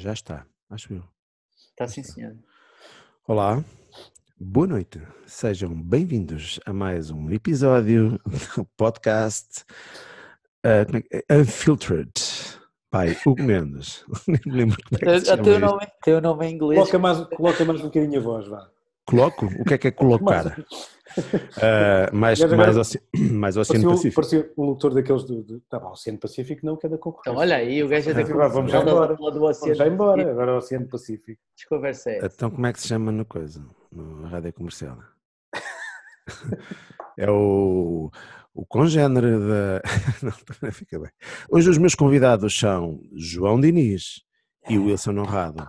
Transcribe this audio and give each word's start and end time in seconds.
Já 0.00 0.14
está, 0.14 0.46
acho 0.70 0.94
eu. 0.94 1.04
Está 1.72 1.86
sim, 1.86 2.02
senhor. 2.02 2.34
Olá, 3.28 3.62
boa 4.40 4.66
noite. 4.66 4.98
Sejam 5.26 5.74
bem-vindos 5.74 6.58
a 6.64 6.72
mais 6.72 7.10
um 7.10 7.30
episódio 7.30 8.18
do 8.56 8.64
podcast 8.78 9.62
uh? 10.64 11.38
Unfiltered 11.38 12.14
by 12.90 13.14
Hugo 13.26 13.42
Mendes. 13.42 14.02
Nem 14.26 14.40
me 14.46 14.52
lembro 14.52 14.78
como 14.88 14.96
é 14.96 15.04
que 15.04 15.20
se 15.20 15.26
Já 15.26 15.32
chama 15.32 15.42
tem 15.42 15.52
o 15.52 15.56
isto. 15.56 15.66
nome, 15.66 15.86
tem 16.02 16.14
o 16.14 16.20
nome 16.22 16.46
em 16.46 16.54
inglês. 16.54 16.78
Coloca 16.78 16.98
mais, 16.98 17.18
coloca 17.36 17.64
mais 17.66 17.80
um 17.80 17.84
bocadinho 17.84 18.20
a 18.20 18.22
voz, 18.22 18.48
vá. 18.48 18.70
Coloco? 19.10 19.46
O 19.46 19.64
que 19.64 19.74
é 19.74 19.78
que 19.78 19.88
é 19.88 19.90
colocar? 19.90 20.56
Uh, 21.18 22.14
mais, 22.14 22.38
mais, 22.38 22.76
oce... 22.76 23.02
mais 23.12 23.56
Oceano 23.56 23.84
Parecia, 23.84 24.12
Pacífico. 24.12 24.14
parecia 24.14 24.52
um 24.56 24.64
locutor 24.66 24.94
daqueles 24.94 25.24
do. 25.24 25.42
do 25.42 25.60
tá 25.68 25.80
bom, 25.80 25.90
Oceano 25.90 26.18
Pacífico 26.18 26.64
não, 26.64 26.76
que 26.76 26.86
é 26.86 26.88
da 26.88 26.96
concorrência. 26.98 27.30
Então, 27.30 27.40
olha 27.40 27.56
aí, 27.56 27.82
o 27.82 27.88
gajo 27.88 28.10
é 28.10 28.14
da 28.14 28.22
Vamos 28.22 28.52
Vamos 28.52 28.70
já 28.70 28.80
embora. 28.80 29.16
do 29.16 29.22
Vamos 29.22 29.58
oceano. 29.58 29.74
já 29.74 29.86
embora, 29.88 30.30
agora 30.30 30.50
é 30.52 30.54
o 30.54 30.58
Oceano 30.58 30.86
Pacífico. 30.86 31.40
Desconversa 31.56 32.10
é 32.10 32.18
essa. 32.18 32.26
Então 32.26 32.50
como 32.50 32.66
é 32.66 32.72
que 32.72 32.80
se 32.80 32.88
chama 32.88 33.10
no 33.10 33.24
coisa? 33.24 33.60
No 33.90 34.28
rádio 34.28 34.52
comercial? 34.52 34.98
É 37.18 37.30
o, 37.30 38.10
o 38.54 38.64
congénere 38.64 39.32
da. 39.32 39.82
Não, 40.22 40.32
também 40.32 40.70
fica 40.70 40.98
bem. 40.98 41.10
Hoje 41.50 41.68
os 41.68 41.76
meus 41.76 41.94
convidados 41.94 42.56
são 42.58 43.00
João 43.14 43.60
Diniz 43.60 44.22
e 44.68 44.78
Wilson 44.78 45.18
Honrado. 45.18 45.68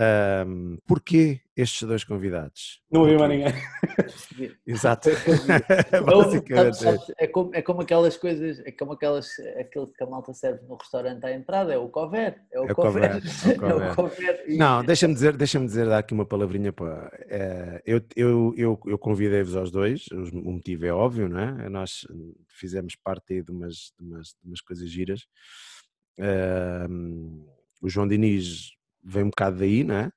Ahm, 0.00 0.76
porquê 0.86 1.40
estes 1.56 1.82
dois 1.82 2.04
convidados? 2.04 2.80
Não 2.88 3.02
havia 3.02 3.18
mais 3.18 3.30
ninguém. 3.32 3.52
Exato. 4.64 5.08
Basicamente. 6.06 7.12
é, 7.18 7.26
como, 7.26 7.52
é 7.52 7.60
como 7.62 7.80
aquelas 7.80 8.16
coisas, 8.16 8.60
é 8.60 8.70
como 8.70 8.92
aquelas, 8.92 9.28
aquilo 9.58 9.88
que 9.92 10.04
a 10.04 10.06
malta 10.06 10.32
serve 10.32 10.64
no 10.68 10.76
restaurante 10.76 11.24
à 11.26 11.32
entrada, 11.32 11.72
é 11.72 11.78
o 11.78 11.88
cover. 11.88 12.40
É 12.52 12.60
o 12.60 12.70
É 12.70 12.74
cover. 12.74 13.10
cover, 13.58 13.72
é 13.72 13.74
o 13.74 13.82
É 13.90 13.94
cover. 13.96 14.44
Não, 14.56 14.84
deixa-me 14.84 15.14
dizer, 15.14 15.36
deixa 15.36 15.58
dizer 15.58 15.88
dar 15.88 15.98
aqui 15.98 16.14
uma 16.14 16.24
palavrinha 16.24 16.72
para. 16.72 17.10
eh, 17.28 17.82
eu, 17.84 18.00
eu, 18.14 18.54
eu, 18.56 18.80
eu 18.86 18.98
convidei-vos 18.98 19.56
aos 19.56 19.72
dois, 19.72 20.06
o 20.12 20.52
motivo 20.52 20.86
é 20.86 20.92
óbvio, 20.92 21.28
não 21.28 21.40
é? 21.40 21.68
Nós 21.68 22.06
fizemos 22.46 22.94
parte 22.94 23.34
aí 23.34 23.42
de 23.42 23.50
umas, 23.50 23.92
de 23.98 24.06
umas, 24.06 24.28
de 24.28 24.46
umas 24.46 24.60
coisas 24.60 24.88
giras. 24.88 25.26
O 27.82 27.88
João 27.88 28.06
Diniz 28.06 28.77
vem 29.02 29.24
um 29.24 29.30
bocado 29.30 29.58
daí, 29.58 29.84
não 29.84 29.94
é? 29.94 30.10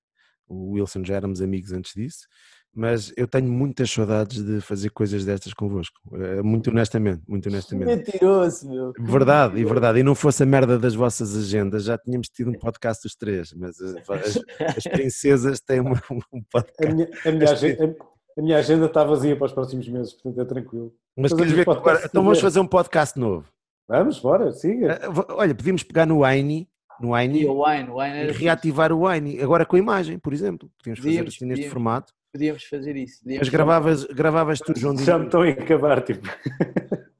O 0.47 0.71
Wilson 0.73 1.03
já 1.05 1.15
éramos 1.15 1.41
amigos 1.41 1.71
antes 1.71 1.93
disso, 1.95 2.27
mas 2.73 3.13
eu 3.15 3.27
tenho 3.27 3.49
muitas 3.51 3.89
saudades 3.89 4.43
de 4.43 4.59
fazer 4.61 4.89
coisas 4.89 5.23
destas 5.25 5.53
convosco, 5.53 5.95
eh, 6.13 6.41
muito 6.41 6.69
honestamente, 6.69 7.21
muito 7.27 7.47
honestamente. 7.49 7.87
Mentiroso, 7.97 8.69
meu. 8.69 8.91
Verdade, 8.99 9.59
e 9.59 9.63
verdade. 9.65 9.99
E 9.99 10.03
não 10.03 10.13
fosse 10.15 10.43
a 10.43 10.45
merda 10.45 10.77
das 10.77 10.93
vossas 10.95 11.35
agendas, 11.37 11.83
já 11.85 11.97
tínhamos 11.97 12.27
tido 12.27 12.49
um 12.49 12.53
podcast 12.59 13.03
dos 13.03 13.15
três, 13.15 13.53
mas 13.53 13.79
as, 13.79 13.95
as- 14.09 14.39
as 14.77 14.83
princesas 14.91 15.59
têm 15.61 15.79
uma- 15.79 16.01
um 16.11 16.19
A 16.39 16.41
podcast. 16.51 16.93
minha, 16.93 17.09
a, 17.25 17.31
minha 17.31 17.51
agenda, 17.51 17.95
a 18.37 18.41
minha 18.41 18.57
agenda 18.57 18.85
está 18.87 19.03
vazia 19.03 19.35
para 19.35 19.45
os 19.45 19.53
próximos 19.53 19.87
meses, 19.87 20.13
portanto 20.13 20.41
é 20.41 20.45
tranquilo. 20.45 20.93
Mas 21.17 21.33
queres 21.33 21.51
ver 21.51 21.65
que 21.65 21.71
agora, 21.71 22.01
então 22.05 22.23
vamos 22.23 22.39
fazer 22.39 22.59
um 22.59 22.67
podcast 22.67 23.17
novo. 23.19 23.47
Vamos, 23.87 24.19
bora, 24.19 24.51
siga. 24.53 24.93
Eh, 25.01 25.07
Olha, 25.29 25.53
podíamos 25.55 25.83
pegar 25.83 26.05
no 26.05 26.23
Wine, 26.25 26.69
no 27.01 27.17
E 27.17 27.27
Wine 27.27 27.45
o 27.47 27.65
wine, 27.65 27.89
o 27.89 27.95
wine 27.99 28.15
e 28.15 28.19
era 28.19 28.33
reativar 28.33 28.91
o 28.93 29.07
Wine, 29.07 29.41
agora 29.41 29.65
com 29.65 29.75
a 29.75 29.79
imagem, 29.79 30.17
por 30.19 30.33
exemplo. 30.33 30.69
Podíamos 30.77 30.99
fazer 30.99 31.09
Podíamos, 31.09 31.33
assim 31.35 31.45
neste 31.45 31.55
podíamos. 31.63 31.73
formato. 31.73 32.13
Podíamos 32.33 32.63
fazer 32.63 32.95
isso. 32.95 33.19
Podíamos 33.23 33.39
Mas 33.47 33.49
gravavas, 33.49 34.03
gravavas 34.05 34.59
tu, 34.59 34.73
João 34.79 34.97
Já 34.97 35.17
me 35.17 35.25
estão 35.25 35.41
a 35.41 35.49
acabar, 35.49 36.01
tipo. 36.01 36.27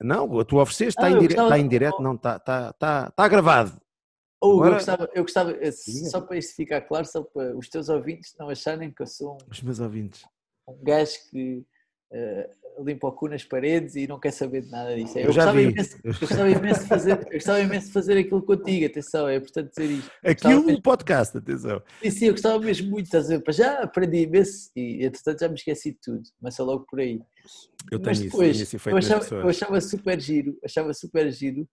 Não, 0.02 0.44
tu 0.46 0.58
ofereceste, 0.60 1.00
está 1.00 1.08
Ah, 1.08 1.10
em, 1.10 1.14
eu 1.14 1.20
dire... 1.20 1.28
gostava- 1.36 1.48
está 1.50 1.60
em 1.60 1.68
direto, 1.68 2.02
não, 2.02 2.16
está, 2.16 2.38
está, 2.38 2.70
está, 2.70 3.08
está 3.10 3.28
gravado. 3.28 3.82
Hugo, 4.44 4.54
Agora- 4.64 4.70
eu 4.70 4.74
gostava, 4.76 5.10
eu 5.14 5.22
gostava 5.24 5.52
eh, 5.62 5.72
só 5.72 6.22
para 6.22 6.38
isto 6.38 6.56
ficar 6.56 6.82
claro, 6.82 7.06
só 7.06 7.22
para 7.24 7.56
os 7.56 7.70
teus 7.70 7.90
ouvintes 7.90 8.34
não 8.40 8.50
acharem 8.50 8.90
que 8.92 9.02
eu 9.04 9.06
sou 9.08 9.34
um, 9.34 9.38
Os 9.52 9.62
meus 9.62 9.80
ouvintes. 9.80 10.26
um 10.68 10.84
gajo 10.84 11.12
que 11.30 11.64
eh, 12.14 12.50
limpa 12.80 13.08
o 13.08 13.12
cu 13.12 13.28
nas 13.28 13.44
paredes 13.44 13.96
e 13.96 14.08
não 14.08 14.20
quer 14.20 14.32
saber 14.32 14.62
de 14.62 14.72
nada 14.72 14.96
disso. 14.96 15.18
Eu 15.18 15.32
já 15.32 15.46
gostava. 15.46 15.62
Imenso, 15.62 15.98
eu, 16.04 16.14
gostava 16.14 16.50
imenso 16.50 16.82
de 16.82 16.88
fazer, 16.88 17.12
eu 17.12 17.34
gostava 17.34 17.60
imenso 17.62 17.88
de 17.88 17.94
fazer 17.94 18.18
aquilo 18.18 18.42
contigo, 18.42 18.86
atenção, 18.86 19.28
é 19.28 19.36
importante 19.38 19.70
dizer 19.70 19.92
isto. 19.92 20.12
Aquilo 20.24 20.70
um 20.70 20.82
podcast, 20.82 21.38
atenção. 21.38 21.82
Sim, 22.02 22.10
sim, 22.12 22.26
eu 22.26 22.32
gostava 22.34 22.60
mesmo 22.60 22.90
muito, 22.90 23.06
estás 23.06 23.32
a 23.32 23.38
ver? 23.38 23.54
Já 23.54 23.80
aprendi 23.84 24.24
imenso 24.24 24.72
e 24.76 25.06
entretanto 25.06 25.40
já 25.40 25.48
me 25.48 25.56
esqueci 25.56 25.92
de 25.92 26.00
tudo, 26.02 26.24
começa 26.40 26.64
logo 26.64 26.86
por 26.90 27.00
aí. 27.00 27.22
Eu 27.92 28.00
tenho 28.00 28.06
Mas 28.06 28.20
isso, 28.20 28.26
depois, 28.26 28.52
tenho 28.52 28.64
esse 28.64 28.76
efeito 28.76 28.94
eu 28.94 28.98
achava, 28.98 29.36
eu 29.36 29.50
achava 29.50 29.82
super 29.82 30.20
giro, 30.20 30.58
achava 30.64 30.94
super 30.94 31.32
giro 31.32 31.68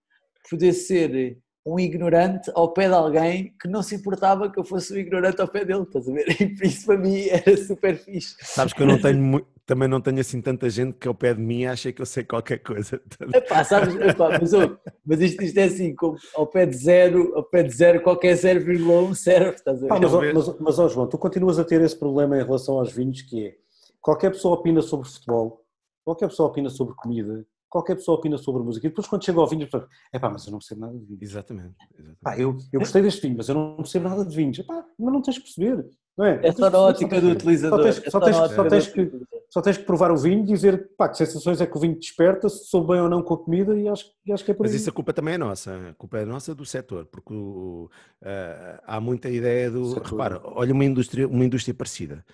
poder 0.51 0.73
ser 0.73 1.39
um 1.67 1.79
ignorante 1.79 2.51
ao 2.55 2.73
pé 2.73 2.89
de 2.89 2.95
alguém 2.95 3.55
que 3.61 3.69
não 3.69 3.83
se 3.83 3.95
importava 3.95 4.51
que 4.51 4.59
eu 4.59 4.65
fosse 4.65 4.95
um 4.95 4.97
ignorante 4.97 5.41
ao 5.41 5.49
pé 5.49 5.65
dele, 5.65 5.83
estás 5.83 6.09
a 6.09 6.13
ver? 6.13 6.27
E 6.41 6.55
por 6.55 6.65
isso 6.65 6.87
para 6.87 6.97
mim 6.97 7.27
era 7.29 7.57
super 7.57 7.97
fixe. 7.97 8.37
Sabes 8.41 8.73
que 8.73 8.83
eu 8.83 8.87
não 8.87 9.01
tenho 9.01 9.45
também 9.69 9.87
não 9.87 10.01
tenho 10.01 10.19
assim 10.19 10.41
tanta 10.41 10.71
gente 10.71 10.95
que 10.95 11.07
ao 11.07 11.15
pé 11.15 11.35
de 11.35 11.43
mim 11.43 11.67
acha 11.67 11.93
que 11.93 12.01
eu 12.01 12.07
sei 12.07 12.25
qualquer 12.25 12.57
coisa. 12.57 13.03
Epá, 13.35 13.63
sabes, 13.63 13.95
epá, 13.97 14.39
mas, 14.41 14.55
ô, 14.55 14.79
mas 15.05 15.21
isto, 15.21 15.45
isto 15.45 15.59
é 15.59 15.65
assim, 15.65 15.95
como 15.95 16.17
ao 16.35 16.47
pé 16.47 16.65
de 16.65 16.75
zero, 16.75 17.35
ao 17.37 17.45
pé 17.45 17.63
de 17.63 17.77
zero, 17.77 18.03
qualquer 18.03 18.35
0,1 18.35 19.15
serve, 19.15 19.57
estás 19.57 19.77
a 19.77 19.81
ver? 19.87 19.93
Ah, 19.93 20.01
mas, 20.01 20.35
mas, 20.35 20.59
mas, 20.59 20.79
ó, 20.79 20.89
João, 20.89 21.07
tu 21.07 21.19
continuas 21.19 21.59
a 21.59 21.65
ter 21.65 21.83
esse 21.83 21.95
problema 21.95 22.39
em 22.39 22.43
relação 22.43 22.79
aos 22.79 22.91
vinhos, 22.91 23.21
que 23.21 23.47
é 23.47 23.57
qualquer 24.01 24.31
pessoa 24.31 24.55
opina 24.55 24.81
sobre 24.81 25.07
futebol, 25.07 25.63
qualquer 26.03 26.29
pessoa 26.29 26.49
opina 26.49 26.71
sobre 26.71 26.95
comida, 26.95 27.45
qualquer 27.69 27.97
pessoa 27.97 28.19
opina 28.19 28.39
sobre 28.39 28.63
música, 28.63 28.87
e 28.87 28.91
depois 28.91 29.07
quando 29.07 29.25
chega 29.25 29.39
ao 29.41 29.47
vinho, 29.47 29.69
é 30.13 30.19
pá, 30.19 30.31
mas 30.31 30.47
eu 30.47 30.53
não 30.53 30.59
percebo 30.59 30.81
nada 30.81 30.99
de 30.99 31.05
vinho. 31.05 31.19
Exatamente. 31.21 31.75
exatamente. 31.95 32.19
Pá, 32.23 32.39
eu, 32.39 32.57
eu 32.73 32.81
gostei 32.81 33.03
deste 33.03 33.21
vinho, 33.23 33.37
mas 33.37 33.49
eu 33.49 33.55
não 33.55 33.77
percebo 33.77 34.09
nada 34.09 34.25
de 34.25 34.35
vinhos. 34.35 34.59
Epá, 34.59 34.85
mas 34.99 35.13
não 35.13 35.21
tens 35.23 35.37
que 35.39 35.45
perceber, 35.45 35.87
não 36.17 36.25
é? 36.25 36.41
É 36.43 36.53
só 36.53 36.71
na 36.71 36.79
ótica 36.79 37.21
do 37.21 37.27
Só 37.29 37.33
utilizador. 37.35 37.83
tens, 37.83 37.99
é 38.07 38.11
só 38.11 38.21
tens- 38.21 38.37
ótica 38.37 38.57
só 38.57 38.69
tens 38.69 38.87
que, 38.89 39.13
só 39.51 39.63
tens 39.63 39.77
que 39.79 39.85
provar 39.85 40.11
o 40.11 40.17
vinho 40.17 40.43
e 40.43 40.47
dizer 40.47 40.91
pá, 40.97 41.09
que 41.09 41.17
sensações 41.17 41.61
é 41.61 41.67
que 41.67 41.77
o 41.77 41.81
vinho 41.81 41.99
desperta, 41.99 42.49
se 42.49 42.65
sou 42.67 42.87
bem 42.87 43.01
ou 43.01 43.09
não 43.09 43.23
com 43.23 43.35
a 43.35 43.39
comida, 43.39 43.79
e 43.79 43.89
acho, 43.89 44.07
e 44.27 44.33
acho 44.33 44.45
que 44.45 44.51
é 44.51 44.55
por 44.55 44.65
Mas 44.65 44.73
aí. 44.73 44.79
isso 44.79 44.91
a 44.91 44.93
culpa 44.93 45.13
também 45.13 45.35
é 45.35 45.39
nossa. 45.39 45.91
A 45.91 45.95
culpa 45.95 46.19
é 46.19 46.25
nossa 46.25 46.55
do 46.55 46.65
setor, 46.67 47.07
porque 47.07 47.33
o- 47.33 47.89
eh, 48.23 48.81
há 48.87 49.01
muita 49.01 49.29
ideia 49.29 49.71
do. 49.71 49.87
Setor. 49.91 50.11
Repara, 50.11 50.41
olha 50.45 50.73
uma 50.75 50.85
indústria, 50.85 51.27
uma 51.29 51.45
indústria 51.45 51.75
parecida. 51.75 52.25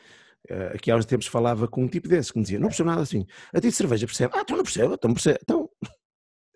Eh, 0.48 0.72
aqui 0.74 0.90
há 0.90 0.96
uns 0.96 1.06
tempos 1.06 1.26
falava 1.26 1.66
com 1.66 1.82
um 1.84 1.88
tipo 1.88 2.08
desses 2.08 2.30
que 2.30 2.38
me 2.38 2.42
dizia: 2.44 2.58
não 2.58 2.68
percebo 2.68 2.90
nada 2.90 3.02
assim. 3.02 3.26
A 3.52 3.60
ti 3.60 3.68
de 3.68 3.72
cerveja 3.72 4.06
percebe? 4.06 4.32
Ah, 4.36 4.44
tu 4.44 4.56
não 4.56 4.62
percebe, 4.62 4.94
então 4.94 5.12
percebe. 5.12 5.38
Então 5.42 5.70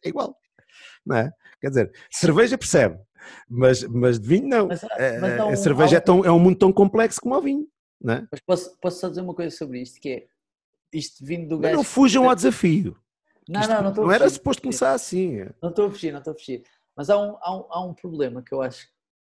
é 0.04 0.08
igual. 0.10 0.36
Não 1.04 1.16
é? 1.16 1.32
Quer 1.60 1.68
dizer, 1.70 1.92
cerveja 2.10 2.56
percebe, 2.56 2.98
mas, 3.48 3.82
mas 3.84 4.18
de 4.20 4.28
vinho 4.28 4.48
não. 4.48 4.68
Mas 4.68 4.82
Eh, 4.96 5.18
mas 5.20 5.40
há 5.40 5.42
a 5.42 5.46
um- 5.46 5.56
cerveja 5.56 5.96
é, 5.96 6.00
tão, 6.00 6.24
é 6.24 6.30
um 6.30 6.38
mundo 6.38 6.56
tão 6.58 6.72
complexo 6.72 7.20
como 7.20 7.34
o 7.34 7.40
vinho. 7.40 7.66
Não, 8.00 8.14
é? 8.14 8.28
Mas 8.30 8.40
posso, 8.40 8.78
posso 8.80 9.00
só 9.00 9.08
dizer 9.08 9.22
uma 9.22 9.34
coisa 9.34 9.54
sobre 9.56 9.80
isto, 9.80 10.00
que 10.00 10.08
é 10.08 10.26
isto 10.92 11.24
vindo 11.24 11.48
do 11.48 11.56
Mas 11.56 11.62
gajo... 11.62 11.76
não 11.76 11.84
fujam 11.84 12.28
ao 12.28 12.34
desafio. 12.36 12.96
Não, 13.48 13.60
Isto 13.60 13.70
não, 13.72 13.82
não 13.82 13.90
a 13.90 13.94
não 13.94 14.12
era 14.12 14.28
suposto 14.28 14.60
não 14.60 14.70
começar 14.70 14.92
assim. 14.92 15.40
a. 15.40 15.54
Não 15.62 15.70
estou 15.70 15.86
a 15.86 15.90
fugir, 15.90 16.12
não 16.12 16.18
estou 16.18 16.32
a 16.32 16.36
fugir. 16.36 16.62
Mas 16.94 17.08
há 17.10 17.18
um, 17.18 17.36
há, 17.40 17.56
um, 17.56 17.66
há 17.70 17.84
um 17.86 17.94
problema 17.94 18.42
que 18.42 18.52
eu 18.54 18.60
acho 18.62 18.86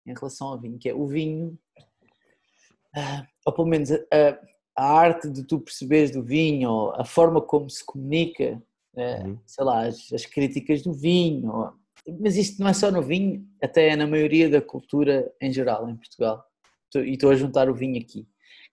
em 0.05 0.13
relação 0.13 0.47
ao 0.47 0.59
vinho, 0.59 0.77
que 0.79 0.89
é 0.89 0.93
o 0.93 1.05
vinho, 1.05 1.57
ou 3.45 3.53
pelo 3.53 3.67
menos 3.67 3.91
a, 3.91 4.39
a 4.77 4.91
arte 4.99 5.29
de 5.29 5.43
tu 5.43 5.59
perceberes 5.59 6.11
do 6.11 6.23
vinho, 6.23 6.91
a 6.95 7.03
forma 7.05 7.41
como 7.41 7.69
se 7.69 7.85
comunica, 7.85 8.61
eh, 8.95 9.23
Uhum. 9.23 9.39
sei 9.45 9.63
lá, 9.63 9.85
as, 9.85 10.11
as 10.11 10.25
críticas 10.25 10.81
do 10.81 10.91
vinho, 10.91 11.71
mas 12.19 12.35
isto 12.35 12.59
não 12.61 12.69
é 12.69 12.73
só 12.73 12.89
no 12.91 13.01
vinho, 13.01 13.45
até 13.61 13.89
é 13.89 13.95
na 13.95 14.07
maioria 14.07 14.49
da 14.49 14.61
cultura 14.61 15.31
em 15.41 15.51
geral 15.51 15.89
em 15.89 15.95
Portugal. 15.95 16.43
E 16.95 17.13
estou 17.13 17.29
a 17.29 17.35
juntar 17.35 17.69
o 17.69 17.75
vinho 17.75 18.01
aqui, 18.01 18.27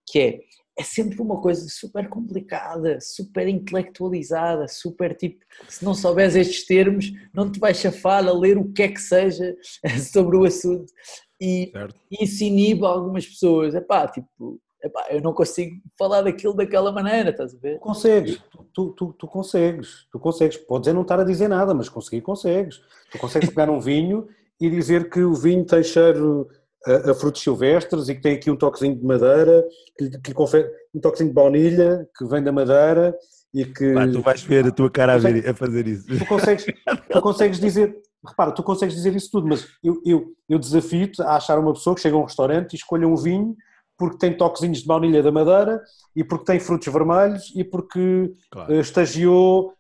que 0.07 0.19
é 0.19 0.41
é 0.77 0.83
sempre 0.83 1.21
uma 1.23 1.41
coisa 1.41 1.69
super 1.69 2.09
complicada, 2.09 2.99
super 3.01 3.47
intelectualizada, 3.47 4.67
super 4.67 5.17
tipo, 5.17 5.39
se 5.69 5.85
não 5.85 5.95
souberes 5.95 6.35
estes 6.35 6.67
termos, 6.67 7.13
não 7.33 7.51
te 7.51 7.61
vais 7.61 7.77
chafar 7.79 8.27
a 8.27 8.33
ler 8.33 8.59
o 8.59 8.73
que 8.73 8.83
é 8.83 8.89
que 8.89 9.01
seja 9.01 9.57
sobre 10.13 10.37
o 10.37 10.45
assunto. 10.45 10.93
E, 11.41 11.71
Certo? 11.73 11.95
e 12.11 12.25
isso 12.25 12.45
inibe 12.45 12.85
algumas 12.85 13.27
pessoas. 13.27 13.75
Epá, 13.75 14.07
tipo, 14.09 14.61
epá, 14.83 15.07
eu 15.11 15.21
não 15.21 15.33
consigo 15.33 15.81
falar 15.99 16.23
daquilo 16.23 16.55
daquela 16.55 16.93
maneira, 16.93 17.31
estás 17.31 17.55
a 17.55 17.59
ver? 17.59 17.75
Tu 17.75 17.81
consegues, 17.81 18.43
tu, 18.73 18.93
tu, 18.93 19.13
tu 19.13 19.27
consegues, 19.27 20.07
tu 20.13 20.19
consegues. 20.19 20.57
Podes 20.57 20.89
é 20.89 20.93
não 20.93 21.03
estar 21.03 21.21
a 21.21 21.25
dizer 21.25 21.49
nada, 21.49 21.75
mas 21.75 21.89
conseguir 21.89 22.21
consegues. 22.21 22.81
Tu 23.11 23.19
consegues 23.19 23.49
pegar 23.51 23.71
um 23.71 23.81
vinho 23.81 24.29
e 24.61 24.71
dizer 24.71 25.11
que 25.11 25.21
o 25.23 25.35
vinho 25.35 25.65
tem 25.65 25.83
cheiro 25.83 26.49
a, 26.87 27.11
a 27.11 27.15
frutos 27.15 27.43
silvestres 27.43 28.09
e 28.09 28.15
que 28.15 28.21
tem 28.21 28.37
aqui 28.37 28.51
um 28.51 28.57
toquezinho 28.57 28.95
de 28.95 29.05
madeira, 29.05 29.65
que, 29.99 30.11
que 30.21 30.35
confere 30.35 30.71
um 30.95 31.01
toquezinho 31.01 31.31
de 31.31 31.35
baunilha 31.35 32.09
que 32.17 32.25
vem 32.27 32.43
da 32.43 32.53
madeira 32.53 33.17
e 33.55 33.65
que 33.65 33.95
Pá, 33.95 34.07
tu 34.09 34.21
vais 34.21 34.43
ver 34.43 34.67
a 34.67 34.71
tua 34.73 34.91
cara 34.91 35.15
a, 35.15 35.19
ver- 35.19 35.49
a 35.49 35.55
fazer 35.55 35.87
isso. 35.87 36.07
tu 36.19 36.27
consegues, 36.27 36.65
tu 37.13 37.21
consegues 37.23 37.61
dizer, 37.61 37.97
repara, 38.27 38.53
tu 38.53 38.63
consegues 38.63 38.95
dizer 38.95 39.15
isso 39.15 39.31
tudo, 39.31 39.47
mas 39.47 39.67
eu, 39.83 40.01
eu, 40.05 40.35
eu 40.49 40.59
desafio-te 40.59 41.23
a 41.23 41.37
achar 41.37 41.59
uma 41.59 41.73
pessoa 41.73 41.95
que 41.95 42.03
chega 42.03 42.17
a 42.17 42.19
um 42.19 42.25
restaurante 42.25 42.73
e 42.73 42.77
escolha 42.77 43.07
um 43.07 43.17
vinho 43.17 43.57
porque 43.97 44.19
tem 44.19 44.37
toquezinhos 44.37 44.79
de 44.81 44.87
baunilha 44.87 45.23
da 45.23 45.31
madeira 45.31 45.81
e 46.17 46.25
porque 46.25 46.45
tem 46.47 46.59
frutos 46.59 46.93
vermelhos 46.93 47.53
e 47.55 47.63
porque 47.63 48.33
Claro. 48.51 48.75
eh, 48.75 48.81
estagiou, 48.81 49.73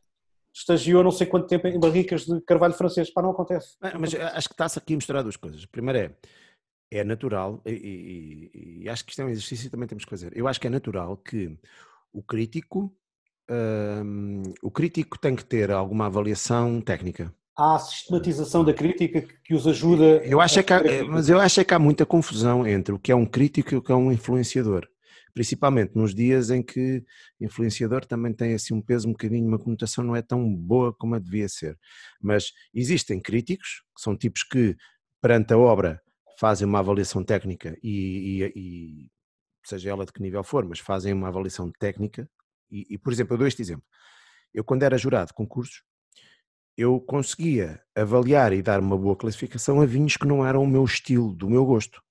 estagiou 0.54 1.02
não 1.02 1.10
sei 1.10 1.26
quanto 1.26 1.48
tempo 1.48 1.66
em 1.66 1.80
barricas 1.80 2.24
de 2.24 2.40
carvalho 2.42 2.74
francês. 2.74 3.10
Pá, 3.12 3.20
não 3.22 3.30
acontece. 3.30 3.76
Mas 3.80 3.94
mas 3.94 4.14
acho 4.14 4.48
que 4.48 4.54
está-se 4.54 4.78
aqui 4.78 4.92
a 4.92 4.96
misturar 4.96 5.22
duas 5.24 5.36
coisas. 5.36 5.66
Primeiro 5.66 5.98
é, 5.98 6.98
é 7.00 7.02
natural, 7.02 7.60
e, 7.66 7.72
e- 8.52 8.82
e 8.84 8.88
acho 8.88 9.04
que 9.04 9.10
isto 9.10 9.20
é 9.22 9.24
um 9.24 9.30
exercício 9.30 9.64
que 9.64 9.70
também 9.72 9.88
temos 9.88 10.04
que 10.04 10.10
fazer. 10.10 10.30
Eu 10.36 10.46
acho 10.46 10.60
que 10.60 10.68
é 10.68 10.70
natural 10.70 11.16
que 11.16 11.58
o 12.12 12.22
crítico, 12.22 12.94
hum, 13.50 14.43
o 14.62 14.70
crítico 14.70 15.19
tem 15.19 15.35
que 15.37 15.44
ter 15.44 15.70
alguma 15.70 16.06
avaliação 16.06 16.81
técnica. 16.81 17.32
Há 17.56 17.76
a 17.76 17.79
sistematização 17.79 18.64
da 18.64 18.75
crítica 18.75 19.23
que, 19.44 19.55
os 19.55 19.67
ajuda. 19.67 20.25
Eu 20.25 20.41
acho 20.41 20.58
é 20.58 20.62
que 20.62 20.73
há- 20.73 20.79
é, 20.79 21.02
mas 21.05 21.29
eu 21.29 21.38
acho 21.38 21.61
é 21.61 21.64
que 21.64 21.73
há 21.73 21.79
muita 21.79 22.05
confusão 22.05 22.67
entre 22.67 22.93
o 22.93 22.99
que 22.99 23.12
é 23.12 23.14
um 23.14 23.25
crítico 23.26 23.73
e 23.75 23.76
o 23.76 23.82
que 23.82 23.93
é 23.93 23.94
um 23.94 24.11
influenciador. 24.11 24.88
Principalmente 25.32 25.93
nos 25.96 26.14
dias 26.14 26.50
em 26.50 26.62
que 26.62 27.05
influenciador 27.41 28.05
também 28.06 28.32
tem 28.32 28.55
assim 28.55 28.75
um 28.75 28.81
peso, 28.82 29.08
um 29.08 29.12
bocadinho, 29.12 29.46
uma 29.46 29.58
conotação 29.58 30.02
não 30.05 30.17
é 30.17 30.23
tão 30.23 30.52
boa 30.55 30.93
como 30.93 31.14
a 31.14 31.19
devia 31.19 31.49
ser. 31.49 31.79
Mas 32.20 32.52
existem 32.73 33.20
críticos, 33.20 33.82
que 33.96 34.02
são 34.02 34.17
tipos 34.17 34.43
que, 34.44 34.76
perante 35.20 35.52
a 35.52 35.58
obra, 35.58 36.00
fazem 36.38 36.67
uma 36.67 36.81
avaliação 36.81 37.23
técnica 37.25 37.76
e, 37.82 38.43
e- 38.44 38.52
e 38.56 39.11
seja 39.64 39.91
ela 39.91 40.05
de 40.05 40.12
que 40.12 40.23
nível 40.23 40.43
for, 40.44 40.64
mas 40.67 40.79
fazem 40.81 41.12
uma 41.12 41.29
avaliação 41.29 41.70
técnica. 41.79 42.29
E, 42.74 42.94
e, 42.94 42.98
por 42.98 43.12
exemplo, 43.12 43.34
eu 43.34 43.38
dou 43.38 43.46
este 43.46 43.62
exemplo. 43.62 43.84
Eu, 44.52 44.64
quando 44.64 44.82
era 44.82 44.98
jurado 44.98 45.28
de 45.28 45.34
concursos, 45.34 45.84
eu 46.76 47.00
conseguia 47.00 47.80
avaliar 47.94 48.52
e 48.52 48.60
dar 48.60 48.80
uma 48.80 48.98
boa 48.98 49.14
classificação 49.14 49.80
a 49.80 49.86
vinhos 49.86 50.16
que 50.16 50.26
não 50.26 50.44
eram 50.44 50.64
o 50.64 50.66
meu 50.66 50.84
estilo, 50.84 51.32
do 51.32 51.48
meu 51.48 51.64
gosto. 51.64 52.02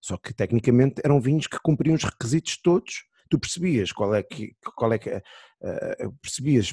Só 0.00 0.16
que 0.16 0.32
tecnicamente 0.32 1.02
eram 1.04 1.20
vinhos 1.20 1.48
que 1.48 1.58
cumpriam 1.60 1.96
os 1.96 2.04
requisitos 2.04 2.56
todos. 2.62 3.04
Tu 3.28 3.36
percebias 3.36 3.90
qual 3.90 4.14
é 4.14 4.22
que, 4.22 4.54
qual 4.76 4.92
é 4.92 4.98
que 4.98 5.10
eh, 5.10 6.08
percebias 6.22 6.72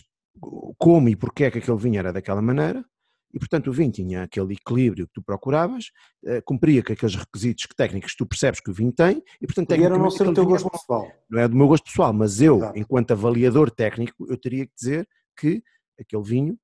como 0.78 1.10
e 1.10 1.16
porque 1.16 1.46
é 1.46 1.52
que 1.52 1.58
aquele 1.58 1.78
vinho 1.78 1.98
era 1.98 2.14
daquela 2.14 2.42
maneira, 2.42 2.86
e 3.34 3.40
portanto 3.40 3.68
o 3.68 3.74
vinho 3.74 3.92
tinha 3.92 4.24
aquele 4.24 4.54
equilíbrio 4.54 5.08
que 5.08 5.14
tu 5.14 5.24
procuravas, 5.24 5.86
eh, 6.26 6.42
cumpria 6.42 6.84
com 6.84 6.94
aqueles 6.94 7.16
requisitos 7.16 7.66
técnicos 7.76 8.12
que 8.12 8.18
tu 8.18 8.26
percebes 8.28 8.60
que 8.62 8.70
o 8.70 8.74
vinho 8.74 8.92
tem, 8.92 9.24
e 9.42 9.48
portanto 9.48 9.68
Podia 9.70 9.90
não 9.90 10.10
tecnicamente 10.10 10.18
ser 10.18 10.24
o 10.24 10.30
aquele 10.32 10.36
teu 10.36 10.44
é 10.44 10.48
gosto 10.48 10.72
pessoal. 10.72 11.12
não 11.30 11.40
é 11.40 11.48
do 11.48 11.56
meu 11.56 11.68
gosto 11.68 11.84
pessoal, 11.86 12.14
mas 12.14 12.40
eu, 12.42 12.58
Exato. 12.58 12.78
enquanto 12.80 13.12
avaliador 13.12 13.72
técnico, 13.72 14.26
eu 14.30 14.38
teria 14.38 14.66
que 14.68 14.74
dizer 14.76 15.08
que 15.38 15.64
aquele 16.00 16.24
vinho 16.24 16.60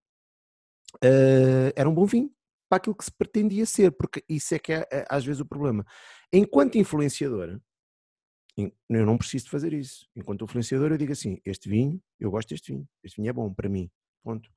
eh, 1.03 1.73
era 1.75 1.89
um 1.89 1.93
bom 1.93 2.05
vinho 2.05 2.31
para 2.69 2.77
aquilo 2.77 2.95
que 2.95 3.05
se 3.05 3.11
pretendia 3.11 3.65
ser, 3.65 3.91
porque 3.91 4.23
isso 4.29 4.53
é 4.53 4.59
que 4.59 4.71
é 4.73 4.87
eh, 4.91 5.05
às 5.09 5.25
vezes 5.25 5.39
o 5.41 5.45
problema. 5.45 5.83
Enquanto 6.31 6.77
influenciador, 6.77 7.59
in- 8.57 8.71
eu 8.89 9.05
não 9.05 9.17
preciso 9.17 9.45
de 9.45 9.51
fazer 9.51 9.73
isso. 9.73 10.07
Enquanto 10.15 10.43
influenciador, 10.45 10.91
eu 10.91 10.97
digo 10.97 11.11
assim: 11.11 11.39
este 11.45 11.67
vinho, 11.69 11.99
eu 12.19 12.29
gosto 12.29 12.49
deste 12.49 12.71
vinho, 12.71 12.87
este 13.03 13.17
vinho 13.17 13.29
é 13.29 13.33
bom 13.33 13.51
para 13.53 13.67
mim. 13.69 13.89
Ponto. 14.23 14.51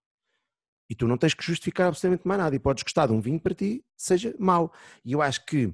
E 0.93 0.95
tu 0.95 1.09
não 1.09 1.17
tens 1.17 1.33
que 1.35 1.43
justificar 1.45 1.89
absolutamente 1.89 2.29
mais 2.29 2.39
nada. 2.39 2.55
E 2.55 2.59
podes 2.59 2.83
gostar 2.83 3.07
de 3.07 3.15
um 3.15 3.21
vinho 3.21 3.41
para 3.41 3.55
ti, 3.55 3.83
seja 3.97 4.35
mau. 4.39 4.71
E 5.05 5.13
eu 5.13 5.23
acho 5.23 5.45
que, 5.47 5.73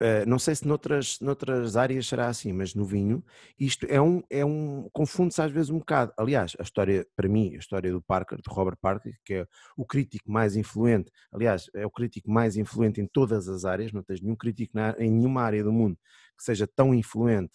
eh, 0.00 0.26
não 0.26 0.38
sei 0.38 0.54
se 0.54 0.66
noutras, 0.68 1.18
noutras 1.20 1.76
áreas 1.76 2.06
será 2.06 2.28
assim, 2.28 2.52
mas 2.52 2.74
no 2.74 2.84
vinho, 2.84 3.24
isto 3.58 3.86
é 3.88 4.00
um, 4.00 4.22
é 4.30 4.44
um 4.44 4.88
confunde-se 4.92 5.40
às 5.42 5.50
vezes 5.52 5.70
um 5.70 5.78
bocado. 5.78 6.12
Aliás, 6.18 6.54
a 6.58 6.62
história, 6.62 7.06
para 7.16 7.28
mim, 7.28 7.54
a 7.56 7.58
história 7.58 7.92
do 7.92 8.02
Parker, 8.02 8.38
de 8.38 8.50
Robert 8.50 8.76
Parker, 8.80 9.14
que 9.24 9.34
é 9.34 9.46
o 9.76 9.86
crítico 9.86 10.30
mais 10.30 10.56
influente, 10.56 11.10
aliás, 11.32 11.70
é 11.74 11.86
o 11.86 11.90
crítico 11.90 12.30
mais 12.30 12.56
influente 12.56 13.00
em 13.00 13.06
todas 13.06 13.48
as 13.48 13.64
áreas, 13.64 13.92
não 13.92 14.02
tens 14.02 14.20
nenhum 14.22 14.36
crítico 14.36 14.72
na- 14.76 14.94
em 14.98 15.10
nenhuma 15.10 15.42
área 15.42 15.64
do 15.64 15.72
mundo 15.72 15.98
que 16.38 16.44
seja 16.44 16.66
tão 16.66 16.94
influente 16.94 17.54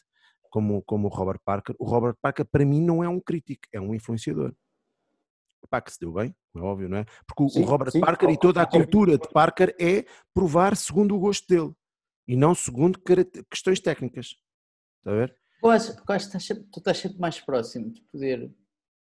como, 0.49 0.81
como 0.83 1.07
o 1.07 1.11
Robert 1.11 1.39
Parker. 1.45 1.75
O 1.79 1.85
Robert 1.85 2.15
Parker, 2.21 2.45
para 2.45 2.65
mim, 2.65 2.81
não 2.81 3.03
é 3.03 3.09
um 3.09 3.19
crítico, 3.19 3.63
é 3.73 3.79
um 3.81 3.93
influenciador. 3.95 4.53
Pá, 5.69 5.81
que 5.81 5.91
se 5.91 5.99
deu 5.99 6.11
bem, 6.13 6.35
é 6.55 6.59
óbvio, 6.59 6.89
não 6.89 6.97
é? 6.97 7.05
Porque 7.25 7.43
o- 7.43 7.49
Sim, 7.49 7.63
o 7.63 7.65
Robert 7.65 7.91
sim, 7.91 7.99
Parker 7.99 8.29
e 8.29 8.33
claro, 8.37 8.39
toda 8.39 8.61
a 8.61 8.65
cultura 8.65 9.17
de 9.17 9.27
Parker 9.29 9.75
é 9.79 10.05
provar 10.33 10.75
segundo 10.75 11.15
o 11.15 11.19
gosto 11.19 11.47
dele 11.47 11.73
e 12.27 12.35
não 12.35 12.53
segundo 12.53 12.99
questões 13.49 13.79
técnicas. 13.79 14.35
Está 14.99 15.11
a 15.11 15.15
ver? 15.15 15.35
Que 15.61 16.13
estás 16.23 16.45
sempre- 16.45 16.65
tu 16.71 16.79
estás 16.79 16.97
sempre 16.97 17.19
mais 17.19 17.39
próximo 17.39 17.91
de 17.91 18.01
poder 18.01 18.51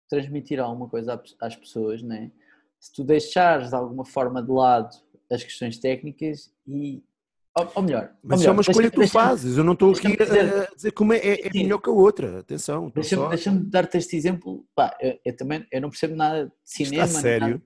transmitir 0.09 0.61
alguma 0.61 0.89
coisa 0.89 1.15
às- 1.15 1.37
às 1.41 1.57
pessoas, 1.57 2.03
não 2.03 2.15
é? 2.15 2.31
Se 2.79 2.93
tu 2.93 3.03
deixares 3.05 3.71
de 3.71 3.75
alguma 3.75 4.05
forma 4.05 4.43
de 4.43 4.51
lado 4.51 4.91
as 5.31 5.43
questões 5.45 5.79
técnicas 5.79 6.53
e. 6.67 7.03
Ou, 7.61 7.73
ou 7.77 7.83
melhor. 7.83 8.13
Mas 8.23 8.33
ou 8.33 8.35
isso 8.35 8.35
é 8.35 8.37
melhor, 8.39 8.53
uma 8.53 8.61
escolha 8.63 8.91
que 8.91 8.97
tu 9.01 9.09
fazes. 9.09 9.57
Eu 9.57 9.65
não 9.65 9.73
estou 9.75 9.93
aqui 9.93 10.17
dizer- 10.17 10.55
a, 10.71 10.75
dizer 10.75 10.93
uma 11.01 11.17
é, 11.17 11.47
é 11.47 11.51
Sim. 11.51 11.63
melhor 11.63 11.79
que 11.79 11.89
a 11.89 11.93
outra. 11.93 12.41
Atenção. 12.41 12.91
Deixa-me 12.95 13.29
deixa 13.29 13.51
dar-te 13.53 13.99
este 13.99 14.17
exemplo. 14.17 14.65
Pá, 14.75 14.97
eu, 15.01 15.19
eu 15.25 15.37
também 15.37 15.67
eu 15.73 15.81
não 15.81 15.91
percebo 15.91 16.15
nada 16.17 16.47
de 16.47 16.53
cinema. 16.65 17.05
Está 17.05 17.21
sério. 17.21 17.47
nada. 17.49 17.63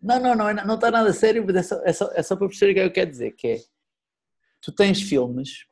Não, 0.00 0.20
não, 0.20 0.36
não, 0.36 0.48
é- 0.48 0.64
não 0.66 0.74
está 0.76 0.90
nada 0.90 1.12
sério, 1.12 1.44
mas 1.46 1.56
é 1.56 1.62
só, 1.62 1.82
é 1.84 1.92
só, 1.92 2.10
é 2.12 2.22
só 2.22 2.36
para 2.36 2.46
perceber 2.48 2.72
o 2.72 2.74
que 2.74 2.80
eu 2.80 2.92
quero 2.92 3.10
dizer, 3.10 3.32
que 3.32 3.46
é 3.48 3.58
tu 4.62 4.70
tens 4.72 5.02
filmes 5.02 5.66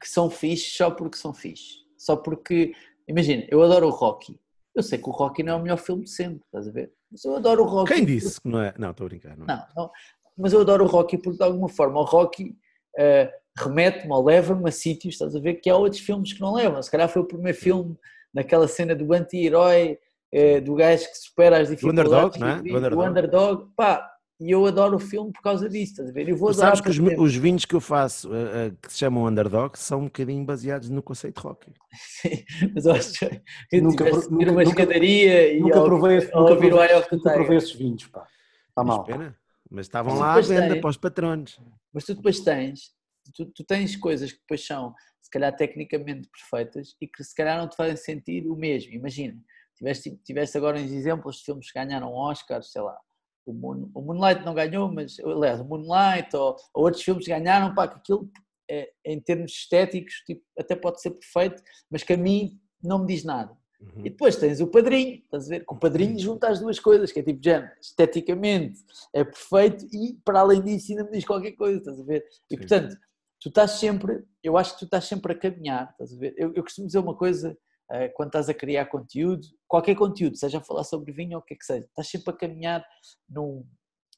que 0.00 0.08
são 0.08 0.28
fixes 0.28 0.76
só 0.76 0.90
porque 0.90 1.16
são 1.16 1.32
fixes. 1.32 1.82
Só 1.96 2.16
porque, 2.16 2.72
imagina, 3.06 3.44
eu 3.48 3.62
adoro 3.62 3.86
o 3.86 3.90
Rocky. 3.90 4.40
Eu 4.74 4.82
sei 4.82 4.98
que 4.98 5.08
o 5.08 5.12
Rocky 5.12 5.42
não 5.44 5.52
é 5.52 5.56
o 5.56 5.62
melhor 5.62 5.76
filme 5.78 6.02
de 6.04 6.10
sempre, 6.10 6.42
estás 6.46 6.66
a 6.66 6.72
ver? 6.72 6.92
Mas 7.10 7.24
eu 7.24 7.36
adoro 7.36 7.62
o 7.62 7.66
Rocky. 7.66 7.92
Quem 7.92 8.02
porque- 8.02 8.14
disse 8.18 8.40
que 8.40 8.48
não 8.48 8.60
é? 8.60 8.74
Não, 8.78 8.90
estou 8.90 9.04
a 9.04 9.08
brincar. 9.08 9.36
Não. 9.36 9.44
é? 9.44 9.48
Não, 9.48 9.66
não. 9.76 9.90
Mas 10.36 10.52
eu 10.54 10.60
adoro 10.62 10.84
o 10.84 10.88
Rocky 10.88 11.18
porque 11.18 11.36
de 11.36 11.44
alguma 11.44 11.68
forma 11.68 12.00
o 12.00 12.04
Rocky 12.04 12.56
eh, 12.98 13.30
remete-me 13.58 14.12
ou 14.12 14.24
leva-me 14.24 14.68
a 14.68 14.72
sítios, 14.72 15.14
estás 15.14 15.34
a 15.36 15.40
ver, 15.40 15.54
que 15.54 15.68
há 15.70 15.76
outros 15.76 16.00
filmes 16.00 16.32
que 16.32 16.40
não 16.40 16.54
levam. 16.54 16.82
Se 16.82 16.90
calhar 16.90 17.08
foi 17.08 17.22
o 17.22 17.26
primeiro 17.26 17.56
filme 17.58 17.96
naquela 18.32 18.66
cena 18.66 18.94
do 18.94 19.12
anti-herói, 19.12 19.98
eh, 20.32 20.60
do 20.60 20.74
gajo 20.74 21.08
que 21.10 21.18
supera 21.18 21.58
as 21.60 21.68
dificuldades. 21.68 22.10
underdog, 22.12 22.38
não 22.40 22.48
é? 22.48 22.54
Do 22.62 22.76
underdog. 22.78 22.94
Do 23.04 23.10
underdog. 23.10 23.66
Pá, 23.76 24.08
e 24.40 24.50
eu 24.50 24.66
adoro 24.66 24.96
o 24.96 24.98
filme 24.98 25.30
por 25.32 25.40
causa 25.42 25.68
disso, 25.68 25.92
estás 25.92 26.08
a 26.08 26.12
ver? 26.12 26.28
Eu 26.28 26.36
vou 26.36 26.52
sabes 26.52 26.80
que 26.80 26.88
os, 26.88 26.98
os 26.98 27.36
vinhos 27.36 27.64
que 27.64 27.74
eu 27.76 27.80
faço, 27.80 28.34
eh, 28.34 28.66
eh, 28.68 28.72
que 28.82 28.90
se 28.92 28.98
chamam 28.98 29.24
underdog, 29.26 29.76
são 29.78 30.00
um 30.00 30.04
bocadinho 30.06 30.44
baseados 30.44 30.88
no 30.90 31.00
conceito 31.02 31.38
rock. 31.40 31.66
Sim, 31.94 32.42
mas 32.74 32.86
eu 32.86 32.92
acho 32.92 33.12
que 33.12 33.40
eu 33.76 33.82
Nunca 33.82 34.04
nunca- 34.04 34.28
uma 34.28 34.38
nunca- 34.46 34.62
escadaria 34.62 35.52
e 35.54 35.60
Nunca 35.60 35.78
ao- 35.78 35.84
provei, 35.84 36.16
ao 36.32 36.40
nunca 36.42 36.54
ouvir 36.54 36.72
o 36.74 36.82
Eye 36.82 36.94
of 36.96 37.08
the 37.10 37.16
nunca 37.16 37.30
provei 37.30 37.44
Tiger. 37.44 37.56
esses 37.58 37.72
vinhos, 37.72 38.06
pá. 38.06 38.26
Está 38.70 38.82
mal. 38.82 39.04
pena. 39.04 39.36
Mas 39.72 39.86
estavam 39.86 40.14
lá 40.14 40.34
à 40.34 40.40
venda 40.40 40.68
tem- 40.74 40.80
para 40.80 40.90
os 40.90 40.96
patronos. 40.98 41.58
Mas 41.92 42.04
tu 42.04 42.14
depois 42.14 42.40
tens, 42.40 42.94
tu, 43.34 43.46
tu 43.46 43.64
tens 43.64 43.96
coisas 43.96 44.30
que 44.30 44.38
depois 44.40 44.64
são, 44.66 44.94
se 45.20 45.30
calhar, 45.30 45.54
tecnicamente 45.56 46.28
perfeitas 46.28 46.94
e 47.00 47.08
que 47.08 47.24
se 47.24 47.34
calhar 47.34 47.58
não 47.58 47.68
te 47.68 47.76
fazem 47.76 47.96
sentir 47.96 48.46
o 48.46 48.54
mesmo. 48.54 48.92
Imagina, 48.92 49.42
tiveste, 49.76 50.14
tiveste 50.24 50.58
agora 50.58 50.78
uns 50.78 50.90
exemplos 50.90 51.36
de 51.36 51.44
filmes 51.44 51.70
que 51.72 51.78
ganharam 51.78 52.12
Oscars, 52.12 52.70
sei 52.70 52.82
lá, 52.82 52.98
o, 53.46 53.52
Moon, 53.54 53.90
o 53.94 54.02
Moonlight 54.02 54.44
não 54.44 54.54
ganhou, 54.54 54.92
mas, 54.92 55.18
aliás, 55.20 55.58
o 55.60 55.64
Moonlight 55.64 56.36
ou, 56.36 56.54
ou 56.74 56.84
outros 56.84 57.02
filmes 57.02 57.24
que 57.24 57.30
ganharam, 57.30 57.74
pá, 57.74 57.88
que 57.88 57.96
aquilo, 57.96 58.30
é, 58.70 58.92
em 59.04 59.18
termos 59.20 59.52
estéticos, 59.52 60.22
tipo, 60.26 60.42
até 60.58 60.76
pode 60.76 61.00
ser 61.00 61.12
perfeito, 61.12 61.62
mas 61.90 62.02
que 62.02 62.12
a 62.12 62.16
mim 62.16 62.60
não 62.82 63.00
me 63.00 63.06
diz 63.06 63.24
nada. 63.24 63.56
Uhum. 63.82 64.06
E 64.06 64.10
depois 64.10 64.36
tens 64.36 64.60
o 64.60 64.66
padrinho, 64.66 65.16
estás 65.16 65.46
a 65.46 65.48
ver? 65.50 65.66
Que 65.66 65.74
o 65.74 65.76
padrinho 65.76 66.18
junta 66.18 66.48
as 66.48 66.60
duas 66.60 66.78
coisas, 66.78 67.10
que 67.10 67.20
é 67.20 67.22
tipo, 67.22 67.40
já, 67.42 67.72
esteticamente 67.80 68.80
é 69.12 69.24
perfeito 69.24 69.86
e 69.92 70.14
para 70.24 70.40
além 70.40 70.62
disso 70.62 70.92
ainda 70.92 71.04
me 71.04 71.10
diz 71.10 71.24
qualquer 71.24 71.52
coisa, 71.52 71.78
estás 71.78 72.00
a 72.00 72.04
ver? 72.04 72.24
E 72.50 72.54
Sim. 72.54 72.56
portanto, 72.56 72.96
tu 73.40 73.48
estás 73.48 73.72
sempre, 73.72 74.24
eu 74.42 74.56
acho 74.56 74.74
que 74.74 74.78
tu 74.80 74.84
estás 74.84 75.04
sempre 75.04 75.32
a 75.32 75.38
caminhar, 75.38 75.90
estás 75.90 76.14
a 76.14 76.16
ver? 76.16 76.34
Eu, 76.36 76.52
eu 76.54 76.62
costumo 76.62 76.86
dizer 76.86 76.98
uma 76.98 77.16
coisa, 77.16 77.58
eh, 77.90 78.08
quando 78.10 78.28
estás 78.28 78.48
a 78.48 78.54
criar 78.54 78.86
conteúdo, 78.86 79.46
qualquer 79.66 79.96
conteúdo, 79.96 80.36
seja 80.36 80.58
a 80.58 80.62
falar 80.62 80.84
sobre 80.84 81.12
vinho 81.12 81.36
ou 81.36 81.42
o 81.42 81.44
que 81.44 81.54
é 81.54 81.56
que 81.56 81.64
seja, 81.64 81.84
estás 81.84 82.08
sempre 82.08 82.32
a 82.32 82.36
caminhar 82.36 82.86
num, 83.28 83.66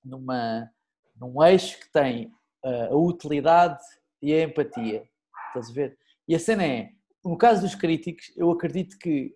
numa, 0.05 0.71
num 1.17 1.43
eixo 1.43 1.81
que 1.81 1.91
tem 1.91 2.31
eh, 2.65 2.89
a 2.91 2.95
utilidade 2.95 3.83
e 4.21 4.33
a 4.35 4.43
empatia, 4.43 5.09
estás 5.49 5.71
a 5.71 5.73
ver? 5.73 5.99
E 6.29 6.35
a 6.35 6.39
cena 6.39 6.65
é, 6.65 6.91
no 7.25 7.39
caso 7.39 7.63
dos 7.63 7.75
críticos, 7.75 8.31
eu 8.37 8.51
acredito 8.51 8.99
que 8.99 9.35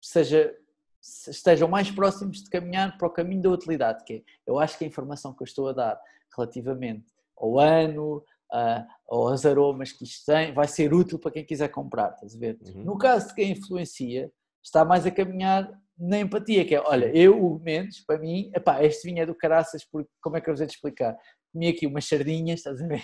seja, 0.00 0.54
se 1.00 1.30
estejam 1.30 1.68
mais 1.68 1.90
próximos 1.90 2.42
de 2.42 2.50
caminhar 2.50 2.96
para 2.98 3.08
o 3.08 3.10
caminho 3.12 3.42
da 3.42 3.50
utilidade, 3.50 4.04
que 4.04 4.14
é, 4.14 4.22
eu 4.46 4.58
acho 4.58 4.76
que 4.78 4.84
a 4.84 4.88
informação 4.88 5.34
que 5.34 5.42
eu 5.42 5.46
estou 5.46 5.68
a 5.68 5.72
dar 5.72 6.00
relativamente 6.36 7.06
ao 7.36 7.58
ano, 7.58 8.22
a- 8.52 8.86
aos 9.08 9.44
aromas 9.46 9.92
que 9.92 10.04
isto 10.04 10.24
tem, 10.26 10.52
vai 10.52 10.66
ser 10.66 10.92
útil 10.92 11.18
para 11.18 11.30
quem 11.30 11.44
quiser 11.44 11.68
comprar, 11.68 12.12
estás 12.14 12.34
a 12.34 12.38
ver? 12.38 12.58
Uhum. 12.74 12.84
No 12.84 12.98
caso 12.98 13.28
de 13.28 13.34
quem 13.34 13.52
influencia, 13.52 14.30
está 14.62 14.84
mais 14.84 15.06
a 15.06 15.10
caminhar 15.10 15.70
na 15.98 16.18
empatia, 16.20 16.64
que 16.64 16.74
é, 16.74 16.80
olha, 16.80 17.06
eu, 17.16 17.44
o 17.44 17.58
Mendes, 17.58 18.04
para 18.04 18.18
mim, 18.18 18.50
epá, 18.54 18.82
este 18.84 19.08
vinho 19.08 19.22
é 19.22 19.26
do 19.26 19.34
caraças, 19.34 19.84
porque, 19.84 20.08
como 20.20 20.36
é 20.36 20.40
que 20.40 20.48
eu 20.48 20.54
vos 20.54 20.60
hei 20.60 20.66
de 20.66 20.72
explicar? 20.74 21.16
Comi 21.52 21.68
aqui 21.68 21.86
umas 21.86 22.04
sardinhas, 22.04 22.60
estás 22.60 22.80
a 22.80 22.86
ver? 22.86 23.00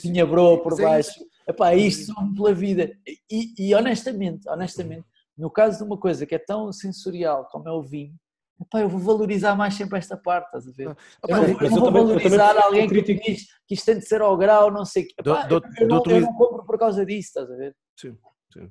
Tinha 0.00 0.26
broa 0.26 0.60
por 0.62 0.74
baixo. 0.80 1.24
Epá, 1.46 1.74
isto 1.74 2.12
são 2.12 2.34
pela 2.34 2.52
vida. 2.52 2.90
E, 3.30 3.52
e 3.58 3.74
honestamente, 3.74 4.48
honestamente, 4.48 5.04
no 5.36 5.50
caso 5.50 5.78
de 5.78 5.84
uma 5.84 5.98
coisa 5.98 6.24
que 6.26 6.34
é 6.34 6.38
tão 6.38 6.72
sensorial 6.72 7.46
como 7.50 7.68
é 7.68 7.72
o 7.72 7.82
vinho, 7.82 8.14
epá, 8.60 8.80
eu 8.80 8.88
vou 8.88 9.00
valorizar 9.00 9.54
mais 9.56 9.74
sempre 9.74 9.98
esta 9.98 10.16
parte, 10.16 10.46
estás 10.46 10.68
a 10.68 10.72
ver? 10.72 10.88
Ah, 10.88 10.96
Eu 11.28 11.34
Opa, 11.36 11.36
não, 11.36 11.48
eu 11.48 11.60
eu 11.60 11.70
vou 11.70 11.82
também- 11.84 12.02
eu 12.02 12.06
valorizar 12.08 12.48
também- 12.48 12.62
alguém 12.64 12.82
eu 12.84 12.88
que 13.04 13.14
diz 13.14 13.46
que 13.66 13.74
isto 13.74 13.84
tem 13.86 13.98
de 13.98 14.06
ser 14.06 14.22
ao 14.22 14.36
grau, 14.36 14.70
não 14.70 14.84
sei 14.84 15.02
o 15.04 15.06
quê. 15.06 15.14
Epá, 15.18 15.46
Dou- 15.46 15.60
eu, 15.60 15.82
eu 15.82 15.88
não, 15.88 16.02
eu 16.06 16.20
não 16.20 16.34
compro 16.34 16.64
por 16.64 16.78
causa 16.78 17.04
disso, 17.04 17.28
estás 17.28 17.50
a 17.50 17.56
ver? 17.56 17.76
Sim, 17.98 18.16
sim. 18.52 18.70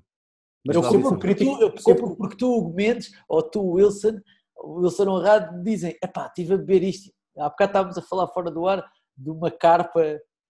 Mas 0.65 0.75
eu 0.77 0.81
compro 0.83 1.19
porque 1.19 1.35
tu, 1.35 1.61
eu 1.61 1.73
compro 1.83 2.15
porque 2.15 2.37
tu, 2.37 2.57
Hugo 2.57 2.73
Mendes, 2.73 3.11
ou 3.27 3.43
tu, 3.43 3.61
Wilson, 3.71 4.19
o 4.55 4.79
Wilson 4.81 5.09
Honrado, 5.09 5.57
me 5.57 5.63
dizem, 5.63 5.97
epá, 6.01 6.27
estive 6.27 6.53
a 6.53 6.57
beber 6.57 6.83
isto. 6.83 7.11
Há 7.37 7.49
bocado 7.49 7.69
estávamos 7.71 7.97
a 7.97 8.01
falar 8.01 8.27
fora 8.29 8.49
do 8.49 8.65
ar 8.67 8.89
de 9.17 9.29
uma 9.29 9.51
carpa 9.51 10.01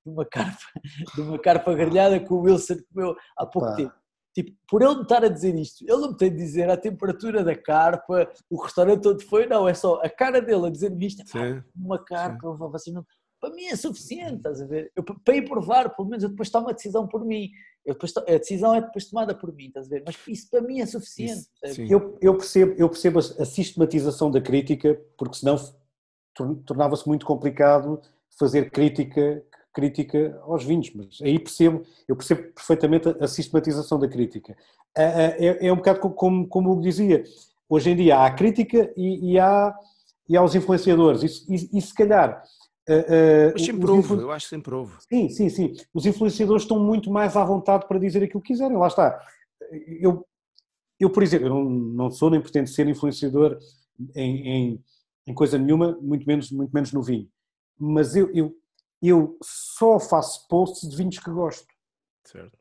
de 0.05 0.11
uma 0.11 0.25
carpa, 0.25 0.59
de 1.15 1.21
uma 1.21 1.39
carpa 1.39 1.73
grelhada 1.73 2.19
que 2.19 2.31
o 2.33 2.41
Wilson 2.41 2.75
comeu 2.93 3.15
há 3.37 3.45
pouco 3.45 3.69
Epá. 3.69 3.75
tempo. 3.77 3.93
Tipo, 4.33 4.51
por 4.67 4.81
ele 4.81 4.95
me 4.95 5.01
estar 5.03 5.23
a 5.23 5.27
dizer 5.29 5.53
isto, 5.55 5.83
ele 5.83 5.97
não 6.01 6.11
me 6.11 6.17
tem 6.17 6.31
de 6.31 6.37
dizer 6.37 6.69
a 6.69 6.75
temperatura 6.75 7.43
da 7.43 7.55
carpa, 7.55 8.27
o 8.49 8.61
restaurante 8.61 9.07
onde 9.07 9.23
foi, 9.25 9.45
não, 9.45 9.67
é 9.67 9.73
só 9.75 10.01
a 10.03 10.09
cara 10.09 10.41
dele 10.41 10.65
a 10.67 10.69
dizer-me 10.71 11.05
isto, 11.05 11.21
"Epá, 11.21 11.39
Sim. 11.39 11.63
uma 11.75 12.03
carpa, 12.03 12.51
vocês 12.53 12.93
não... 12.93 13.05
para 13.39 13.53
mim 13.53 13.65
é 13.65 13.75
suficiente, 13.75 14.37
estás 14.37 14.59
a 14.59 14.65
ver? 14.65 14.91
Eu, 14.95 15.03
para 15.03 15.35
ir 15.35 15.47
provar, 15.47 15.95
pelo 15.95 16.07
menos 16.09 16.23
eu 16.23 16.29
depois 16.29 16.49
tomo 16.49 16.69
a 16.69 16.73
decisão 16.73 17.07
por 17.07 17.23
mim. 17.23 17.49
Eu 17.85 17.93
depois, 17.93 18.15
a 18.17 18.21
decisão 18.21 18.73
é 18.73 18.81
depois 18.81 19.09
tomada 19.09 19.35
por 19.35 19.53
mim, 19.53 19.67
estás 19.67 19.87
a 19.87 19.89
ver? 19.89 20.03
Mas 20.05 20.17
isso 20.27 20.49
para 20.49 20.61
mim 20.61 20.79
é 20.79 20.85
suficiente. 20.85 21.47
Isso, 21.65 21.75
sim. 21.75 21.87
Eu, 21.91 22.17
eu 22.21 22.35
percebo, 22.37 22.73
eu 22.77 22.89
percebo 22.89 23.19
a, 23.19 23.45
sistematização 23.45 24.31
da 24.31 24.39
crítica, 24.41 24.99
porque 25.17 25.35
senão 25.37 25.57
tor- 26.33 26.55
tornava-se 26.65 27.05
muito 27.07 27.25
complicado 27.25 28.01
fazer 28.39 28.71
crítica, 28.71 29.43
crítica 29.73 30.39
aos 30.43 30.63
vinhos, 30.63 30.91
mas 30.93 31.19
aí 31.21 31.39
percebo, 31.39 31.83
eu 32.07 32.15
percebo 32.15 32.43
perfeitamente 32.53 33.09
a, 33.09 33.25
a 33.25 33.27
sistematização 33.27 33.99
da 33.99 34.07
crítica. 34.07 34.55
A- 34.95 35.01
É, 35.01 35.67
é 35.67 35.73
um 35.73 35.77
bocado 35.77 35.99
co- 35.99 36.11
como, 36.11 36.47
como 36.47 36.69
o 36.69 36.73
Hugo 36.73 36.81
dizia, 36.83 37.23
hoje 37.67 37.89
em 37.89 37.95
dia 37.95 38.17
há 38.17 38.25
a 38.27 38.31
crítica 38.33 38.93
e, 38.95 39.31
e 39.33 39.39
há, 39.39 39.73
e 40.29 40.37
há 40.37 40.43
os 40.43 40.53
influenciadores, 40.55 41.23
e, 41.47 41.55
e- 41.55 41.77
e 41.77 41.81
se 41.81 41.93
calhar... 41.93 42.43
Mas 42.85 43.55
os 43.55 43.65
sempre 43.65 43.89
houve, 43.89 44.13
eu 44.15 44.31
acho 44.31 44.45
que 44.45 44.49
sempre 44.49 44.75
houve. 44.75 44.93
Sim, 45.09 45.29
sim, 45.29 45.49
sim. 45.49 45.73
Os 45.93 46.05
influenciadores 46.05 46.63
estão 46.63 46.77
muito 46.79 47.09
mais 47.09 47.37
à 47.37 47.43
vontade 47.45 47.87
para 47.87 47.97
dizer 47.97 48.21
aquilo 48.23 48.41
que 48.41 48.47
quiserem. 48.53 48.75
Lá 48.77 48.87
está. 48.87 49.19
Eu, 50.01 50.25
eu 50.99 51.09
por 51.09 51.23
exemplo, 51.23 51.47
eu 51.47 51.49
não, 51.53 51.63
não 51.69 52.11
sou 52.11 52.29
nem 52.29 52.41
pretendo 52.41 52.67
ser 52.67 52.85
influenciador 52.89 53.57
em, 54.13 54.47
em, 54.49 54.83
em 55.27 55.33
coisa 55.33 55.57
nenhuma, 55.57 55.97
muito 56.01 56.25
menos, 56.27 56.51
muito 56.51 56.71
menos 56.73 56.91
no 56.91 57.01
vinho. 57.01 57.29
Mas 57.79 58.17
eu, 58.17 58.29
eu, 58.33 58.53
eu 59.09 59.37
só 59.43 59.99
faço 59.99 60.47
posts 60.47 60.89
de 60.89 60.95
vinhos 60.95 61.19
que 61.19 61.29
gosto. 61.31 61.67
Certo. 62.23 62.57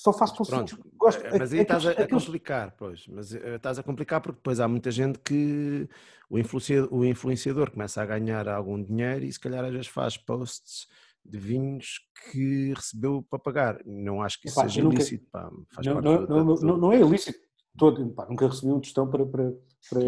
Só 0.00 0.12
faço 0.12 0.36
posts 0.36 0.54
de 0.56 0.64
Pronto, 0.64 0.76
vinhos 0.76 0.92
que 0.92 0.96
gosto. 0.96 1.26
eh, 1.26 1.38
mas 1.40 1.52
aí 1.52 1.58
estás 1.58 1.84
a, 1.84 1.90
a 1.90 2.08
complicar, 2.08 2.70
pois. 2.78 3.04
Mas 3.08 3.34
eh, 3.34 3.56
estás 3.56 3.80
a 3.80 3.82
complicar 3.82 4.20
porque 4.20 4.36
depois 4.36 4.60
há 4.60 4.68
muita 4.68 4.92
gente 4.92 5.18
que 5.18 5.88
o 6.30 6.38
influenciador, 6.38 6.88
o 6.94 7.04
influenciador 7.04 7.70
começa 7.72 8.00
a 8.00 8.06
ganhar 8.06 8.48
algum 8.48 8.80
dinheiro 8.80 9.24
e 9.24 9.32
se 9.32 9.40
calhar 9.40 9.64
às 9.64 9.72
vezes 9.72 9.88
faz 9.88 10.16
posts 10.16 10.86
de 11.24 11.36
vinhos 11.36 12.00
que 12.30 12.72
recebeu 12.74 13.22
para 13.28 13.40
pagar. 13.40 13.80
Não 13.84 14.22
acho 14.22 14.40
que 14.40 14.46
isso 14.46 14.60
Epá, 14.60 14.68
seja 14.68 14.84
nunca- 14.84 14.94
ilícito, 14.98 15.26
pá, 15.32 15.50
não, 15.84 16.00
não, 16.00 16.44
não, 16.54 16.76
não 16.76 16.92
é 16.92 17.00
ilícito. 17.00 17.47
Todo, 17.76 18.08
pá, 18.10 18.26
nunca 18.28 18.48
recebi 18.48 18.72
um 18.72 18.80
tostão 18.80 19.08
para, 19.08 19.24
para, 19.26 19.52
para, 19.90 20.00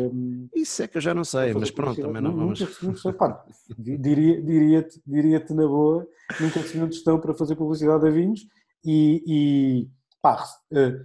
Isso 0.54 0.82
é 0.82 0.88
que 0.88 0.96
eu 0.96 1.00
já 1.00 1.14
não 1.14 1.24
sei, 1.24 1.52
mas 1.54 1.70
pronto, 1.70 2.00
também 2.00 2.20
não 2.22 2.34
vamos. 2.34 2.60
Nunca 2.60 2.72
recebi 2.72 3.08
um 3.08 3.12
pá, 3.12 3.44
di- 3.78 3.96
diria- 3.98 4.42
diria-te 4.42 5.00
diria-te 5.06 5.54
na 5.54 5.66
boa, 5.66 6.06
nunca 6.40 6.60
recebi 6.60 6.82
um 6.82 6.88
tostão 6.88 7.20
para 7.20 7.34
fazer 7.34 7.54
publicidade 7.56 8.06
a 8.06 8.10
vinhos 8.10 8.46
e, 8.84 9.22
e 9.26 9.88
pá, 10.20 10.44
eh, 10.72 10.98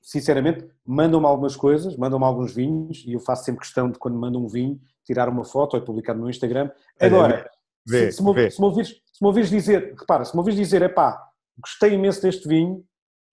sinceramente, 0.00 0.66
mandam-me 0.86 1.26
algumas 1.26 1.56
coisas, 1.56 1.96
mandam-me 1.96 2.24
alguns 2.24 2.54
vinhos 2.54 3.02
e 3.06 3.12
eu 3.12 3.20
faço 3.20 3.44
sempre 3.44 3.60
questão 3.60 3.90
de 3.90 3.98
quando 3.98 4.16
mandam 4.18 4.42
um 4.44 4.48
vinho, 4.48 4.80
tirar 5.04 5.28
uma 5.28 5.44
foto 5.44 5.76
e 5.76 5.80
publicar 5.80 6.14
no 6.14 6.20
meu 6.20 6.30
Instagram. 6.30 6.70
Agora, 7.00 7.50
vê, 7.86 8.10
se, 8.10 8.16
se, 8.18 8.22
me, 8.22 8.28
se, 8.50 8.60
me 8.60 8.66
ouvires, 8.66 8.88
se 8.88 9.22
me 9.22 9.26
ouvires 9.26 9.50
dizer, 9.50 9.94
repara, 9.98 10.24
se 10.24 10.32
me 10.34 10.38
ouvires 10.38 10.58
dizer, 10.58 10.80
é 10.82 10.88
pá, 10.88 11.20
gostei 11.58 11.92
imenso 11.94 12.22
deste 12.22 12.48
vinho, 12.48 12.84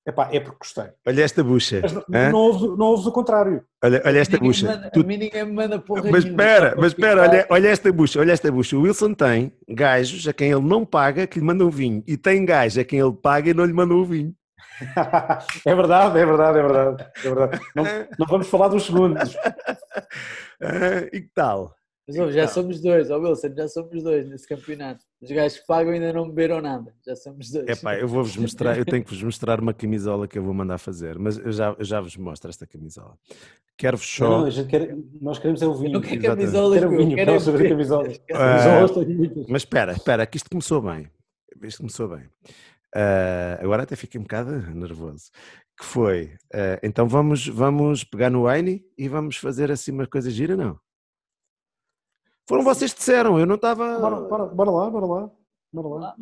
é 0.06 0.12
pá, 0.12 0.30
é 0.32 0.40
porque 0.40 0.58
gostei. 0.60 0.86
Olha 1.08 1.24
esta 1.24 1.44
bucha. 1.44 1.82
Mas 2.10 2.32
não, 2.32 2.40
ouves, 2.40 2.62
não 2.78 2.86
ouves 2.88 3.06
o 3.06 3.12
contrário. 3.12 3.64
Olha, 3.84 4.02
olha 4.06 4.20
esta 4.20 4.34
Ninguém 4.38 4.50
bucha. 4.50 4.68
manda- 4.68 4.90
Tu- 4.92 5.00
A 5.00 5.04
mim 5.04 5.18
ninguém 5.18 5.46
me 5.46 5.52
manda 5.54 5.80
porra 5.80 6.04
Mas 6.12 6.26
espera, 6.26 6.76
mas 6.78 6.88
espera, 6.88 7.22
olha, 7.22 7.48
olha 7.50 7.68
esta 7.70 7.92
bucha, 7.92 8.20
olha 8.20 8.32
esta 8.34 8.52
bucha. 8.52 8.76
O 8.78 8.82
Wilson 8.82 9.14
tem 9.14 9.54
gajos 9.70 10.28
a 10.28 10.34
quem 10.34 10.52
ele 10.52 10.62
não 10.62 10.86
paga 10.86 11.26
que 11.26 11.40
lhe 11.40 11.46
mandam 11.46 11.70
vinho 11.70 12.04
e 12.06 12.18
tem 12.18 12.44
gajos 12.46 12.78
a 12.78 12.84
quem 12.84 13.00
ele 13.00 13.14
paga 13.14 13.50
e 13.50 13.54
não 13.54 13.64
lhe 13.66 13.74
mandam 13.74 13.98
o 13.98 14.06
vinho. 14.06 14.34
é 15.66 15.76
verdade, 15.76 16.20
é 16.20 16.26
verdade, 16.26 16.58
é 16.58 16.62
verdade. 16.62 17.06
É 17.18 17.22
verdade. 17.30 17.62
Não, 17.76 17.84
não 18.20 18.28
vamos 18.28 18.48
falar 18.48 18.68
dos 18.70 18.84
segundos. 18.86 19.36
E 21.12 21.22
que 21.22 21.30
tal? 21.34 21.76
Mas 22.08 22.18
ouve, 22.18 22.34
já 22.34 22.42
Não. 22.44 22.48
somos 22.50 22.82
dois, 22.82 23.10
ó 23.10 23.18
Wilson, 23.18 23.54
já 23.56 23.68
somos 23.68 24.04
dois 24.04 24.28
nesse 24.30 24.48
campeonato. 24.48 25.04
Os 25.24 25.32
gajos 25.32 25.60
que 25.60 25.66
pagam 25.66 25.94
ainda 25.94 26.12
não 26.12 26.28
beberam 26.28 26.62
nada, 26.62 26.94
já 27.06 27.16
somos 27.16 27.50
dois. 27.50 27.66
É 27.66 27.76
pá, 27.78 27.96
eu 27.96 28.10
vou-vos 28.10 28.36
mostrar, 28.36 28.78
eu 28.78 28.84
tenho 28.84 29.02
que 29.04 29.10
vos 29.10 29.24
mostrar 29.24 29.62
uma 29.62 29.74
camisola 29.74 30.28
que 30.28 30.38
eu 30.38 30.44
vou 30.44 30.54
mandar 30.54 30.78
fazer, 30.78 31.18
mas 31.18 31.38
eu 31.38 31.52
já, 31.54 31.74
eu 31.80 31.86
já 31.86 32.02
vos 32.02 32.18
mostro 32.18 32.50
esta 32.50 32.68
camisola. 32.68 33.18
Quero-vos 33.78 34.20
Não, 34.20 34.28
só. 34.28 34.42
não, 34.42 34.52
gente 34.52 34.68
quer, 34.68 34.98
nós 35.22 35.40
queremos 35.40 35.62
é 35.62 35.66
o 35.66 35.74
vinho. 35.76 35.94
não 35.94 36.02
quero 36.02 36.22
camisolas, 36.22 36.80
Quero 36.80 36.98
vinho, 36.98 37.16
quero 37.16 37.32
é 37.32 37.40
saber 37.40 37.70
camisolas. 37.70 38.22
Ah, 38.34 38.58
Camisolas 38.58 39.08
muitas. 39.08 39.48
Mas 39.48 39.62
espera, 39.62 39.94
espera, 39.94 40.26
que 40.26 40.36
isto 40.38 40.50
começou 40.50 40.82
bem. 40.82 41.10
Isto 41.64 41.78
começou 41.78 42.10
bem. 42.10 42.30
Ah, 42.94 43.60
agora 43.62 43.84
até 43.84 43.96
fiquei 43.96 44.20
um 44.20 44.24
bocado 44.24 44.52
nervoso. 44.76 45.32
Que 45.80 45.86
foi, 45.86 46.34
ah, 46.54 46.80
então 46.84 47.08
vamos, 47.08 47.48
vamos 47.48 48.04
pegar 48.04 48.30
no 48.30 48.46
Wine 48.48 48.84
e 48.98 49.08
vamos 49.08 49.38
fazer 49.38 49.72
assim 49.72 49.92
uma 49.92 50.06
coisa 50.06 50.30
gira, 50.30 50.58
não? 50.58 50.78
Foram 52.48 52.64
vocês 52.64 52.92
que 52.92 53.00
disseram, 53.00 53.40
eu 53.40 53.46
não 53.46 53.56
estava. 53.56 54.00
Bora, 54.00 54.22
bora, 54.22 54.46
bora 54.46 54.72
lá, 54.72 54.90
bora 54.90 55.06
lá. 55.06 55.32
Bora 55.72 55.88
lá. 55.88 56.16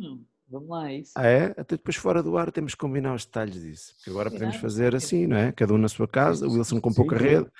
Vamos 0.48 0.68
lá, 0.68 0.90
é 0.90 0.96
isso. 0.96 1.12
Ah, 1.16 1.26
é? 1.26 1.44
Até 1.56 1.76
depois 1.76 1.96
fora 1.96 2.22
do 2.22 2.36
ar 2.36 2.52
temos 2.52 2.74
que 2.74 2.80
combinar 2.80 3.14
os 3.14 3.24
detalhes 3.24 3.60
disso. 3.60 3.94
Porque 3.96 4.10
agora 4.10 4.30
podemos 4.30 4.56
fazer 4.56 4.94
assim, 4.94 5.26
não 5.26 5.36
é? 5.36 5.50
Cada 5.50 5.72
um 5.72 5.78
na 5.78 5.88
sua 5.88 6.06
casa, 6.06 6.46
o 6.46 6.52
Wilson 6.52 6.78
com 6.78 6.92
pouca 6.92 7.18
Sim, 7.18 7.24
rede. 7.24 7.50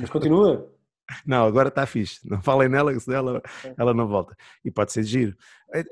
Mas 0.00 0.10
continua. 0.10 0.68
Não, 1.26 1.46
agora 1.46 1.68
está 1.68 1.86
fixe. 1.86 2.20
Não 2.28 2.40
falem 2.42 2.68
nela, 2.68 2.98
senão 2.98 3.16
ela, 3.16 3.42
ela 3.76 3.92
não 3.92 4.08
volta. 4.08 4.34
E 4.64 4.70
pode 4.70 4.92
ser 4.92 5.02
giro. 5.02 5.36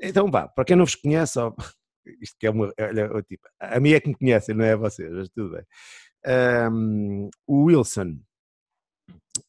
Então 0.01 0.31
vá, 0.31 0.47
para 0.47 0.65
quem 0.65 0.75
não 0.75 0.85
vos 0.85 0.95
conhece, 0.95 1.37
ó, 1.37 1.53
isto 2.19 2.35
que 2.39 2.47
é 2.47 2.49
uma. 2.49 2.73
Olha, 2.79 3.21
tipo, 3.23 3.47
a 3.59 3.79
mim 3.79 3.91
é 3.91 3.99
que 3.99 4.07
me 4.07 4.15
conhecem, 4.15 4.55
não 4.55 4.65
é 4.65 4.73
a 4.73 4.77
vocês, 4.77 5.11
mas 5.11 5.29
tudo 5.29 5.51
bem. 5.51 5.63
Ahm, 6.25 7.29
o 7.45 7.65
Wilson, 7.65 8.17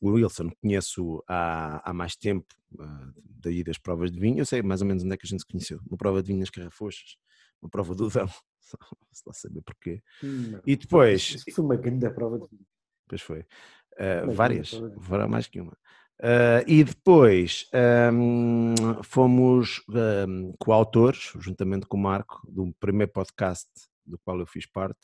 o 0.02 0.10
Wilson 0.10 0.50
conheço 0.60 1.22
há, 1.28 1.88
há 1.88 1.94
mais 1.94 2.16
tempo, 2.16 2.46
ah, 2.80 3.12
daí 3.40 3.62
das 3.62 3.78
provas 3.78 4.10
de 4.10 4.18
vinho. 4.18 4.40
Eu 4.40 4.44
sei 4.44 4.60
mais 4.60 4.82
ou 4.82 4.86
menos 4.86 5.04
onde 5.04 5.14
é 5.14 5.16
que 5.16 5.24
a 5.24 5.28
gente 5.28 5.40
se 5.40 5.46
conheceu. 5.46 5.80
Uma 5.88 5.96
prova 5.96 6.20
de 6.20 6.26
vinho 6.26 6.40
nas 6.40 6.50
Carrafochas, 6.50 7.16
uma 7.62 7.70
prova 7.70 7.94
do 7.94 8.10
Dão, 8.10 8.26
se 8.28 8.72
lá 9.24 9.32
saber 9.32 9.62
porquê. 9.62 10.02
Hum, 10.22 10.60
E 10.66 10.74
depois, 10.74 11.22
Isso 11.22 11.44
foi 11.54 11.64
uma 11.64 11.76
grande 11.76 12.10
prova 12.10 12.36
de 12.36 12.48
vinho. 12.48 12.66
Pois 13.08 13.22
foi. 13.22 13.46
Uh, 13.92 14.32
várias, 14.32 14.72
não, 14.72 14.88
não. 14.88 15.00
foram 15.00 15.28
mais 15.28 15.46
que 15.46 15.60
uma. 15.60 15.72
Uh, 16.18 16.62
e 16.66 16.82
depois 16.82 17.68
um, 18.12 18.74
fomos 19.04 19.82
um, 19.88 20.52
coautores, 20.58 21.32
juntamente 21.38 21.86
com 21.86 21.96
o 21.96 22.00
Marco, 22.00 22.42
do 22.50 22.72
primeiro 22.80 23.12
podcast 23.12 23.68
do 24.04 24.18
qual 24.18 24.38
eu 24.40 24.46
fiz 24.46 24.66
parte, 24.66 25.00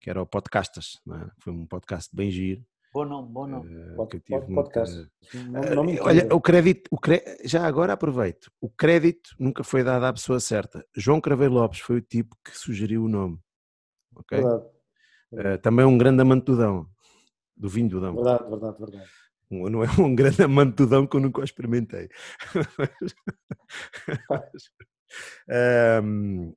que 0.00 0.10
era 0.10 0.20
o 0.20 0.26
Podcastas. 0.26 1.00
não 1.06 1.16
é? 1.16 1.30
Foi 1.38 1.52
um 1.52 1.66
podcast 1.66 2.14
bem 2.14 2.30
giro. 2.30 2.64
Bom 2.94 3.04
nome, 3.06 3.28
bom 3.32 3.46
nome. 3.48 3.96
Pod- 3.96 4.08
que 4.10 4.16
eu 4.16 4.20
tive 4.20 4.38
pod- 4.38 4.52
muita- 4.52 4.62
podcast. 4.70 5.10
Não, 5.50 5.60
não 5.74 5.84
me 5.84 5.98
Olha, 6.00 6.32
o 6.32 6.40
crédito, 6.40 6.88
o 6.92 6.96
cre- 6.98 7.24
já 7.44 7.66
agora 7.66 7.92
aproveito, 7.92 8.52
o 8.60 8.70
crédito 8.70 9.30
nunca 9.36 9.64
foi 9.64 9.82
dado 9.82 10.04
à 10.04 10.12
pessoa 10.12 10.38
certa. 10.38 10.86
João 10.96 11.20
Craveiro 11.20 11.54
Lopes 11.54 11.80
foi 11.80 11.96
o 11.96 12.00
tipo 12.00 12.36
que 12.44 12.56
sugeriu 12.56 13.02
o 13.04 13.08
nome. 13.08 13.38
ok? 14.14 14.40
Verdade, 14.40 14.74
Uh, 15.32 15.58
também 15.60 15.84
um 15.84 15.98
grande 15.98 16.22
amante 16.22 16.44
do 16.44 16.56
Dão, 16.56 16.86
do 17.56 17.68
vinho 17.68 17.88
do 17.88 18.00
Dão. 18.00 18.14
verdade, 18.14 18.48
verdade, 18.48 18.78
verdade. 18.78 19.10
Um- 19.50 19.68
Não 19.68 19.82
é 19.82 19.88
um 20.00 20.14
grande 20.40 20.40
amante 20.44 20.76
do 20.76 20.86
Dão 20.86 21.04
que 21.08 21.16
eu 21.16 21.20
nunca 21.20 21.40
o 21.40 21.44
experimentei. 21.44 22.08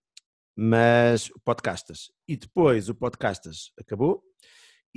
Mas 0.55 1.29
o 1.31 1.39
podcastas. 1.39 2.11
E 2.27 2.37
depois 2.37 2.87
o 2.89 2.93
podcastas 2.95 3.71
acabou 3.79 4.21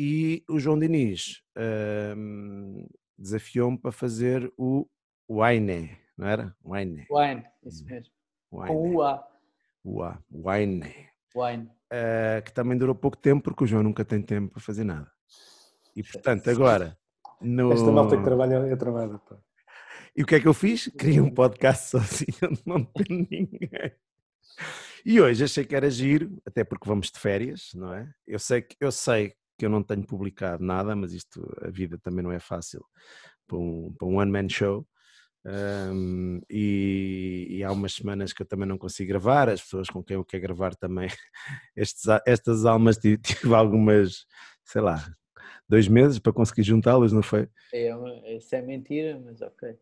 e 0.02 0.42
o 0.48 0.58
João 0.58 0.78
Diniz 0.78 1.42
ahm, 1.54 2.86
desafiou-me 3.18 3.76
para 3.76 3.92
fazer 3.92 4.50
o 4.56 4.88
Wine, 5.28 5.94
não 6.16 6.26
era? 6.26 6.56
Wine. 6.64 7.06
Wine, 7.10 7.44
isso 7.62 7.84
mesmo. 7.84 8.10
Com 8.48 8.62
Wine. 8.62 8.96
UA. 8.96 9.28
Ua, 9.84 10.24
Wine. 10.32 10.94
Wine. 11.36 11.70
Ah, 11.92 12.40
que 12.40 12.50
também 12.50 12.78
durou 12.78 12.94
pouco 12.94 13.18
tempo 13.18 13.44
porque 13.44 13.64
o 13.64 13.66
João 13.66 13.82
nunca 13.82 14.02
tem 14.02 14.22
tempo 14.22 14.52
para 14.52 14.62
fazer 14.62 14.84
nada. 14.84 15.12
E 15.94 16.02
portanto, 16.02 16.48
agora. 16.48 16.96
No... 17.38 17.70
Esta 17.70 17.92
malta 17.92 18.16
que 18.16 18.24
trabalha 18.24 18.54
é 18.54 18.76
trabalho. 18.76 19.18
pá. 19.18 19.36
E 20.16 20.22
o 20.22 20.26
que 20.26 20.36
é 20.36 20.40
que 20.40 20.48
eu 20.48 20.54
fiz? 20.54 20.88
Criei 20.96 21.20
um 21.20 21.30
podcast 21.30 21.90
sozinho, 21.92 22.38
onde 22.44 22.62
não 22.64 22.82
tem 22.82 23.18
ninguém. 23.30 23.92
E 25.04 25.20
hoje 25.20 25.44
achei 25.44 25.64
que 25.64 25.76
era 25.76 25.90
giro, 25.90 26.40
até 26.46 26.64
porque 26.64 26.88
vamos 26.88 27.10
de 27.10 27.18
férias, 27.18 27.72
não 27.74 27.92
é? 27.92 28.10
Eu 28.26 28.38
sei 28.38 28.62
que 28.62 28.76
eu 28.80 28.90
sei 28.90 29.34
que 29.60 29.66
eu 29.66 29.70
não 29.70 29.82
tenho 29.82 30.02
publicado 30.02 30.64
nada, 30.64 30.96
mas 30.96 31.12
isto, 31.12 31.46
a 31.60 31.68
vida 31.68 31.98
também 31.98 32.24
não 32.24 32.32
é 32.32 32.40
fácil 32.40 32.82
para 33.46 33.58
um, 33.58 33.92
para 33.92 34.08
um 34.08 34.16
one-man 34.16 34.48
show. 34.48 34.86
Ahm, 35.44 36.40
e, 36.48 37.46
e 37.50 37.62
há 37.62 37.70
umas 37.70 37.92
semanas 37.92 38.32
que 38.32 38.40
eu 38.40 38.46
também 38.46 38.66
não 38.66 38.78
consigo 38.78 39.08
gravar, 39.08 39.50
as 39.50 39.60
pessoas 39.60 39.90
com 39.90 40.02
quem 40.02 40.14
eu 40.14 40.24
quero 40.24 40.44
gravar 40.44 40.74
também, 40.74 41.08
estes, 41.76 42.04
estas 42.26 42.64
almas 42.64 42.96
tive, 42.96 43.18
tive 43.44 43.54
algumas, 43.54 44.24
sei 44.64 44.80
lá, 44.80 45.04
dois 45.68 45.86
meses 45.86 46.18
para 46.18 46.32
conseguir 46.32 46.62
juntá-las, 46.62 47.12
não 47.12 47.22
foi? 47.22 47.46
É, 47.70 47.90
isso 48.34 48.54
é 48.54 48.62
mentira, 48.62 49.20
mas 49.22 49.42
ok. 49.42 49.76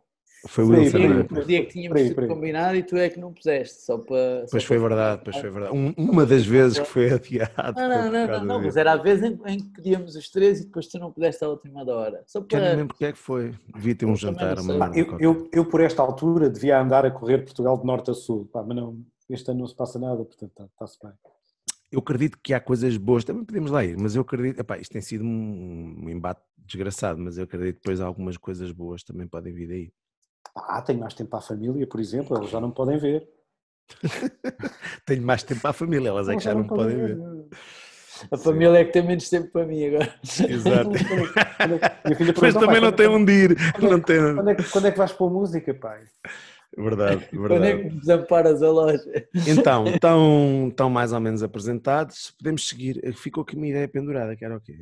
Foi 0.47 0.65
o 0.65 0.69
Wilson. 0.69 0.99
sim. 0.99 1.09
não 1.09 1.21
é? 1.21 1.27
No 1.31 1.45
dia 1.45 1.65
que 1.67 1.73
tínhamos 1.73 2.03
tudo 2.15 2.29
combinado 2.29 2.77
e 2.77 2.83
tu 2.83 2.97
é 2.97 3.09
que 3.11 3.19
não 3.19 3.33
puseste, 3.33 3.83
só 3.83 3.99
para... 3.99 4.47
só 4.47 4.51
Pois 4.51 4.51
para- 4.51 4.61
foi 4.63 4.79
verdade, 4.79 5.21
pois 5.25 5.37
foi 5.37 5.51
verdade. 5.51 5.77
Um- 5.77 5.93
uma 5.99 6.25
das 6.25 6.47
vezes 6.47 6.79
que 6.79 6.85
foi 6.87 7.11
adiado. 7.11 7.75
Não, 7.81 7.89
não, 7.89 8.13
não, 8.13 8.27
não, 8.27 8.45
não, 8.45 8.63
mas 8.63 8.77
era 8.77 8.93
a 8.93 8.97
vez 8.97 9.23
em, 9.23 9.39
em 9.47 9.59
que 9.59 9.71
queríamos 9.73 10.15
os 10.15 10.31
três 10.31 10.61
e 10.61 10.67
depois 10.67 10.87
tu 10.87 10.99
não 10.99 11.11
pudeste 11.13 11.43
à 11.45 11.49
última 11.49 11.85
da 11.85 11.95
hora. 11.97 12.23
Só 12.27 12.39
Já 12.41 12.59
não 12.59 12.65
para... 12.67 12.71
lembro 12.77 12.87
porque 12.89 13.05
é 13.07 13.13
que 13.13 13.19
foi. 13.19 13.53
Devia 13.75 13.95
ter 13.97 14.07
um 14.07 14.11
Eu 14.11 14.17
jantar, 14.17 14.57
não 14.63 14.77
uma 14.77 14.91
eu, 14.97 15.17
eu, 15.19 15.49
eu, 15.53 15.65
por 15.65 15.81
esta 15.81 16.03
altura, 16.03 16.49
devia 16.49 16.81
andar 16.81 17.05
a 17.05 17.11
correr 17.11 17.39
Portugal 17.39 17.77
de 17.77 17.85
norte 17.85 18.11
a 18.11 18.15
sul. 18.15 18.49
Pá, 18.53 18.63
mas 18.63 18.77
não, 18.77 18.97
este 19.29 19.51
ano 19.51 19.61
não 19.61 19.67
se 19.67 19.75
passa 19.75 19.99
nada, 19.99 20.25
portanto 20.25 20.51
está- 20.51 20.65
está-se 20.67 20.99
bem. 21.03 21.13
Eu 21.91 21.99
acredito 22.01 22.39
que 22.43 22.53
há 22.55 22.61
coisas 22.61 22.97
boas, 22.97 23.25
também 23.25 23.45
podemos 23.45 23.71
lá 23.71 23.83
ir, 23.85 23.97
mas 23.99 24.15
eu 24.15 24.21
acredito, 24.23 24.61
epá, 24.61 24.77
isto 24.79 24.93
tem 24.93 25.01
sido 25.01 25.25
um, 25.25 25.97
um 26.05 26.11
embate 26.11 26.41
desgraçado, 26.59 27.19
mas 27.19 27.39
eu 27.39 27.45
acredito 27.45 27.77
que 27.77 27.81
depois 27.81 27.99
algumas 28.01 28.37
coisas 28.37 28.71
boas 28.71 29.03
também 29.03 29.27
podem 29.27 29.53
vir 29.55 29.67
daí. 29.67 29.93
Ah, 30.55 30.83
tenho 30.83 30.99
mais 31.01 31.15
tempo 31.15 31.31
para 31.31 31.39
a 31.39 31.43
família, 31.43 31.87
por 31.87 32.01
exemplo, 32.01 32.37
eles 32.37 32.51
já 32.51 32.61
não 32.61 32.71
podem 32.71 32.99
ver. 32.99 33.29
Tenho 35.07 35.23
mais 35.23 35.43
tempo 35.43 35.63
para 35.63 35.71
a 35.71 35.73
família, 35.75 36.09
elas 36.11 36.29
é 36.29 36.37
que 36.37 36.43
já 36.45 36.55
não 36.55 36.67
podem 36.67 36.97
ver. 36.97 37.19
A 38.33 38.37
família 38.37 38.79
é 38.81 38.85
que 38.85 38.91
tem 38.91 39.07
menos 39.07 39.29
tempo 39.31 39.49
para 39.53 39.65
mim 39.65 39.85
agora. 39.87 40.13
Exato. 40.49 40.91
É 42.11 42.15
filha 42.17 42.35
Mas 42.43 42.53
também 42.55 42.69
"Pai, 42.69 42.81
não 42.81 42.93
tem 42.93 43.07
quando, 43.07 43.21
onde 43.23 43.33
ir. 43.33 43.57
quando 43.73 43.87
é 43.87 43.91
Não 43.91 44.01
que- 44.01 44.07
tem... 44.07 44.35
quando, 44.35 44.51
é 44.51 44.55
que, 44.57 44.63
quando 44.65 44.87
é 44.87 44.91
que 44.93 44.99
vais 44.99 45.13
pôr 45.13 45.31
música, 45.31 45.73
pai? 45.73 46.05
Verdade, 46.77 47.29
Quando 47.31 47.45
é 47.45 47.49
verdade. 47.49 47.83
que 47.83 47.95
me 47.95 48.01
desamparas 48.01 48.61
a 48.63 48.71
loja? 48.71 49.29
Então, 49.47 49.87
estão, 49.87 50.67
estão 50.69 50.91
mais 50.91 51.13
ou 51.13 51.21
menos 51.21 51.43
apresentados. 51.45 52.33
Podemos 52.33 52.69
seguir. 52.69 53.01
Ficou 53.15 53.43
aqui 53.45 53.55
uma 53.57 53.69
ideia 53.69 53.89
pendurada, 53.89 54.35
que 54.37 54.45
era 54.45 54.57
o 54.57 54.61
quê? 54.61 54.77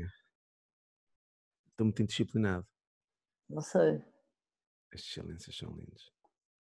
Estou 1.72 1.84
muito 1.84 2.02
indisciplinado. 2.02 2.64
Não 3.50 3.60
sei. 3.60 4.00
Estes 4.96 5.12
silêncios 5.12 5.56
são 5.56 5.68
lindos. 5.70 6.10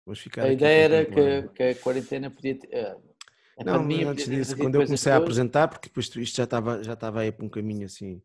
Vamos 0.05 0.19
ficar 0.19 0.45
A 0.45 0.51
ideia 0.51 0.85
era 0.85 1.05
que, 1.05 1.49
que 1.49 1.63
a 1.63 1.75
quarentena 1.75 2.29
podia 2.29 2.55
ter. 2.55 2.69
eh, 2.71 2.97
A 3.59 3.63
Não, 3.63 3.73
pandemia 3.73 4.09
antes 4.09 4.25
disso, 4.29 4.57
quando 4.57 4.75
eu 4.75 4.85
comecei 4.85 5.11
a 5.11 5.17
apresentar, 5.17 5.67
porque 5.67 5.89
depois 5.89 6.07
isto 6.15 6.35
já 6.35 6.43
estava, 6.45 6.83
já 6.83 6.93
estava 6.93 7.21
aí 7.21 7.31
para 7.31 7.45
um 7.45 7.49
caminho 7.49 7.85
assim, 7.85 8.21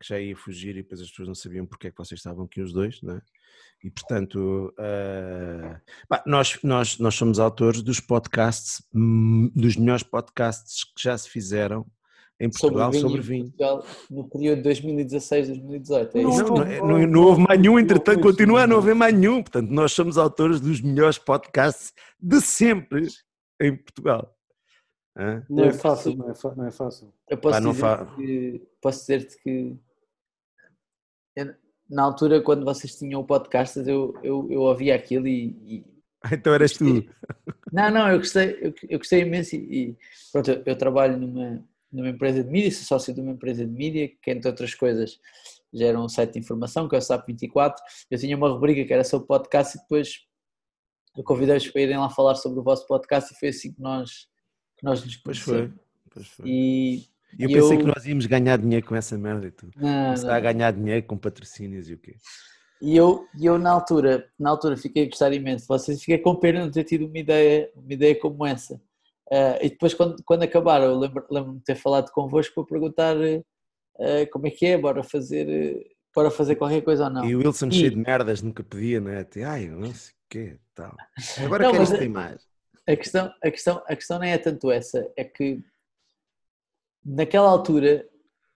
que 0.00 0.06
já 0.08 0.20
ia 0.20 0.36
fugir 0.36 0.70
e 0.76 0.82
depois 0.82 1.00
as 1.00 1.08
pessoas 1.08 1.28
não 1.28 1.34
sabiam 1.34 1.64
porque 1.66 1.86
é 1.88 1.90
que 1.90 1.96
vocês 1.98 2.18
estavam 2.20 2.44
aqui 2.44 2.60
os 2.60 2.72
dois, 2.72 3.00
não 3.02 3.16
é? 3.16 3.22
E 3.84 3.90
portanto, 3.90 4.74
pá, 6.08 6.22
nós, 6.26 6.58
nós, 6.62 6.98
nós 6.98 7.14
somos 7.14 7.38
autores 7.38 7.82
dos 7.82 8.00
podcasts, 8.00 8.82
hum, 8.94 9.50
dos 9.54 9.76
melhores 9.76 10.02
podcasts 10.02 10.84
que 10.84 11.02
já 11.02 11.16
se 11.16 11.28
fizeram 11.30 11.86
em 12.38 12.50
Portugal 12.50 12.92
sobre 12.92 13.20
vinho. 13.22 13.44
em 13.46 13.48
Portugal 13.50 13.84
no 14.10 14.28
período 14.28 14.58
de 14.58 14.62
2016, 14.64 15.48
2018. 15.48 16.18
É 16.18 16.22
Não? 16.22 16.30
Não, 16.36 16.46
não, 16.86 16.98
é- 16.98 17.06
não, 17.06 17.22
houve 17.22 17.40
mais 17.42 17.58
nenhum, 17.60 17.78
entretanto, 17.78 18.16
não, 18.16 18.22
continua 18.22 18.62
a 18.62 18.66
não 18.66 18.76
haver 18.78 18.94
mais 18.94 19.14
nenhum. 19.14 19.42
Portanto, 19.42 19.70
nós 19.70 19.92
somos 19.92 20.18
autores 20.18 20.60
dos 20.60 20.80
melhores 20.80 21.18
podcasts 21.18 21.92
de 22.20 22.40
sempre 22.40 23.06
em 23.60 23.74
Portugal. 23.76 24.32
Hã? 25.18 25.42
Não 25.48 25.64
é 25.64 25.72
fácil, 25.72 26.14
não 26.14 26.30
é, 26.30 26.34
fa- 26.34 26.54
não 26.54 26.66
é 26.66 26.70
fácil. 26.70 27.10
Eu 27.30 27.38
posso 27.38 27.54
Pá, 27.56 27.60
não 27.60 27.70
dizer 27.70 27.80
fa- 27.80 28.06
que 28.16 28.62
posso 28.82 29.00
dizer-te 29.00 29.38
que 29.42 29.74
eu- 31.36 31.54
na 31.88 32.02
altura 32.02 32.42
quando 32.42 32.64
vocês 32.64 32.96
tinham 32.96 33.20
o 33.20 33.24
podcast 33.26 33.78
eu, 33.78 34.12
eu, 34.22 34.46
eu 34.50 34.60
ouvia 34.60 34.94
aquilo 34.94 35.26
e, 35.26 35.56
e- 35.64 35.86
Então 36.32 36.52
eras 36.52 36.72
tu. 36.72 36.84
não, 37.72 37.90
não, 37.90 38.10
eu 38.10 38.18
gostei, 38.18 38.58
eu, 38.60 38.74
eu 38.90 38.98
gostei 38.98 39.22
imenso 39.22 39.54
e, 39.54 39.58
e 39.90 39.96
pronto, 40.32 40.50
eu, 40.50 40.62
eu 40.66 40.76
trabalho 40.76 41.16
numa, 41.16 41.64
numa 41.92 42.08
empresa 42.08 42.42
de 42.42 42.50
mídia, 42.50 42.70
sou 42.72 42.84
sócio 42.84 43.14
de 43.14 43.20
uma 43.20 43.32
empresa 43.32 43.64
de 43.64 43.72
mídia 43.72 44.08
que 44.22 44.30
entre 44.30 44.48
outras 44.48 44.74
coisas 44.74 45.18
gera 45.72 46.00
um 46.00 46.08
site 46.08 46.32
de 46.34 46.38
informação 46.40 46.88
que 46.88 46.94
é 46.94 46.98
o 46.98 47.00
SAP24, 47.02 47.74
eu 48.10 48.18
tinha 48.18 48.36
uma 48.36 48.48
rubrica 48.48 48.84
que 48.84 48.92
era 48.92 49.04
sobre 49.04 49.26
podcast 49.26 49.76
e 49.76 49.80
depois 49.80 50.20
eu 51.16 51.24
convidei-os 51.24 51.66
para 51.68 51.80
irem 51.82 51.96
lá 51.98 52.10
falar 52.10 52.34
sobre 52.34 52.60
o 52.60 52.62
vosso 52.62 52.86
podcast 52.86 53.32
e 53.32 53.38
foi 53.38 53.48
assim 53.48 53.72
que 53.72 53.80
nós, 53.80 54.26
que 54.76 54.84
nós 54.84 55.04
nos 55.04 55.16
Pois 55.16 55.42
conhecemos. 55.42 55.72
foi. 55.74 55.84
Pois 56.10 56.26
foi. 56.28 56.48
E 56.48 57.08
eu 57.38 57.48
pensei 57.48 57.76
eu- 57.76 57.80
que 57.80 57.86
nós 57.86 58.06
íamos 58.06 58.26
ganhar 58.26 58.58
dinheiro 58.58 58.86
com 58.86 58.94
essa 58.96 59.16
merda 59.18 59.46
e 59.46 59.50
tudo. 59.50 59.72
Começar 59.72 60.34
a 60.34 60.40
ganhar 60.40 60.70
dinheiro 60.72 61.06
com 61.06 61.16
patrocínios 61.16 61.88
e 61.88 61.94
o 61.94 61.98
quê? 61.98 62.16
E 62.82 62.94
eu, 62.94 63.26
e 63.38 63.46
eu 63.46 63.58
na 63.58 63.70
altura, 63.70 64.30
na 64.38 64.50
altura 64.50 64.76
fiquei 64.76 65.04
a 65.04 65.08
gostar 65.08 65.32
imenso 65.32 65.62
de 65.62 65.68
vocês, 65.68 66.00
fiquei 66.00 66.18
com 66.18 66.36
pena 66.36 66.58
de 66.60 66.64
não 66.66 66.72
ter 66.72 66.84
tido 66.84 67.06
uma 67.06 67.18
ideia, 67.18 67.70
uma 67.74 67.90
ideia 67.92 68.18
como 68.18 68.44
essa. 68.44 68.78
Ah, 69.30 69.58
e 69.60 69.70
depois 69.70 69.92
quando, 69.94 70.22
quando 70.24 70.42
acabaram, 70.44 70.84
eu 70.86 70.98
lembro- 70.98 71.26
lembro-me 71.30 71.58
de 71.58 71.64
ter 71.64 71.74
falado 71.74 72.10
convosco 72.12 72.54
para 72.54 72.64
perguntar 72.64 73.16
ah, 73.16 74.26
como 74.32 74.46
é 74.46 74.50
que 74.50 74.66
é, 74.66 74.78
bora 74.78 75.02
fazer, 75.02 75.86
bora 76.14 76.30
fazer 76.30 76.56
qualquer 76.56 76.82
coisa 76.82 77.04
ou 77.04 77.10
não. 77.10 77.24
E 77.24 77.34
o 77.34 77.38
Wilson 77.38 77.68
E- 77.68 77.72
cheio 77.72 77.90
de 77.90 77.96
merdas 77.96 78.42
nunca 78.42 78.62
pedia, 78.62 79.00
não 79.00 79.10
é? 79.10 79.26
Ai, 79.44 79.66
não 79.68 79.92
sei 79.92 80.12
o 80.12 80.16
quê, 80.28 80.58
tal. 80.74 80.96
Agora 81.44 81.64
Não, 81.64 81.82
é- 81.82 82.04
em 82.04 82.08
mais. 82.08 82.46
A 82.88 82.94
questão, 82.94 83.32
a, 83.42 83.50
questão, 83.50 83.82
a 83.88 83.96
questão 83.96 84.18
nem 84.20 84.30
é 84.30 84.38
tanto 84.38 84.70
essa, 84.70 85.10
é 85.16 85.24
que 85.24 85.60
naquela 87.04 87.48
altura 87.50 88.08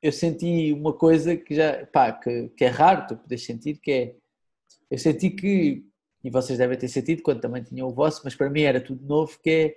eu 0.03 0.13
senti 0.13 0.73
uma 0.73 0.93
coisa 0.93 1.37
que 1.37 1.55
já, 1.55 1.85
pá, 1.87 2.13
que, 2.13 2.49
que 2.51 2.65
é 2.65 2.69
raro 2.69 3.07
tu 3.09 3.17
podes 3.17 3.45
sentir, 3.45 3.79
que 3.79 3.91
é, 3.91 4.15
eu 4.91 4.99
senti 4.99 5.31
que, 5.31 5.85
e 6.23 6.31
vocês 6.31 6.59
devem 6.59 6.79
ter 6.79 6.89
sentido 6.89 7.23
quando 7.23 7.41
também 7.41 7.63
tinham 7.63 7.89
o 7.89 7.93
vosso, 7.93 8.21
mas 8.25 8.35
para 8.35 8.49
mim 8.49 8.63
era 8.63 8.81
tudo 8.81 9.05
novo, 9.05 9.37
que 9.43 9.51
é 9.51 9.77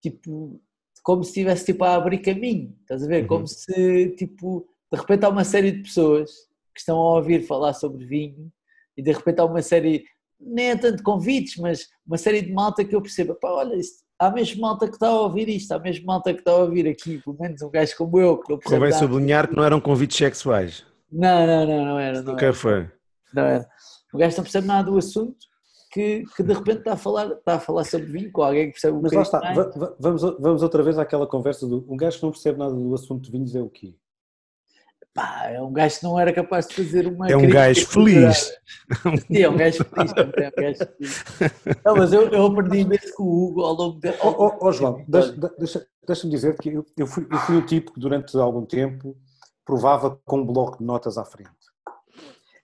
tipo, 0.00 0.60
como 1.02 1.22
se 1.22 1.30
estivesse 1.30 1.66
tipo 1.66 1.84
a 1.84 1.94
abrir 1.94 2.18
caminho, 2.18 2.74
estás 2.80 3.02
a 3.02 3.06
ver? 3.06 3.22
Uhum. 3.22 3.28
Como 3.28 3.46
se, 3.46 4.10
tipo, 4.16 4.66
de 4.92 4.98
repente 4.98 5.24
há 5.24 5.28
uma 5.28 5.44
série 5.44 5.72
de 5.72 5.82
pessoas 5.82 6.30
que 6.74 6.80
estão 6.80 6.96
a 6.98 7.16
ouvir 7.16 7.46
falar 7.46 7.72
sobre 7.72 8.04
vinho 8.04 8.50
e 8.96 9.02
de 9.02 9.12
repente 9.12 9.40
há 9.40 9.44
uma 9.44 9.62
série, 9.62 10.04
nem 10.38 10.70
é 10.70 10.76
tanto 10.76 11.02
convites, 11.02 11.56
mas 11.56 11.88
uma 12.06 12.18
série 12.18 12.42
de 12.42 12.52
malta 12.52 12.84
que 12.84 12.94
eu 12.94 13.02
percebo, 13.02 13.34
pá, 13.34 13.48
olha, 13.50 13.76
isto, 13.76 14.02
há 14.18 14.30
mesmo 14.30 14.60
malta 14.60 14.86
que 14.86 14.94
está 14.94 15.08
a 15.08 15.20
ouvir 15.20 15.48
isto, 15.48 15.72
há 15.72 15.78
mesmo 15.78 16.06
malta 16.06 16.32
que 16.32 16.40
está 16.40 16.52
a 16.52 16.56
ouvir 16.56 16.86
aqui, 16.86 17.18
pelo 17.18 17.36
menos 17.38 17.62
um 17.62 17.70
gajo 17.70 17.96
como 17.96 18.18
eu, 18.18 18.38
que 18.38 18.52
não 18.52 18.58
Convém 18.58 18.92
sublinhar 18.92 19.48
que 19.48 19.56
não 19.56 19.64
eram 19.64 19.80
convites 19.80 20.16
sexuais. 20.16 20.84
Não, 21.10 21.46
não, 21.46 21.66
não, 21.66 21.84
não 21.86 21.98
era, 21.98 22.22
não 22.22 22.32
Nunca 22.32 22.46
era, 22.46 22.54
foi. 22.54 22.90
não 23.32 23.42
era. 23.42 23.68
O 24.12 24.18
gajo 24.18 24.36
não 24.36 24.44
percebe 24.44 24.66
nada 24.66 24.90
do 24.90 24.98
assunto, 24.98 25.49
que, 25.90 26.24
que 26.36 26.42
de 26.42 26.52
repente 26.52 26.78
está 26.78 26.92
a, 26.92 26.96
falar, 26.96 27.26
está 27.32 27.54
a 27.54 27.60
falar 27.60 27.84
sobre 27.84 28.06
vinho 28.06 28.30
com 28.30 28.42
alguém 28.42 28.66
que 28.66 28.72
percebe 28.72 28.96
um 28.96 29.02
Mas 29.02 29.12
lá 29.12 29.22
está, 29.22 29.40
mais. 29.40 29.56
va- 29.56 29.70
va- 29.76 29.96
vamos, 29.98 30.22
vamos 30.38 30.62
outra 30.62 30.82
vez 30.82 30.98
àquela 30.98 31.26
conversa 31.26 31.66
do 31.66 31.84
um 31.88 31.96
gajo 31.96 32.18
que 32.18 32.22
não 32.22 32.30
percebe 32.30 32.58
nada 32.58 32.72
do 32.74 32.94
assunto 32.94 33.24
de 33.24 33.30
vinhos 33.32 33.54
é 33.54 33.60
o 33.60 33.68
quê? 33.68 33.94
Pá, 35.12 35.48
é 35.48 35.60
um 35.60 35.72
gajo 35.72 35.98
que 35.98 36.04
não 36.04 36.20
era 36.20 36.32
capaz 36.32 36.68
de 36.68 36.74
fazer 36.76 37.08
uma 37.08 37.28
É 37.28 37.36
um 37.36 37.48
gajo 37.48 37.84
feliz. 37.84 38.52
Sim, 39.26 39.38
é 39.42 39.48
um 39.50 39.56
gajo 39.56 39.84
feliz, 39.84 40.12
também, 40.12 40.44
é 40.44 40.48
um 40.48 40.62
gajo 40.62 40.78
feliz. 40.96 41.24
Não, 41.84 41.96
mas 41.96 42.12
eu, 42.12 42.28
eu 42.28 42.46
aprendi 42.46 42.78
imenso 42.78 43.12
com 43.16 43.24
o 43.24 43.44
Hugo 43.48 43.62
ao 43.62 43.74
longo 43.74 43.98
de. 44.00 44.08
Ó 44.20 44.28
ó, 44.46 44.58
ó, 44.60 44.70
João, 44.72 45.04
deixa- 45.08 45.32
deixa- 45.58 45.86
deixa-me 46.06 46.30
dizer 46.32 46.56
que 46.58 46.68
eu, 46.68 46.86
eu 46.96 47.06
fui, 47.08 47.26
eu 47.28 47.38
fui 47.38 47.56
o 47.56 47.66
tipo 47.66 47.92
que 47.92 47.98
durante 47.98 48.36
algum 48.36 48.64
tempo 48.64 49.16
provava 49.64 50.16
com 50.24 50.38
um 50.42 50.46
bloco 50.46 50.78
de 50.78 50.84
notas 50.84 51.18
à 51.18 51.24
frente. 51.24 51.50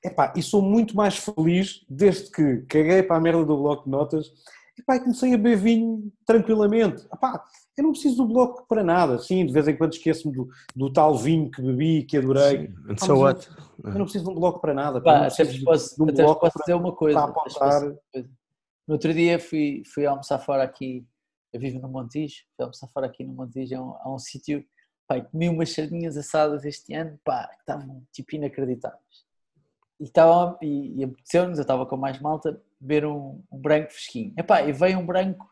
Epá, 0.06 0.32
e 0.36 0.42
sou 0.42 0.62
muito 0.62 0.96
mais 0.96 1.16
feliz 1.16 1.84
desde 1.88 2.30
que 2.30 2.58
caguei 2.68 3.02
para 3.02 3.16
a 3.16 3.20
merda 3.20 3.44
do 3.44 3.56
bloco 3.56 3.84
de 3.84 3.90
notas 3.90 4.32
epá, 4.78 4.96
e 4.96 5.00
comecei 5.00 5.34
a 5.34 5.36
beber 5.36 5.56
vinho 5.56 6.12
tranquilamente. 6.24 7.04
Epá, 7.12 7.42
eu 7.76 7.82
não 7.84 7.90
preciso 7.90 8.16
do 8.18 8.26
bloco 8.28 8.66
para 8.68 8.84
nada. 8.84 9.18
Sim, 9.18 9.44
de 9.44 9.52
vez 9.52 9.66
em 9.68 9.76
quando 9.76 9.92
esqueço-me 9.94 10.32
do, 10.34 10.48
do 10.74 10.92
tal 10.92 11.16
vinho 11.16 11.50
que 11.50 11.60
bebi, 11.60 12.04
que 12.04 12.16
adorei. 12.18 12.68
Sim. 12.68 12.74
And 12.88 12.96
so 12.98 13.18
what? 13.18 13.48
Eu 13.84 13.92
não 13.94 14.02
preciso 14.04 14.24
de 14.24 14.30
um 14.30 14.34
bloco 14.34 14.60
para 14.60 14.72
nada. 14.72 15.00
pá, 15.00 15.20
Pá, 15.20 15.26
até 15.26 15.44
posso, 15.64 15.96
de 15.96 16.02
um 16.02 16.08
até 16.08 16.22
bloco 16.22 16.40
posso 16.40 16.52
para- 16.54 16.62
dizer 16.62 16.74
uma 16.74 16.92
coisa. 16.94 17.20
apontar. 17.24 17.82
No 18.88 18.94
outro 18.94 19.12
dia 19.12 19.38
fui, 19.40 19.82
fui 19.92 20.06
almoçar 20.06 20.38
fora 20.38 20.62
aqui, 20.62 21.04
eu 21.52 21.58
vivo 21.60 21.80
no 21.80 21.88
Montijo, 21.88 22.36
fui 22.56 22.62
almoçar 22.64 22.86
fora 22.88 23.06
aqui 23.06 23.24
no 23.24 23.34
Montijo, 23.34 23.74
a 23.76 23.80
um, 23.82 23.90
a 23.98 24.14
um 24.14 24.18
sítio, 24.18 24.64
pá, 25.08 25.18
e 25.18 25.22
comi 25.22 25.48
umas 25.48 25.72
sardinhas 25.74 26.16
assadas 26.16 26.64
este 26.64 26.94
ano, 26.94 27.18
pá, 27.24 27.48
que 27.48 27.58
estavam 27.60 28.04
tipo 28.12 28.36
inacreditáveis. 28.36 29.25
E, 29.98 30.04
estavam, 30.04 30.58
e, 30.60 31.00
e 31.00 31.04
apeteceu-nos, 31.04 31.58
eu 31.58 31.62
estava 31.62 31.86
com 31.86 31.96
mais 31.96 32.20
malta, 32.20 32.60
beber 32.80 33.06
um, 33.06 33.42
um 33.50 33.58
branco 33.58 33.90
fresquinho. 33.92 34.34
Epá, 34.36 34.62
e 34.62 34.72
veio 34.72 34.98
um 34.98 35.06
branco 35.06 35.48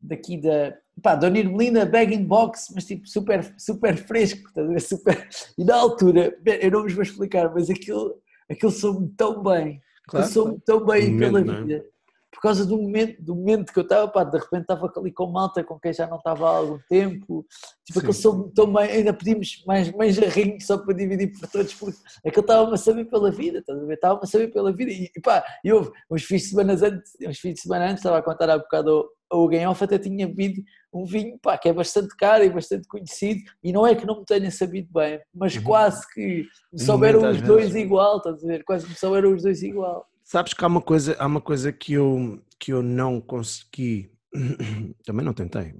daqui 0.00 0.36
da, 0.36 0.76
pá, 1.00 1.14
Dona 1.14 1.38
Irmelinda 1.38 1.86
Bag 1.86 2.14
in 2.14 2.24
Box, 2.24 2.72
mas 2.74 2.84
tipo 2.84 3.06
super, 3.06 3.54
super 3.58 3.96
fresco, 3.96 4.50
ver? 4.54 4.80
Super... 4.80 5.28
E 5.56 5.64
na 5.64 5.76
altura, 5.76 6.36
eu 6.44 6.70
não 6.70 6.82
vos 6.82 6.92
vou 6.92 7.02
explicar, 7.02 7.52
mas 7.54 7.70
aquilo, 7.70 8.20
aquilo 8.50 8.72
soube 8.72 9.08
tão 9.16 9.42
bem, 9.42 9.80
Claro, 10.08 10.26
eu 10.26 10.30
sou 10.30 10.60
tão 10.60 10.84
bem 10.84 11.14
Um 11.14 11.18
pela 11.18 11.40
momento, 11.40 11.66
não 11.66 11.76
é? 11.76 11.84
Por 12.32 12.40
causa 12.40 12.64
do 12.64 12.78
momento, 12.80 13.22
do 13.22 13.34
momento 13.36 13.72
que 13.72 13.78
eu 13.78 13.82
estava, 13.82 14.08
pá, 14.08 14.24
de 14.24 14.38
repente 14.38 14.62
estava 14.62 14.90
ali 14.96 15.12
com 15.12 15.26
malta 15.26 15.62
com 15.62 15.78
quem 15.78 15.92
já 15.92 16.06
não 16.06 16.16
estava 16.16 16.46
há 16.48 16.56
algum 16.56 16.78
tempo. 16.88 17.46
Tipo, 17.84 17.98
aquele 17.98 18.12
som 18.14 18.48
tão 18.54 18.72
bem, 18.72 18.90
ainda 18.90 19.12
pedimos 19.12 19.62
mais, 19.66 19.92
mais 19.92 20.14
jarrinho 20.14 20.58
só 20.60 20.78
para 20.78 20.94
dividir 20.94 21.30
por 21.38 21.46
todos, 21.48 21.74
porque 21.74 21.98
aquele 22.26 22.40
estava-me 22.40 22.74
a 22.74 22.76
saber 22.78 23.04
pela 23.04 23.30
vida, 23.30 23.58
estás 23.58 23.78
a 23.78 23.84
ver? 23.84 23.94
Estava-me 23.94 24.22
a 24.24 24.26
saber 24.26 24.48
pela 24.48 24.72
vida. 24.72 24.90
E, 24.90 25.10
e 25.14 25.20
pá, 25.20 25.44
e 25.62 25.70
houve 25.72 25.90
uns 26.10 26.24
fins 26.24 26.42
de 26.42 26.48
semana 26.48 26.72
antes, 26.72 27.12
uns 27.22 27.38
fins 27.38 27.54
de 27.54 27.60
semana 27.60 27.84
antes, 27.84 27.98
estava 27.98 28.18
a 28.18 28.22
contar 28.22 28.48
há 28.48 28.56
bocado 28.58 29.08
ao 29.30 29.48
Ganhoff, 29.48 29.82
até 29.84 29.98
tinha 29.98 30.26
bebido 30.26 30.62
um 30.92 31.04
vinho, 31.04 31.38
pá, 31.38 31.56
que 31.56 31.68
é 31.68 31.72
bastante 31.72 32.14
caro 32.16 32.44
e 32.44 32.50
bastante 32.50 32.86
conhecido, 32.86 33.40
e 33.62 33.72
não 33.72 33.86
é 33.86 33.94
que 33.94 34.06
não 34.06 34.18
me 34.20 34.24
tenha 34.26 34.50
sabido 34.50 34.88
bem, 34.92 35.20
mas 35.34 35.56
Uhum. 35.56 35.62
quase 35.64 36.06
que 36.12 36.46
me 36.72 36.78
souberam 36.80 37.30
os 37.30 37.40
dois 37.40 37.74
igual, 37.74 38.18
estás 38.18 38.44
a 38.44 38.46
ver? 38.46 38.62
Quase 38.64 38.86
me 38.88 38.94
souberam 38.94 39.34
os 39.34 39.42
dois 39.42 39.62
igual. 39.62 40.06
Sabes 40.32 40.54
que 40.54 40.64
há 40.64 40.66
uma 40.66 40.80
coisa, 40.80 41.14
há 41.18 41.26
uma 41.26 41.42
coisa 41.42 41.70
que, 41.70 41.92
eu, 41.92 42.42
que 42.58 42.72
eu 42.72 42.82
não 42.82 43.20
consegui, 43.20 44.10
também 45.04 45.26
não 45.26 45.34
tentei, 45.34 45.74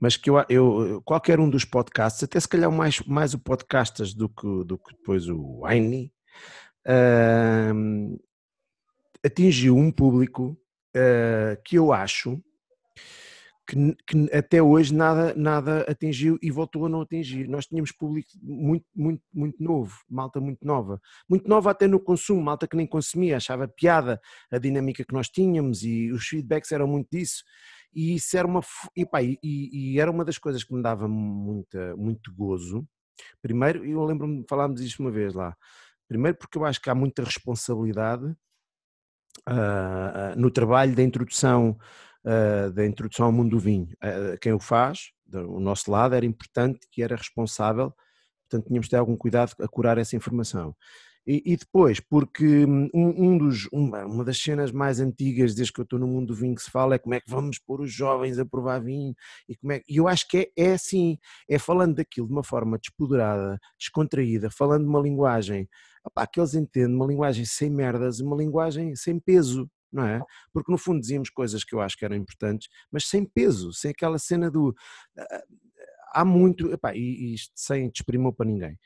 mas 0.00 0.16
que 0.16 0.28
eu, 0.28 0.44
eu 0.48 1.00
qualquer 1.04 1.38
um 1.38 1.48
dos 1.48 1.64
podcasts, 1.64 2.20
até 2.24 2.40
se 2.40 2.48
calhar 2.48 2.72
mais, 2.72 2.98
mais 3.02 3.34
o 3.34 3.38
podcastas 3.38 4.12
do 4.12 4.28
que, 4.28 4.64
do 4.64 4.76
que 4.76 4.96
depois 4.96 5.28
o 5.28 5.60
Wine, 5.64 6.12
uh, 6.88 8.20
atingiu 9.24 9.76
um 9.76 9.92
público 9.92 10.58
uh, 10.96 11.62
que 11.64 11.78
eu 11.78 11.92
acho 11.92 12.42
que, 13.66 13.96
que, 14.06 14.36
até 14.36 14.62
hoje 14.62 14.94
nada, 14.94 15.34
nada 15.34 15.82
atingiu 15.82 16.38
e 16.42 16.50
voltou 16.50 16.86
a 16.86 16.88
não 16.88 17.00
atingir. 17.00 17.48
Nós 17.48 17.66
tínhamos 17.66 17.92
público 17.92 18.28
muito, 18.42 18.86
muito, 18.94 19.22
muito 19.32 19.62
novo, 19.62 19.94
malta 20.08 20.40
muito 20.40 20.66
nova, 20.66 21.00
muito 21.28 21.48
nova 21.48 21.70
até 21.70 21.86
no 21.86 21.98
consumo, 21.98 22.42
malta 22.42 22.68
que 22.68 22.76
nem 22.76 22.86
consumia, 22.86 23.36
achava 23.36 23.66
piada 23.66 24.20
a 24.50 24.58
dinâmica 24.58 25.04
que 25.04 25.14
nós 25.14 25.28
tínhamos 25.28 25.82
e 25.82 26.10
os 26.12 26.26
feedbacks 26.26 26.72
eram 26.72 26.86
muito 26.86 27.08
disso. 27.10 27.42
E 27.94 28.14
isso 28.16 28.36
era 28.36 28.46
uma, 28.46 28.60
e, 28.96 29.06
pá, 29.06 29.22
e, 29.22 29.38
e 29.42 30.00
era 30.00 30.10
uma 30.10 30.24
das 30.24 30.36
coisas 30.36 30.64
que 30.64 30.74
me 30.74 30.82
dava 30.82 31.06
muita, 31.08 31.96
muito 31.96 32.34
gozo. 32.34 32.86
Primeiro, 33.40 33.84
eu 33.84 34.04
lembro-me 34.04 34.40
de 34.40 34.46
falarmos 34.48 34.80
isto 34.80 35.00
uma 35.00 35.10
vez 35.10 35.32
lá. 35.32 35.56
Primeiro, 36.08 36.36
porque 36.36 36.58
eu 36.58 36.64
acho 36.64 36.80
que 36.80 36.90
há 36.90 36.94
muita 36.94 37.22
responsabilidade 37.22 38.34
uh, 39.48 40.36
no 40.36 40.50
trabalho 40.50 40.94
da 40.94 41.02
introdução 41.02 41.78
uh, 42.24 42.72
da 42.72 42.86
introdução 42.86 43.26
ao 43.26 43.32
mundo 43.32 43.50
do 43.50 43.58
vinho. 43.58 43.88
Uh, 44.02 44.38
quem 44.40 44.52
o 44.52 44.60
faz, 44.60 45.10
do 45.26 45.60
nosso 45.60 45.90
lado, 45.90 46.14
era 46.14 46.26
importante 46.26 46.86
que 46.90 47.02
era 47.02 47.16
responsável, 47.16 47.92
portanto 48.48 48.68
tínhamos 48.68 48.86
de 48.86 48.90
ter 48.90 48.96
algum 48.96 49.16
cuidado 49.16 49.52
a 49.60 49.68
curar 49.68 49.98
essa 49.98 50.16
informação. 50.16 50.74
E, 51.26 51.42
e 51.46 51.56
depois, 51.56 52.00
porque 52.00 52.66
um, 52.66 52.90
um 52.92 53.38
dos, 53.38 53.66
uma, 53.72 54.04
uma, 54.04 54.24
das 54.24 54.36
cenas 54.38 54.70
mais 54.70 55.00
antigas 55.00 55.54
desde 55.54 55.72
que 55.72 55.80
eu 55.80 55.84
estou 55.84 55.98
no 55.98 56.06
mundo 56.06 56.26
do 56.28 56.34
vinho 56.34 56.54
que 56.54 56.62
se 56.62 56.70
fala 56.70 56.96
é 56.96 56.98
como 56.98 57.14
é 57.14 57.20
que 57.20 57.30
vamos 57.30 57.58
pôr 57.58 57.80
os 57.80 57.90
jovens 57.90 58.38
a 58.38 58.44
provar 58.44 58.78
vinho 58.80 59.14
e 59.48 59.56
como 59.56 59.72
é 59.72 59.80
e 59.88 59.96
eu 59.96 60.06
acho 60.06 60.28
que 60.28 60.52
é, 60.58 60.64
é 60.64 60.72
assim, 60.74 61.16
é 61.48 61.58
falando 61.58 61.94
daquilo 61.94 62.26
de 62.26 62.32
uma 62.34 62.44
forma 62.44 62.78
despoderada, 62.78 63.58
descontraída, 63.78 64.50
falando 64.50 64.82
de 64.82 64.90
uma 64.90 65.00
linguagem 65.00 65.66
opá, 66.04 66.26
que 66.26 66.38
eles 66.38 66.54
entendem, 66.54 66.94
uma 66.94 67.06
linguagem 67.06 67.46
sem 67.46 67.70
merdas, 67.70 68.20
uma 68.20 68.36
linguagem 68.36 68.94
sem 68.94 69.18
peso, 69.18 69.68
não 69.94 70.04
é? 70.04 70.20
Porque 70.52 70.72
no 70.72 70.76
fundo 70.76 71.00
dizíamos 71.00 71.30
coisas 71.30 71.62
que 71.62 71.74
eu 71.74 71.80
acho 71.80 71.96
que 71.96 72.04
eram 72.04 72.16
importantes, 72.16 72.68
mas 72.90 73.06
sem 73.06 73.24
peso, 73.24 73.72
sem 73.72 73.92
aquela 73.92 74.18
cena 74.18 74.50
do. 74.50 74.74
Ah, 75.16 75.42
há 76.14 76.24
muito, 76.24 76.72
epá, 76.72 76.94
e 76.94 77.34
isto 77.34 77.52
sem 77.54 77.88
desprimor 77.88 78.32
para 78.32 78.46
ninguém. 78.46 78.78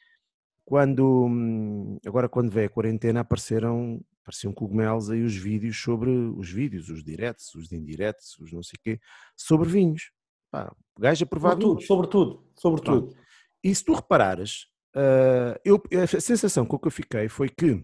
Quando, 0.64 1.99
agora 2.07 2.29
quando 2.29 2.51
veio 2.51 2.66
a 2.66 2.71
quarentena 2.71 3.21
apareceram, 3.21 4.05
apareciam 4.21 4.53
cogumelos 4.53 5.11
aí 5.11 5.23
os 5.23 5.35
vídeos 5.35 5.81
sobre, 5.81 6.11
os 6.11 6.51
vídeos, 6.51 6.90
os 6.90 7.03
diretos, 7.03 7.55
os 7.55 7.73
indiretos, 7.73 8.38
os 8.38 8.53
não 8.53 8.62
sei 8.62 8.79
quê, 8.83 9.01
sobre 9.35 9.66
vinhos. 9.68 10.12
Pá, 10.51 10.75
gajo 10.99 11.25
a 11.25 11.27
provar 11.27 11.53
sobretudo. 11.53 11.83
Sobretudo, 11.83 12.44
sobretudo. 12.55 13.16
E 13.64 13.75
se 13.75 13.83
tu 13.83 13.94
reparares, 13.94 14.66
uh, 14.94 15.59
eu, 15.64 15.83
a 16.03 16.21
sensação 16.21 16.66
com 16.66 16.79
que 16.79 16.87
eu 16.87 16.92
fiquei 16.92 17.29
foi 17.31 17.49
que 17.49 17.83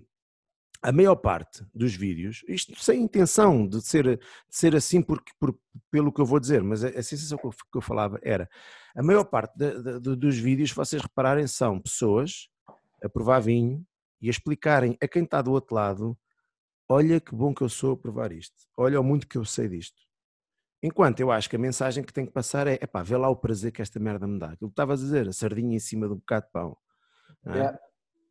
a 0.84 0.92
maior 0.92 1.16
parte 1.16 1.64
dos 1.74 1.94
vídeos, 1.94 2.44
isto 2.46 2.78
sem 2.78 3.00
intenção 3.00 3.66
de 3.66 3.80
ser, 3.80 4.18
de 4.18 4.20
ser 4.50 4.76
assim 4.76 5.00
porque, 5.00 5.32
por, 5.40 5.58
pelo 5.90 6.12
que 6.12 6.20
eu 6.20 6.26
vou 6.26 6.38
dizer, 6.38 6.62
mas 6.62 6.84
a, 6.84 6.88
a 6.88 7.02
sensação 7.02 7.38
que 7.38 7.46
eu, 7.46 7.50
que 7.50 7.78
eu, 7.78 7.80
falava 7.80 8.20
era, 8.22 8.46
a 8.94 9.02
maior 9.02 9.24
parte 9.24 9.56
de, 9.56 9.98
de, 9.98 10.14
dos 10.14 10.36
vídeos, 10.36 10.72
vocês 10.72 11.00
repararem, 11.00 11.46
são 11.46 11.80
pessoas 11.80 12.50
a 13.02 13.08
provar 13.08 13.40
vinho 13.40 13.82
e 14.20 14.28
a 14.28 14.30
explicarem 14.30 14.94
a 15.02 15.08
quem 15.08 15.24
está 15.24 15.40
do 15.40 15.52
outro 15.52 15.74
lado, 15.74 16.18
olha 16.86 17.18
que 17.18 17.34
bom 17.34 17.54
que 17.54 17.62
eu 17.62 17.68
sou 17.70 17.94
a 17.94 17.96
provar 17.96 18.30
isto, 18.30 18.54
olha 18.76 19.00
o 19.00 19.02
muito 19.02 19.26
que 19.26 19.38
eu 19.38 19.44
sei 19.46 19.68
disto. 19.68 20.02
Enquanto 20.82 21.18
eu 21.20 21.30
acho 21.30 21.48
que 21.48 21.56
a 21.56 21.58
mensagem 21.58 22.04
que 22.04 22.12
tem 22.12 22.26
que 22.26 22.32
passar 22.32 22.66
é, 22.66 22.74
epá, 22.74 23.02
vê 23.02 23.16
lá 23.16 23.30
o 23.30 23.36
prazer 23.36 23.72
que 23.72 23.80
esta 23.80 23.98
merda 23.98 24.26
me 24.26 24.38
dá. 24.38 24.48
Aquilo 24.48 24.68
que 24.68 24.74
estavas 24.74 25.00
a 25.00 25.04
dizer, 25.04 25.28
a 25.28 25.32
sardinha 25.32 25.74
em 25.74 25.80
cima 25.80 26.06
um 26.06 26.16
bocado 26.16 26.44
de 26.44 26.52
pão. 26.52 26.76
É? 27.46 27.52
Yeah. 27.52 27.78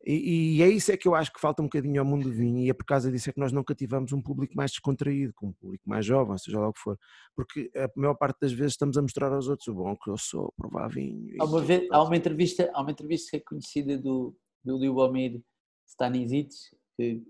E, 0.06 0.58
e, 0.58 0.62
é 0.62 0.68
isso 0.68 0.92
é 0.92 0.96
que 0.96 1.08
eu 1.08 1.14
acho 1.14 1.32
que 1.32 1.40
falta 1.40 1.62
um 1.62 1.64
bocadinho 1.64 1.98
ao 1.98 2.06
mundo 2.06 2.24
do 2.24 2.32
vinho 2.32 2.58
e 2.58 2.68
é 2.68 2.74
por 2.74 2.84
causa 2.84 3.10
disso 3.10 3.30
é 3.30 3.32
que 3.32 3.40
nós 3.40 3.52
não 3.52 3.64
cativamos 3.64 4.12
um 4.12 4.20
público 4.20 4.54
mais 4.54 4.70
descontraído, 4.70 5.32
com 5.34 5.46
um 5.46 5.52
público 5.52 5.88
mais 5.88 6.04
jovem, 6.04 6.36
seja 6.36 6.60
lá 6.60 6.68
o 6.68 6.72
que 6.74 6.80
for, 6.80 6.98
porque 7.34 7.70
a 7.74 7.88
maior 7.96 8.14
parte 8.14 8.38
das 8.40 8.52
vezes 8.52 8.72
estamos 8.72 8.98
a 8.98 9.02
mostrar 9.02 9.32
aos 9.32 9.48
outros 9.48 9.66
o 9.68 9.74
bom 9.74 9.96
que 9.96 10.10
eu 10.10 10.18
sou, 10.18 10.52
provar 10.58 10.88
vinho. 10.88 11.34
Há 11.40 11.44
uma, 11.44 11.60
vez, 11.62 11.88
há 11.90 12.02
uma 12.02 12.16
entrevista, 12.16 12.70
há 12.74 12.82
uma 12.82 12.90
entrevista 12.90 13.36
é 13.36 13.40
conhecida 13.40 13.96
do, 13.96 14.36
do 14.62 14.76
Liubomir 14.76 15.40
Stanisic, 15.86 16.54
que 16.96 17.22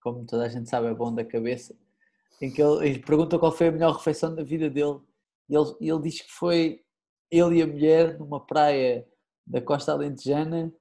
como 0.00 0.24
toda 0.24 0.44
a 0.44 0.48
gente 0.48 0.68
sabe 0.68 0.86
é 0.86 0.94
bom 0.94 1.12
da 1.12 1.24
cabeça, 1.24 1.74
em 2.40 2.52
que 2.52 2.62
ele, 2.62 2.86
ele 2.86 2.98
pergunta 3.00 3.38
qual 3.38 3.50
foi 3.50 3.68
a 3.68 3.72
melhor 3.72 3.96
refeição 3.96 4.32
da 4.32 4.44
vida 4.44 4.70
dele 4.70 5.00
e 5.48 5.56
ele, 5.56 5.74
ele 5.80 6.02
diz 6.02 6.20
que 6.20 6.32
foi 6.32 6.80
ele 7.30 7.58
e 7.58 7.62
a 7.62 7.66
mulher 7.66 8.18
numa 8.18 8.38
praia 8.38 9.06
da 9.46 9.60
costa 9.60 9.92
alentejana 9.92 10.72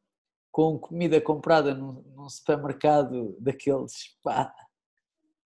com 0.53 0.77
comida 0.77 1.19
comprada 1.19 1.73
num, 1.73 2.03
num 2.15 2.29
supermercado 2.29 3.35
daqueles, 3.39 4.15
pá, 4.23 4.53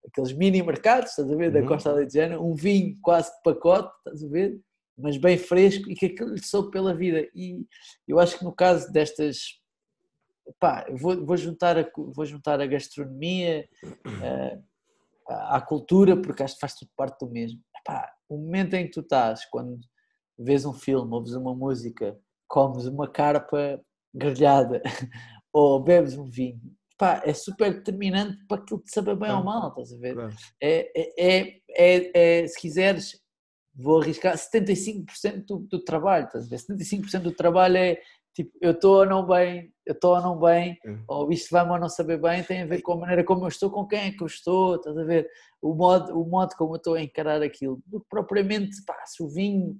aqueles 0.06 0.30
mini 0.34 0.62
mercados, 0.62 1.12
estás 1.12 1.32
a 1.32 1.36
ver, 1.36 1.50
da 1.50 1.60
uhum. 1.60 1.66
Costa 1.66 1.88
Alentejana, 1.88 2.38
um 2.38 2.54
vinho 2.54 2.98
quase 3.00 3.34
de 3.34 3.42
pacote, 3.42 3.90
estás 3.96 4.22
a 4.22 4.28
ver, 4.28 4.60
mas 4.98 5.16
bem 5.16 5.38
fresco 5.38 5.90
e 5.90 5.94
que 5.94 6.04
aquilo 6.04 6.34
lhe 6.34 6.44
soube 6.44 6.70
pela 6.70 6.94
vida. 6.94 7.26
E 7.34 7.66
eu 8.06 8.20
acho 8.20 8.38
que 8.38 8.44
no 8.44 8.52
caso 8.52 8.92
destas, 8.92 9.58
pá, 10.60 10.84
vou, 10.92 11.24
vou, 11.24 11.36
juntar, 11.36 11.78
a, 11.78 11.90
vou 11.96 12.26
juntar 12.26 12.60
a 12.60 12.66
gastronomia 12.66 13.66
uh, 13.82 14.62
à 15.28 15.62
cultura, 15.62 16.14
porque 16.20 16.42
acho 16.42 16.56
que 16.56 16.60
faz 16.60 16.74
tudo 16.74 16.90
parte 16.94 17.18
do 17.24 17.30
mesmo. 17.32 17.58
Epá, 17.78 18.12
o 18.28 18.36
momento 18.36 18.74
em 18.74 18.84
que 18.84 18.92
tu 18.92 19.00
estás, 19.00 19.46
quando 19.46 19.80
vês 20.38 20.66
um 20.66 20.74
filme, 20.74 21.10
ouves 21.14 21.32
uma 21.32 21.54
música, 21.54 22.20
comes 22.46 22.84
uma 22.84 23.08
carpa 23.08 23.80
grelhada 24.14 24.82
ou 25.52 25.82
bebes 25.82 26.16
um 26.16 26.24
vinho, 26.24 26.60
pá, 26.98 27.22
é 27.24 27.32
super 27.32 27.72
determinante 27.72 28.44
para 28.46 28.62
aquilo 28.62 28.82
de 28.82 28.90
saber 28.90 29.16
bem 29.16 29.32
ou 29.32 29.42
mal, 29.42 29.68
estás 29.68 29.92
a 29.92 29.98
ver? 29.98 30.14
Claro. 30.14 30.34
É, 30.60 30.92
é, 30.94 31.12
é, 31.18 31.60
é, 31.70 32.42
é, 32.42 32.46
se 32.46 32.60
quiseres, 32.60 33.20
vou 33.74 34.00
arriscar 34.00 34.36
75% 34.36 35.46
do, 35.46 35.58
do 35.60 35.82
trabalho, 35.82 36.26
estás 36.26 36.46
a 36.46 36.48
ver? 36.48 36.56
75% 36.56 37.22
do 37.22 37.32
trabalho 37.32 37.76
é 37.76 38.00
tipo, 38.34 38.52
eu 38.60 38.72
estou 38.72 38.98
ou 38.98 39.06
não 39.06 39.26
bem, 39.26 39.72
eu 39.84 39.94
estou 39.94 40.14
ou 40.14 40.22
não 40.22 40.38
bem, 40.38 40.78
é. 40.84 40.98
ou 41.08 41.30
isto 41.32 41.50
vai-me 41.50 41.70
ou 41.70 41.78
não 41.78 41.88
saber 41.88 42.20
bem, 42.20 42.42
tem 42.42 42.62
a 42.62 42.66
ver 42.66 42.82
com 42.82 42.92
a 42.92 42.96
maneira 42.96 43.24
como 43.24 43.44
eu 43.44 43.48
estou, 43.48 43.70
com 43.70 43.86
quem 43.86 44.00
é 44.00 44.12
que 44.12 44.22
eu 44.22 44.26
estou, 44.26 44.76
estás 44.76 44.96
a 44.96 45.04
ver? 45.04 45.28
O 45.60 45.74
modo, 45.74 46.18
o 46.20 46.28
modo 46.28 46.54
como 46.56 46.74
eu 46.74 46.76
estou 46.76 46.94
a 46.94 47.02
encarar 47.02 47.42
aquilo, 47.42 47.82
do 47.86 48.00
que 48.00 48.06
propriamente, 48.08 48.76
pá, 48.84 49.04
se 49.06 49.22
o 49.22 49.28
vinho 49.28 49.76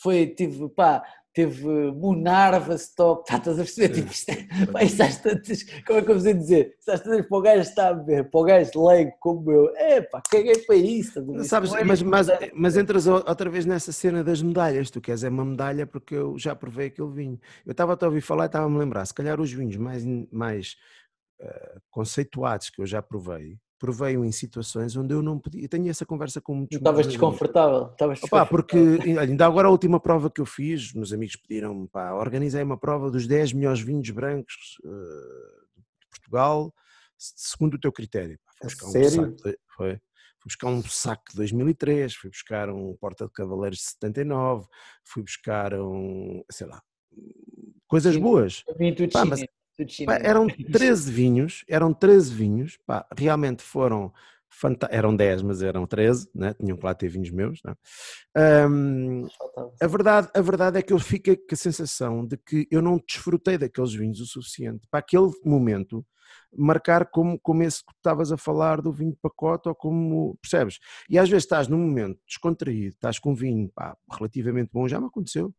foi, 0.00 0.26
tive, 0.26 0.68
pá, 0.70 1.02
teve 1.32 1.66
Munarva 1.92 2.74
Stop, 2.74 3.26
tá, 3.26 3.38
estás 3.38 3.58
a 3.58 3.62
perceber? 3.62 3.94
Tipo, 3.94 4.12
isto 4.12 4.30
é, 4.30 4.66
pá, 4.66 4.82
isto 4.82 5.02
às 5.02 5.16
tantas, 5.16 5.62
como 5.86 5.98
é 5.98 6.02
que 6.02 6.10
eu 6.10 6.14
vos 6.14 6.24
dizer? 6.24 6.76
Isto 6.78 6.90
às 6.90 7.00
tantas 7.00 7.26
para 7.26 7.38
o 7.38 7.40
gajo 7.40 7.60
está 7.62 7.88
a 7.88 7.92
ver, 7.92 8.30
para 8.30 8.40
o 8.40 8.44
gajo 8.44 8.86
leigo 8.86 9.12
como 9.18 9.50
eu, 9.50 9.74
é 9.76 10.00
pá, 10.02 10.22
caguei 10.30 10.58
para 10.58 10.76
isso. 10.76 11.44
Sabes, 11.44 11.72
é 11.74 11.84
mas, 11.84 12.02
mas, 12.02 12.26
mas 12.54 12.76
entras 12.76 13.06
outra 13.06 13.48
vez 13.48 13.64
nessa 13.64 13.92
cena 13.92 14.22
das 14.22 14.42
medalhas, 14.42 14.90
tu 14.90 15.00
queres 15.00 15.24
é 15.24 15.28
uma 15.28 15.44
medalha 15.44 15.86
porque 15.86 16.14
eu 16.14 16.38
já 16.38 16.54
provei 16.54 16.88
aquele 16.88 17.10
vinho. 17.10 17.40
Eu 17.64 17.72
estava 17.72 17.98
a 18.00 18.06
ouvir 18.06 18.20
falar 18.20 18.44
e 18.44 18.46
estava-me 18.46 18.76
a 18.76 18.80
lembrar, 18.80 19.04
se 19.06 19.14
calhar 19.14 19.40
os 19.40 19.52
vinhos 19.52 19.76
mais, 19.76 20.04
mais 20.30 20.76
uh, 21.40 21.80
conceituados 21.90 22.70
que 22.70 22.80
eu 22.80 22.86
já 22.86 23.00
provei, 23.00 23.58
provei-o 23.82 24.24
em 24.24 24.30
situações 24.30 24.96
onde 24.96 25.12
eu 25.12 25.20
não 25.20 25.40
podia. 25.40 25.64
Eu 25.64 25.68
tenho 25.68 25.90
essa 25.90 26.06
conversa 26.06 26.40
com 26.40 26.54
muitos. 26.54 26.76
Estavas 26.78 27.04
desconfortável. 27.04 27.88
Estavas 27.90 28.20
desconfortável. 28.20 28.48
porque 28.48 28.78
ainda 29.18 29.44
agora 29.44 29.66
a 29.66 29.72
última 29.72 29.98
prova 29.98 30.30
que 30.30 30.40
eu 30.40 30.46
fiz, 30.46 30.92
meus 30.92 31.12
amigos 31.12 31.34
pediram 31.34 31.88
pá, 31.88 32.12
organizei 32.14 32.62
uma 32.62 32.78
prova 32.78 33.10
dos 33.10 33.26
10 33.26 33.54
melhores 33.54 33.80
vinhos 33.80 34.08
brancos 34.10 34.78
uh, 34.84 35.66
de 35.76 36.06
Portugal, 36.08 36.72
segundo 37.18 37.74
o 37.74 37.80
teu 37.80 37.90
critério. 37.90 38.38
Fui 38.60 38.68
buscar 38.68 38.86
um 38.86 38.90
Sério? 38.90 39.10
Saco, 39.10 39.58
foi. 39.74 39.94
Fui 39.94 40.48
buscar 40.48 40.68
um 40.68 40.82
saco 40.84 41.24
de 41.30 41.36
2003, 41.38 42.14
fui 42.14 42.30
buscar 42.30 42.70
um 42.70 42.96
Porta 43.00 43.26
de 43.26 43.32
Cavaleiros 43.32 43.78
de 43.78 43.84
79, 43.84 44.64
fui 45.04 45.24
buscar 45.24 45.74
um, 45.74 46.44
sei 46.52 46.68
lá, 46.68 46.80
coisas 47.88 48.16
boas. 48.16 48.62
Pá, 49.12 49.24
mas, 49.24 49.44
Pá, 50.06 50.16
eram 50.16 50.46
13 50.72 51.10
vinhos, 51.10 51.64
eram 51.68 51.92
13 51.92 52.34
vinhos, 52.34 52.78
pá, 52.86 53.06
realmente 53.16 53.62
foram 53.62 54.12
eram 54.90 55.16
10, 55.16 55.42
mas 55.42 55.62
eram 55.62 55.86
13, 55.86 56.28
né? 56.34 56.54
tinham 56.54 56.76
que 56.76 56.84
lá 56.84 56.94
ter 56.94 57.08
vinhos 57.08 57.30
meus. 57.30 57.60
Né? 57.64 57.74
Um, 58.68 59.26
a, 59.80 59.86
verdade, 59.86 60.28
a 60.34 60.40
verdade 60.40 60.78
é 60.78 60.82
que 60.82 60.92
eu 60.92 60.98
fiquei 60.98 61.36
com 61.36 61.54
a 61.54 61.56
sensação 61.56 62.26
de 62.26 62.36
que 62.36 62.68
eu 62.70 62.82
não 62.82 62.98
desfrutei 62.98 63.56
daqueles 63.58 63.94
vinhos 63.94 64.20
o 64.20 64.26
suficiente 64.26 64.86
para 64.90 65.00
aquele 65.00 65.30
momento 65.44 66.04
marcar 66.56 67.06
como, 67.06 67.38
como 67.38 67.62
esse 67.62 67.84
que 67.84 67.92
estavas 67.92 68.30
a 68.30 68.36
falar 68.36 68.80
do 68.80 68.92
vinho 68.92 69.12
de 69.12 69.18
pacote 69.20 69.68
ou 69.68 69.74
como, 69.74 70.36
percebes? 70.40 70.78
E 71.08 71.18
às 71.18 71.28
vezes 71.28 71.44
estás 71.44 71.66
num 71.66 71.78
momento 71.78 72.20
descontraído, 72.26 72.94
estás 72.94 73.18
com 73.18 73.32
um 73.32 73.34
vinho 73.34 73.70
pá, 73.74 73.96
relativamente 74.10 74.70
bom, 74.72 74.86
já 74.86 75.00
me 75.00 75.06
aconteceu, 75.06 75.52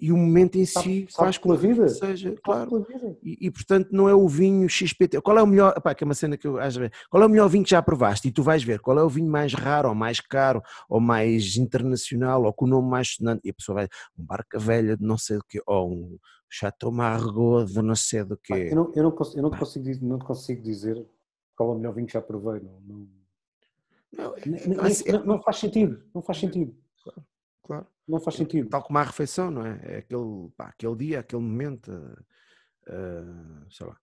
e 0.00 0.10
o 0.12 0.16
momento 0.16 0.56
em 0.56 0.64
Sabe- 0.64 0.86
si 0.86 1.06
sabe 1.10 1.24
faz 1.26 1.38
com 1.38 1.50
que 1.56 1.66
vida. 1.66 1.88
seja, 1.88 2.30
Sabe 2.30 2.40
claro. 2.42 2.86
E, 3.22 3.46
e, 3.46 3.50
portanto 3.50 3.88
não 3.92 4.08
é 4.08 4.14
o 4.14 4.26
vinho 4.26 4.68
XPT. 4.68 5.20
Qual 5.20 5.36
é 5.38 5.42
o 5.42 5.46
melhor, 5.46 5.74
epá, 5.76 5.94
que 5.94 6.02
é 6.02 6.06
uma 6.06 6.14
cena 6.14 6.36
que 6.36 6.46
eu 6.46 6.58
às 6.58 6.74
vezes, 6.76 6.92
qual 7.10 7.22
é 7.22 7.26
o 7.26 7.28
melhor 7.28 7.48
vinho 7.48 7.64
que 7.64 7.70
já 7.70 7.82
provaste? 7.82 8.28
E 8.28 8.32
tu 8.32 8.42
vais 8.42 8.62
ver 8.64 8.80
qual 8.80 8.98
é 8.98 9.02
o 9.02 9.08
vinho 9.08 9.30
mais 9.30 9.52
raro, 9.52 9.88
ou 9.90 9.94
mais 9.94 10.20
caro, 10.20 10.62
ou 10.88 11.00
mais 11.00 11.56
internacional, 11.56 12.44
ou 12.44 12.52
com 12.52 12.64
o 12.64 12.68
nome 12.68 12.88
mais 12.88 13.08
sonante. 13.14 13.42
E 13.44 13.50
a 13.50 13.54
pessoa 13.54 13.74
vai, 13.76 13.88
um 14.18 14.24
barca 14.24 14.58
velha 14.58 14.96
de 14.96 15.04
não 15.04 15.18
sei 15.18 15.36
do 15.36 15.44
quê, 15.48 15.60
ou 15.66 15.92
um 15.92 16.18
Chateau 16.48 16.90
Margaux 16.90 17.72
de 17.72 17.82
não 17.82 17.94
sei 17.94 18.24
do 18.24 18.36
quê. 18.36 18.68
Eu 18.70 18.76
não, 18.76 18.92
eu 18.94 19.02
não, 19.04 19.10
consigo, 19.12 19.38
eu 19.38 19.42
não, 19.42 19.50
consigo, 19.50 19.84
dizer- 19.84 20.02
não 20.04 20.18
consigo 20.18 20.62
dizer 20.62 21.06
qual 21.54 21.70
é 21.70 21.72
o 21.74 21.76
melhor 21.76 21.92
vinho 21.94 22.06
que 22.06 22.12
já 22.14 22.22
provei. 22.22 22.60
Não, 22.60 22.80
não, 22.86 24.34
Não, 24.66 24.84
assim, 24.84 25.12
não- 25.12 25.24
não 25.24 25.42
faz 25.42 25.58
sentido. 25.58 26.02
Não 26.14 26.22
faz 26.22 26.38
sentido. 26.38 26.74
claro. 27.04 27.22
Não 28.08 28.18
faz 28.20 28.36
sentido. 28.36 28.68
Tal 28.68 28.82
como 28.82 28.98
a 28.98 29.02
refeição, 29.04 29.50
não 29.50 29.64
é? 29.64 29.80
É 29.84 29.96
aquele, 29.98 30.48
pá, 30.56 30.66
aquele 30.66 30.96
dia, 30.96 31.20
aquele 31.20 31.42
momento, 31.42 31.92
eh, 32.88 33.24
sei 33.70 33.86
lá. 33.86 33.96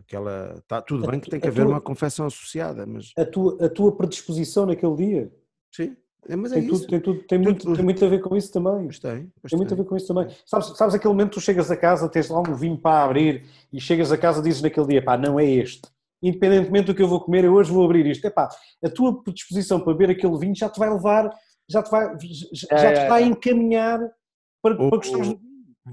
Aquela, 0.00 0.62
tá, 0.68 0.82
tudo 0.82 1.04
A 1.04 1.10
bem 1.10 1.18
que 1.20 1.30
tem 1.30 1.40
que 1.40 1.46
a 1.46 1.50
haver 1.50 1.62
tua- 1.64 1.72
uma 1.72 1.80
confecção 1.80 2.26
associada, 2.26 2.84
mas 2.86 3.12
A 3.16 3.24
tua, 3.24 3.64
a 3.64 3.68
tua 3.70 3.96
predisposição 3.96 4.66
naquele 4.66 4.96
dia 4.96 5.32
sim, 5.74 5.96
é, 6.28 6.36
mas 6.36 6.52
é 6.52 6.56
tem, 6.56 6.64
isso. 6.66 6.80
tudo, 6.80 6.86
tem, 6.90 7.00
tudo, 7.00 7.22
tem, 7.26 7.38
muito, 7.38 7.62
Tudo- 7.64 7.76
tem 7.76 7.84
muito 7.84 8.04
a 8.04 8.08
ver 8.08 8.20
com 8.20 8.36
isso 8.36 8.52
também. 8.52 8.84
Pois 8.84 8.98
tem, 8.98 9.32
pois 9.40 9.50
Tem 9.50 9.56
muito 9.56 9.72
a 9.72 9.76
tem. 9.76 9.82
ver 9.84 9.88
com 9.88 9.96
isso 9.96 10.06
também. 10.06 10.28
Sabes, 10.44 10.76
sabes 10.76 10.94
aquele 10.94 11.14
momento 11.14 11.30
que 11.30 11.34
tu 11.36 11.40
chegas 11.40 11.70
a 11.70 11.76
casa, 11.76 12.06
tens 12.08 12.28
lá 12.28 12.40
um 12.40 12.54
vinho 12.54 12.76
para 12.76 13.04
abrir 13.04 13.46
e 13.72 13.80
chegas 13.80 14.12
a 14.12 14.18
casa 14.18 14.40
e 14.40 14.42
dizes 14.42 14.60
naquele 14.60 14.86
dia, 14.88 15.02
pá, 15.02 15.16
não 15.16 15.40
é 15.40 15.46
este. 15.46 15.88
Independentemente 16.22 16.86
do 16.88 16.94
que 16.94 17.00
eu 17.02 17.08
vou 17.08 17.20
comer, 17.20 17.44
eu 17.44 17.54
hoje 17.54 17.72
vou 17.72 17.82
abrir 17.84 18.04
isto. 18.04 18.24
Epá, 18.26 18.48
a 18.84 18.90
tua 18.90 19.22
predisposição 19.22 19.80
para 19.80 19.94
beber 19.94 20.10
aquele 20.10 20.36
vinho 20.36 20.54
já 20.54 20.68
te 20.68 20.78
vai 20.78 20.92
levar, 20.92 21.30
já 21.68 21.82
te, 21.82 21.90
vai, 21.90 22.16
já, 22.52 22.66
É, 22.70 22.78
já 22.78 22.92
te 22.92 22.98
é, 23.00 23.08
vai 23.08 23.22
é. 23.22 23.26
encaminhar 23.26 24.00
para, 24.62 24.74
O- 24.74 24.88
para 24.90 24.98
gostares 24.98 25.28
o-. 25.28 25.40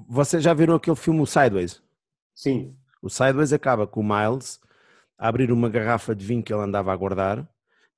Vocês 0.07 0.43
já 0.43 0.53
viram 0.53 0.75
aquele 0.75 0.95
filme 0.95 1.21
O 1.21 1.25
Sideways? 1.25 1.81
Sim, 2.33 2.75
O 3.01 3.09
Sideways 3.09 3.53
acaba 3.53 3.85
com 3.87 4.01
o 4.01 4.03
Miles 4.03 4.59
a 5.17 5.27
abrir 5.27 5.51
uma 5.51 5.69
garrafa 5.69 6.13
de 6.15 6.25
vinho 6.25 6.43
que 6.43 6.53
ele 6.53 6.61
andava 6.63 6.91
a 6.91 6.95
guardar, 6.95 7.47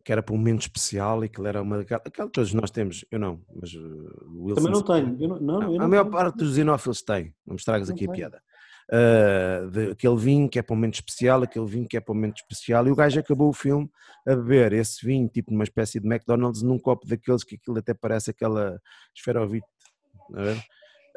que 0.03 0.11
era 0.11 0.21
para 0.21 0.33
um 0.33 0.37
momento 0.37 0.61
especial 0.61 1.23
e 1.25 1.29
que 1.29 1.39
ele 1.39 1.47
era 1.49 1.61
uma 1.61 1.77
daquela. 1.77 2.01
aquela 2.05 2.27
que 2.27 2.33
todos 2.33 2.53
nós 2.53 2.69
temos, 2.71 3.03
eu 3.11 3.19
não, 3.19 3.41
mas 3.55 3.73
uh, 3.73 4.25
o 4.27 4.43
Wilson. 4.45 4.55
também 4.55 4.71
não 4.73 4.81
tenho. 4.83 5.17
Eu 5.23 5.27
não, 5.29 5.39
não, 5.39 5.59
Não, 5.61 5.73
eu 5.75 5.81
a 5.81 5.87
maior 5.87 6.03
tenho. 6.03 6.13
parte 6.15 6.37
dos 6.37 6.55
xenófilos 6.55 7.01
tem, 7.01 7.33
não 7.45 7.53
me 7.53 7.59
estragas 7.59 7.89
Não 7.89 7.95
aqui 7.95 8.05
a 8.05 8.07
tenho. 8.07 8.15
piada. 8.17 8.43
Uh, 8.89 9.69
de, 9.69 9.91
aquele 9.91 10.15
vinho 10.15 10.47
que 10.47 10.58
é 10.58 10.62
para 10.62 10.73
um 10.73 10.78
momento 10.78 10.93
especial, 10.95 11.43
aquele 11.43 11.65
vinho 11.65 11.86
que 11.88 11.97
é 11.97 12.00
para 12.00 12.13
um 12.13 12.15
momento 12.15 12.38
especial, 12.38 12.88
e 12.88 12.91
o 12.91 12.95
gajo 12.95 13.19
acabou 13.19 13.50
o 13.50 13.54
filme 13.54 13.89
a 14.26 14.34
beber 14.34 14.71
esse 14.71 15.06
vinho, 15.06 15.28
tipo 15.28 15.52
numa 15.52 15.65
espécie 15.65 16.00
de 16.00 16.08
McDonald's, 16.08 16.62
num 16.62 16.80
copo 16.80 17.06
daqueles 17.06 17.43
que 17.43 17.56
aquilo 17.56 17.78
até 17.80 17.93
parece 17.93 18.32
aquela 18.32 18.80
esferovite. 19.13 19.67
não 20.30 20.41
é? 20.41 20.54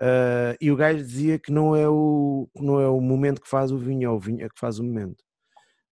Uh, 0.02 0.56
e 0.60 0.70
o 0.70 0.76
gajo 0.76 0.98
dizia 0.98 1.38
que 1.38 1.52
não 1.52 1.76
é 1.76 1.88
o, 1.88 2.48
não 2.56 2.80
é 2.80 2.88
o 2.88 3.00
momento 3.00 3.40
que 3.40 3.48
faz 3.48 3.70
o 3.70 3.78
vinho, 3.78 4.06
é 4.08 4.10
o 4.10 4.18
vinho 4.18 4.44
é 4.44 4.48
que 4.48 4.58
faz 4.58 4.78
o 4.80 4.82
momento. 4.84 5.22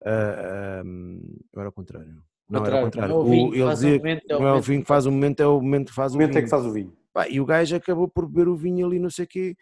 Uh, 0.03 0.83
um, 0.85 1.21
era 1.57 1.67
ao 1.67 1.73
contrário. 1.73 2.23
Não, 2.49 2.65
era 2.65 2.79
ao 2.79 2.85
contrário. 2.87 3.15
Não 3.15 3.21
é 3.21 3.25
o 3.25 3.31
vinho 3.31 3.47
O- 3.49 3.51
que 3.53 3.57
ele 3.59 3.65
faz 3.67 3.79
o 3.79 3.83
dizia 3.83 3.99
que 3.99 4.05
momento, 4.05 4.31
é 4.31 4.37
o 4.37 4.39
não 4.41 4.47
é 4.47 4.51
o 4.51 4.53
momento 4.55 4.65
vinho 4.67 4.81
que 4.83 4.89
faz 4.89 5.07
o 5.07 5.13
momento, 5.13 5.41
é 5.43 5.47
o 5.47 5.61
momento 5.61 5.89
que 5.89 5.95
faz 5.95 6.13
O 6.13 6.15
o 6.17 6.19
momento 6.19 6.31
é 6.31 6.35
vinho. 6.41 6.45
que 6.45 6.51
faz 6.51 6.65
o 6.67 6.73
vinho. 6.73 6.93
Pá, 7.13 7.29
e 7.29 7.41
o 7.41 7.45
gajo 7.47 7.77
acabou 7.77 8.09
por 8.09 8.27
beber 8.27 8.49
o 8.49 8.57
vinho 8.57 8.87
ali, 8.87 8.99
não 8.99 9.11
sei 9.11 9.25
o 9.25 9.29
quê. 9.29 9.57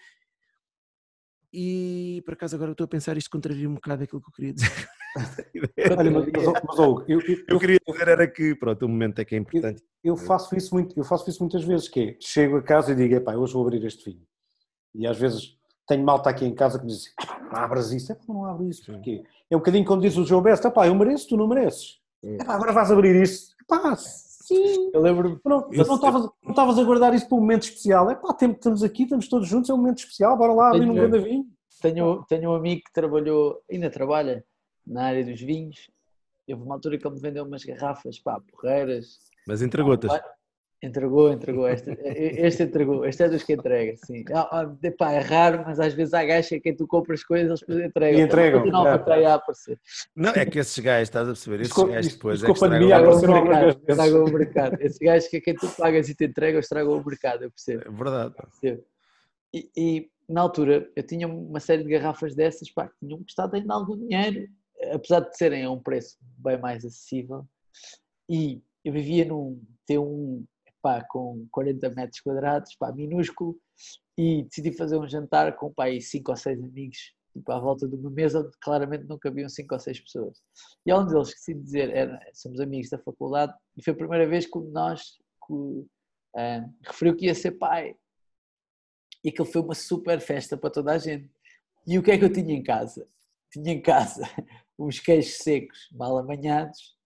E 1.53 2.23
por 2.25 2.35
acaso 2.35 2.57
agora 2.57 2.71
eu 2.71 2.73
estou 2.73 2.85
a 2.85 2.89
pensar, 2.89 3.17
isto 3.17 3.31
contraria 3.31 3.69
um 3.69 3.75
bocado 3.75 4.03
aquilo 4.05 4.21
que 4.21 4.29
eu 4.29 4.33
queria 4.33 4.53
dizer. 4.53 4.89
Olha, 5.99 6.11
mas, 6.11 6.27
mas, 6.27 6.63
mas, 6.69 6.79
Hugo, 6.79 7.05
eu, 7.09 7.21
eu, 7.21 7.45
eu 7.49 7.59
queria 7.59 7.79
dizer 7.87 8.09
era 8.09 8.27
que, 8.29 8.55
pronto, 8.55 8.85
o 8.85 8.89
momento 8.89 9.19
é 9.19 9.25
que 9.25 9.35
é 9.35 9.39
importante. 9.39 9.83
eu 10.05 10.17
faço 10.17 10.55
isso 10.55 10.75
muito, 10.75 10.99
eu 10.99 11.05
faço 11.05 11.29
isso 11.31 11.43
muitas 11.43 11.65
vezes, 11.65 11.89
que 11.89 12.01
é, 12.01 12.17
chego 12.21 12.59
a 12.59 12.63
casa 12.63 12.93
e 12.93 12.95
digo, 12.95 13.15
epá, 13.15 13.35
hoje 13.35 13.55
vou 13.55 13.67
abrir 13.67 13.83
este 13.85 14.11
vinho. 14.11 14.27
E 14.95 15.07
às 15.07 15.19
vezes 15.19 15.57
tenho 15.89 16.05
malta 16.05 16.29
aqui 16.29 16.45
em 16.45 16.55
casa 16.55 16.79
que 16.79 16.85
me 16.85 16.93
diz, 16.93 17.07
"Epá, 17.07 17.39
não 17.41 17.57
abras 17.57 17.93
isso, 17.93 18.13
epá, 18.13 18.25
não 18.29 18.45
abro 18.45 18.69
isso, 18.69 18.85
porquê? 18.85 19.23
É 19.49 19.57
um 19.57 19.61
bocadinho 19.61 19.85
como 19.85 20.03
diz 20.03 20.17
o 20.17 20.25
João 20.25 20.43
Besta, 20.43 20.69
epá, 20.69 20.87
eu 20.87 20.95
mereço, 20.95 21.29
tu 21.29 21.37
não 21.37 21.49
mereces. 21.49 21.99
Sim. 22.23 22.35
Epá, 22.35 22.55
agora 22.55 22.73
vais 22.73 22.91
abrir 22.91 23.15
isso. 23.23 23.55
Epá, 23.63 23.97
sim. 24.47 24.91
Eu 24.93 25.01
lembro-me, 25.01 25.37
Tu 25.39 25.49
não, 25.49 25.71
estavas 25.71 26.23
não 26.43 26.51
estavas 26.51 26.79
a 26.79 26.85
guardar 26.85 27.15
isso 27.15 27.29
para 27.29 27.37
um 27.37 27.41
momento 27.41 27.63
especial. 27.65 28.11
Epá, 28.11 28.33
tem- 28.35 28.51
estamos 28.53 28.83
aqui, 28.83 29.03
estamos 29.05 29.29
todos 29.29 29.49
juntos, 29.49 29.71
é 29.71 29.75
um 29.75 29.79
momento 29.79 29.99
especial, 29.99 30.37
bora 30.37 30.53
lá 30.53 30.69
abrir 30.69 30.83
um 30.89 30.95
Tenho- 30.95 31.09
grande 31.09 31.19
vinho. 31.29 31.47
tenho, 31.83 32.25
tenho 32.29 32.51
um 32.51 32.55
amigo 32.55 32.83
que 32.85 32.93
trabalhou, 32.93 33.61
ainda 33.71 33.91
trabalha, 33.91 34.45
na 34.87 35.05
área 35.07 35.25
dos 35.25 35.41
vinhos. 35.41 35.91
Houve 36.49 36.63
uma 36.63 36.75
altura 36.77 36.97
que 36.97 37.07
ele 37.07 37.15
me 37.17 37.21
vendeu 37.21 37.45
umas 37.45 37.65
garrafas, 37.65 38.19
pá, 38.21 38.41
porreiras. 38.53 39.19
Mas 39.49 39.63
entregou-te. 39.63 40.07
Entregou, 40.83 41.33
entregou. 41.33 41.67
Este, 41.69 41.91
este 42.03 42.63
entregou. 42.65 43.05
Este 43.07 43.23
é 43.25 43.29
dos 43.31 43.43
que 43.43 43.55
entrega, 43.55 43.97
sim. 43.97 44.25
Ah, 44.33 44.49
ah, 44.61 44.77
epá, 44.83 45.13
é 45.13 45.21
raro, 45.21 45.65
mas 45.67 45.81
às 45.81 45.95
vezes 45.95 46.13
há 46.13 46.23
gajos 46.23 46.49
que 46.51 46.55
é 46.57 46.61
quem 46.61 46.77
tu 46.77 46.87
compras 46.87 47.25
coisas, 47.25 47.49
eles 47.49 47.61
depois 47.61 47.85
entregam. 47.87 48.21
E 48.21 48.23
entregam, 48.23 48.67
Não, 48.67 48.87
é. 48.87 48.99
para 48.99 49.15
aí 49.15 49.25
a 49.25 49.35
aparecer. 49.35 49.81
Não, 50.15 50.31
é 50.31 50.45
que 50.45 50.59
esses 50.59 50.79
gajos, 50.79 51.09
estás 51.09 51.27
a 51.27 51.33
perceber? 51.33 51.61
Esses 51.63 51.73
gajos 51.73 52.13
depois 52.13 52.43
é 52.43 52.47
que 52.47 52.51
a 52.51 52.55
estragam- 52.55 52.87
o 52.87 53.21
mercado. 53.21 53.81
Estragam 53.89 54.25
o 54.25 54.33
mercado. 54.33 54.77
Esses 54.81 54.99
gajos 54.99 55.29
que 55.29 55.37
é 55.39 55.41
quem 55.41 55.55
tu 55.55 55.69
pagas 55.69 56.09
e 56.11 56.15
te 56.15 56.25
entregam, 56.27 56.61
estragam 56.61 56.93
o 56.93 57.05
mercado, 57.05 57.45
eu 57.45 57.51
percebo. 57.51 57.83
É 57.87 57.91
verdade. 57.91 58.35
percebo. 58.35 58.85
E, 59.55 59.71
e, 59.77 60.11
na 60.29 60.43
altura 60.43 60.91
eu 60.95 61.03
tinha 61.03 61.27
uma 61.27 61.61
série 61.61 61.85
de 61.85 61.89
garrafas 61.89 62.35
dessas 62.35 62.71
pá, 62.71 62.89
que 62.89 62.95
tinham 63.01 63.23
custado 63.23 63.57
ainda 63.57 63.73
algum 63.73 63.97
dinheiro, 63.97 64.47
apesar 64.93 65.21
de 65.21 65.35
serem 65.39 65.65
a 65.65 65.71
um 65.71 65.81
preço 65.81 66.19
bem 66.37 66.59
mais 66.59 66.85
acessível. 66.85 67.47
E 68.29 68.61
eu 68.85 68.93
vivia 68.93 69.25
num 69.25 69.59
T1 69.89 70.45
pá, 70.87 71.03
com 71.03 71.49
40 71.51 71.91
metros 71.91 72.21
quadrados, 72.21 72.77
pá, 72.77 72.93
minúsculo, 72.93 73.59
e 74.17 74.45
decidi 74.45 74.71
fazer 74.71 74.97
um 74.97 75.09
jantar 75.09 75.57
com 75.57 75.73
pá, 75.73 75.87
aí 75.87 76.01
5 76.01 76.31
ou 76.31 76.37
6 76.37 76.63
amigos, 76.63 77.13
tipo, 77.33 77.51
à 77.51 77.59
volta 77.59 77.89
de 77.89 77.97
uma 77.97 78.09
mesa 78.09 78.39
onde 78.39 78.57
claramente 78.61 79.05
não 79.09 79.19
cabiam 79.19 79.49
5 79.49 79.75
ou 79.75 79.81
6 79.81 80.01
pessoas. 80.01 80.39
E 80.87 80.95
um 80.95 81.05
deles 81.05 81.31
que 81.31 81.41
decidi 81.41 81.61
dizer, 81.61 81.91
era, 81.91 82.21
somos 82.33 82.61
amigos 82.61 82.89
da 82.89 82.99
faculdade, 82.99 83.53
e 83.77 83.83
foi 83.83 83.95
a 83.95 83.97
primeira 83.97 84.29
vez 84.29 84.47
que 84.47 84.57
nós 84.61 85.19
que, 85.45 85.87
ah, 86.37 86.65
referiu 86.85 87.17
que 87.17 87.27
ia 87.27 87.35
ser 87.35 87.53
pai 87.53 87.97
e 89.25 89.31
aquilo 89.31 89.45
foi 89.45 89.61
uma 89.61 89.75
super 89.75 90.21
festa 90.21 90.57
para 90.57 90.71
toda 90.71 90.93
a 90.93 90.99
gente. 90.99 91.29
E 91.85 91.99
o 91.99 92.03
que 92.03 92.13
é 92.13 92.19
que 92.19 92.25
eu 92.25 92.33
tinha 92.33 92.55
em 92.55 92.63
casa? 92.63 93.09
Tinha 93.51 93.73
em 93.73 93.83
casa 93.83 94.23
uns 94.79 95.01
queijos 95.01 95.39
secos 95.39 95.89
mal 95.91 96.17
amanhados 96.17 96.97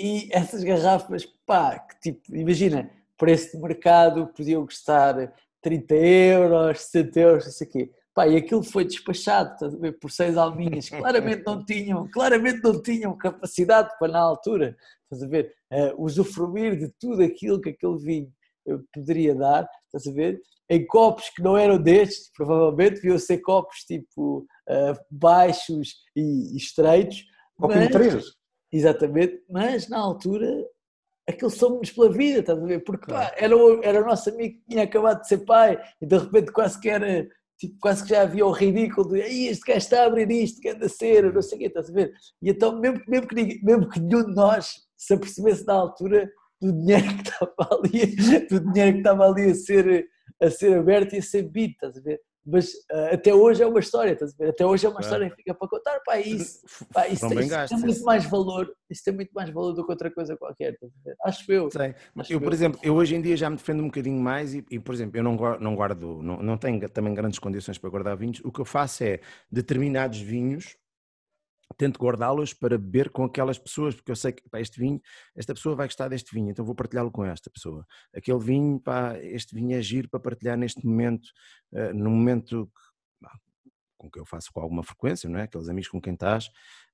e 0.00 0.28
essas 0.32 0.62
garrafas, 0.62 1.26
pá, 1.44 1.76
que 1.76 1.98
tipo, 2.12 2.36
imagina, 2.36 2.88
preço 3.18 3.56
de 3.56 3.62
mercado, 3.62 4.28
podiam 4.28 4.64
custar 4.64 5.32
30 5.60 5.94
euros, 5.94 6.80
60 6.82 7.20
euros, 7.20 7.44
não 7.44 7.52
sei 7.52 7.66
o 7.66 7.70
quê. 7.70 7.90
Pá, 8.14 8.26
e 8.26 8.36
aquilo 8.36 8.62
foi 8.64 8.84
despachado, 8.84 9.54
por 10.00 10.10
seis 10.10 10.36
alminhas, 10.36 10.88
claramente 10.90 11.44
não 11.46 11.64
tinham, 11.64 12.08
claramente 12.10 12.60
não 12.62 12.80
tinham 12.82 13.16
capacidade 13.16 13.90
para 13.98 14.12
na 14.12 14.20
altura, 14.20 14.76
estás 15.04 15.22
a 15.22 15.28
ver, 15.28 15.52
eh, 15.70 15.94
usufruir 15.96 16.78
de 16.78 16.88
tudo 16.98 17.22
aquilo 17.22 17.60
que 17.60 17.70
aquele 17.70 17.98
vinho 17.98 18.32
eh, 18.66 18.78
poderia 18.92 19.34
dar, 19.34 19.68
estás 19.86 20.06
a 20.06 20.12
ver, 20.12 20.40
em 20.70 20.84
copos 20.86 21.30
que 21.30 21.42
não 21.42 21.56
eram 21.56 21.78
destes, 21.80 22.30
provavelmente 22.36 22.96
deviam 22.96 23.18
ser 23.18 23.38
copos 23.38 23.78
tipo 23.86 24.44
eh, 24.68 24.92
baixos 25.10 25.94
e, 26.16 26.54
e 26.54 26.56
estreitos, 26.56 27.22
Copinho 27.56 27.80
mas- 27.80 27.92
3. 27.92 28.24
Exatamente, 28.70 29.42
mas 29.48 29.88
na 29.88 29.98
altura 29.98 30.46
aquilo 31.28 31.50
somos 31.50 31.90
pela 31.90 32.10
vida, 32.10 32.40
estás 32.40 32.58
a 32.62 32.64
ver? 32.66 32.82
Porque 32.84 33.06
pá, 33.06 33.26
Claro. 33.30 33.34
era, 33.38 33.56
o, 33.56 33.82
era 33.84 34.02
o 34.02 34.06
nosso 34.06 34.30
amigo 34.30 34.54
que 34.58 34.64
tinha 34.70 34.84
acabado 34.84 35.20
de 35.20 35.28
ser 35.28 35.38
pai 35.44 35.78
e 36.00 36.06
de 36.06 36.16
repente 36.16 36.50
quase 36.52 36.80
que 36.80 36.88
era, 36.88 37.28
tipo, 37.58 37.76
quase 37.80 38.02
que 38.04 38.10
já 38.10 38.22
havia 38.22 38.46
o 38.46 38.50
ridículo 38.50 39.10
de 39.10 39.20
"Ei, 39.20 39.48
este 39.48 39.64
gajo 39.66 39.78
está 39.78 40.02
a 40.02 40.06
abrir 40.06 40.30
isto, 40.30 40.60
que 40.60 40.68
anda 40.70 40.86
a 40.86 40.88
ser, 40.88 41.32
não 41.32 41.42
sei 41.42 41.56
o 41.56 41.60
quê, 41.60 41.66
estás 41.66 41.90
a 41.90 41.92
ver? 41.92 42.12
E 42.42 42.50
então, 42.50 42.78
mesmo, 42.80 43.00
que- 43.00 43.10
mesmo, 43.10 43.28
que, 43.28 43.34
ninguém- 43.34 43.60
mesmo 43.62 43.88
que 43.88 44.00
nenhum 44.00 44.24
de 44.24 44.34
nós 44.34 44.74
se 44.96 45.14
apercebesse 45.14 45.66
na 45.66 45.74
altura 45.74 46.30
do 46.60 46.72
dinheiro 46.72 47.04
que 47.18 47.22
estava 47.30 47.54
ali, 47.72 48.16
do 48.48 48.60
dinheiro 48.72 48.92
que 48.94 48.98
estava 48.98 49.26
ali 49.28 49.50
a 49.50 49.54
ser, 49.54 50.06
a 50.42 50.50
ser 50.50 50.78
aberto 50.78 51.14
e 51.14 51.18
a 51.18 51.22
ser 51.22 51.42
bebido, 51.42 51.72
estás 51.74 51.96
a 51.96 52.00
ver? 52.00 52.20
Mas 52.46 52.72
ah, 52.90 53.10
até 53.12 53.34
hoje 53.34 53.62
é 53.62 53.66
uma 53.66 53.80
história, 53.80 54.12
estás 54.12 54.32
a 54.32 54.36
ver? 54.36 54.50
Até 54.50 54.64
hoje 54.64 54.86
é 54.86 54.88
uma 54.88 55.00
história 55.00 55.28
que 55.30 55.36
fica 55.36 55.54
para 55.54 55.68
contar, 55.68 56.00
pá, 56.00 56.16
é 56.16 56.22
isso. 56.22 56.60
Pá, 56.92 57.06
isso, 57.06 57.26
isso 57.26 57.68
tem 57.68 57.78
muito 57.78 58.04
mais 58.04 58.24
valor, 58.24 58.72
isso 58.88 59.04
tem 59.04 59.14
muito 59.14 59.30
mais 59.32 59.50
valor 59.50 59.72
do 59.72 59.84
que 59.84 59.90
outra 59.90 60.10
coisa 60.10 60.36
qualquer, 60.36 60.72
estás 60.72 60.92
a 60.92 61.04
ver? 61.04 61.16
acho 61.24 61.52
eu. 61.52 61.70
Sei. 61.70 61.94
Acho 62.16 62.32
Eu, 62.32 62.40
por 62.40 62.48
eu. 62.48 62.52
exemplo, 62.52 62.80
eu 62.82 62.94
hoje 62.94 63.14
em 63.14 63.20
dia 63.20 63.36
já 63.36 63.50
me 63.50 63.56
defendo 63.56 63.80
um 63.82 63.86
bocadinho 63.86 64.20
mais 64.20 64.54
e, 64.54 64.64
e, 64.70 64.78
por 64.78 64.94
exemplo, 64.94 65.18
eu 65.18 65.22
não 65.22 65.36
guardo, 65.36 65.60
não, 65.60 65.74
guardo 65.74 66.22
não, 66.22 66.42
não 66.42 66.56
tenho 66.56 66.88
também 66.88 67.12
grandes 67.12 67.38
condições 67.38 67.76
para 67.78 67.90
guardar 67.90 68.16
vinhos. 68.16 68.40
O 68.44 68.50
que 68.50 68.60
eu 68.60 68.64
faço 68.64 69.04
é 69.04 69.20
determinados 69.50 70.20
vinhos, 70.20 70.76
tento 71.76 71.98
guardá-los 71.98 72.54
para 72.54 72.78
beber 72.78 73.10
com 73.10 73.24
aquelas 73.24 73.58
pessoas, 73.58 73.94
porque 73.94 74.10
eu 74.10 74.16
sei 74.16 74.32
que 74.32 74.48
pá, 74.48 74.60
este 74.60 74.78
vinho, 74.80 75.00
esta 75.36 75.54
pessoa 75.54 75.76
vai 75.76 75.86
gostar 75.86 76.08
deste 76.08 76.34
vinho, 76.34 76.50
então 76.50 76.64
vou 76.64 76.74
partilhá-lo 76.74 77.10
com 77.10 77.24
esta 77.24 77.50
pessoa. 77.50 77.86
Aquele 78.14 78.38
vinho, 78.38 78.80
pá, 78.80 79.18
este 79.18 79.54
vinho 79.54 79.76
é 79.76 79.82
giro 79.82 80.08
para 80.08 80.20
partilhar 80.20 80.56
neste 80.56 80.84
momento, 80.86 81.28
eh, 81.72 81.92
no 81.92 82.10
momento 82.10 82.66
que, 82.66 82.82
pá, 83.20 83.32
com 83.96 84.10
que 84.10 84.18
eu 84.18 84.24
faço 84.26 84.52
com 84.52 84.60
alguma 84.60 84.82
frequência, 84.82 85.28
não 85.28 85.38
é? 85.38 85.42
Aqueles 85.42 85.68
amigos 85.68 85.88
com 85.88 86.00
quem 86.00 86.14
estás. 86.14 86.48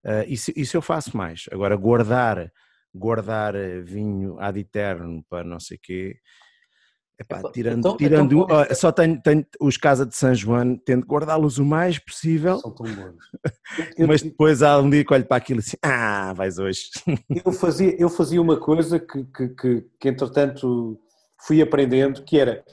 eh, 0.04 0.26
isso, 0.28 0.52
isso 0.56 0.76
eu 0.76 0.82
faço 0.82 1.16
mais. 1.16 1.46
Agora, 1.52 1.76
guardar 1.76 2.50
guardar 2.94 3.54
eh, 3.56 3.80
vinho 3.80 4.38
ad 4.38 4.58
eterno 4.58 5.24
para 5.28 5.44
não 5.44 5.58
sei 5.58 5.78
quê, 5.78 6.20
Epá, 7.18 7.40
tirando, 7.53 7.79
então- 7.79 7.96
tirando 7.96 8.35
então 8.35 8.46
com 8.46 8.53
ó, 8.55 8.62
esta- 8.62 8.74
só 8.74 8.92
tenho, 8.92 9.20
tenho 9.22 9.46
os 9.61 9.77
Casa 9.77 10.05
de 10.05 10.16
San 10.16 10.35
João, 10.35 10.77
tento 10.77 11.07
guardá-los 11.07 11.59
o 11.59 11.64
mais 11.64 11.96
possível, 11.98 12.59
São 12.59 12.72
tão 12.74 12.87
bons. 12.87 13.16
Mas 14.09 14.22
depois 14.22 14.62
há 14.62 14.79
um 14.81 14.90
dia 14.90 15.05
que 15.05 15.14
olho 15.14 15.24
para 15.24 15.37
aquilo 15.37 15.61
assim, 15.61 15.77
ah, 15.81 16.33
vais 16.33 16.59
hoje. 16.59 16.90
eu 17.44 17.53
fazia, 17.53 17.94
eu 18.00 18.09
fazia 18.09 18.42
uma 18.42 18.59
coisa 18.59 18.98
que, 18.98 19.24
que, 19.24 19.48
que, 19.48 19.85
que, 20.00 20.09
entretanto 20.09 20.98
fui 21.46 21.62
aprendendo, 21.62 22.24
que 22.24 22.37
era, 22.38 22.64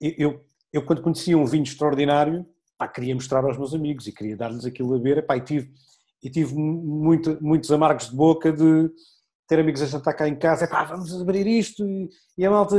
eu, 0.00 0.40
eu, 0.72 0.82
quando 0.84 1.02
conhecia 1.02 1.36
um 1.36 1.44
vinho 1.44 1.64
extraordinário, 1.64 2.46
pá, 2.78 2.88
queria 2.88 3.14
mostrar 3.14 3.44
aos 3.44 3.58
meus 3.58 3.74
amigos 3.74 4.06
e 4.06 4.12
queria 4.12 4.36
dar-lhes 4.36 4.64
aquilo 4.64 4.94
a 4.94 4.98
ver, 4.98 5.18
epá, 5.18 5.36
e 5.36 5.42
tive, 5.42 5.70
e 6.22 6.30
tive 6.30 6.54
muito, 6.54 7.36
muitos 7.42 7.70
amargos 7.70 8.08
de 8.08 8.16
boca 8.16 8.50
de 8.50 8.90
ter 9.46 9.58
amigos 9.60 9.82
a 9.82 9.86
jantar 9.86 10.14
cá 10.14 10.26
em 10.28 10.36
casa, 10.36 10.64
epá, 10.64 10.84
vamos 10.84 11.12
abrir 11.20 11.46
isto, 11.46 11.86
e, 11.86 12.08
e 12.38 12.44
a 12.46 12.50
malta... 12.50 12.76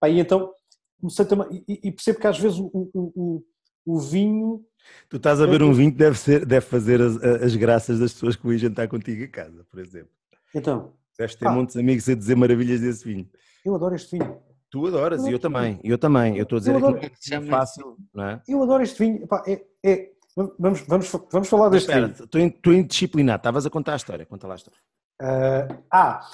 Pá, 0.00 0.08
e 0.08 0.20
então 0.20 0.52
comecei 1.00 1.24
também, 1.24 1.64
e, 1.68 1.88
e 1.88 1.92
percebo 1.92 2.18
que 2.20 2.26
às 2.26 2.38
vezes 2.38 2.58
o, 2.58 2.66
o, 2.72 2.90
o, 2.94 3.44
o 3.86 3.98
vinho 4.00 4.64
Tu 5.10 5.16
estás 5.16 5.40
a 5.40 5.46
ver 5.46 5.62
um 5.62 5.72
vinho 5.72 5.90
que 5.92 5.98
deve, 5.98 6.16
ser, 6.16 6.46
deve 6.46 6.64
fazer 6.64 7.00
as, 7.02 7.16
as 7.22 7.54
graças 7.56 7.98
das 7.98 8.12
pessoas 8.12 8.36
que 8.36 8.42
vão 8.46 8.56
jantar 8.56 8.88
contigo 8.88 9.22
a 9.24 9.28
casa, 9.28 9.64
por 9.70 9.80
exemplo. 9.80 10.10
Então, 10.54 10.94
Deves 11.18 11.34
ter 11.34 11.46
Ah. 11.48 11.50
muitos 11.52 11.76
amigos 11.76 12.08
a 12.08 12.14
dizer 12.14 12.36
maravilhas 12.36 12.80
desse 12.80 13.04
vinho. 13.04 13.28
eu 13.64 13.74
adoro 13.74 13.94
este 13.96 14.16
vinho. 14.16 14.38
Tu 14.70 14.86
adoras, 14.86 15.22
e 15.24 15.26
eu 15.26 15.32
Eu 15.32 15.38
também, 15.38 15.80
eu 15.82 15.98
também. 15.98 16.36
Eu 16.36 16.42
estou 16.44 16.56
a 16.56 16.58
dizer 16.60 16.72
Eu 16.72 16.76
adoro. 16.78 17.00
que 17.00 17.34
é 17.34 17.40
fácil, 17.42 17.96
não 18.14 18.24
é? 18.24 18.42
Eu 18.46 18.62
adoro 18.62 18.82
este 18.82 18.98
vinho. 18.98 19.24
Epá, 19.24 19.42
é, 19.46 19.64
é- 19.84 20.10
vamos, 20.58 20.80
vamos, 20.86 21.12
vamos 21.30 21.48
falar 21.48 21.68
deste 21.68 21.88
espera, 21.88 22.06
estou 22.06 22.40
estou 22.40 22.72
indisciplinado, 22.72 23.40
estavas 23.40 23.66
a 23.66 23.70
contar 23.70 23.94
a 23.94 23.96
história, 23.96 24.26
conta 24.26 24.46
lá 24.46 24.54
a 24.54 24.56
história. 24.56 24.78
Ah, 25.20 25.68
ah, 25.90 26.28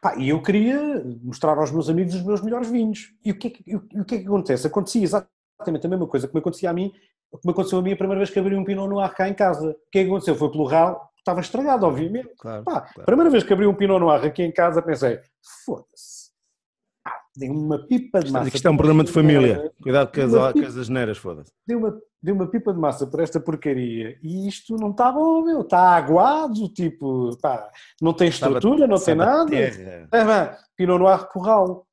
pá, 0.00 0.16
e 0.16 0.28
eu 0.28 0.42
queria 0.42 1.02
mostrar 1.22 1.56
aos 1.56 1.70
meus 1.70 1.88
amigos 1.88 2.14
os 2.14 2.22
meus 2.22 2.40
melhores 2.42 2.70
vinhos. 2.70 3.12
E 3.24 3.30
o 3.30 3.38
que 3.38 3.48
é 3.48 3.50
que, 3.50 3.76
o, 3.76 4.00
o 4.00 4.04
que, 4.04 4.16
é 4.16 4.18
que 4.18 4.26
acontece? 4.26 4.66
Acontecia 4.66 5.02
exatamente 5.02 5.86
a 5.86 5.90
mesma 5.90 6.06
coisa 6.06 6.28
que 6.28 6.34
me 6.34 6.40
acontecia 6.40 6.70
a 6.70 6.72
mim, 6.72 6.90
que 6.90 7.46
me 7.46 7.52
aconteceu 7.52 7.78
a 7.78 7.82
mim 7.82 7.92
a 7.92 7.96
primeira 7.96 8.18
vez 8.18 8.30
que 8.30 8.38
abri 8.38 8.56
um 8.56 8.64
Pinot 8.64 8.88
Noir 8.88 9.14
cá 9.14 9.28
em 9.28 9.34
casa. 9.34 9.70
O 9.70 9.90
que 9.90 10.00
é 10.00 10.02
que 10.02 10.10
aconteceu? 10.10 10.34
Foi 10.34 10.50
pelo 10.50 10.64
ralo, 10.64 11.00
estava 11.16 11.40
estragado, 11.40 11.86
obviamente. 11.86 12.30
Claro. 12.38 12.64
Pá, 12.64 12.80
claro. 12.82 13.02
a 13.02 13.04
primeira 13.04 13.30
vez 13.30 13.44
que 13.44 13.52
abri 13.52 13.66
um 13.66 13.74
Pinot 13.74 13.98
Noir 13.98 14.24
aqui 14.24 14.42
em 14.42 14.52
casa 14.52 14.82
pensei, 14.82 15.18
foda-se. 15.64 16.21
Dei 17.36 17.48
uma 17.48 17.78
pipa 17.86 18.20
de 18.20 18.30
massa. 18.30 18.54
Isto 18.54 18.68
é 18.68 18.70
um 18.70 18.76
problema 18.76 19.04
de 19.04 19.10
família. 19.10 19.72
Cuidado 19.82 20.12
com 20.12 20.20
as, 20.20 20.52
com 20.52 20.66
as 20.66 20.76
asneiras, 20.76 21.16
foda-se. 21.16 21.50
dei 21.66 21.76
uma, 21.76 21.98
dei 22.22 22.34
uma 22.34 22.46
pipa 22.46 22.72
de 22.72 22.78
massa 22.78 23.06
por 23.06 23.20
esta 23.20 23.40
porcaria 23.40 24.18
e 24.22 24.46
isto 24.46 24.76
não 24.76 24.90
está 24.90 25.10
bom, 25.10 25.42
meu, 25.42 25.62
está 25.62 25.96
aguado, 25.96 26.68
tipo, 26.68 27.36
pá, 27.40 27.70
não 28.00 28.12
tem 28.12 28.28
estrutura, 28.28 28.86
não 28.86 28.98
tem 28.98 29.14
nada. 29.14 29.48
terra. 29.48 30.08
É, 30.12 30.24
pá, 30.24 30.58
Pinot 30.76 30.98
Noir 30.98 31.26
Corral. 31.28 31.86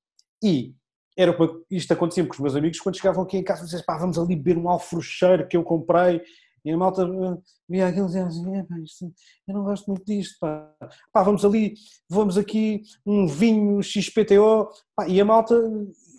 E 0.43 0.73
era 1.17 1.31
uma, 1.31 1.49
isto 1.71 1.91
acontecia 1.93 2.25
com 2.25 2.33
os 2.33 2.39
meus 2.39 2.55
amigos 2.55 2.79
quando 2.79 2.97
chegavam 2.97 3.23
aqui 3.23 3.37
em 3.37 3.43
casa 3.43 3.61
e 3.61 3.65
diziam, 3.65 3.83
pá, 3.85 3.97
vamos 3.97 4.17
ali 4.17 4.35
beber 4.35 4.57
um 4.57 4.69
alfrocheiro 4.69 5.47
que 5.47 5.55
eu 5.55 5.63
comprei. 5.63 6.21
E 6.65 6.71
a 6.71 6.77
malta 6.77 7.03
ah, 7.05 7.37
via 7.67 7.87
aquilo 7.87 8.05
e 8.05 8.07
dizia 8.07 8.25
assim, 8.25 8.55
"É, 8.57 8.63
pá, 8.63 8.77
isto- 8.79 9.13
eu 9.47 9.53
não 9.53 9.63
gosto 9.63 9.87
muito 9.87 10.05
disto, 10.05 10.37
pá. 10.39 10.73
Pá, 11.13 11.23
vamos 11.23 11.43
ali, 11.45 11.73
vamos 12.09 12.37
aqui 12.37 12.81
um 13.05 13.27
vinho 13.27 13.81
XPTO. 13.81 14.69
Pá, 14.95 15.07
e 15.07 15.19
a 15.21 15.25
malta, 15.25 15.55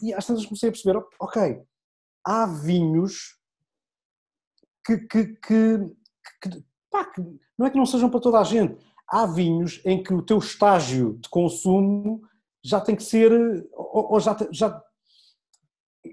e 0.03 0.13
às 0.15 0.27
tantas 0.27 0.47
comecei 0.47 0.69
a 0.69 0.73
perceber, 0.73 0.99
ok, 1.21 1.61
há 2.27 2.47
vinhos 2.47 3.39
que, 4.85 4.99
que, 4.99 5.25
que, 5.27 5.79
que- 6.43 6.65
pá, 6.91 7.05
que 7.05 7.21
não 7.59 7.67
é 7.67 7.71
que 7.71 7.77
não 7.77 7.87
sejam 7.87 8.11
para 8.11 8.21
toda 8.21 8.41
a 8.41 8.45
gente. 8.45 8.77
Há 9.09 9.27
vinhos 9.27 9.81
em 9.85 10.03
que 10.03 10.15
o 10.15 10.23
teu 10.23 10.39
estágio 10.39 11.19
de 11.21 11.29
consumo 11.29 12.23
já 12.63 12.81
tem 12.81 12.95
que 12.97 13.03
ser, 13.03 13.33
ou, 13.73 14.13
ou 14.13 14.21
já, 14.21 14.37
já. 14.53 14.83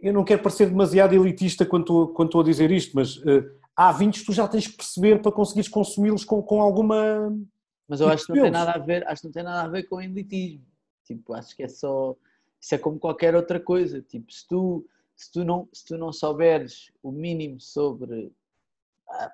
Eu 0.02 0.12
não 0.14 0.24
quero 0.26 0.42
parecer 0.44 0.68
demasiado 0.70 1.14
elitista 1.14 1.66
quando 1.66 2.12
estou, 2.26 2.42
a 2.42 2.44
dizer 2.44 2.72
isto, 2.72 2.94
mas 2.96 3.22
eh, 3.26 3.44
há 3.78 3.92
vinhos 3.92 4.20
que 4.20 4.26
tu 4.26 4.34
já 4.34 4.48
tens 4.48 4.66
que 4.66 4.76
perceber 4.76 5.22
para 5.22 5.32
conseguires 5.32 5.70
consumi-los 5.70 6.26
com, 6.26 6.42
com 6.42 6.60
alguma. 6.60 7.32
Mas 7.88 8.02
eu 8.02 8.10
acho 8.10 8.26
que 8.26 8.34
não 8.34 8.42
tem 8.42 8.52
nada 8.52 8.72
a 8.72 8.78
ver, 8.80 9.08
acho 9.08 9.22
que 9.22 9.28
não 9.28 9.32
tem 9.32 9.44
nada 9.44 9.62
a 9.62 9.68
ver 9.72 9.84
com 9.84 10.02
elitismo. 10.02 10.66
Tipo, 11.06 11.34
acho 11.34 11.56
que 11.56 11.64
é 11.64 11.68
só 11.70 12.16
isso 12.60 12.74
é 12.74 12.78
como 12.78 13.00
qualquer 13.00 13.36
outra 13.36 13.60
coisa. 13.60 14.02
Tipo, 14.02 14.34
se 14.34 14.46
tu 14.48 14.84
se 15.16 15.32
tu 15.32 15.46
não 15.46 15.70
se 15.72 15.86
tu 15.86 15.98
não 15.98 16.12
souberes 16.12 16.92
o 17.04 17.12
mínimo 17.12 17.62
sobre 17.62 18.34
ah, 19.10 19.32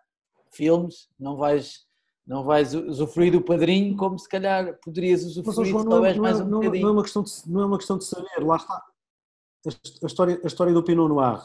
filmes, 0.52 1.10
não 1.18 1.38
vais 1.38 1.88
não 2.28 2.44
vais 2.44 2.74
usufruir 2.74 3.32
do 3.32 3.42
padrinho 3.42 3.98
como 3.98 4.18
se 4.20 4.30
calhar 4.30 4.78
poderias 4.80 5.24
usufruir 5.26 5.70
João, 5.70 5.84
se 5.84 5.90
não, 5.90 6.06
é, 6.06 6.14
não, 6.14 6.22
mais 6.22 6.40
é, 6.40 6.44
um 6.44 6.48
não, 6.48 6.58
é- 6.60 6.66
bocadinho. 6.66 6.84
não 6.84 6.90
é 6.90 6.94
uma 6.94 7.04
questão 7.04 7.24
de, 7.24 7.32
não 7.48 7.62
é 7.62 7.66
uma 7.66 7.78
questão 7.78 7.98
de 7.98 8.06
saber, 8.06 8.40
lá 8.40 8.56
está. 8.58 8.76
A, 8.76 9.70
a 10.04 10.08
história, 10.08 10.40
a 10.44 10.48
história 10.48 10.74
do 10.74 10.84
Pinot 10.84 11.08
Noir. 11.10 11.42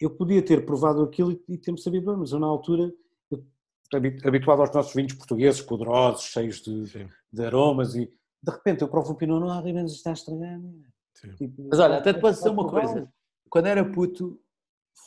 Eu 0.00 0.10
podia 0.10 0.42
ter 0.44 0.64
provado 0.66 1.02
aquilo 1.02 1.32
e, 1.48 1.56
ter-me 1.56 1.80
sabido 1.80 2.06
bem, 2.06 2.16
mas 2.16 2.32
eu 2.32 2.38
na 2.38 2.46
altura, 2.46 2.92
eu, 3.30 3.44
habi- 3.94 4.18
habituado 4.24 4.60
aos 4.60 4.72
nossos 4.72 4.94
vinhos 4.94 5.14
portugueses, 5.14 5.62
poderosos, 5.62 6.24
cheios 6.24 6.60
de, 6.60 7.08
de 7.32 7.44
aromas, 7.44 7.94
e 7.94 8.06
de 8.42 8.52
repente 8.52 8.82
eu 8.82 8.88
provo 8.88 9.12
um 9.12 9.14
Pinot 9.14 9.40
Noir 9.40 9.66
e 9.66 9.72
menos 9.72 9.94
está 9.94 10.14
sim. 10.14 11.32
Tipo, 11.36 11.68
Mas 11.70 11.78
olha, 11.78 11.96
até 11.96 12.12
te 12.12 12.20
posso 12.20 12.38
dizer 12.40 12.50
vai 12.50 12.58
uma 12.64 12.70
coisa. 12.70 13.12
Quando 13.48 13.66
era 13.66 13.84
puto, 13.84 14.38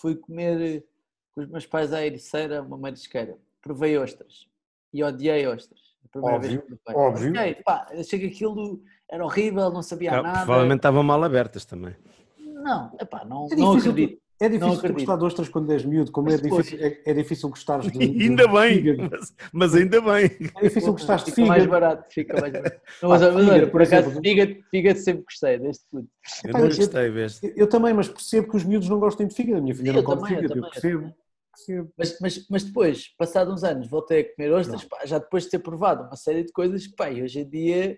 fui 0.02 0.16
comer 0.16 0.60
eh, 0.78 0.84
com 1.32 1.42
os 1.42 1.48
meus 1.50 1.66
pais 1.68 1.94
à 1.94 2.04
Ericeira, 2.04 2.64
uma 2.64 2.78
marisqueira. 2.78 3.38
Provei 3.62 3.98
ostras. 3.98 4.48
E 4.92 5.04
odiei 5.04 5.46
ostras. 5.46 5.80
A 6.04 6.08
primeira 6.08 6.38
Óbvio, 6.38 6.50
vez 6.50 6.62
que 6.64 6.94
provei. 6.96 7.32
óbvio. 7.36 7.64
Pá, 7.64 7.88
achei 7.92 8.20
que 8.20 8.26
aquilo 8.28 8.82
era 9.08 9.24
horrível, 9.24 9.70
não 9.70 9.84
sabia 9.84 10.18
Ah, 10.18 10.24
nada. 10.24 10.46
provavelmente 10.46 10.80
estavam 10.80 11.04
mal 11.04 11.24
abertas 11.24 11.64
também. 11.66 11.96
Não, 12.40 12.92
epá, 13.00 13.24
não, 13.24 13.48
É 13.52 13.56
não 13.56 13.74
acredito. 13.74 14.20
É 14.40 14.50
difícil 14.50 14.94
gostar 14.94 15.18
de 15.18 15.26
ostras 15.26 15.50
quando 15.50 15.72
és 15.72 15.84
miúdo, 15.84 16.12
como 16.12 16.30
é 16.30 16.34
Mas 16.34 16.42
difícil, 16.42 16.80
é, 16.86 17.02
é 17.06 17.14
difícil 17.14 17.50
gostares 17.50 17.86
de, 17.92 18.00
de 18.00 18.24
ainda 18.24 18.48
bem, 18.48 18.84
mas, 19.12 19.34
mas 19.52 19.76
ainda 19.76 20.02
bem. 20.02 20.32
É 20.56 20.62
difícil 20.64 20.92
gostares 20.94 21.24
de 21.26 21.32
Fica 21.32 21.46
mais 21.46 21.66
barato, 21.66 22.14
fica 22.14 22.40
mais 22.40 22.54
barato. 22.54 22.82
Não, 23.02 23.10
mas, 23.10 23.22
mas 23.22 23.36
olha, 23.36 23.46
fígado, 23.46 23.66
por 23.66 23.72
por 23.72 23.82
acaso, 23.82 24.22
fígado, 24.22 24.56
fígado 24.72 25.00
sempre 25.00 25.24
gostei, 25.24 25.58
desde 25.60 25.84
puto. 25.92 26.08
Eu 26.46 26.54
não 26.54 26.62
eu- 26.62 26.68
gostei, 26.68 27.10
vês? 27.10 27.44
Eu, 27.44 27.54
eu 27.56 27.68
também, 27.70 27.94
mas 27.94 28.08
percebo 28.08 28.50
que 28.50 28.58
os 28.58 28.64
miúdos 28.64 28.90
não 28.90 29.00
gostem 29.00 29.28
de 29.28 29.36
fígado. 29.36 29.60
A 29.60 29.62
minha 29.62 29.76
filha 29.76 29.92
Sim, 29.92 29.98
não 29.98 30.02
eu 30.02 30.06
come 30.06 30.22
também, 30.22 30.34
eu 30.38 30.42
fígado, 30.42 30.60
eu 30.60 30.62
também, 30.64 30.64
eu 30.64 30.72
percebo. 30.72 31.14
percebo. 31.54 31.94
Mas, 31.98 32.20
mas, 32.20 32.48
mas 32.50 32.64
depois, 32.64 33.08
passados 33.18 33.54
uns 33.54 33.64
anos, 33.64 33.90
voltei 33.90 34.22
a 34.22 34.36
comer 34.36 34.52
ostras, 34.54 34.84
pá, 34.86 35.06
já 35.06 35.18
depois 35.18 35.44
de 35.46 35.50
ter 35.52 35.60
provado 35.60 36.04
uma 36.04 36.16
série 36.16 36.44
de 36.44 36.52
coisas 36.52 36.88
pá, 36.88 37.10
e 37.12 37.22
hoje 37.24 37.40
em 37.40 37.50
dia, 37.50 37.98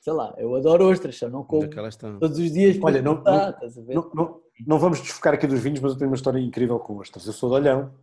sei 0.00 0.12
lá, 0.12 0.34
eu 0.38 0.54
adoro 0.54 0.88
ostras, 0.90 1.16
só 1.16 1.28
não 1.28 1.44
como 1.44 1.68
todos 2.20 2.38
os 2.38 2.52
dias. 2.52 2.78
Olha, 2.82 3.02
não- 3.02 3.22
dá, 3.22 3.32
não- 3.32 3.50
estás 3.50 3.78
a 3.78 3.82
ver? 3.82 3.94
Não, 3.94 4.10
não, 4.14 4.42
não 4.66 4.78
vamos 4.78 5.00
desfocar 5.00 5.34
aqui 5.34 5.46
dos 5.46 5.60
vinhos, 5.60 5.80
mas 5.80 5.92
eu 5.92 5.98
tenho 5.98 6.10
uma 6.10 6.16
história 6.16 6.38
incrível 6.38 6.78
com 6.78 6.96
ostras. 6.98 7.26
Eu 7.26 7.32
sou 7.32 7.48
de 7.50 7.56
Olhão 7.56 7.94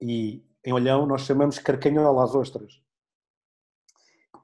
e 0.00 0.42
em 0.64 0.72
Olhão 0.72 1.06
nós 1.06 1.22
chamamos 1.22 1.58
carcanhola 1.58 2.24
às 2.24 2.34
ostras. 2.34 2.80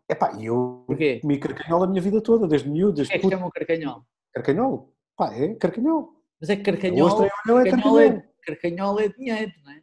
Epá, 0.09 0.33
e 0.39 0.47
eu 0.47 0.85
Porquê? 0.87 1.19
comi 1.21 1.39
carcanhola 1.39 1.85
a 1.85 1.89
minha 1.89 2.01
vida 2.01 2.21
toda, 2.21 2.47
desde 2.47 2.69
miúdo, 2.69 2.93
O 2.93 2.95
desde 2.95 3.13
que 3.13 3.19
é 3.19 3.21
que 3.21 3.29
chamam 3.29 3.51
carcanhol? 3.51 4.05
Carcanhol? 4.33 4.95
Pá, 5.17 5.35
é 5.35 5.55
carcanhol. 5.55 6.13
Mas 6.41 6.51
é 6.51 6.57
que 6.57 6.63
carcanhol, 6.63 7.07
ostra 7.07 7.27
em 7.27 7.31
Olhão 7.51 7.61
é 7.61 7.71
carcanhol, 7.71 7.95
carcanhol. 7.97 8.23
é, 8.23 8.29
carcanhol 8.47 9.01
é 9.01 9.09
dinheiro, 9.09 9.53
não 9.65 9.73
é? 9.73 9.83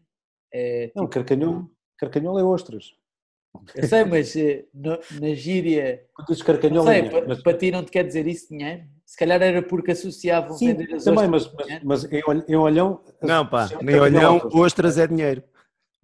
é 0.54 0.92
Não, 0.96 1.04
tipo, 1.04 1.14
carcanhol, 1.14 1.70
carcanhol 1.98 2.40
é 2.40 2.44
ostras. 2.44 2.94
Eu 3.76 3.88
sei, 3.88 4.04
mas 4.06 4.36
eh, 4.36 4.66
no- 4.74 5.00
na 5.22 5.34
gíria, 5.36 6.04
não 6.18 6.46
carcanhol 6.46 6.86
sei, 6.86 6.94
é 6.98 7.02
dinheiro, 7.02 7.22
pa- 7.22 7.28
mas- 7.28 7.42
para 7.44 7.58
ti 7.58 7.72
não 7.72 7.84
te 7.84 7.92
quer 7.92 8.04
dizer 8.06 8.28
isso 8.28 8.50
dinheiro? 8.50 8.84
Se 9.06 9.18
calhar 9.18 9.42
era 9.42 9.62
porque 9.62 9.92
associavam 9.92 10.58
Sim, 10.58 10.74
vender 10.74 10.96
as 10.96 11.04
também, 11.04 11.30
ostras 11.30 11.52
mas, 11.54 11.84
mas, 11.84 11.84
mas 12.04 12.12
em 12.12 12.22
Olhão- 12.28 12.46
em 12.48 12.56
Olhão... 12.56 13.02
Não, 13.22 13.46
pá, 13.46 13.70
carcanhol 13.70 14.02
olhão, 14.02 14.36
ostras. 14.38 14.54
ostras 14.56 14.98
é 14.98 15.08
dinheiro. 15.08 15.44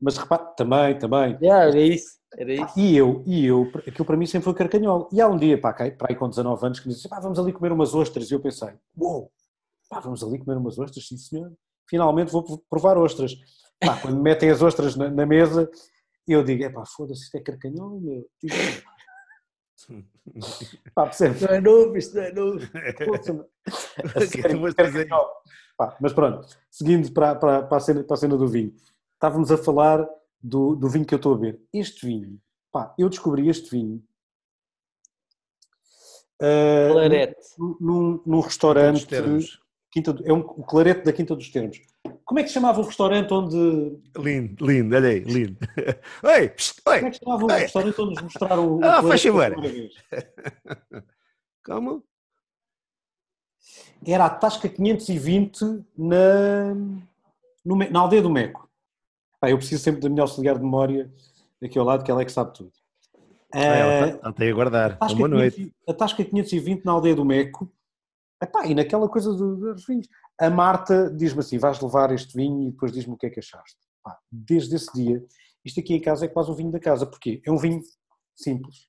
Mas 0.01 0.17
repare, 0.17 0.43
também, 0.55 0.97
também. 0.97 1.37
Já, 1.41 1.63
era 1.63 1.79
isso, 1.81 2.17
era 2.37 2.53
isso. 2.53 2.79
E 2.79 2.95
eu, 2.95 3.23
e 3.25 3.45
eu, 3.45 3.69
aquilo 3.75 4.05
para 4.05 4.15
mim 4.15 4.25
sempre 4.25 4.45
foi 4.45 4.53
carcanhol. 4.53 5.09
E 5.11 5.19
há 5.19 5.27
um 5.27 5.37
dia, 5.37 5.59
pá, 5.59 5.73
cá- 5.73 5.89
para 5.91 6.07
aí 6.11 6.15
com 6.15 6.29
19 6.29 6.65
anos, 6.65 6.79
que 6.79 6.87
me 6.87 6.93
disse, 6.93 7.09
pá, 7.09 7.19
vamos 7.19 7.37
ali 7.39 7.51
comer 7.51 7.71
umas 7.71 7.93
ostras. 7.95 8.29
E 8.29 8.33
eu 8.33 8.39
pensei, 8.39 8.69
uou, 8.97 9.31
pá, 9.89 9.99
vamos 9.99 10.23
ali 10.23 10.37
comer 10.39 10.57
umas 10.57 10.77
ostras, 10.79 11.07
sim 11.07 11.17
senhor. 11.17 11.51
Finalmente 11.89 12.31
vou 12.31 12.63
provar 12.69 12.97
ostras. 12.97 13.33
Pá, 13.79 13.97
quando 13.97 14.17
me 14.17 14.21
metem 14.21 14.49
as 14.51 14.61
ostras 14.61 14.95
na, 14.95 15.09
na 15.09 15.25
mesa, 15.25 15.69
eu 16.27 16.43
digo, 16.43 16.63
é 16.63 16.69
pá, 16.69 16.83
foda-se, 16.85 17.23
isto 17.23 17.35
é 17.37 17.41
carcanhol, 17.41 17.99
meu. 17.99 18.29
Digo, 18.41 18.55
pá, 20.93 21.03
percebes? 21.03 21.41
Não 21.41 21.49
é 21.49 21.61
novo, 21.61 21.97
isto 21.97 22.15
não 22.15 22.23
é 22.23 22.31
novo. 22.33 22.59
Poxa, 23.05 23.45
a 24.15 24.19
Que 24.19 24.27
sério, 24.27 24.49
tu 24.57 24.61
vais 24.61 24.73
fazer? 24.75 25.05
carcanhol. 25.07 25.31
Pá, 25.77 25.97
mas 26.01 26.13
pronto, 26.13 26.47
seguindo 26.69 27.11
para, 27.13 27.35
para, 27.35 27.63
para, 27.63 27.77
a 27.77 27.79
cena, 27.79 28.03
para 28.03 28.13
a 28.13 28.17
cena 28.17 28.37
do 28.37 28.47
vinho. 28.47 28.75
Estávamos 29.13 29.51
a 29.51 29.57
falar 29.57 30.07
do, 30.41 30.75
do 30.75 30.89
vinho 30.89 31.05
que 31.05 31.13
eu 31.13 31.17
estou 31.17 31.33
a 31.33 31.37
ver. 31.37 31.61
Este 31.73 32.05
vinho, 32.05 32.39
pá, 32.71 32.93
eu 32.97 33.09
descobri 33.09 33.47
este 33.49 33.69
vinho 33.71 34.03
Clarete. 36.37 37.35
num, 37.57 37.77
num, 37.79 38.23
num 38.25 38.39
restaurante. 38.39 39.07
Quinta 39.91 40.13
do- 40.13 40.25
é 40.25 40.31
um, 40.31 40.39
o 40.39 40.63
clarete 40.63 41.03
da 41.03 41.11
Quinta 41.11 41.35
dos 41.35 41.49
Termos. 41.49 41.81
Como 42.25 42.39
é 42.39 42.43
que 42.43 42.47
se 42.49 42.53
chamava 42.53 42.79
o 42.79 42.83
restaurante 42.83 43.33
onde... 43.33 43.99
Lindo, 44.17 44.65
lindo, 44.65 44.95
olha 44.95 45.09
aí, 45.09 45.19
lindo. 45.19 45.57
Oi, 46.23 46.49
psst, 46.49 46.81
Como 46.83 46.95
é 46.95 47.01
oi. 47.03 47.09
que 47.09 47.17
se 47.17 47.23
chamava 47.23 47.45
o 47.45 47.51
Ei. 47.51 47.59
restaurante 47.59 48.01
onde 48.01 48.13
nos 48.15 48.21
mostraram 48.23 48.77
o 48.77 48.79
Ah, 48.85 49.01
faz 49.03 49.23
favor. 49.23 49.55
Calma. 51.63 52.03
Era 54.05 54.25
a 54.25 54.29
Tasca 54.29 54.69
520 54.69 55.83
na, 55.97 56.73
no 57.65 57.75
na 57.75 57.99
aldeia 57.99 58.21
do 58.21 58.29
Meco. 58.29 58.69
Pá, 59.39 59.49
eu 59.49 59.57
preciso 59.57 59.83
sempre 59.83 60.01
da 60.01 60.09
minha 60.09 60.21
auxiliar 60.21 60.55
de 60.55 60.61
memória 60.63 61.11
aqui 61.61 61.77
ao 61.77 61.85
lado, 61.85 62.03
que 62.03 62.11
ela 62.11 62.21
é 62.21 62.25
que 62.25 62.31
sabe 62.31 62.53
tudo. 62.53 62.71
Ah, 63.53 63.59
ela 63.59 63.91
Eh, 64.07 64.09
está- 64.11 64.31
tem 64.33 64.49
a 64.51 64.53
guardar. 64.53 64.97
Boa 65.15 65.27
noite. 65.27 65.55
500 65.57 65.73
a 65.87 65.93
Tasca 65.93 66.23
520 66.23 66.85
na 66.85 66.91
aldeia 66.93 67.15
do 67.15 67.25
Meco. 67.25 67.69
Epá, 68.41 68.65
e 68.65 68.73
naquela 68.73 69.09
coisa 69.09 69.33
do- 69.33 69.57
dos 69.73 69.85
vinhos. 69.85 70.07
A 70.39 70.49
Marta 70.49 71.09
diz-me 71.11 71.39
assim: 71.41 71.57
vais 71.57 71.79
levar 71.81 72.11
este 72.13 72.35
vinho 72.35 72.67
e 72.67 72.71
depois 72.71 72.91
diz-me 72.91 73.13
o 73.13 73.17
que 73.17 73.25
é 73.25 73.29
que 73.29 73.39
achaste. 73.39 73.77
Pá, 74.03 74.17
desde 74.31 74.75
esse 74.75 74.91
dia, 74.93 75.23
isto 75.65 75.79
aqui 75.79 75.93
em 75.93 76.01
casa 76.01 76.25
é 76.25 76.27
quase 76.27 76.49
um 76.49 76.55
vinho 76.55 76.71
da 76.71 76.79
casa. 76.79 77.05
Porquê? 77.05 77.41
É 77.45 77.51
um 77.51 77.57
vinho 77.57 77.81
simples. 78.35 78.87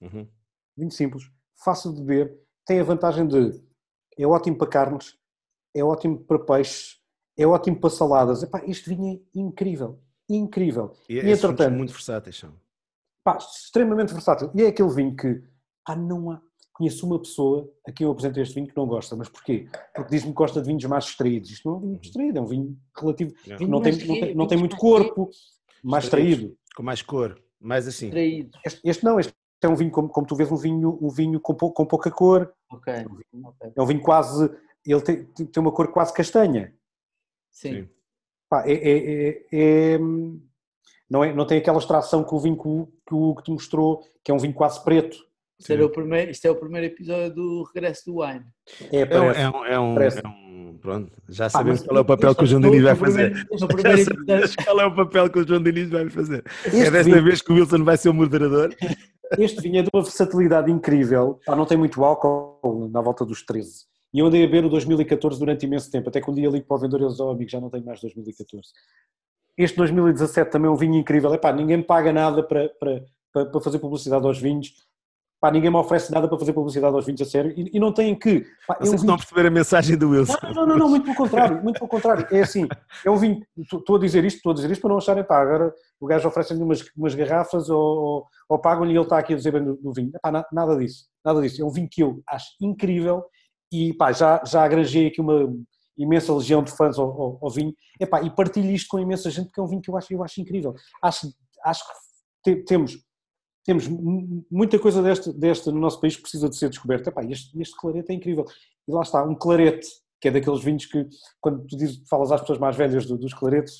Uhum. 0.00 0.28
Vinho 0.76 0.90
simples, 0.90 1.24
fácil 1.64 1.92
de 1.92 2.00
beber, 2.02 2.38
tem 2.64 2.80
a 2.80 2.84
vantagem 2.84 3.26
de 3.26 3.62
é 4.18 4.26
ótimo 4.26 4.56
para 4.56 4.68
carnes, 4.68 5.16
é 5.74 5.82
ótimo 5.82 6.18
para 6.24 6.38
peixes, 6.38 7.00
é 7.36 7.46
ótimo 7.46 7.80
para 7.80 7.90
saladas. 7.90 8.42
Epá, 8.42 8.62
este 8.66 8.90
vinho 8.94 9.16
é 9.16 9.38
incrível, 9.38 10.00
incrível. 10.28 10.92
E, 11.08 11.14
E, 11.14 11.30
entretanto, 11.30 11.74
muito 11.74 11.92
versáteis 11.92 12.38
são. 12.38 12.52
pá, 13.24 13.36
extremamente 13.38 14.12
versátil. 14.12 14.50
E 14.54 14.62
é 14.62 14.68
aquele 14.68 14.90
vinho 14.94 15.16
que 15.16 15.42
pá, 15.84 15.96
não 15.96 16.30
há. 16.30 16.42
Conheço 16.82 17.06
uma 17.06 17.20
pessoa 17.20 17.72
a 17.86 17.92
quem 17.92 18.04
eu 18.04 18.10
apresento 18.10 18.40
este 18.40 18.56
vinho 18.56 18.66
que 18.66 18.76
não 18.76 18.86
gosta, 18.88 19.14
mas 19.14 19.28
porquê? 19.28 19.68
Porque 19.94 20.10
diz-me 20.10 20.30
que 20.32 20.34
gosta 20.36 20.60
de 20.60 20.66
vinhos 20.66 20.84
mais 20.86 21.04
distraídos. 21.04 21.48
Isto 21.50 21.68
não 21.68 21.76
é 21.76 21.78
um 21.78 21.80
vinho 21.86 21.98
distraído, 22.00 22.38
é 22.38 22.40
um 22.42 22.46
vinho 22.46 22.76
relativo, 22.98 23.32
que 23.56 23.66
não 23.66 23.80
tem, 23.80 23.92
mais 23.92 24.08
não 24.08 24.20
tem, 24.20 24.34
não 24.34 24.46
tem 24.48 24.58
muito 24.58 24.72
mais 24.72 24.80
corpo, 24.80 25.30
mais 25.80 26.02
Distraídos. 26.04 26.38
traído. 26.38 26.58
Com 26.74 26.82
mais 26.82 27.00
cor, 27.02 27.40
mais 27.60 27.86
assim. 27.86 28.10
Este, 28.66 28.80
este 28.82 29.04
não, 29.04 29.20
este 29.20 29.32
é 29.62 29.68
um 29.68 29.76
vinho, 29.76 29.92
como, 29.92 30.08
como 30.08 30.26
tu 30.26 30.34
vês, 30.34 30.50
um 30.50 30.56
vinho, 30.56 30.98
um 31.00 31.08
vinho 31.08 31.38
com, 31.38 31.54
pou- 31.54 31.70
com 31.72 31.86
pouca 31.86 32.10
cor, 32.10 32.52
Ok. 32.68 32.92
ok. 33.44 33.72
É 33.76 33.80
um 33.80 33.86
vinho 33.86 34.02
quase. 34.02 34.50
Ele 34.84 35.00
tem, 35.02 35.24
tem 35.24 35.60
uma 35.62 35.70
cor 35.70 35.86
quase 35.92 36.12
castanha. 36.12 36.74
Sim. 37.52 37.88
Pá, 38.48 38.64
é, 38.66 38.72
é- 38.72 39.28
é- 39.28 39.46
é- 39.52 39.98
não, 41.08 41.22
é, 41.22 41.32
não 41.32 41.46
tem 41.46 41.58
aquela 41.58 41.78
extração 41.78 42.24
que 42.24 42.34
o 42.34 42.40
vinho 42.40 42.56
que 42.56 42.66
o, 42.66 42.88
que 43.06 43.14
o 43.14 43.22
Hugo 43.30 43.42
te 43.42 43.52
mostrou, 43.52 44.02
que 44.24 44.32
é 44.32 44.34
um 44.34 44.38
vinho 44.38 44.54
quase 44.54 44.82
preto. 44.82 45.16
Isto, 45.62 45.72
era 45.72 45.86
o 45.86 45.90
primeiro, 45.90 46.30
isto 46.30 46.44
é 46.46 46.50
o 46.50 46.56
primeiro 46.56 46.86
episódio 46.88 47.34
do 47.34 47.64
Regresso 47.74 48.02
do 48.06 48.20
Wine. 48.20 48.44
É, 48.90 49.00
É 49.00 49.04
um, 49.04 49.08
parece. 49.08 49.40
é 49.40 49.48
um, 49.48 49.64
é 49.66 49.78
um, 49.80 50.02
é 50.02 50.28
um- 50.28 50.78
pronto, 50.80 51.12
já 51.28 51.48
sabemos 51.48 51.82
qual 51.86 51.98
é 51.98 52.00
o 52.00 52.04
papel 52.04 52.34
que 52.34 52.42
o 52.44 52.46
João 52.46 52.60
Diniz 52.62 52.82
vai 52.82 52.96
fazer. 52.96 53.34
Já 53.34 53.68
sabemos 54.04 54.56
qual 54.56 54.80
é 54.80 54.86
o 54.86 54.94
papel 54.94 55.30
que 55.30 55.38
o 55.38 55.46
João 55.48 55.62
Diniz 55.62 55.88
vai 55.90 56.10
fazer. 56.10 56.44
Este 56.66 56.76
é 56.80 56.90
desta 56.90 57.02
vinho- 57.04 57.22
vez 57.24 57.40
que 57.42 57.52
o 57.52 57.54
Wilson 57.54 57.84
vai 57.84 57.96
ser 57.96 58.08
o 58.08 58.14
moderador. 58.14 58.74
Este 59.38 59.62
vinho 59.62 59.78
é 59.78 59.82
de 59.82 59.88
uma 59.94 60.02
versatilidade 60.02 60.70
incrível. 60.70 61.40
Pá, 61.46 61.56
não 61.56 61.64
tem 61.64 61.78
muito 61.78 62.04
álcool, 62.04 62.90
na 62.92 63.00
volta 63.00 63.24
dos 63.24 63.42
13. 63.42 63.86
E 64.12 64.18
eu 64.18 64.26
andei 64.26 64.42
a 64.44 64.46
beber 64.46 64.66
o 64.66 64.68
2014 64.68 65.38
durante 65.38 65.64
imenso 65.64 65.90
tempo, 65.90 66.10
até 66.10 66.20
que 66.20 66.30
um 66.30 66.34
dia 66.34 66.50
ligo 66.50 66.66
para 66.66 66.76
o 66.76 66.80
vendedor 66.80 67.00
e 67.00 67.04
eles, 67.04 67.18
oh 67.18 67.30
amigo, 67.30 67.50
já 67.50 67.58
não 67.58 67.70
tenho 67.70 67.82
mais 67.86 67.98
2014. 68.02 68.68
Este 69.56 69.76
2017 69.78 70.50
também 70.50 70.68
é 70.68 70.70
um 70.70 70.76
vinho 70.76 70.96
incrível. 70.96 71.32
Epá, 71.32 71.50
ninguém 71.50 71.78
me 71.78 71.82
paga 71.82 72.12
nada 72.12 72.42
para, 72.42 72.68
para, 72.78 73.04
para 73.32 73.46
para 73.46 73.60
fazer 73.62 73.78
publicidade 73.78 74.26
aos 74.26 74.38
vinhos. 74.38 74.74
Pá, 75.42 75.50
ninguém 75.50 75.70
me 75.70 75.76
oferece 75.76 76.12
nada 76.12 76.28
para 76.28 76.38
fazer 76.38 76.52
publicidade 76.52 76.94
aos 76.94 77.04
vinhos 77.04 77.20
a 77.20 77.24
sério. 77.24 77.52
E, 77.56 77.72
e 77.74 77.80
não 77.80 77.92
tem 77.92 78.16
que. 78.16 78.46
Pá, 78.64 78.76
é 78.78 78.84
um 78.84 78.86
Vocês 78.86 79.02
vinho- 79.02 79.16
perceber 79.16 79.46
a 79.48 79.50
mensagem 79.50 79.96
do 79.98 80.10
Wilson. 80.10 80.36
não, 80.40 80.52
não, 80.54 80.66
não, 80.66 80.78
não, 80.78 80.88
muito 80.88 81.02
pelo 81.04 81.16
contrário, 81.16 81.60
muito 81.60 81.78
pelo 81.80 81.88
contrário. 81.88 82.26
É 82.30 82.42
assim, 82.42 82.68
é 83.04 83.10
um 83.10 83.16
vinho, 83.16 83.44
estou 83.58 83.96
a 83.96 83.98
dizer 83.98 84.24
isto, 84.24 84.36
estou 84.36 84.52
a 84.52 84.54
dizer 84.54 84.70
isto 84.70 84.80
para 84.80 84.90
não 84.90 84.98
acharem, 84.98 85.24
pá, 85.24 85.42
agora 85.42 85.74
o 86.00 86.06
gajo 86.06 86.28
oferece-lhe 86.28 86.62
umas, 86.62 86.84
umas 86.96 87.12
garrafas 87.16 87.68
ou, 87.68 88.24
ou, 88.48 88.58
pagam-lhe 88.60 88.92
e 88.92 88.96
ele 88.96 89.02
está 89.02 89.18
aqui 89.18 89.32
a 89.32 89.36
dizer 89.36 89.50
bem 89.50 89.64
do, 89.64 89.74
do 89.74 89.92
vinho. 89.92 90.12
Epá, 90.14 90.30
na- 90.30 90.46
nada 90.52 90.76
disso, 90.76 91.06
nada 91.24 91.42
disso. 91.42 91.60
É 91.60 91.64
um 91.64 91.70
vinho 91.72 91.88
que 91.90 92.04
eu 92.04 92.22
acho 92.28 92.46
incrível 92.60 93.24
e 93.72 93.92
pá, 93.94 94.12
já, 94.12 94.40
já 94.46 94.62
agrangei 94.62 95.08
aqui 95.08 95.20
uma 95.20 95.52
imensa 95.98 96.32
legião 96.32 96.62
de 96.62 96.70
fãs 96.70 96.98
ao, 97.00 97.06
ao, 97.20 97.38
ao 97.42 97.50
vinho 97.50 97.74
Epá, 98.00 98.22
e 98.22 98.30
partilho 98.30 98.70
isto 98.70 98.86
com 98.88 98.98
imensa 99.00 99.28
gente 99.28 99.46
porque 99.46 99.60
é 99.60 99.62
um 99.64 99.66
vinho 99.66 99.82
que 99.82 99.90
eu 99.90 99.96
acho, 99.96 100.12
eu 100.14 100.22
acho 100.22 100.40
incrível. 100.40 100.72
Acho, 101.02 101.26
acho 101.64 101.82
que 101.84 101.92
te- 102.54 102.64
temos, 102.64 102.96
temos 103.64 103.86
mu- 103.88 104.44
muita 104.50 104.78
coisa 104.78 105.02
desta, 105.02 105.32
desta 105.32 105.70
no 105.70 105.80
nosso 105.80 106.00
país 106.00 106.16
que 106.16 106.22
precisa 106.22 106.48
de 106.48 106.56
ser 106.56 106.68
descoberta. 106.68 107.10
Epá, 107.10 107.24
este, 107.24 107.58
este 107.60 107.76
clarete 107.76 108.10
é 108.10 108.14
incrível. 108.14 108.44
E 108.88 108.92
lá 108.92 109.02
está, 109.02 109.22
um 109.24 109.34
clarete, 109.34 109.86
que 110.20 110.28
é 110.28 110.30
daqueles 110.30 110.62
vinhos 110.62 110.86
que, 110.86 111.06
quando 111.40 111.66
tu 111.66 111.76
dizes, 111.76 112.02
falas 112.08 112.32
às 112.32 112.40
pessoas 112.40 112.58
mais 112.58 112.76
velhas 112.76 113.06
do- 113.06 113.18
dos 113.18 113.34
claretes, 113.34 113.78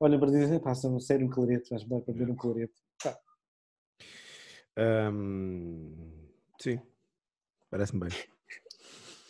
olham 0.00 0.18
para 0.20 0.28
ti 0.30 0.36
e 0.36 0.40
dizem, 0.40 0.60
pá, 0.60 0.74
são 0.74 0.98
sério 1.00 1.26
um 1.26 1.30
clarete, 1.30 1.70
vais 1.70 1.84
dar 1.88 2.00
para 2.00 2.14
beber 2.14 2.30
um 2.30 2.36
clarete. 2.36 2.72
Pá, 3.02 3.16
Hum, 4.80 5.92
sim, 6.60 6.80
parece-me 7.68 8.00
bem. 8.06 8.10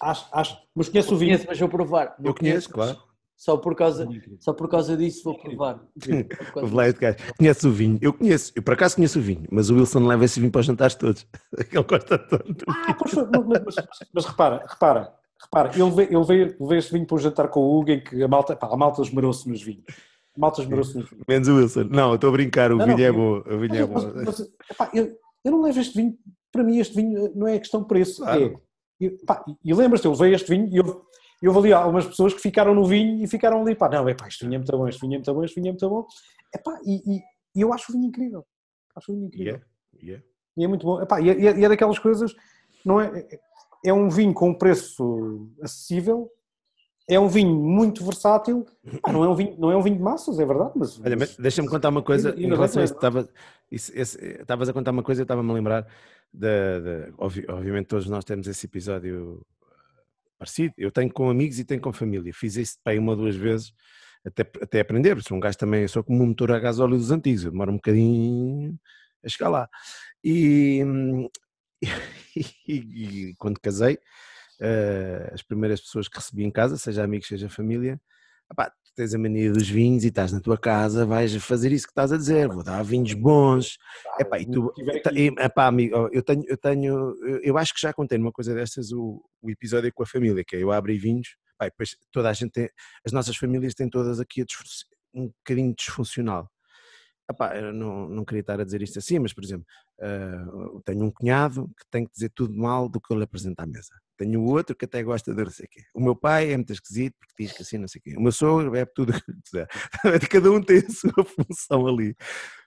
acho, 0.02 0.28
acho, 0.30 0.58
mas 0.74 0.88
conheço 0.90 1.14
o 1.14 1.18
vinho. 1.18 1.30
Conheço, 1.32 1.46
mas 1.48 1.58
vou 1.58 1.68
provar. 1.70 2.14
Não 2.18 2.26
Eu 2.30 2.34
conheço, 2.34 2.68
mas 2.68 2.90
claro. 2.92 3.07
Só 3.38 3.56
por 3.56 3.76
causa, 3.76 4.02
Incrível. 4.02 4.36
só 4.40 4.52
por 4.52 4.68
causa 4.68 4.96
disso 4.96 5.22
vou 5.22 5.38
provar. 5.38 5.80
O 6.56 6.68
de 6.68 6.92
Gajo. 6.98 7.16
Conhece 7.38 7.68
o 7.68 7.70
vinho? 7.70 7.96
Eu 8.02 8.12
conheço, 8.12 8.52
eu 8.56 8.62
por 8.64 8.74
acaso 8.74 8.96
conheço 8.96 9.20
o 9.20 9.22
vinho, 9.22 9.44
mas 9.48 9.70
o 9.70 9.76
Wilson 9.76 10.04
leva 10.08 10.24
esse 10.24 10.40
vinho 10.40 10.50
para 10.50 10.58
os 10.58 10.66
jantares 10.66 10.96
todos. 10.96 11.24
Ele 11.72 11.84
gosta 11.84 12.18
tanto. 12.18 12.64
Ah, 12.68 12.96
mas, 13.00 13.14
mas- 13.14 13.64
mas- 13.64 13.86
mas 14.12 14.24
repara, 14.24 14.66
repara, 14.68 15.14
repara, 15.40 15.70
ele 15.72 15.90
veio, 15.92 16.08
ele 16.18 16.24
veio, 16.24 16.56
veio 16.68 16.78
este 16.80 16.92
vinho 16.92 17.06
para 17.06 17.14
um 17.14 17.18
jantar 17.18 17.46
com 17.48 17.60
o 17.60 17.78
Hugo 17.78 17.90
em 17.92 18.02
que 18.02 18.20
a 18.20 18.26
malta, 18.26 18.56
pá, 18.56 18.66
a 18.72 18.76
malta 18.76 19.02
esmerou-se 19.02 19.48
nos 19.48 19.62
vinhos. 19.62 19.84
A 20.36 20.40
malta 20.40 20.60
esmerou-se 20.62 20.98
nos 20.98 21.08
vinhos. 21.08 21.24
Menos 21.28 21.46
o 21.46 21.54
Wilson. 21.58 21.84
Não, 21.84 22.08
eu 22.08 22.14
estou 22.16 22.30
a 22.30 22.32
brincar, 22.32 22.72
o 22.72 22.76
Não, 22.76 22.86
vinho 22.86 22.98
não, 22.98 23.04
é 23.04 23.12
bom. 23.12 23.38
O 23.54 23.58
vinho 23.60 23.76
é 23.76 23.86
Mas, 23.86 24.04
bom. 24.04 24.12
mas, 24.24 24.40
epá, 24.68 24.90
eu, 24.92 25.16
eu 25.44 25.52
não 25.52 25.62
levo 25.62 25.78
este 25.78 25.96
vinho, 25.96 26.18
para 26.50 26.64
mim 26.64 26.78
este 26.80 26.96
vinho 26.96 27.30
não 27.36 27.46
é 27.46 27.56
questão 27.60 27.82
de 27.82 27.86
preço. 27.86 28.20
Claro. 28.20 28.60
É, 29.00 29.04
e, 29.04 29.10
pá, 29.24 29.44
e 29.64 29.72
lembras-te, 29.72 30.06
eu 30.06 30.10
levei 30.10 30.34
este 30.34 30.50
vinho 30.50 30.66
e 30.72 30.76
eu, 30.76 31.02
eu 31.42 31.56
ali 31.56 31.72
há 31.72 31.78
algumas 31.78 32.06
pessoas 32.06 32.34
que 32.34 32.40
ficaram 32.40 32.74
no 32.74 32.84
vinho 32.84 33.22
e 33.22 33.26
ficaram 33.28 33.62
ali, 33.62 33.74
pá, 33.74 33.88
não, 33.88 34.08
é 34.08 34.14
pá, 34.14 34.26
este 34.28 34.44
vinho 34.44 34.56
é 34.56 34.58
muito 34.58 34.76
bom, 34.76 34.88
este 34.88 35.00
vinho 35.00 35.14
é 35.14 35.16
muito 35.18 35.34
bom, 35.34 35.44
este 35.44 35.54
vinho 35.54 35.68
é 35.68 35.72
muito 35.72 35.88
bom. 35.88 36.06
Epá, 36.54 36.78
e, 36.84 36.96
e, 37.16 37.20
e 37.56 37.60
eu 37.60 37.72
acho 37.72 37.90
o 37.90 37.94
vinho 37.94 38.06
incrível. 38.08 38.44
Acho 38.96 39.12
o 39.12 39.14
vinho 39.14 39.26
incrível. 39.26 39.46
Yeah, 39.54 39.66
yeah. 40.02 40.24
E 40.56 40.64
é 40.64 40.68
muito 40.68 40.84
bom. 40.86 41.00
Epá, 41.00 41.20
e, 41.20 41.30
é, 41.30 41.38
e 41.38 41.46
é- 41.46 41.58
e 41.60 41.64
é 41.64 41.68
daquelas 41.68 41.98
coisas, 41.98 42.34
não 42.84 43.00
é? 43.00 43.26
É 43.84 43.92
um 43.92 44.08
vinho 44.08 44.34
com 44.34 44.50
um 44.50 44.54
preço 44.54 45.48
acessível, 45.62 46.28
é 47.08 47.18
um 47.20 47.28
vinho 47.28 47.54
muito 47.54 48.04
versátil. 48.04 48.66
Epá, 48.84 49.12
não, 49.12 49.22
é 49.24 49.28
um 49.28 49.34
vinho, 49.36 49.56
não 49.58 49.70
é 49.70 49.76
um 49.76 49.82
vinho 49.82 49.96
de 49.96 50.02
massas, 50.02 50.38
é 50.40 50.44
verdade, 50.44 50.72
mas. 50.74 51.00
Olha, 51.00 51.16
mas 51.16 51.36
deixa-me 51.36 51.68
contar 51.68 51.90
uma 51.90 52.02
coisa 52.02 52.34
E- 52.36 52.40
e 52.42 52.46
em 52.46 52.48
relação 52.48 52.82
a 52.82 53.10
bem 53.10 53.28
isso. 53.70 53.92
Estavas 53.96 54.68
a 54.68 54.72
contar 54.72 54.90
uma 54.90 55.02
coisa, 55.02 55.20
eu 55.20 55.24
estava-me 55.24 55.50
a 55.50 55.54
lembrar 55.54 55.86
da. 56.32 56.80
da- 56.80 57.08
obvi- 57.18 57.46
obviamente, 57.48 57.86
todos 57.86 58.08
nós 58.08 58.24
temos 58.24 58.48
esse 58.48 58.66
episódio 58.66 59.46
parecido. 60.38 60.74
Eu 60.78 60.90
tenho 60.92 61.12
com 61.12 61.28
amigos 61.30 61.58
e 61.58 61.64
tenho 61.64 61.80
com 61.80 61.92
família. 61.92 62.32
Fiz 62.34 62.56
isso 62.56 62.78
bem 62.84 62.98
uma 62.98 63.12
ou 63.12 63.16
duas 63.18 63.36
vezes 63.36 63.72
até, 64.24 64.42
até 64.62 64.80
aprender. 64.80 65.20
Sou 65.22 65.36
um 65.36 65.40
gajo 65.40 65.58
também, 65.58 65.86
sou 65.88 66.04
como 66.04 66.22
um 66.24 66.28
motor 66.28 66.52
a 66.52 66.58
gasóleo 66.60 66.96
dos 66.98 67.10
antigos, 67.10 67.44
eu 67.44 67.50
demoro 67.52 67.72
um 67.72 67.76
bocadinho 67.76 68.78
a 69.24 69.28
chegar 69.28 69.48
lá. 69.50 69.68
E, 72.36 72.42
e- 72.66 73.30
e 73.30 73.34
quando 73.36 73.60
casei, 73.60 73.98
eh, 74.60 75.30
as 75.34 75.42
primeiras 75.42 75.80
pessoas 75.80 76.08
que 76.08 76.16
recebi 76.18 76.44
em 76.44 76.50
casa, 76.50 76.76
seja 76.76 77.04
amigos, 77.04 77.28
seja 77.28 77.48
família, 77.48 78.00
tens 78.98 79.14
a 79.14 79.18
mania 79.18 79.52
dos 79.52 79.68
vinhos 79.68 80.02
e 80.02 80.08
estás 80.08 80.32
na 80.32 80.40
tua 80.40 80.58
casa, 80.58 81.06
vais 81.06 81.32
fazer 81.36 81.70
isso 81.70 81.86
que 81.86 81.92
estás 81.92 82.12
a 82.12 82.16
dizer, 82.16 82.48
vou 82.48 82.64
dar 82.64 82.82
vinhos 82.82 83.12
bons. 83.14 83.78
Epá, 84.18 84.40
e 84.40 84.46
tu, 84.50 84.72
epá, 85.38 85.66
amigo, 85.68 86.08
eu 86.12 86.20
tenho, 86.20 86.42
eu 86.48 86.56
tenho, 86.56 87.14
eu- 87.44 87.56
acho 87.56 87.72
que 87.72 87.80
já 87.80 87.92
contei 87.92 88.18
numa 88.18 88.32
coisa 88.32 88.52
destas 88.52 88.90
o, 88.90 89.24
o 89.40 89.50
episódio 89.50 89.92
com 89.94 90.02
a 90.02 90.06
família, 90.06 90.42
que 90.44 90.56
é 90.56 90.62
eu 90.64 90.72
abri 90.72 90.98
vinhos, 90.98 91.28
pá, 91.56 91.66
e 91.66 91.70
depois 91.70 91.96
toda 92.10 92.28
a 92.28 92.32
gente 92.32 92.50
tem, 92.50 92.68
as 93.06 93.12
nossas 93.12 93.36
famílias 93.36 93.72
têm 93.72 93.88
todas 93.88 94.18
aqui 94.18 94.42
a 94.42 94.44
um 95.14 95.28
bocadinho 95.28 95.72
disfuncional. 95.76 96.50
Epá, 97.30 97.54
eu 97.56 97.72
não, 97.74 98.08
não 98.08 98.24
queria 98.24 98.40
estar 98.40 98.58
a 98.58 98.64
dizer 98.64 98.80
isto 98.80 98.98
assim, 98.98 99.18
mas 99.18 99.34
por 99.34 99.44
exemplo, 99.44 99.66
eu 99.98 100.80
tenho 100.84 101.04
um 101.04 101.10
cunhado 101.10 101.68
que 101.78 101.84
tem 101.90 102.06
que 102.06 102.12
dizer 102.12 102.30
tudo 102.34 102.56
mal 102.56 102.88
do 102.88 102.98
que 103.00 103.12
eu 103.12 103.18
lhe 103.18 103.24
apresento 103.24 103.60
à 103.60 103.66
mesa. 103.66 103.94
Tenho 104.16 104.40
o 104.40 104.50
outro 104.50 104.74
que 104.74 104.86
até 104.86 105.02
gosta 105.02 105.34
de 105.34 105.44
não 105.44 105.50
sei 105.50 105.66
o 105.66 105.68
quê. 105.70 105.82
O 105.94 106.00
meu 106.00 106.16
pai 106.16 106.50
é 106.52 106.56
muito 106.56 106.72
esquisito 106.72 107.14
porque 107.20 107.44
diz 107.44 107.52
que 107.52 107.62
assim 107.62 107.78
não 107.78 107.86
sei 107.86 108.00
o 108.00 108.02
quê. 108.02 108.14
O 108.16 108.20
meu 108.20 108.32
sogro 108.32 108.70
bebe 108.70 108.90
tudo 108.94 109.10
o 109.10 109.12
que 109.12 109.32
quiser. 109.44 109.68
Cada 110.30 110.50
um 110.50 110.60
tem 110.62 110.78
a 110.78 110.90
sua 110.90 111.24
função 111.24 111.86
ali. 111.86 112.16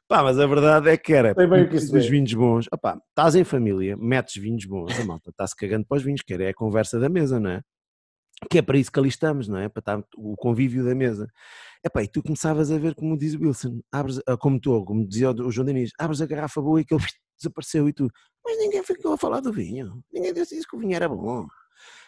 Pá, 0.07 0.21
mas 0.23 0.37
a 0.37 0.45
verdade 0.45 0.89
é 0.89 0.97
que 0.97 1.13
era 1.13 1.33
Sei 1.33 1.47
bem 1.47 1.63
o 1.63 1.67
que 1.67 1.75
dos 1.75 1.83
isso 1.85 1.97
é. 1.97 1.99
vinhos 2.01 2.33
bons. 2.33 2.67
Opá, 2.71 2.99
estás 3.09 3.33
em 3.33 3.43
família, 3.43 3.95
metes 3.97 4.41
vinhos 4.41 4.65
bons, 4.65 4.97
a 4.99 5.05
malta 5.05 5.29
está-se 5.29 5.55
cagando 5.55 5.85
para 5.85 5.97
os 5.97 6.03
vinhos, 6.03 6.21
que 6.21 6.33
era 6.33 6.49
a 6.49 6.53
conversa 6.53 6.99
da 6.99 7.09
mesa, 7.09 7.39
não 7.39 7.49
é? 7.49 7.61
Que 8.49 8.57
é 8.57 8.61
para 8.61 8.77
isso 8.77 8.91
que 8.91 8.99
ali 8.99 9.09
estamos, 9.09 9.47
não 9.47 9.57
é? 9.57 9.69
Para 9.69 9.79
estar 9.81 10.03
o 10.17 10.35
convívio 10.35 10.83
da 10.83 10.95
mesa. 10.95 11.27
Epá, 11.83 12.03
e 12.03 12.07
tu 12.07 12.21
começavas 12.21 12.71
a 12.71 12.77
ver, 12.77 12.95
como 12.95 13.17
diz 13.17 13.33
o 13.33 13.41
Wilson, 13.41 13.81
abres, 13.91 14.19
como 14.39 14.59
tu, 14.59 14.83
como 14.85 15.07
dizia 15.07 15.31
o 15.31 15.51
João 15.51 15.65
Diniz, 15.65 15.91
abres 15.99 16.21
a 16.21 16.25
garrafa 16.25 16.61
boa 16.61 16.79
e 16.79 16.83
aquele 16.83 17.01
desapareceu 17.39 17.89
e 17.89 17.93
tu, 17.93 18.07
mas 18.45 18.57
ninguém 18.59 18.83
ficou 18.83 19.13
a 19.13 19.17
falar 19.17 19.39
do 19.39 19.51
vinho, 19.51 20.03
ninguém 20.13 20.33
disse 20.33 20.67
que 20.67 20.75
o 20.75 20.79
vinho 20.79 20.95
era 20.95 21.09
bom. 21.09 21.47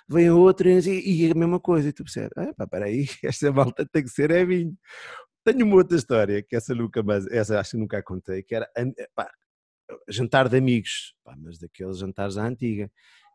Vem 0.08 0.30
outro 0.30 0.70
e, 0.70 1.28
e 1.28 1.32
a 1.32 1.34
mesma 1.34 1.60
coisa, 1.60 1.90
e 1.90 1.94
tu 1.94 2.04
percebes, 2.04 2.32
ah, 2.36 2.68
peraí, 2.68 3.08
esta 3.24 3.52
malta 3.52 3.88
tem 3.92 4.04
que 4.04 4.10
ser 4.10 4.32
é 4.32 4.46
vinho. 4.46 4.78
Tenho 5.44 5.66
uma 5.66 5.76
outra 5.78 5.98
história, 5.98 6.44
que 6.44 6.56
essa 6.56 6.76
nunca 6.76 7.02
mais, 7.02 7.26
essa 7.28 7.60
acho 7.60 7.72
que 7.72 7.78
nunca 7.78 7.98
a 7.98 8.04
contei, 8.04 8.44
que 8.44 8.56
era, 8.56 8.70
jantar 10.10 10.50
de 10.50 10.58
amigos, 10.58 11.16
mas 11.38 11.58
daqueles 11.58 11.98
jantares 11.98 12.38
à 12.38 12.46
antiga, 12.46 12.92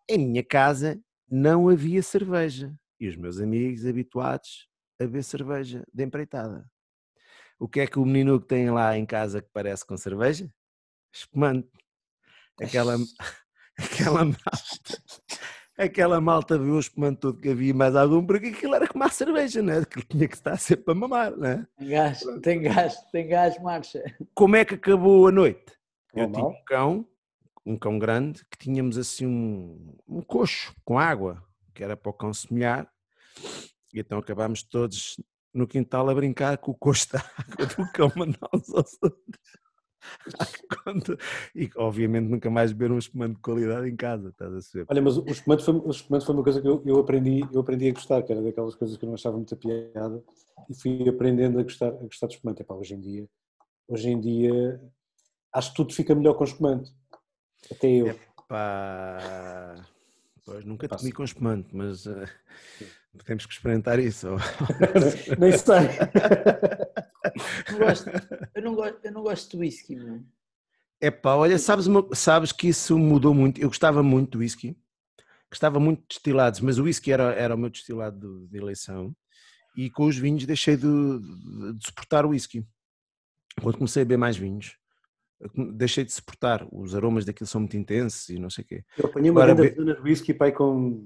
Em 0.09 0.19
minha 0.19 0.45
casa 0.45 1.01
não 1.31 1.69
havia 1.69 2.03
cerveja 2.03 2.73
e 3.01 3.09
os 3.09 3.17
meus 3.17 3.41
amigos 3.41 3.87
habituados 3.87 4.69
a 5.01 5.05
beber 5.05 5.23
cerveja 5.23 5.85
de 5.93 6.05
empreitada. 6.05 6.69
O 7.59 7.69
que 7.69 7.81
é 7.81 7.87
que 7.87 7.99
o 7.99 8.05
menino 8.05 8.41
que 8.41 8.47
tem 8.47 8.71
lá 8.71 8.97
em 8.97 9.05
casa 9.05 9.43
que 9.43 9.49
parece 9.53 9.85
com 9.85 9.97
cerveja? 9.97 10.49
Espumante. 11.13 11.69
Aquela, 12.61 12.97
aquela 13.79 14.25
malta, 14.25 15.03
aquela 15.77 16.21
malta 16.21 16.59
viu 16.59 16.75
o 16.75 16.81
espumante 16.81 17.21
todo 17.21 17.41
que 17.41 17.49
havia 17.49 17.75
mais 17.75 17.97
algum, 17.97 18.25
porque 18.25 18.49
aquilo 18.49 18.75
era 18.75 18.87
como 18.87 19.05
a 19.05 19.09
cerveja, 19.09 19.63
né? 19.63 19.85
Que 19.85 20.05
tinha 20.05 20.29
que 20.29 20.35
estar 20.35 20.57
sempre 20.57 20.85
para 20.85 20.95
mamar, 20.95 21.37
né? 21.37 21.67
Tem 21.77 21.89
gás, 21.89 22.21
tem 22.43 22.63
gás, 22.63 23.01
tem 23.13 23.29
gás, 23.29 23.61
marcha. 23.61 24.03
Como 24.35 24.57
é 24.57 24.65
que 24.65 24.75
acabou 24.75 25.27
a 25.27 25.33
noite? 25.33 25.73
Eu 26.15 26.29
Normal. 26.29 26.51
tinha 26.51 26.61
um 26.61 26.65
cão, 26.65 27.09
um 27.67 27.77
cão 27.77 27.99
grande, 27.99 28.45
que 28.51 28.59
tínhamos 28.59 28.99
assim 28.99 29.27
um, 29.27 29.97
um 30.07 30.23
coxo 30.23 30.75
com 30.85 30.99
água, 30.99 31.43
que 31.79 31.85
era 31.85 31.97
para 31.97 32.11
o 32.11 32.13
cão 32.13 32.35
se 32.35 32.53
molhar, 32.53 32.93
e 33.95 34.01
então 34.01 34.19
acabámos 34.19 34.65
todos 34.65 35.17
no 35.55 35.65
quintal 35.65 36.11
a 36.11 36.15
brincar 36.15 36.59
com 36.59 36.73
o 36.73 36.75
coxo 36.75 37.13
da 37.13 37.21
água 37.21 37.67
do 37.67 37.93
cão 37.93 38.13
mandá-los 38.17 38.69
aos 38.75 38.99
outros. 39.01 39.39
E 41.55 41.71
obviamente 41.77 42.29
nunca 42.29 42.51
mais 42.51 42.73
beber 42.73 42.91
um 42.91 42.99
espumante 42.99 43.37
de 43.37 43.43
qualidade 43.43 43.89
em 43.89 43.95
casa, 43.95 44.31
estás 44.31 44.53
a 44.53 44.59
ver? 44.75 44.87
Olha, 44.89 45.03
mas 45.03 45.19
o 45.19 45.25
espumante 45.29 45.65
foi, 45.65 45.75
o 45.75 45.91
espumante 45.91 46.27
foi 46.27 46.35
uma 46.35 46.43
coisa 46.43 46.61
que 46.61 46.67
eu, 46.67 46.83
eu 46.85 46.99
aprendi, 46.99 47.49
eu 47.53 47.61
aprendi 47.61 47.89
a 47.89 47.93
gostar, 47.93 48.23
que 48.25 48.33
era 48.33 48.43
daquelas 48.43 48.75
coisas 48.75 48.97
que 48.97 49.05
eu 49.05 49.07
não 49.07 49.15
achava 49.15 49.37
muita 49.37 49.55
piada, 49.55 50.21
e 50.69 50.75
fui 50.75 51.09
aprendendo 51.09 51.61
a 51.61 51.63
gostar, 51.63 51.91
a 51.91 52.03
gostar 52.03 52.27
de 52.27 52.35
espumante. 52.35 52.63
Epá, 52.63 52.75
hoje 52.75 52.95
em 52.95 53.01
dia, 53.01 53.29
hoje 53.87 54.11
em 54.11 54.19
dia, 54.19 54.83
acho 55.55 55.71
que 55.71 55.77
tudo 55.77 55.95
fica 55.95 56.13
melhor 56.13 56.35
com 56.35 56.43
espumante. 56.43 56.93
Até 57.71 57.89
eu. 57.89 58.19
Pá, 58.49 59.87
pois 60.51 60.65
nunca 60.65 60.89
te 60.89 60.97
comi 60.97 61.13
com 61.13 61.25
espumante, 61.25 61.69
mas 61.75 62.07
eh, 62.07 62.27
temos 63.25 63.45
que 63.47 63.53
experimentar 63.53 63.99
isso. 63.99 64.29
Nem 65.39 65.53
sei. 65.53 65.89
Não 67.73 67.79
gosto, 67.79 68.09
eu, 68.55 68.63
não 68.63 68.75
gosto, 68.75 68.99
eu 69.05 69.13
não 69.13 69.23
gosto 69.23 69.51
de 69.51 69.57
whisky. 69.59 69.97
É 71.01 71.11
pá, 71.11 71.35
olha, 71.35 71.59
sabes, 71.59 71.87
sabes 72.15 72.53
que 72.53 72.69
isso 72.69 72.99
mudou 72.99 73.35
muito. 73.35 73.61
Eu 73.61 73.69
gostava 73.69 74.03
muito 74.03 74.33
do 74.33 74.39
whisky, 74.39 74.77
gostava 75.51 75.79
muito 75.79 76.01
de 76.01 76.07
destilados, 76.09 76.61
mas 76.61 76.79
o 76.79 76.85
whisky 76.85 77.13
era, 77.13 77.35
era 77.35 77.55
o 77.55 77.59
meu 77.59 77.69
destilado 77.71 78.19
de, 78.47 78.49
de 78.49 78.57
eleição 78.59 79.15
e 79.77 79.91
com 79.91 80.07
os 80.07 80.17
vinhos 80.17 80.45
deixei 80.47 80.77
de, 80.77 80.83
de- 80.83 81.75
de 81.79 81.87
suportar 81.87 82.25
o 82.25 82.31
whisky. 82.31 82.67
Quando 83.61 83.77
comecei 83.77 84.03
a 84.03 84.05
beber 84.05 84.19
mais 84.19 84.37
vinhos, 84.37 84.77
deixei 85.75 86.05
de 86.05 86.13
suportar. 86.13 86.67
Os 86.73 86.95
aromas 86.95 87.25
daquilo 87.25 87.47
são 87.47 87.61
muito 87.61 87.77
intensos 87.77 88.29
e 88.29 88.39
não 88.39 88.51
sei 88.51 88.65
o 88.65 88.67
quê. 88.67 88.85
Eu 88.97 89.07
apanhei 89.07 89.31
uma 89.31 89.43
Agora, 89.43 89.55
grande 89.55 89.75
dona 89.77 89.95
de 89.95 90.03
whisky 90.03 90.35
pai 90.35 90.53
com 90.53 91.01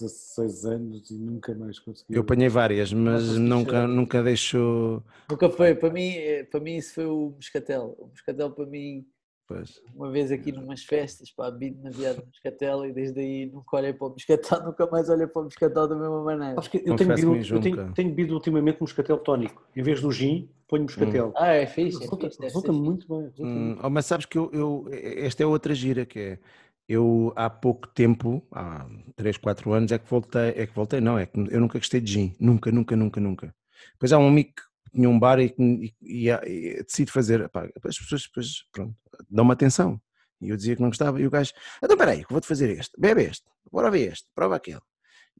16 0.00 0.64
anos 0.64 1.10
e 1.10 1.18
nunca 1.18 1.54
mais 1.54 1.78
consegui. 1.78 2.14
Eu 2.14 2.22
apanhei 2.22 2.48
várias, 2.48 2.92
mas 2.92 3.36
nunca, 3.36 3.86
nunca 3.86 4.22
deixou. 4.22 5.02
Nunca 5.28 5.50
foi, 5.50 5.74
para 5.74 5.90
mim, 5.90 6.10
eh, 6.10 6.44
para 6.44 6.60
mim 6.60 6.76
isso 6.76 6.94
foi 6.94 7.06
o 7.06 7.32
moscatel. 7.34 7.96
O 7.98 8.06
moscatel 8.06 8.50
para 8.50 8.66
mim, 8.66 9.06
Pois. 9.48 9.80
uma 9.94 10.10
vez 10.10 10.30
aqui 10.30 10.52
numas 10.52 10.84
festas, 10.84 11.30
pá, 11.30 11.50
bebi 11.50 11.70
demasiado 11.70 12.22
moscatel 12.26 12.84
e 12.84 12.92
desde 12.92 13.18
aí 13.18 13.46
nunca 13.46 13.78
olhei 13.78 13.94
para 13.94 14.06
o 14.06 14.10
moscatel, 14.10 14.62
nunca 14.66 14.86
mais 14.86 15.08
olhei 15.08 15.26
para 15.26 15.40
o 15.40 15.44
moscatel 15.44 15.88
da 15.88 15.96
mesma 15.96 16.22
maneira. 16.22 16.54
Eu 16.84 16.96
tenho 16.96 17.14
bebido, 17.14 17.54
eu 17.56 17.60
tenho, 17.60 17.94
tenho 17.94 18.08
bebido 18.10 18.34
ultimamente 18.34 18.80
moscatel 18.82 19.16
tónico. 19.18 19.66
Em 19.74 19.82
vez 19.82 20.02
do 20.02 20.12
gin, 20.12 20.50
ponho 20.68 20.82
moscatel. 20.82 21.32
Ah, 21.34 21.54
é 21.54 21.66
fixe, 21.66 21.96
é 21.96 22.00
Resulta, 22.00 22.26
fixe, 22.26 22.38
deve 22.40 22.50
ser 22.52 22.58
resulta 22.58 22.72
fixe. 22.72 22.84
muito 22.84 23.08
bem. 23.08 23.22
resulta 23.22 23.42
Hum, 23.54 23.66
muito 23.68 23.86
oh, 23.86 23.90
mas 23.90 24.04
sabes 24.06 24.26
que 24.26 24.36
eu, 24.36 24.50
eu- 24.52 24.86
esta 24.92 25.42
é 25.42 25.46
outra 25.46 25.74
gira 25.74 26.04
que 26.04 26.18
é. 26.20 26.38
Eu 26.86 27.32
há 27.36 27.50
pouco 27.50 27.86
tempo, 27.88 28.42
há 28.50 28.86
3, 29.14 29.36
4 29.36 29.72
anos, 29.74 29.92
é 29.92 29.98
que 29.98 30.08
voltei, 30.08 30.50
é 30.56 30.66
que 30.66 30.74
voltei, 30.74 31.00
não, 31.02 31.18
é 31.18 31.26
que 31.26 31.38
eu 31.38 31.60
nunca 31.60 31.78
gostei 31.78 32.00
de 32.00 32.10
gin, 32.12 32.36
nunca, 32.40 32.70
nunca, 32.72 32.96
nunca, 32.96 33.20
nunca. 33.20 33.54
Depois 33.92 34.10
há 34.12 34.18
um 34.18 34.26
amigo 34.28 34.52
que 34.56 34.62
tinha 34.88 35.08
um 35.08 35.18
bar 35.18 35.38
e, 35.40 35.54
e, 35.58 35.92
e, 36.02 36.30
e 36.30 36.82
decide 36.84 37.10
fazer, 37.10 37.48
pá, 37.48 37.68
as 37.84 37.98
pessoas 37.98 38.22
depois, 38.22 38.64
pronto, 38.72 38.94
dão-me 39.30 39.52
atenção. 39.52 40.00
E 40.40 40.50
eu 40.50 40.56
dizia 40.56 40.76
que 40.76 40.82
não 40.82 40.88
gostava, 40.88 41.20
e 41.20 41.26
o 41.26 41.30
gajo, 41.30 41.52
então 41.82 41.96
peraí, 41.96 42.24
que 42.24 42.32
vou-te 42.32 42.46
fazer 42.46 42.70
este, 42.70 42.92
bebe 42.98 43.22
este, 43.24 43.44
bora 43.72 43.90
ver 43.90 44.12
este, 44.12 44.28
prova 44.34 44.56
aquele. 44.56 44.80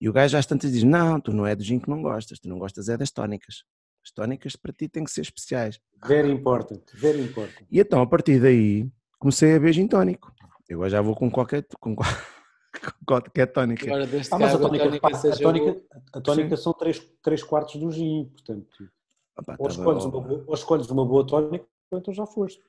E 0.00 0.08
o 0.08 0.12
gajo 0.12 0.36
às 0.36 0.46
tantas 0.46 0.72
diz, 0.72 0.82
não, 0.82 1.20
tu 1.20 1.32
não 1.32 1.46
é 1.46 1.54
do 1.54 1.62
gin 1.62 1.78
que 1.78 1.88
não 1.90 2.02
gostas, 2.02 2.38
tu 2.38 2.48
não 2.48 2.58
gostas 2.58 2.88
é 2.88 2.96
das 2.96 3.10
tónicas. 3.10 3.62
As 4.04 4.10
tónicas 4.12 4.56
para 4.56 4.72
ti 4.72 4.88
têm 4.88 5.04
que 5.04 5.10
ser 5.10 5.20
especiais. 5.22 5.78
Very 6.06 6.30
important, 6.30 6.82
very 6.94 7.20
important. 7.20 7.66
E 7.70 7.78
então, 7.80 8.00
a 8.00 8.06
partir 8.06 8.40
daí, 8.40 8.88
comecei 9.18 9.50
a 9.50 9.58
beber 9.58 9.72
gin 9.74 9.86
tónico. 9.88 10.32
Eu 10.68 10.88
já 10.88 11.00
vou 11.00 11.14
com 11.16 11.30
qualquer, 11.30 11.64
com 11.80 11.94
qual- 11.96 12.08
com 13.00 13.04
qualquer 13.06 13.46
tónica. 13.46 13.86
Agora, 13.86 14.04
Ah, 14.30 14.38
mas 14.38 14.54
a 14.54 14.58
tónica, 14.58 14.84
tónica 14.84 15.10
pá, 15.10 15.18
a 15.18 15.36
tónica, 15.36 15.82
a 16.12 16.20
tónica 16.20 16.56
são 16.56 16.72
3, 16.72 17.02
três 17.22 17.42
quartos 17.42 17.76
do 17.80 17.90
gin, 17.90 18.24
portanto, 18.26 18.90
Opa, 19.38 19.52
ou 19.52 19.68
tava- 19.68 19.70
escolhes, 19.70 20.04
uma 20.04 20.20
boa, 20.20 20.44
ou 20.46 20.54
escolhes 20.54 20.90
uma 20.90 21.06
boa 21.06 21.26
tónica, 21.26 21.66
ou 21.90 21.98
então 21.98 22.12
já 22.12 22.26
foste. 22.26 22.62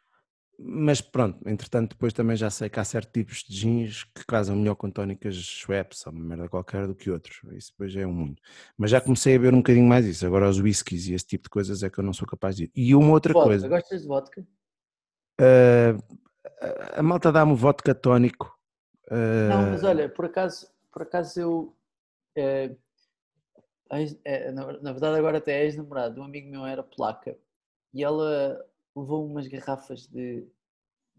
Mas 0.61 0.99
pronto, 0.99 1.39
entretanto, 1.47 1.91
depois 1.91 2.11
também 2.11 2.35
já 2.35 2.49
sei 2.49 2.69
que 2.69 2.77
há 2.79 2.83
certos 2.83 3.13
tipos 3.13 3.43
de 3.47 3.55
gins 3.55 4.03
que 4.03 4.25
casam 4.25 4.57
melhor 4.57 4.75
com 4.75 4.91
tónicas 4.91 5.33
Schweppes 5.35 6.05
ou 6.05 6.11
uma 6.11 6.21
merda 6.25 6.49
qualquer 6.49 6.85
do 6.85 6.93
que 6.93 7.09
outros. 7.09 7.39
Isso 7.53 7.71
depois 7.71 7.95
é 7.95 8.05
um 8.05 8.11
mundo. 8.11 8.41
Mas 8.77 8.91
já 8.91 8.99
comecei 8.99 9.37
a 9.37 9.39
ver 9.39 9.53
um 9.53 9.59
bocadinho 9.59 9.87
mais 9.87 10.05
isso. 10.05 10.25
Agora 10.27 10.49
os 10.49 10.59
whiskies 10.59 11.07
e 11.07 11.13
esse 11.13 11.25
tipo 11.25 11.43
de 11.45 11.49
coisas 11.49 11.81
é 11.81 11.89
que 11.89 11.97
eu 11.97 12.03
não 12.03 12.11
sou 12.11 12.27
capaz 12.27 12.57
de 12.57 12.65
ir. 12.65 12.71
E 12.75 12.93
uma 12.93 13.11
outra 13.11 13.31
Vodka, 13.33 13.47
coisa. 13.47 13.67
Gostas 13.69 14.01
de 14.01 14.07
vodka? 14.07 14.47
ah, 15.39 15.95
a- 16.99 17.03
malta 17.03 17.31
dá-me 17.31 17.55
vodka 17.55 17.95
tónico. 17.95 18.53
Não, 19.09 19.71
mas 19.71 19.83
ah, 19.83 19.87
olha, 19.89 20.09
por 20.09 20.25
acaso, 20.25 20.67
por 20.91 21.01
acaso 21.03 21.39
eu. 21.39 21.75
eh, 22.35 22.75
eh, 23.91 24.51
na, 24.51 24.73
na 24.81 24.91
verdade, 24.91 25.17
agora 25.17 25.37
até 25.37 25.61
é 25.61 25.65
ex-namorado. 25.65 26.21
Um 26.21 26.25
amigo 26.25 26.49
meu 26.49 26.65
era 26.65 26.83
polaca 26.83 27.37
e 27.93 28.03
ela 28.03 28.63
levou 28.95 29.25
umas 29.25 29.47
garrafas 29.47 30.05
de, 30.07 30.47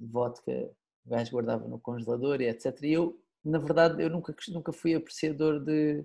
vodka, 0.01 0.71
o 1.05 1.11
gajo 1.11 1.33
guardava 1.33 1.69
no 1.69 1.79
congelador 1.79 2.41
e 2.41 2.49
etc. 2.49 2.77
E 2.83 2.93
eu, 2.93 3.21
na 3.45 3.59
verdade, 3.59 4.03
eu 4.03 4.11
nunca, 4.11 4.35
nunca 4.49 4.73
fui 4.73 4.95
apreciador 4.95 5.61
de, 5.61 6.05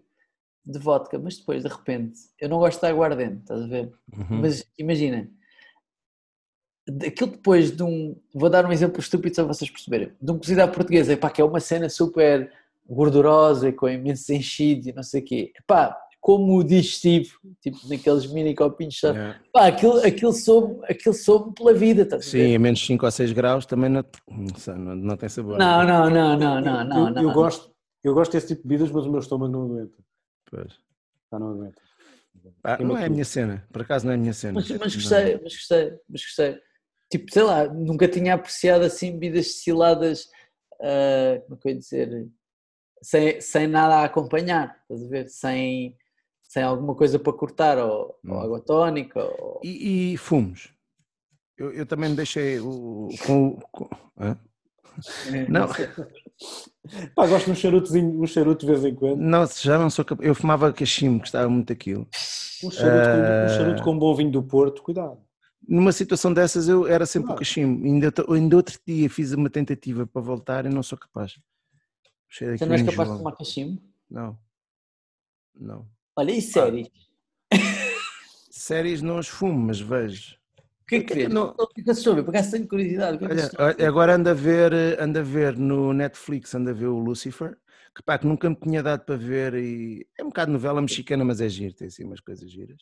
de 0.66 0.80
vodka, 0.80 1.18
mas 1.18 1.38
depois, 1.38 1.64
de 1.64 1.70
repente, 1.70 2.20
eu 2.40 2.50
não 2.50 2.60
gosto 2.60 2.82
de 2.82 2.88
aguardente, 2.88 3.42
estás 3.42 3.62
a 3.62 3.68
ver? 3.68 3.94
uhum. 4.14 4.42
Mas 4.42 4.66
imagina, 4.78 5.30
aquilo 7.06 7.32
depois 7.32 7.72
de 7.72 7.84
um. 7.84 8.16
Vou 8.34 8.50
dar 8.50 8.66
um 8.66 8.72
exemplo 8.72 9.00
estúpido 9.00 9.36
só 9.36 9.44
para 9.44 9.54
vocês 9.54 9.70
perceberem. 9.70 10.12
De 10.22 10.32
um 10.32 10.38
cozido 10.38 10.62
à 10.62 10.68
portuguesa, 10.68 11.14
epá, 11.14 11.30
que 11.30 11.42
é 11.42 11.46
uma 11.46 11.60
cena 11.60 11.90
super 11.90 12.52
gordurosa 12.88 13.70
e 13.70 13.74
com 13.74 13.90
imensos 13.90 14.30
enchidos 14.30 14.88
e 14.88 14.94
não 14.94 15.04
sei 15.04 15.22
o 15.22 15.26
quê. 15.26 15.54
Epá, 15.58 15.98
como 16.26 16.58
o 16.58 16.64
digestivo, 16.64 17.38
tipo 17.62 17.78
naqueles 17.88 18.26
mini 18.26 18.56
copinhos. 18.56 19.00
Yeah. 19.00 19.40
Pá, 19.54 19.68
aquilo, 19.68 20.00
aquilo 20.00 20.34
soube 20.34 20.84
aquilo 20.90 21.14
soube 21.14 21.54
pela 21.54 21.72
vida, 21.72 22.04
ver? 22.04 22.24
Sim, 22.24 22.56
a 22.56 22.58
menos 22.58 22.84
5 22.84 23.06
ou 23.06 23.12
6 23.12 23.32
graus 23.32 23.68
também 23.68 23.92
não, 23.92 24.04
não, 24.28 24.76
não, 24.76 24.96
não 24.96 25.18
tem 25.18 25.30
sabor. 25.30 25.60
Não, 25.60 25.86
não, 25.86 26.10
não, 26.10 26.36
não, 26.36 26.60
não, 26.60 26.84
não. 26.84 27.08
eu, 27.10 27.14
não. 27.14 27.22
eu 27.22 27.32
gosto, 27.32 27.72
eu 28.04 28.16
gosto 28.16 28.32
desse 28.32 28.48
tipo 28.48 28.64
de 28.64 28.68
bebidas, 28.68 28.92
mas 28.92 29.06
o 29.06 29.12
meu 29.12 29.20
estômago 29.20 29.52
não 29.52 29.66
aguenta. 29.66 30.00
Pois. 30.50 30.74
Já 31.32 31.38
não 31.38 31.52
aguenta. 31.52 31.80
Ah, 32.64 32.78
não 32.80 32.98
é 32.98 33.06
a 33.06 33.10
minha 33.10 33.24
cena, 33.24 33.64
por 33.72 33.84
acaso 33.84 34.08
não 34.08 34.14
é 34.14 34.16
a 34.16 34.18
minha 34.18 34.34
cena. 34.34 34.54
Mas, 34.54 34.68
mas 34.68 34.80
Não. 34.96 35.02
gostei, 35.02 35.40
mas 35.44 35.54
gostei, 35.54 36.00
mas 36.10 36.22
gostei. 36.24 36.60
Tipo, 37.12 37.32
sei 37.32 37.44
lá, 37.44 37.68
nunca 37.68 38.08
tinha 38.08 38.34
apreciado 38.34 38.84
assim 38.84 39.12
bebidas 39.12 39.46
destiladas, 39.46 40.28
ah, 40.82 41.40
como 41.44 41.56
é 41.56 41.62
que 41.62 41.68
eu 41.68 41.72
ia 41.72 41.78
dizer, 41.78 42.28
sem, 43.04 43.40
sem 43.40 43.68
nada 43.68 43.98
a 43.98 44.06
acompanhar, 44.06 44.76
estás 44.90 45.06
a 45.06 45.08
ver? 45.08 45.30
Sem, 45.30 45.96
sem 46.56 46.64
alguma 46.64 46.96
coisa 46.96 47.20
para 47.20 47.34
cortar, 47.34 47.78
ou, 47.78 48.18
ou 48.26 48.34
Hum. 48.34 48.40
água 48.40 48.62
tónica, 48.62 49.20
ou... 49.22 49.60
E, 49.62 50.14
e 50.14 50.18
fumos? 50.18 50.70
Eu, 51.58 51.74
eu 51.74 51.86
também 51.86 52.10
me 52.12 52.16
deixei 52.16 52.62
o, 52.62 53.10
com, 53.26 53.48
o- 53.50 53.62
com- 53.74 53.90
hã? 54.18 54.40
Não. 55.50 55.68
Pá, 57.14 57.28
gosto 57.28 57.48
de 57.48 57.52
um 57.52 57.56
charutozinho, 57.56 58.22
um 58.22 58.26
charuto 58.26 58.66
de 58.66 58.72
vez 58.72 58.86
em 58.86 58.96
quando. 58.96 59.18
Não, 59.20 59.46
já 59.46 59.78
não 59.78 59.90
sou 59.90 60.06
capaz. 60.06 60.26
Eu 60.26 60.34
fumava 60.34 60.72
cachimbo, 60.72 61.20
gostava 61.20 61.50
muito 61.50 61.68
daquilo. 61.68 62.08
Um 62.64 62.72
charuto, 62.72 63.10
com, 63.10 63.18
um 63.18 63.46
Ah. 63.46 63.50
charuto 63.50 63.84
com 63.84 64.00
bom 64.00 64.16
vinho 64.16 64.32
do 64.32 64.42
Porto, 64.42 64.82
cuidado. 64.82 65.20
Numa 65.68 65.92
situação 65.92 66.32
dessas 66.34 66.70
eu 66.70 66.88
era 66.88 67.06
sempre 67.06 67.26
o 67.26 67.28
Claro. 67.28 67.40
cachimbo. 67.40 67.84
Ainda, 67.86 68.14
ainda 68.30 68.56
outro 68.56 68.80
dia 68.88 69.10
fiz 69.10 69.34
uma 69.34 69.50
tentativa 69.50 70.08
para 70.08 70.22
voltar 70.22 70.66
e 70.66 70.70
não 70.70 70.82
sou 70.82 70.98
capaz. 70.98 71.38
Você 72.32 72.66
não 72.66 72.76
és 72.76 72.82
capaz 72.84 73.12
de 73.12 73.18
tomar 73.18 73.36
cachimbo? 73.36 73.82
Não. 74.10 74.40
Não. 75.54 75.86
Olha, 76.18 76.32
e 76.32 76.42
séries? 76.42 76.88
Séries 78.50 79.02
não 79.02 79.18
as 79.18 79.28
fumo, 79.28 79.60
mas 79.60 79.80
vejo. 79.80 80.36
O 80.58 80.86
que 80.88 80.96
é 80.96 81.00
que 81.00 81.06
Porque 81.08 81.14
vês? 81.16 81.34
não- 81.34 81.54
O 81.58 81.68
que 81.68 81.82
é 81.82 81.84
que 81.84 81.94
se 81.94 82.08
ouve? 82.08 82.24
Por 82.24 82.30
acaso 82.30 82.52
tenho 82.52 82.68
curiosidade. 82.68 83.18
que 83.18 83.26
é 83.26 83.30
que 83.50 83.62
Olha, 83.62 83.88
agora 83.88 84.16
anda 84.16 84.32
a 84.32 84.34
ver, 84.34 84.74
anda 85.00 85.20
a 85.20 85.24
ver 85.24 85.58
no 85.58 85.94
Netflix, 85.94 86.54
anda 86.56 86.72
a 86.72 86.74
ver 86.74 86.88
o 86.88 87.00
Lucifer, 87.00 87.58
que 87.96 88.04
pá, 88.04 88.18
que 88.18 88.26
nunca 88.28 88.50
me 88.50 88.56
tinha 88.56 88.82
dado 88.82 89.04
para 89.04 89.16
ver 89.18 89.56
e 89.56 90.08
é 90.18 90.24
um 90.24 90.28
bocado 90.28 90.52
novela 90.52 90.82
mexicana, 90.82 91.26
mas 91.26 91.42
é 91.42 91.50
giro, 91.50 91.74
tem 91.74 91.88
assim 91.88 92.04
umas 92.06 92.20
coisas 92.22 92.50
giras. 92.50 92.78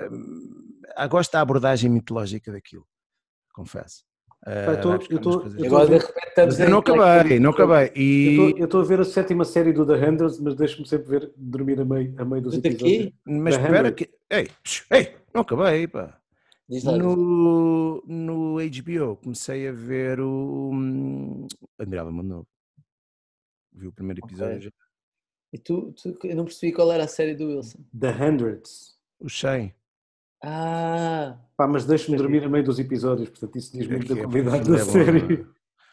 Hum, 0.00 0.80
ah, 0.96 1.06
gosto 1.06 1.32
da 1.32 1.40
abordagem 1.40 1.90
mitológica 1.90 2.52
daquilo, 2.52 2.86
confesso. 3.52 4.04
Eu 4.46 4.80
tô- 4.82 4.88
vai 4.90 4.98
buscar 4.98 5.14
eu 5.14 5.20
tô- 5.20 5.30
umas 5.30 5.42
coisas. 5.42 5.58
eu 5.60 5.66
Agora 5.66 5.84
de 5.86 5.90
ver- 5.92 6.00
repente 6.00 6.28
estamos 6.28 6.54
Mas 6.54 6.60
eu 6.60 6.66
em 6.66 6.70
não 6.70 6.78
acabei, 6.78 7.40
não 7.40 7.50
acabei. 7.50 7.92
E, 7.96 8.36
Eu 8.58 8.64
estou 8.64 8.80
a 8.80 8.84
ver 8.84 9.00
a 9.00 9.04
sétima 9.04 9.44
série 9.44 9.72
do 9.72 9.86
The 9.86 9.94
Hundreds, 9.94 10.38
mas 10.40 10.54
deixo-me 10.54 10.86
sempre 10.86 11.08
ver, 11.08 11.32
dormir 11.36 11.80
a 11.80 11.84
meio, 11.84 12.14
a 12.18 12.24
meio 12.26 12.42
dos 12.42 12.58
Do 12.58 12.66
episódios. 12.66 13.06
quê? 13.06 13.14
mas 13.24 13.56
The 13.56 13.62
espera 13.62 13.92
que. 13.92 14.10
Ei, 14.30 14.48
ei, 14.90 15.14
não 15.32 15.40
acabei, 15.42 15.86
pá. 15.88 16.18
No, 16.68 18.02
no 18.06 18.56
HBO 18.58 19.16
comecei 19.16 19.68
a 19.68 19.72
ver 19.72 20.18
o 20.20 20.70
hum, 20.72 21.46
Admirável 21.78 22.12
Mundo 22.12 22.28
Novo. 22.28 22.46
Vi 23.72 23.86
o 23.86 23.92
primeiro 23.92 24.20
episódio 24.24 24.60
já. 24.62 24.70
E 25.52 25.58
tu, 25.58 25.92
tu, 25.92 26.18
eu 26.26 26.34
não 26.36 26.44
percebi 26.44 26.72
qual 26.72 26.90
era 26.92 27.04
a 27.04 27.08
série 27.08 27.34
do 27.34 27.46
Wilson. 27.48 27.78
The 27.98 28.10
Hundreds. 28.10 28.98
O 29.20 29.28
100. 29.28 29.74
Ah, 30.46 31.38
Pá, 31.56 31.66
mas 31.66 31.86
deixo-me 31.86 32.18
dormir 32.18 32.44
a 32.44 32.48
meio 32.50 32.62
dos 32.64 32.78
episódios, 32.78 33.30
portanto 33.30 33.56
isso 33.56 33.72
diz 33.72 33.86
muito 33.88 34.14
da 34.14 34.22
qualidade 34.22 34.70
da 34.70 34.76
bom, 34.84 34.90
série. 34.92 35.46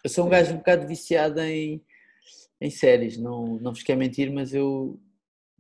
eu 0.04 0.10
sou 0.10 0.26
um 0.26 0.30
gajo 0.30 0.54
um 0.54 0.58
bocado 0.58 0.86
viciado 0.86 1.40
em, 1.40 1.82
em 2.60 2.70
séries, 2.70 3.18
não, 3.18 3.58
não 3.62 3.72
vos 3.74 3.82
quero 3.82 3.98
mentir, 4.00 4.30
mas 4.32 4.54
eu 4.54 5.00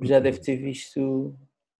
já 0.01 0.17
Uhum. 0.17 0.23
devo 0.23 0.41
ter 0.41 0.57
visto 0.57 1.33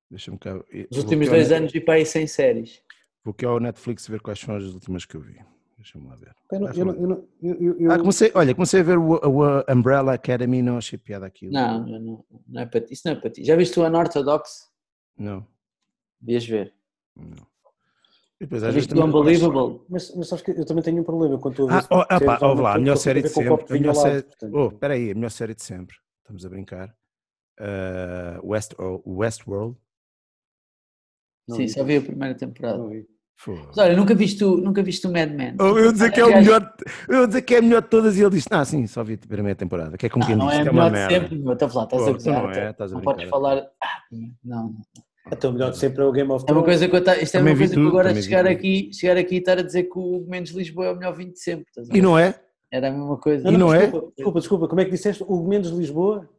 Deixa-me 0.09 0.37
cá. 0.37 0.53
vou 0.53 0.99
últimos 0.99 1.27
dois 1.27 1.51
anos 1.51 1.73
e 1.75 1.81
para 1.81 1.95
aí 1.95 2.05
100 2.05 2.27
séries. 2.27 2.81
Vou 3.25 3.33
aqui 3.33 3.45
ao 3.45 3.59
Netflix 3.59 4.07
ver 4.07 4.21
quais 4.21 4.39
são 4.39 4.55
as 4.55 4.63
últimas 4.65 5.03
que 5.05 5.15
eu 5.15 5.21
vi. 5.21 5.37
Deixa-me 5.77 6.07
lá 6.07 6.15
ver. 6.15 6.33
Eu 6.51 6.59
não- 6.85 6.93
eu 6.93 7.07
não- 7.07 7.27
eu 7.41 7.91
Ah, 7.91 7.97
comecei, 7.99 8.31
olha, 8.35 8.53
comecei 8.55 8.79
a 8.79 8.83
ver 8.83 8.97
o, 8.97 9.13
o 9.15 9.73
Umbrella 9.73 10.13
Academy, 10.13 10.61
não 10.61 10.77
achei 10.77 10.97
piada 10.99 11.25
aquilo. 11.25 11.51
Não, 11.51 11.85
não, 11.85 11.99
não, 11.99 12.25
não 12.47 12.61
é 12.61 12.65
para 12.65 12.81
ti. 12.81 12.93
Isso 12.93 13.01
não 13.05 13.13
é 13.13 13.15
para 13.19 13.29
ti. 13.31 13.43
Já 13.43 13.55
viste 13.55 13.79
o 13.79 13.83
Unorthodox? 13.85 14.69
Não, 15.17 15.45
Devias 16.21 16.45
ver. 16.45 16.73
Não. 17.29 17.47
E 18.39 18.45
depois, 18.45 18.63
às 18.63 18.73
vezes, 18.73 18.89
o 18.91 18.95
também- 18.95 19.05
Unbelievable? 19.05 19.85
Mas, 19.89 20.15
mas 20.15 20.27
sabes 20.27 20.43
que 20.43 20.51
eu 20.51 20.65
também 20.65 20.83
tenho 20.83 20.99
um 21.01 21.03
problema 21.03 21.37
quando 21.37 21.53
estou 21.53 21.69
a 21.69 21.79
ver 21.79 21.85
Ah, 21.85 21.87
oh, 21.91 21.99
ah, 22.01 22.05
pá, 22.07 22.17
séries, 22.19 22.41
ouve 22.41 22.61
lá, 22.63 22.73
a 22.75 22.79
melhor 22.79 22.95
série 22.97 23.21
de 23.21 23.29
com 23.29 23.41
sempre. 23.43 23.65
A 23.69 23.73
melhor 23.73 23.93
série... 23.93 24.25
Oh, 24.51 24.67
espera 24.67 24.93
aí, 24.95 25.11
a 25.11 25.15
melhor 25.15 25.29
série 25.31 25.53
de 25.55 25.61
sempre. 25.63 25.95
Estamos 26.23 26.45
a 26.45 26.49
brincar. 26.49 26.95
Uh, 27.59 28.47
West, 28.49 28.73
oh, 28.79 29.01
Westworld. 29.05 29.77
Não 31.47 31.55
Sim, 31.57 31.63
vi. 31.63 31.69
só 31.69 31.83
vi 31.83 31.97
a 31.97 32.01
primeira 32.01 32.33
temporada. 32.35 32.77
Não. 32.79 32.89
Mas 33.47 33.77
olha, 33.77 33.95
nunca 33.95 34.13
viste, 34.13 34.43
o- 34.43 34.57
nunca 34.57 34.81
viste 34.83 35.05
o 35.07 35.11
Mad 35.11 35.31
Men? 35.31 35.55
Oh, 35.59 35.77
eu 35.77 35.85
ia 35.85 35.91
dizer 35.93 36.11
que 36.11 36.19
é 36.19 36.25
o 36.25 36.29
melhor, 36.29 36.73
eu 37.09 37.25
dizer 37.27 37.41
que 37.41 37.55
é 37.55 37.57
a 37.57 37.61
melhor 37.61 37.81
de 37.81 37.89
todas 37.89 38.15
e 38.17 38.21
ele 38.21 38.29
disse, 38.29 38.47
ah, 38.51 38.63
sim, 38.63 38.85
só 38.87 39.03
vi 39.03 39.15
a 39.15 39.27
primeira 39.27 39.55
temporada, 39.55 39.97
que 39.97 40.05
é 40.05 40.09
como 40.09 40.23
Ah, 40.23 40.27
quem 40.27 40.35
não 40.35 40.47
diz, 40.47 40.59
é 40.59 40.61
que 40.61 40.67
a 40.67 40.71
é 40.71 40.71
uma 40.71 40.89
melhor 40.89 41.07
de 41.07 41.11
merda. 41.11 41.27
sempre, 41.27 41.39
meu. 41.43 41.53
Estou 41.53 41.65
a 41.67 41.71
falar, 41.71 41.83
estás 41.85 42.03
Pô, 42.03 42.09
a 42.09 42.13
gozar. 42.13 42.43
não 42.43 42.49
é, 42.49 42.51
então. 42.53 42.69
estás 42.71 42.91
a 42.91 42.95
Não 42.95 43.01
podes 43.01 43.17
brincar. 43.23 43.31
falar. 43.37 43.57
Ah, 43.83 44.01
não, 44.11 44.31
não. 44.43 44.81
Até 45.31 45.47
o 45.47 45.53
melhor 45.53 45.71
de 45.71 45.77
sempre 45.77 46.01
é 46.01 46.05
o 46.05 46.11
Game 46.11 46.29
of 46.29 46.43
É 46.47 46.51
uma 46.51 46.61
Thrones. 46.61 46.65
coisa 46.65 46.89
que 46.89 46.95
eu, 46.95 47.03
ta- 47.03 47.17
isto 47.17 47.35
é 47.35 47.39
Também 47.39 47.53
uma 47.53 47.57
coisa 47.59 47.73
que 47.73 47.79
eu 47.79 47.83
tudo, 47.83 47.89
agora 47.89 48.09
também 48.09 48.21
vi 48.21 48.27
chegar 48.27 48.45
aqui, 48.47 48.91
chegar 48.93 49.17
aqui 49.17 49.35
e 49.35 49.37
estar 49.37 49.57
a 49.57 49.61
dizer 49.61 49.83
que 49.83 49.97
o 49.97 50.25
Mendes 50.27 50.51
Lisboa 50.53 50.87
é 50.87 50.91
o 50.91 50.95
melhor 50.97 51.13
vinho 51.15 51.31
de 51.31 51.39
sempre. 51.39 51.65
E 51.93 52.01
não 52.01 52.19
é? 52.19 52.39
Era 52.69 52.89
a 52.89 52.91
mesma 52.91 53.17
coisa. 53.17 53.47
E 53.49 53.57
não 53.57 53.73
é? 53.73 53.79
desculpa, 53.87 54.11
desculpa, 54.15 54.39
desculpa, 54.39 54.67
como 54.67 54.81
é 54.81 54.85
que 54.85 54.91
disseste? 54.91 55.23
O 55.27 55.41
Mendes 55.47 55.71
Lisboa? 55.71 56.29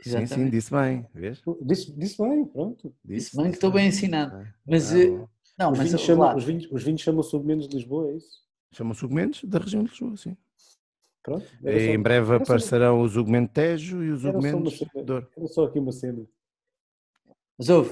Sim, 0.00 0.10
sim, 0.10 0.16
Exatamente. 0.22 0.50
disse 0.52 0.70
bem, 0.70 1.06
vês? 1.14 1.42
Disse, 1.62 1.92
disse 1.92 2.22
bem, 2.22 2.44
pronto. 2.44 2.94
Disse 3.04 3.36
bem 3.36 3.46
que 3.46 3.56
estou 3.56 3.70
bem 3.72 3.88
ensinado. 3.88 4.36
Ah, 4.36 4.44
Mas, 4.66 4.92
ah, 4.92 4.98
eh. 4.98 5.06
Não, 5.58 5.72
os, 5.72 5.78
mas 5.78 5.88
vinhos 5.88 6.00
chamam, 6.02 6.36
os, 6.36 6.44
vinhos, 6.44 6.68
os 6.70 6.82
vinhos 6.84 7.00
chamam-se 7.00 7.34
o 7.34 7.40
Mendes 7.42 7.66
Lisboa, 7.72 8.10
é 8.10 8.16
isso? 8.16 8.28
Chamam-se 8.72 9.02
Augmentos 9.02 9.42
da 9.44 9.58
região 9.58 9.82
de 9.82 9.90
Lisboa, 9.90 10.16
sim. 10.18 10.36
Pronto. 11.22 11.46
Só, 11.46 11.68
Em 11.70 11.98
breve 11.98 12.28
era 12.28 12.38
só- 12.38 12.42
aparecerão 12.52 13.00
os 13.00 13.16
Augmentos 13.16 13.52
Tejo 13.54 14.02
e 14.04 14.10
os 14.10 14.20
só 14.22 14.40
cena. 14.40 15.04
Douro. 15.04 15.28
Era 15.36 15.46
só 15.48 15.64
aqui 15.64 15.78
uma 15.78 15.92
cena. 15.92 16.24
mas 17.58 17.68
ouve. 17.70 17.90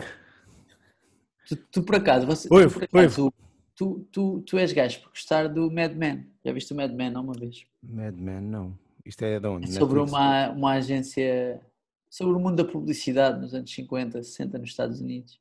Tu, 1.48 1.56
tu 1.56 1.82
por 1.82 1.96
acaso, 1.96 2.26
você, 2.26 2.48
tu, 2.48 2.54
Ouve, 2.54 2.72
por 2.72 2.84
acaso 2.84 3.32
tu, 3.74 4.06
tu, 4.10 4.42
tu 4.42 4.58
és 4.58 4.72
gajo 4.72 5.00
por 5.00 5.10
gostar 5.10 5.48
do 5.48 5.70
Mad 5.70 5.94
Men. 5.94 6.26
Já 6.44 6.52
viste 6.52 6.72
o 6.72 6.76
Mad 6.76 6.92
Men 6.92 7.16
uma 7.16 7.34
vez? 7.34 7.66
Mad 7.82 8.14
Men, 8.16 8.40
não. 8.40 8.78
Isto 9.04 9.24
é 9.24 9.38
de 9.38 9.46
onde? 9.46 9.68
É 9.68 9.72
sobre 9.72 10.00
Netflix? 10.00 10.12
uma, 10.12 10.50
uma 10.50 10.72
agência, 10.72 11.60
sobre 12.08 12.34
o 12.34 12.40
mundo 12.40 12.56
da 12.56 12.64
publicidade 12.64 13.40
nos 13.40 13.54
anos 13.54 13.72
50, 13.72 14.22
60 14.22 14.58
nos 14.58 14.70
Estados 14.70 15.00
Unidos. 15.00 15.38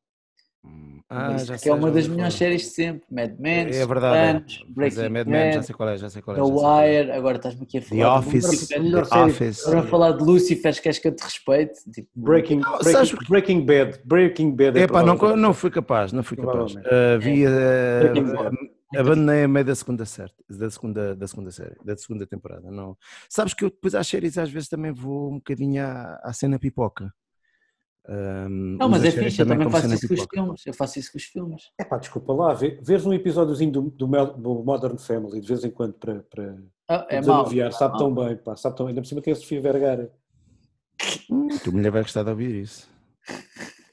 Hum, 0.65 1.01
Ah, 1.09 1.35
isso 1.35 1.45
já 1.45 1.53
que 1.55 1.59
sei, 1.59 1.71
é 1.71 1.75
uma 1.75 1.89
já 1.89 1.93
das 1.95 2.07
melhores 2.07 2.33
séries 2.35 2.61
de 2.61 2.67
sempre. 2.69 3.03
Mad 3.11 3.37
Men, 3.37 3.67
É 3.67 3.85
verdade. 3.85 4.53
Sopranos, 4.53 4.65
É. 4.67 4.73
Breaking 4.73 4.99
é, 5.01 5.09
Mad 5.09 5.27
Men, 5.27 5.51
já 5.51 5.55
Bad, 5.57 5.65
sei 5.65 5.75
qual 5.75 5.89
é, 5.89 5.97
já 5.97 6.09
sei 6.09 6.21
qual 6.21 6.37
é. 6.37 6.39
The 6.39 6.45
é. 6.47 6.51
Wire. 7.01 7.11
Agora 7.11 7.35
estás-me 7.37 7.63
aqui 7.63 7.77
a 7.77 7.81
The 7.81 7.87
falar. 7.87 8.21
de 8.21 8.27
Office. 8.27 8.49
The 8.49 8.55
série. 8.65 8.95
Office. 8.95 9.67
Agora 9.67 9.79
a 9.79 9.83
falar 9.87 10.11
de 10.13 10.23
Lucifer, 10.23 10.81
queres 10.81 10.99
que 10.99 11.07
eu 11.07 11.15
te 11.15 11.21
respeite? 11.23 11.91
Tipo, 11.91 12.09
Breaking, 12.15 12.59
Não, 12.59 12.71
breaking, 12.77 12.91
sabes- 12.91 13.27
breaking 13.29 13.65
Bad. 13.65 13.99
Breaking 14.05 14.51
Bad 14.55 14.79
é 14.79 14.83
Epá, 14.83 15.03
não, 15.03 15.17
provável. 15.17 15.41
não 15.41 15.53
fui 15.53 15.69
capaz, 15.69 16.11
não 16.13 16.23
fui 16.23 16.37
capaz. 16.37 16.75
Ah, 16.77 17.17
vi, 17.19 17.45
Bad. 17.45 18.55
abandonei 18.97 19.43
a 19.43 19.47
meio 19.47 19.65
da 19.65 19.75
segunda 19.75 20.05
série, 20.05 20.31
da 20.49 20.69
segunda, 20.69 21.15
da 21.15 21.27
segunda 21.27 21.51
série, 21.51 21.75
da 21.83 21.95
segunda 21.97 22.25
temporada. 22.25 22.71
Não. 22.71 22.97
Sabes 23.29 23.53
que 23.53 23.65
eu 23.65 23.69
depois 23.69 23.93
às 23.95 24.07
séries 24.07 24.37
às 24.37 24.49
vezes 24.49 24.69
também 24.69 24.91
vou 24.93 25.31
um 25.31 25.35
bocadinho 25.35 25.83
à, 25.83 26.19
à 26.23 26.31
cena 26.33 26.57
pipoca. 26.57 27.13
Ahm, 28.05 28.77
Não, 28.77 28.89
mas 28.89 29.03
é 29.05 29.11
fixe, 29.11 29.41
eu 29.41 29.47
também 29.47 29.69
faço 29.69 29.93
isso 29.93 30.07
com 30.07 30.13
os 30.13 30.19
pipoca. 30.19 30.35
filmes. 30.35 30.65
Eu 30.65 30.73
faço 30.73 30.99
isso 30.99 31.11
com 31.11 31.17
os 31.17 31.23
filmes. 31.23 31.71
É 31.79 31.85
pá, 31.85 31.97
desculpa 31.97 32.33
lá, 32.33 32.53
vê- 32.53 32.77
vês 32.81 33.05
um 33.05 33.13
episódiozinho 33.13 33.71
do, 33.71 33.81
do, 33.83 34.05
do 34.07 34.63
Modern 34.63 34.97
Family 34.97 35.39
de 35.39 35.47
vez 35.47 35.63
em 35.63 35.71
quando 35.71 35.93
para, 35.93 36.21
para, 36.23 36.57
Ah, 36.89 37.07
é 37.09 37.19
desanuviar, 37.21 37.71
sabe 37.71 37.97
tão 37.97 38.13
bem, 38.13 38.35
pá, 38.37 38.55
sabe 38.57 38.75
tão 38.75 38.85
bem. 38.85 38.91
Ainda 38.91 39.01
por 39.01 39.07
cima 39.07 39.21
tem 39.21 39.31
a 39.31 39.35
Sofia 39.37 39.61
Vergara. 39.61 40.11
Hum, 41.29 41.47
tua 41.63 41.71
mulher 41.73 41.91
vai 41.91 42.01
gostar 42.01 42.23
de 42.23 42.29
ouvir 42.29 42.53
isso. 42.63 42.89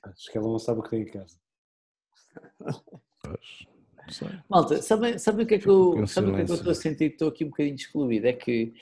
Acho 0.02 0.30
que 0.32 0.36
ela 0.38 0.48
não 0.48 0.58
sabe 0.58 0.80
o 0.80 0.82
que 0.82 0.90
tem 0.90 1.02
em 1.02 1.06
casa. 1.06 1.36
Pois, 3.22 3.66
não 4.06 4.12
sei. 4.12 4.28
Malta, 4.48 4.82
sabem 4.82 5.18
sabe 5.18 5.42
o 5.42 5.46
que 5.46 5.54
é 5.54 5.58
que 5.58 5.68
eu, 5.68 6.06
sabe 6.06 6.30
o 6.30 6.34
que 6.34 6.40
é 6.40 6.44
que 6.44 6.50
eu 6.50 6.56
estou 6.56 6.72
a 6.72 6.74
sentir 6.74 7.08
que 7.11 7.14
estou 7.14 7.28
aqui 7.28 7.44
um 7.44 7.48
bocadinho 7.48 7.76
excluído? 7.76 8.26
É 8.26 8.32
que 8.32 8.72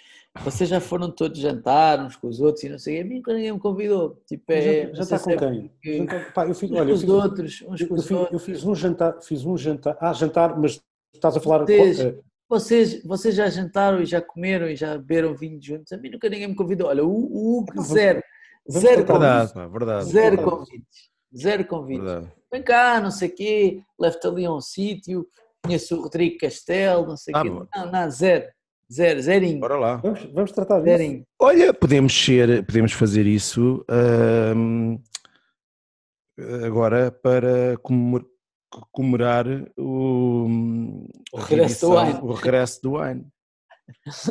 vocês 0.45 0.69
já 0.69 0.81
foram 0.81 1.11
todos 1.11 1.39
jantar 1.39 2.01
uns 2.05 2.17
com 2.17 2.29
os 2.29 2.41
outros 2.41 2.65
e 2.65 2.69
não 2.69 2.79
sei, 2.79 3.01
a 3.01 3.05
mim 3.05 3.17
nunca 3.17 3.33
ninguém 3.35 3.53
me 3.53 3.59
convidou. 3.61 4.23
Tipo, 4.27 4.53
é, 4.53 4.95
já 4.95 5.03
está 5.03 5.19
com 5.19 5.31
é 5.31 5.37
quem? 5.37 5.69
porque 5.69 5.99
Jantar- 5.99 6.33
pá, 6.33 6.47
eu 6.47 6.55
fiz, 6.55 6.71
Uns 6.71 6.77
olha, 6.79 6.87
com 6.89 6.95
os 6.95 7.05
outros, 7.05 7.65
uns 7.69 7.83
com 7.83 7.95
eu, 7.95 7.99
os 7.99 8.03
fiz, 8.03 8.11
eu 8.11 8.19
outros. 8.19 8.43
fiz 8.45 8.65
um 8.65 8.75
jantar, 8.75 9.21
fiz 9.23 9.45
um 9.45 9.57
jantar, 9.57 9.97
ah, 10.01 10.13
jantar, 10.13 10.59
mas 10.59 10.81
estás 11.15 11.37
a 11.37 11.41
falar 11.41 11.61
Vocês- 11.65 12.01
eh, 12.01 12.19
Vocês, 12.51 13.03
vocês 13.05 13.35
já 13.35 13.49
jantaram 13.51 14.01
e 14.01 14.07
já 14.07 14.23
comeram 14.23 14.69
e 14.69 14.75
já 14.75 14.97
beberam 14.97 15.35
vinho 15.35 15.61
juntos? 15.63 15.93
A 15.93 15.99
mim 15.99 16.09
nunca 16.11 16.31
ninguém 16.31 16.49
me 16.49 16.55
convidou. 16.55 16.89
Olha, 16.89 17.05
o, 17.05 17.59
Hugo, 17.59 17.83
zero. 17.83 18.23
vamos 18.67 18.81
Zero 18.89 19.05
Verdade, 19.05 19.53
convites. 19.53 19.73
verdade. 19.73 20.05
Zero 20.07 20.37
verdade, 20.37 20.51
convites. 20.51 21.11
Zero 21.37 21.65
convites. 21.67 22.05
verdade. 22.05 22.33
Vem 22.51 22.63
cá, 22.63 23.01
não 23.03 23.11
sei 23.11 23.29
o 23.29 23.35
quê, 23.35 23.83
leve-te 24.01 24.27
ali 24.27 24.47
a 24.47 24.53
um 24.55 24.61
sítio, 24.63 25.29
conheço 25.63 25.95
o 25.97 26.03
Rodrigo 26.03 26.39
Castelo, 26.39 27.07
não 27.07 27.17
sei 27.19 27.35
o 27.35 27.37
Ah, 27.37 27.43
quê. 27.43 27.51
Não, 27.51 27.93
não, 27.93 28.11
zero. 28.11 28.47
Zero, 28.91 29.21
zerinho. 29.21 29.61
Bora 29.61 29.77
lá. 29.77 29.97
vamos, 29.97 30.25
vamos 30.33 30.53
tratar 30.53 30.81
disso. 30.81 30.97
Zerinho. 30.97 31.25
Olha, 31.39 31.75
podemos 31.75 32.13
ser, 32.25 32.65
podemos 32.65 32.93
fazer 32.93 33.27
isso 33.27 33.85
agora 36.65 37.11
para 37.11 37.77
comemor- 37.83 38.27
comemorar 38.93 39.47
o, 39.77 40.47
O 41.33 41.39
a 41.39 41.45
regresso 41.45 41.87
do 41.87 41.95
reedição- 41.95 42.07
Wine. 42.07 42.19
o 42.23 42.33
regresso 42.33 42.83
do 42.83 42.93
Wine. 42.99 43.27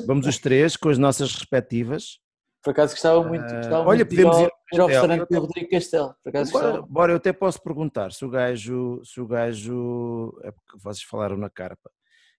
Vamos 0.05 0.27
os 0.27 0.37
três 0.37 0.75
com 0.77 0.89
as 0.89 0.97
nossas 0.97 1.33
respectivas. 1.33 2.19
Por 2.63 2.71
acaso 2.71 2.93
gostava 2.93 3.23
muito, 3.23 3.45
Ah, 3.45 3.55
gostava 3.57 3.89
olha, 3.89 3.97
muito 3.99 4.09
de 4.09 4.15
ir 4.15 4.23
podemos 4.25 4.37
ao, 4.37 4.43
ir- 4.73 4.81
ao 4.81 4.87
restaurante 4.87 5.29
do 5.29 5.39
Rodrigo 5.39 5.69
Castelo. 5.69 6.15
Por 6.23 6.29
acaso 6.29 6.51
Bora, 6.51 6.65
gostava. 6.67 6.87
bora, 6.87 7.11
eu 7.13 7.17
até 7.17 7.33
posso 7.33 7.61
perguntar 7.61 8.11
se 8.11 8.25
o 8.25 8.29
gajo, 8.29 9.01
se 9.05 9.21
o 9.21 9.27
gajo, 9.27 10.37
é 10.43 10.51
porque 10.51 10.77
vocês 10.83 11.03
falaram 11.03 11.37
na 11.37 11.49
carpa. 11.49 11.89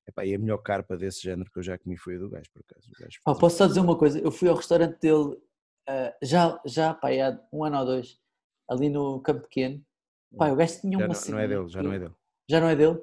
Epá, 0.09 0.25
e 0.25 0.35
a 0.35 0.39
melhor 0.39 0.57
carpa 0.59 0.97
desse 0.97 1.23
género 1.23 1.51
que 1.51 1.59
eu 1.59 1.63
já 1.63 1.77
comi 1.77 1.97
foi 1.99 2.17
a 2.17 2.19
do 2.19 2.31
gajo, 2.31 2.51
por 2.51 2.63
acaso. 2.67 2.89
Gajo 2.99 3.19
faz- 3.23 3.39
posso 3.39 3.57
só 3.59 3.67
dizer 3.67 3.81
uma 3.81 3.97
coisa? 3.97 4.19
Eu 4.19 4.31
fui 4.31 4.49
ao 4.49 4.57
restaurante 4.57 4.99
dele 4.99 5.37
ah, 5.87 6.15
já, 6.23 6.59
já 6.65 6.95
pá, 6.95 7.09
há 7.11 7.39
um 7.53 7.63
ano 7.63 7.79
ou 7.79 7.85
dois, 7.85 8.19
ali 8.71 8.89
no 8.89 9.21
Campo 9.21 9.43
Pequeno. 9.43 9.85
Pá, 10.37 10.51
o 10.51 10.57
gajo 10.57 10.81
tinha 10.81 10.99
já 10.99 11.05
uma 11.05 11.15
não, 11.15 11.31
não 11.31 11.39
é 11.39 11.49
dele, 11.49 11.69
já 11.69 11.83
não 11.83 11.93
é 11.93 11.99
dele. 11.99 12.15
Já 12.49 12.61
não 12.61 12.69
é 12.69 12.77
dele? 12.77 12.99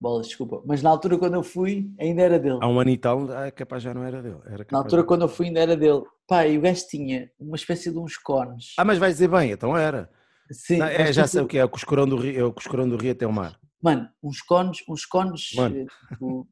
Bolas, 0.00 0.28
desculpa. 0.28 0.62
Mas 0.64 0.82
na 0.82 0.88
altura 0.90 1.18
quando 1.18 1.34
eu 1.34 1.42
fui, 1.42 1.90
ainda 1.98 2.22
era 2.22 2.38
dele. 2.38 2.58
Há 2.62 2.68
um 2.68 2.78
ano 2.80 2.90
e 2.90 2.96
tal, 2.96 3.30
ah, 3.32 3.50
capaz 3.50 3.82
já 3.82 3.92
não 3.92 4.04
era 4.04 4.22
dele. 4.22 4.38
Era 4.46 4.64
Na 4.70 4.78
altura 4.78 5.02
quando 5.04 5.22
eu 5.22 5.28
fui 5.28 5.46
ainda 5.48 5.60
era 5.60 5.76
dele. 5.76 6.02
Pá, 6.28 6.46
e 6.46 6.56
o 6.56 6.60
gajo 6.60 6.86
tinha 6.88 7.30
uma 7.38 7.56
espécie 7.56 7.90
de 7.90 7.98
uns 7.98 8.16
cones. 8.16 8.74
Ah, 8.78 8.84
mas 8.84 8.98
vais 8.98 9.14
dizer 9.14 9.28
bem, 9.28 9.50
então 9.50 9.76
era. 9.76 10.08
Sim, 10.52 10.78
Não, 10.78 10.86
é, 10.86 11.12
já 11.12 11.26
sei 11.26 11.42
o 11.42 11.46
que 11.46 11.58
é, 11.58 11.64
o 11.64 11.68
coscorão 11.68 12.08
do 12.08 12.16
rio, 12.16 12.40
é 12.40 12.44
o 12.44 12.52
coscorão 12.52 12.88
do 12.88 12.96
rio 12.96 13.12
até 13.12 13.26
o 13.26 13.32
mar. 13.32 13.59
Mano, 13.82 14.08
uns 14.22 14.40
cones, 14.42 14.78
uns 14.88 15.04
cones. 15.06 15.52
Mano. 15.54 15.76
eh, 15.80 15.86
tipo, 16.08 16.48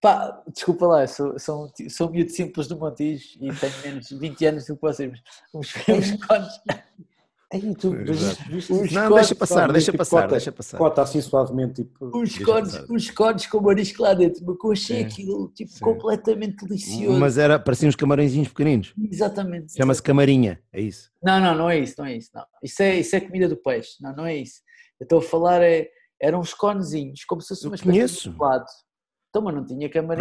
pá, 0.00 0.42
desculpa 0.52 0.86
lá, 0.86 1.06
sou, 1.06 1.38
sou, 1.38 1.70
sou 1.88 2.10
miúdo 2.10 2.30
simples 2.30 2.66
do 2.66 2.78
Montijo 2.78 3.24
e 3.40 3.52
tenho 3.54 3.72
menos 3.82 4.06
de 4.08 4.18
20 4.18 4.46
anos 4.46 4.66
do 4.66 4.74
que 4.76 4.82
vocês, 4.82 5.10
mas 5.10 5.20
uns, 5.54 5.74
uns 5.88 6.12
cones. 6.26 6.60
Aí, 7.52 7.74
tu, 7.76 7.90
viste, 7.92 8.72
Não, 8.92 9.08
cones, 9.08 9.14
deixa 9.14 9.34
passar, 9.36 9.70
deixa 9.72 9.92
tipo 9.92 9.98
passar, 9.98 10.22
cota. 10.22 10.30
deixa 10.32 10.50
passar. 10.52 10.76
cota 10.78 11.02
assim 11.02 11.20
suavemente, 11.20 11.84
tipo, 11.84 12.10
Uns 12.18 12.36
cones, 12.38 12.74
uns 12.90 13.10
cones 13.10 13.46
com 13.46 13.60
marisco 13.60 14.02
lá 14.02 14.12
dentro, 14.12 14.44
mas 14.44 14.56
eu 14.62 14.72
achei 14.72 14.96
Sim, 14.98 15.04
aquilo 15.04 15.48
tipo, 15.54 15.70
sim. 15.70 15.78
completamente 15.78 16.66
delicioso. 16.66 17.18
Mas 17.20 17.38
era, 17.38 17.58
pareciam 17.58 17.88
uns 17.90 17.96
camarõezinhos 17.96 18.48
pequeninos. 18.48 18.92
Exatamente. 19.10 19.72
Chama-se 19.76 20.02
camarinha, 20.02 20.60
é 20.72 20.80
isso. 20.80 21.12
Não, 21.22 21.40
não, 21.40 21.54
não 21.54 21.70
é 21.70 21.78
isso, 21.78 21.94
não 21.98 22.06
é 22.06 22.16
isso. 22.16 22.30
Não. 22.34 22.44
Isso, 22.62 22.82
é, 22.82 22.96
isso 22.98 23.14
é 23.14 23.20
comida 23.20 23.48
do 23.48 23.56
peixe. 23.56 23.96
Não, 24.00 24.14
não 24.16 24.26
é 24.26 24.36
isso. 24.36 24.60
Eu 24.98 25.04
estou 25.04 25.20
a 25.20 25.22
falar, 25.22 25.62
é, 25.62 25.88
eram 26.24 26.40
uns 26.40 26.54
conezinhos, 26.54 27.24
como 27.24 27.42
se 27.42 27.48
fosse 27.48 27.66
uma 27.66 27.74
espécie 27.74 28.30
de 28.30 28.32
gelado. 28.32 28.64
Então, 29.28 29.42
mas 29.42 29.54
não 29.54 29.64
tinha 29.66 29.88
dentro. 29.88 30.16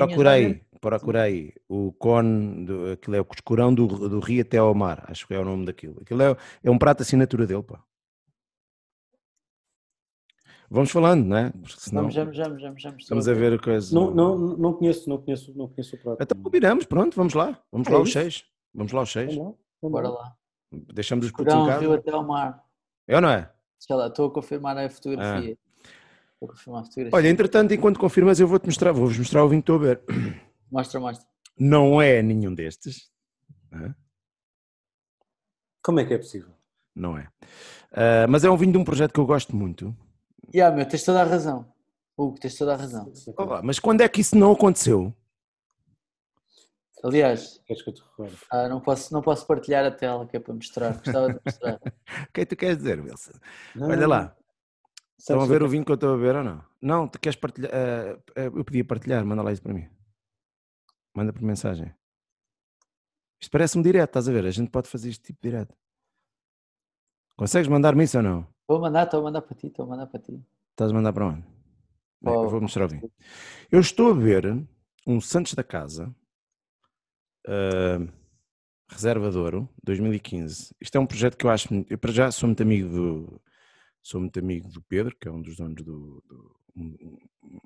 procura 0.81 1.21
aí. 1.21 1.53
O 1.69 1.93
cone, 1.93 2.65
do, 2.65 2.91
aquilo 2.91 3.15
é 3.15 3.21
o 3.21 3.27
escurão 3.33 3.73
do, 3.73 3.87
do 3.87 4.19
rio 4.19 4.41
até 4.41 4.57
ao 4.57 4.73
mar, 4.73 5.05
acho 5.07 5.25
que 5.27 5.33
é 5.33 5.39
o 5.39 5.45
nome 5.45 5.65
daquilo. 5.65 6.01
Aquilo 6.01 6.21
é, 6.21 6.37
é 6.63 6.69
um 6.71 6.77
prato 6.77 7.03
assinatura 7.03 7.45
dele, 7.45 7.63
pá. 7.63 7.81
Vamos 10.69 10.91
falando, 10.91 11.25
não 11.27 11.37
é? 11.37 11.51
Porque 11.51 11.79
senão 11.79 12.01
Vamos, 12.01 12.15
vamos, 12.15 12.37
vamos, 12.37 12.61
vamos, 12.61 12.83
vamos. 12.83 13.03
estamos 13.03 13.27
a 13.27 13.33
ver 13.33 13.53
a 13.53 13.59
coisa. 13.59 13.93
Não, 13.93 14.09
não, 14.11 14.37
não 14.37 14.73
conheço, 14.73 15.07
não 15.07 15.19
conheço, 15.19 15.55
não 15.55 15.67
conheço 15.67 15.95
o 15.95 15.99
prato. 15.99 16.23
Então 16.23 16.41
combinamos, 16.41 16.85
pronto, 16.85 17.15
vamos 17.15 17.33
lá. 17.35 17.61
Vamos 17.71 17.87
É 17.87 17.91
lá 17.91 18.01
isso. 18.01 18.11
seis. 18.13 18.43
Vamos 18.73 18.91
lá 18.91 19.01
aos 19.01 19.11
seis. 19.11 19.35
Vamos 19.35 19.51
lá, 19.51 19.57
vamos 19.81 19.93
Bora 19.93 20.09
lá. 20.09 20.35
Deixamos 20.71 21.25
os 21.27 21.31
putos 21.31 21.53
em 21.53 21.57
Corão, 21.57 21.79
rio 21.79 21.89
casa. 21.89 21.99
até 22.01 22.11
ao 22.11 22.25
mar. 22.25 22.63
É 23.07 23.15
ou 23.15 23.21
não 23.21 23.29
é? 23.29 23.53
Sei 23.77 23.95
lá, 23.95 24.07
estou 24.07 24.27
a 24.27 24.33
confirmar 24.33 24.75
a 24.77 24.89
fotografia. 24.89 25.51
Estou 25.51 25.62
a 26.45 26.49
confirmar 26.49 26.81
a 26.81 26.85
fotografia. 26.85 27.17
Olha, 27.17 27.29
entretanto, 27.29 27.73
enquanto 27.73 27.99
confirmas, 27.99 28.39
eu 28.39 28.47
vou-te 28.47 28.65
mostrar, 28.65 28.91
vou-vos 28.91 29.17
mostrar 29.17 29.43
o 29.43 29.49
vinho 29.49 29.61
que 29.61 29.71
estou 29.71 29.75
a 29.75 29.93
ver. 29.93 30.01
Mostra, 30.71 30.99
mostra. 30.99 31.27
Não 31.57 32.01
é 32.01 32.21
nenhum 32.21 32.53
destes. 32.53 33.11
Hã? 33.71 33.95
Como 35.83 35.99
é 35.99 36.05
que 36.05 36.13
é 36.13 36.17
possível? 36.17 36.53
Não 36.95 37.17
é. 37.17 37.27
Ah, 37.91 38.25
mas 38.27 38.43
é 38.43 38.49
um 38.49 38.57
vinho 38.57 38.71
de 38.71 38.77
um 38.77 38.83
projeto 38.83 39.13
que 39.13 39.19
eu 39.19 39.25
gosto 39.25 39.55
muito. 39.55 39.95
E 40.53 40.61
ah, 40.61 40.71
meu, 40.71 40.85
tens 40.87 41.03
toda 41.03 41.21
a 41.21 41.25
razão. 41.25 41.71
Hugo, 42.17 42.39
tens 42.39 42.55
toda 42.57 42.73
a 42.73 42.77
razão. 42.77 43.11
Olá, 43.37 43.61
mas 43.63 43.79
quando 43.79 44.01
é 44.01 44.09
que 44.09 44.21
isso 44.21 44.37
não 44.37 44.51
aconteceu? 44.51 45.13
Aliás, 47.03 47.61
Queres 47.65 47.83
que 47.83 47.89
eu 47.89 47.93
te 47.93 48.01
recordo? 48.01 48.37
ah, 48.49 48.69
não, 48.69 48.79
posso, 48.79 49.13
não 49.13 49.21
posso 49.21 49.45
partilhar 49.45 49.83
a 49.85 49.91
tela 49.91 50.25
que 50.25 50.37
é 50.37 50.39
para 50.39 50.53
mostrar. 50.53 50.97
Gostava 50.97 51.33
de 51.33 51.39
mostrar. 51.45 51.79
O 52.29 52.33
que 52.33 52.41
é 52.41 52.45
que 52.45 52.55
tu 52.55 52.55
queres 52.55 52.77
dizer, 52.77 53.01
Wilson? 53.01 53.33
Não, 53.75 53.89
Olha 53.89 54.07
lá. 54.07 54.35
Estão 55.23 55.39
a 55.39 55.45
ver 55.45 55.63
o 55.63 55.69
vinho 55.69 55.85
que 55.85 55.91
eu 55.91 55.95
estou 55.95 56.13
a 56.13 56.17
ver 56.17 56.35
ou 56.35 56.43
não? 56.43 56.61
Não, 56.81 57.07
tu 57.07 57.17
queres 57.17 57.37
partilhar? 57.37 57.71
ah, 57.73 58.19
ah, 58.35 58.41
eu 58.41 58.65
podia 58.65 58.83
partilhar, 58.83 59.25
manda 59.25 59.41
lá 59.41 59.53
isso 59.53 59.61
para 59.61 59.73
mim. 59.73 59.87
Manda 61.15 61.31
por 61.31 61.41
mensagem. 61.41 61.95
Isto 63.41 63.49
parece-me 63.51 63.83
direto, 63.83 64.09
estás 64.09 64.27
a 64.27 64.33
ver? 64.33 64.45
A 64.45 64.51
gente 64.51 64.69
pode 64.69 64.89
fazer 64.89 65.07
este 65.09 65.23
tipo 65.23 65.39
direto. 65.41 65.73
Consegues 67.37 67.69
mandar-me 67.69 68.03
isso 68.03 68.17
ou 68.17 68.23
não? 68.23 68.47
Vou 68.67 68.81
mandar, 68.81 69.05
estou 69.05 69.21
a 69.21 69.23
mandar 69.23 69.41
para 69.41 69.55
ti, 69.55 69.67
estou 69.67 69.85
a 69.85 69.87
mandar 69.87 70.07
para 70.07 70.19
ti. 70.19 70.45
Estás 70.71 70.91
a 70.91 70.93
mandar 70.93 71.13
para 71.13 71.27
onde? 71.27 71.41
Bem, 72.21 72.33
Oh. 72.33 72.43
eu 72.43 72.49
vou 72.49 72.59
mostrar 72.61 72.85
o 72.85 72.89
vinho. 72.89 73.09
Eu 73.71 73.79
estou 73.79 74.11
a 74.11 74.13
ver 74.13 74.45
um 75.07 75.21
Santos 75.21 75.53
da 75.53 75.63
Casa, 75.63 76.13
Reserva 78.89 79.31
de 79.31 79.37
Ouro, 79.37 79.69
2015. 79.83 80.75
Isto 80.81 80.97
é 80.97 80.99
um 80.99 81.07
projeto 81.07 81.37
que 81.37 81.45
eu 81.45 81.49
acho. 81.49 81.67
Eu 81.89 81.97
para 81.97 82.11
já 82.11 82.29
sou 82.29 82.47
muito 82.47 82.61
amigo 82.61 82.89
do. 82.89 83.41
Sou 84.03 84.19
muito 84.19 84.37
amigo 84.37 84.69
do 84.69 84.81
Pedro, 84.83 85.15
que 85.19 85.27
é 85.27 85.31
um 85.31 85.41
dos 85.41 85.55
donos 85.55 85.81
do. 85.83 86.21
do- 86.27 86.55
um, 86.75 87.17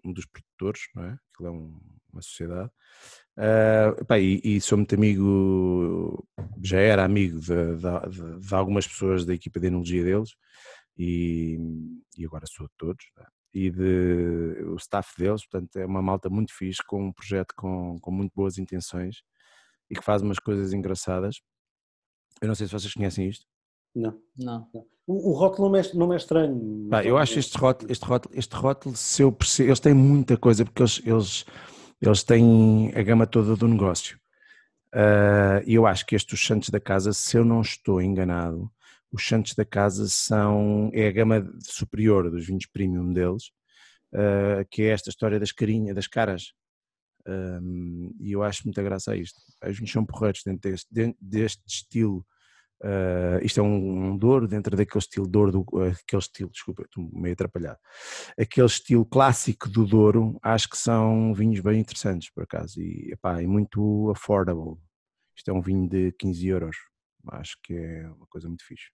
um 0.03 0.11
dos 0.13 0.25
produtores, 0.25 0.81
não 0.93 1.03
é? 1.05 1.17
Aquilo 1.33 1.47
é 1.47 1.51
um- 1.51 1.79
uma 2.11 2.21
sociedade. 2.21 2.69
Ah, 3.37 3.95
epá, 3.99 4.19
e, 4.19 4.41
e 4.43 4.59
sou 4.61 4.77
muito 4.77 4.93
amigo, 4.95 6.27
já 6.61 6.79
era 6.79 7.05
amigo 7.05 7.39
de, 7.39 7.47
de- 7.77 8.39
de- 8.39 8.53
algumas 8.55 8.85
pessoas 8.87 9.25
da 9.25 9.33
equipa 9.33 9.59
de 9.61 9.67
enologia 9.67 10.03
deles 10.03 10.31
e, 10.97 11.57
e 12.17 12.25
agora 12.25 12.45
sou 12.47 12.67
de 12.67 12.73
todos. 12.77 13.05
não 13.15 13.23
é? 13.23 13.27
E 13.53 13.71
de, 13.71 14.61
o 14.65 14.75
staff 14.75 15.13
deles, 15.17 15.47
portanto, 15.47 15.77
é 15.77 15.85
uma 15.85 16.01
malta 16.01 16.29
muito 16.29 16.53
fixe, 16.53 16.83
com 16.85 17.07
um 17.07 17.13
projeto 17.13 17.53
com, 17.55 17.97
com 17.99 18.11
muito 18.11 18.33
boas 18.35 18.57
intenções 18.57 19.23
e 19.89 19.95
que 19.95 20.03
faz 20.03 20.21
umas 20.21 20.37
coisas 20.37 20.73
engraçadas. 20.73 21.37
Eu 22.41 22.47
não 22.49 22.55
sei 22.55 22.67
se 22.67 22.73
vocês 22.73 22.93
conhecem 22.93 23.27
isto. 23.29 23.45
Não. 23.95 24.21
Não. 24.37 24.69
O, 25.07 25.31
o 25.31 25.33
rótulo 25.33 25.69
não 25.69 25.71
me 25.71 25.79
é, 25.79 25.93
não 25.93 26.13
é 26.13 26.17
estranho. 26.17 26.87
Pá, 26.89 27.03
eu 27.03 27.17
acho 27.17 27.39
este 27.39 27.57
rótulo, 27.57 27.89
este 27.89 28.05
rótulo, 28.05 28.35
este 28.37 28.55
rótulo 28.55 28.95
se 28.95 29.21
eu 29.23 29.31
percebo, 29.31 29.69
eles 29.69 29.79
têm 29.79 29.93
muita 29.93 30.35
coisa, 30.35 30.65
porque 30.65 30.81
eles, 30.81 31.01
eles, 31.05 31.45
eles 32.01 32.23
têm 32.23 32.91
a 32.93 33.01
gama 33.01 33.25
toda 33.25 33.55
do 33.55 33.67
negócio. 33.67 34.19
Ah, 34.93 35.61
E 35.65 35.75
eu 35.75 35.87
acho 35.87 36.05
que 36.05 36.15
estes 36.15 36.33
os 36.33 36.45
Santos 36.45 36.69
da 36.69 36.79
Casa, 36.79 37.13
se 37.13 37.37
eu 37.37 37.45
não 37.45 37.61
estou 37.61 38.01
enganado, 38.01 38.69
os 39.11 39.25
Santos 39.25 39.55
da 39.55 39.63
Casa 39.63 40.07
são, 40.07 40.91
é 40.93 41.07
a 41.07 41.11
gama 41.11 41.49
superior 41.61 42.29
dos 42.29 42.45
vinhos 42.45 42.65
premium 42.65 43.13
deles, 43.13 43.51
ah, 44.13 44.65
que 44.69 44.83
é 44.83 44.87
esta 44.89 45.09
história 45.09 45.39
das 45.39 45.53
carinhas, 45.53 45.95
das 45.95 46.07
caras. 46.07 46.51
Um, 47.29 48.15
e 48.21 48.31
eu 48.31 48.41
acho 48.41 48.61
muita 48.63 48.81
graça 48.81 49.11
a 49.11 49.17
isto. 49.17 49.37
Os 49.65 49.77
vinhos 49.77 49.91
são 49.91 50.05
porreiros 50.05 50.41
dentro 50.45 50.71
deste, 50.71 50.87
dentro 50.89 51.17
deste 51.21 51.61
estilo. 51.67 52.25
Uh, 52.79 53.43
isto 53.43 53.59
é 53.59 53.63
um, 53.63 54.09
um 54.11 54.17
Douro 54.17 54.47
dentro 54.47 54.75
daquele 54.77 54.99
estilo 54.99 55.27
Douro, 55.27 55.51
do, 55.51 55.65
aquele 55.81 56.19
estilo, 56.21 56.49
desculpa, 56.51 56.83
estou 56.83 57.09
meio 57.11 57.33
atrapalhado. 57.33 57.79
Aquele 58.39 58.67
estilo 58.67 59.05
clássico 59.05 59.67
do 59.67 59.85
Douro, 59.85 60.37
acho 60.43 60.69
que 60.69 60.77
são 60.77 61.33
vinhos 61.33 61.59
bem 61.59 61.79
interessantes, 61.79 62.29
por 62.29 62.43
acaso, 62.43 62.79
e, 62.81 63.11
epá, 63.11 63.41
e 63.41 63.47
muito 63.47 64.11
affordable. 64.11 64.77
Isto 65.35 65.49
é 65.51 65.53
um 65.53 65.61
vinho 65.61 65.89
de 65.89 66.11
15 66.13 66.47
euros, 66.47 66.77
acho 67.29 67.57
que 67.63 67.73
é 67.73 68.07
uma 68.09 68.27
coisa 68.27 68.47
muito 68.47 68.63
fixe. 68.65 68.91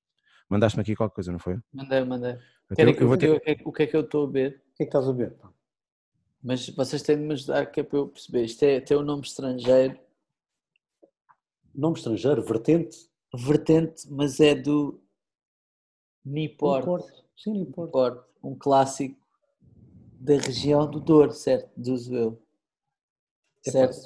Mandaste-me 0.49 0.81
aqui 0.81 0.95
qualquer 0.95 1.15
coisa, 1.15 1.31
não 1.31 1.39
foi? 1.39 1.57
Mandei, 1.73 2.03
mandei. 2.03 2.31
Então, 2.31 2.75
Querem 2.75 2.93
que 2.93 2.99
eu 3.01 3.03
eu 3.03 3.07
vou 3.09 3.17
ter- 3.17 3.27
diga 3.27 3.37
o 3.37 3.41
que 3.41 3.49
é- 3.51 3.57
o 3.65 3.71
que 3.71 3.83
é 3.83 3.87
que 3.87 3.95
eu 3.97 4.01
estou 4.01 4.27
a 4.27 4.31
ver? 4.31 4.61
O 4.73 4.77
que 4.77 4.83
é 4.83 4.85
que 4.85 4.89
estás 4.89 5.07
a 5.07 5.11
ver? 5.11 5.31
pá? 5.33 5.51
Mas 6.41 6.69
vocês 6.69 7.01
têm 7.01 7.17
de 7.17 7.23
me 7.23 7.33
ajudar 7.33 7.65
que 7.67 7.79
é 7.79 7.83
para 7.83 7.97
eu 7.97 8.07
perceber. 8.07 8.43
Isto 8.43 8.63
é, 8.63 8.79
tem 8.81 8.97
um 8.97 9.03
nome 9.03 9.23
estrangeiro, 9.23 9.97
Nome 11.75 11.97
estrangeiro, 11.97 12.41
vertente? 12.43 13.09
Vertente, 13.37 14.03
mas 14.09 14.39
é 14.39 14.53
do 14.55 15.01
Niport. 16.25 16.81
Niport. 16.85 17.05
Sim, 17.37 17.53
não 17.53 17.61
importa. 17.61 17.85
Niport, 17.85 18.25
um 18.43 18.55
clássico 18.55 19.17
da 20.19 20.37
região 20.37 20.89
do 20.89 20.99
Douro, 20.99 21.31
certo? 21.31 21.69
Deduzo 21.75 22.15
eu. 22.15 22.41
Certo? 23.61 23.97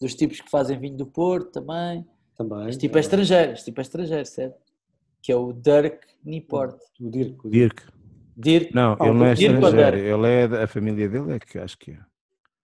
Dos 0.00 0.14
tipos 0.14 0.40
que 0.40 0.50
fazem 0.50 0.78
vinho 0.78 0.96
do 0.96 1.06
Porto 1.06 1.50
também. 1.52 2.06
Também. 2.36 2.68
Este 2.68 2.80
tipo 2.80 2.96
é 2.96 3.00
estrangeiro, 3.00 3.52
este 3.52 3.66
tipo 3.66 3.80
é 3.80 3.82
estrangeiro, 3.82 4.26
certo? 4.26 4.60
Que 5.20 5.30
é 5.30 5.36
o 5.36 5.52
Dirk 5.52 6.06
Niport. 6.24 6.80
O 7.00 7.10
Dirk. 7.10 7.46
o 7.46 7.50
Dirk. 7.50 7.84
Dirk. 8.36 8.74
Não, 8.74 8.96
Ah, 8.98 9.06
ele 9.06 9.18
não 9.18 9.26
é 9.26 9.34
Dirk 9.34 9.54
estrangeiro, 9.54 9.96
ele 9.98 10.26
é 10.26 10.48
da 10.48 10.64
a 10.64 10.66
família 10.66 11.08
dele, 11.08 11.34
é 11.34 11.38
que 11.38 11.58
acho 11.58 11.78
que 11.78 11.92
é. 11.92 12.00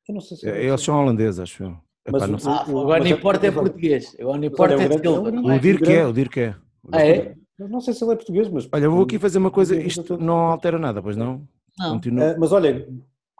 Eu 0.08 0.14
não 0.14 0.20
sei 0.20 0.36
se 0.38 0.48
é 0.48 0.64
Eles 0.64 0.80
são 0.80 0.98
holandeses, 0.98 1.38
acho 1.38 1.62
eu. 1.64 1.78
Mas 2.10 2.22
Epá, 2.22 2.26
o- 2.26 2.44
não 2.44 2.52
ah, 2.52 2.64
o- 2.68 2.80
agora 2.80 3.08
é- 3.08 3.12
Niport 3.12 3.44
é 3.44 3.50
português. 3.50 4.16
Agora 4.18 4.32
mas 4.32 4.40
Niport 4.40 4.72
olha, 4.72 4.82
é 4.82 4.86
o 4.88 4.98
Silva, 4.98 5.28
é 5.28 5.32
não 5.32 5.50
é? 5.52 5.56
O 5.56 5.60
Dirk 5.60 5.92
é, 5.92 6.06
o 6.06 6.12
Dirk 6.12 6.40
é. 6.40 6.54
Ah, 6.92 7.06
é? 7.06 7.34
Eu 7.58 7.68
não 7.68 7.80
sei 7.80 7.92
se 7.94 8.04
ele 8.04 8.12
é 8.12 8.16
português, 8.16 8.48
mas. 8.48 8.68
Olha, 8.72 8.84
eu 8.84 8.90
vou 8.92 9.02
aqui 9.02 9.18
fazer 9.18 9.38
uma 9.38 9.50
coisa, 9.50 9.74
Mas 9.74 9.86
isto 9.86 10.16
não 10.16 10.36
altera 10.36 10.78
nada, 10.78 11.02
pois 11.02 11.16
não? 11.16 11.46
Não. 11.78 11.92
Continua. 11.94 12.30
Ah, 12.32 12.36
mas 12.38 12.52
olha, 12.52 12.88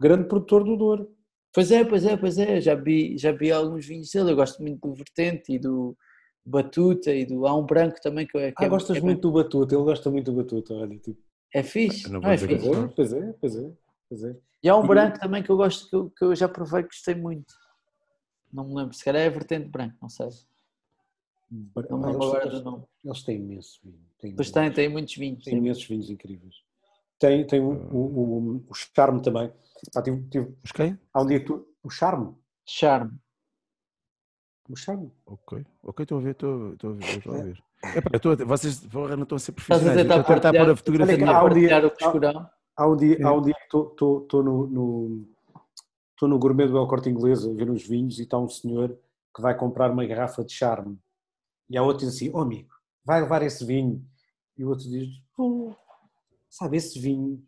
grande 0.00 0.24
produtor 0.24 0.64
do 0.64 0.76
Douro. 0.76 1.10
Pois 1.54 1.70
é, 1.72 1.84
pois 1.84 2.04
é, 2.04 2.16
pois 2.16 2.36
é. 2.38 2.60
Já 2.60 2.74
vi, 2.74 3.16
já 3.16 3.32
vi 3.32 3.50
alguns 3.50 3.86
vinhos 3.86 4.10
dele. 4.10 4.32
Eu 4.32 4.36
gosto 4.36 4.60
muito 4.62 4.86
do 4.86 4.94
Vertente 4.94 5.52
e 5.52 5.58
do 5.58 5.96
Batuta 6.44 7.12
e 7.12 7.24
do. 7.24 7.46
Há 7.46 7.56
um 7.56 7.64
branco 7.64 7.96
também 8.02 8.26
que 8.26 8.36
é. 8.38 8.50
que 8.52 8.62
Ah, 8.62 8.66
é- 8.66 8.68
gostas 8.68 8.96
é, 8.96 9.00
muito 9.00 9.20
do 9.22 9.32
Batuta, 9.32 9.74
ele 9.74 9.84
gosta 9.84 10.10
muito 10.10 10.30
do 10.30 10.36
Batuta, 10.42 10.74
olha. 10.74 10.98
Tipo, 10.98 11.18
É 11.54 11.62
fixe, 11.62 12.06
Eu 12.06 12.12
não, 12.12 12.20
não 12.20 12.22
vou 12.22 12.30
é 12.32 12.36
fixe? 12.38 12.68
pois 12.68 12.76
é, 12.76 12.88
pois 12.94 13.12
é, 13.12 13.34
pois 13.40 13.56
é, 13.56 13.70
pois 14.10 14.22
é. 14.24 14.36
E 14.62 14.68
há 14.68 14.76
um 14.76 14.84
E- 14.84 14.88
branco 14.88 15.18
também 15.18 15.42
que 15.42 15.50
eu 15.50 15.56
gosto, 15.56 15.88
que 15.88 15.96
eu, 15.96 16.10
que 16.10 16.24
eu 16.24 16.34
já 16.34 16.48
provei 16.48 16.82
que 16.82 16.88
gostei 16.88 17.14
muito. 17.14 17.54
Não 18.52 18.64
me 18.66 18.74
lembro, 18.74 18.94
se 18.94 19.04
calhar 19.04 19.22
é 19.22 19.30
Vertente 19.30 19.68
branco, 19.68 19.96
não 20.00 20.08
sei. 20.08 20.28
Não 21.50 21.58
me 21.60 21.70
Ah, 21.76 21.82
lembro 21.88 22.08
eles- 22.10 22.24
agora 22.26 22.46
eles- 22.46 22.58
do 22.60 22.70
nome. 22.70 22.84
Eles 23.04 23.22
têm 23.22 23.36
imenso 23.36 23.80
vinho. 23.82 24.00
Têm 24.18 24.34
Pois 24.34 24.50
tem, 24.50 24.72
tem 24.72 24.88
muitos 24.88 25.14
vinhos. 25.16 25.44
Tem 25.44 25.52
Tem. 25.52 25.58
imensos 25.58 25.84
vinhos 25.86 26.10
incríveis. 26.10 26.54
Tem, 27.18 27.46
tem 27.46 27.60
o, 27.60 27.70
o, 27.70 27.96
o, 27.96 28.64
o 28.68 28.74
charme 28.74 29.22
também. 29.22 29.52
Ah, 29.94 30.02
tive- 30.02 30.22
tive- 30.28 30.54
Mas 30.62 30.72
quem? 30.72 30.98
há 31.12 31.22
um 31.22 31.26
dia 31.26 31.40
que 31.40 31.46
tu. 31.46 31.66
O 31.82 31.90
charme. 31.90 32.34
Charme. 32.66 33.12
O 34.68 34.76
charme. 34.76 35.10
Ok, 35.26 35.64
ok, 35.82 36.02
estou 36.02 36.18
a 36.18 36.20
ver, 36.20 36.30
estou 36.32 36.72
estou 36.74 36.90
a 36.90 36.94
ver. 36.94 37.04
Estou 37.18 37.34
a 37.34 37.42
ver. 37.42 37.62
Epá, 37.96 38.10
eu 38.12 38.16
estou 38.16 38.32
a, 38.32 38.36
vocês 38.36 38.80
porra, 38.86 39.16
não 39.16 39.22
estão 39.22 39.36
a 39.36 39.38
ser 39.38 39.52
Estás 39.52 39.80
a 39.80 39.84
profissionais. 39.84 40.02
tentar 40.02 40.20
Estou 40.20 40.20
a 40.20 40.34
tentar 40.36 40.40
partilhar, 40.52 40.64
pôr 40.66 40.72
a 40.72 40.76
fotografia. 40.76 41.14
Há 41.30 41.44
um 41.44 41.54
dia- 41.54 41.76
há-. 41.76 42.50
Há 42.76 42.86
um 42.88 42.96
dia, 42.96 43.26
há 43.26 43.32
um 43.32 43.42
dia 43.42 43.54
que 43.54 43.64
estou 43.76 44.26
no, 44.42 44.66
no, 44.66 45.28
tô 46.18 46.26
no 46.26 46.38
gourmet 46.38 46.66
do 46.66 46.76
El 46.76 46.86
Corte 46.86 47.08
Inglês 47.08 47.46
a 47.46 47.52
ver 47.52 47.70
uns 47.70 47.86
vinhos 47.86 48.18
e 48.18 48.22
está 48.22 48.36
um 48.36 48.48
senhor 48.48 48.98
que 49.34 49.40
vai 49.40 49.56
comprar 49.56 49.90
uma 49.90 50.04
garrafa 50.04 50.44
de 50.44 50.52
charme. 50.52 50.98
E 51.70 51.78
há 51.78 51.82
outro 51.82 52.04
diz 52.04 52.16
assim, 52.16 52.30
oh 52.34 52.40
amigo, 52.40 52.70
vai 53.04 53.22
levar 53.22 53.42
esse 53.42 53.64
vinho. 53.64 54.04
E 54.56 54.64
o 54.64 54.70
outro 54.70 54.88
diz, 54.88 55.08
"Oh, 55.38 55.72
sabe, 56.50 56.76
esse 56.76 56.98
vinho 56.98 57.40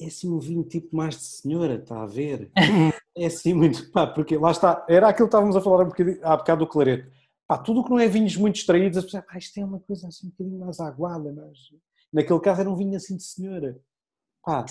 é 0.00 0.06
assim 0.06 0.30
um 0.32 0.38
vinho 0.38 0.64
tipo 0.64 0.96
mais 0.96 1.16
de 1.16 1.24
senhora, 1.24 1.74
está 1.74 2.02
a 2.02 2.06
ver? 2.06 2.50
É 3.16 3.26
assim 3.26 3.52
muito, 3.52 3.90
pá, 3.90 4.06
porque 4.06 4.38
lá 4.38 4.52
está, 4.52 4.86
era 4.88 5.08
aquilo 5.08 5.26
que 5.26 5.30
estávamos 5.30 5.56
a 5.56 5.60
falar 5.60 5.82
um 5.82 5.88
bocadinho, 5.88 6.20
há 6.22 6.36
bocado 6.36 6.64
do 6.64 6.70
clarete. 6.70 7.10
Pá, 7.48 7.58
tudo 7.58 7.80
o 7.80 7.84
que 7.84 7.90
não 7.90 7.98
é 7.98 8.06
vinhos 8.06 8.36
muito 8.36 8.54
extraídos, 8.54 8.96
as 8.96 9.04
pessoas, 9.06 9.24
ah, 9.28 9.36
isto 9.36 9.58
é 9.58 9.64
uma 9.64 9.80
coisa 9.80 10.06
assim 10.06 10.28
um 10.28 10.30
bocadinho 10.30 10.60
mais 10.60 10.78
aguada, 10.78 11.32
mas... 11.32 11.58
Naquele 12.12 12.38
caso 12.38 12.60
era 12.60 12.70
um 12.70 12.76
vinho 12.76 12.96
assim 12.96 13.16
de 13.16 13.24
senhora. 13.24 13.76
Pá, 14.44 14.64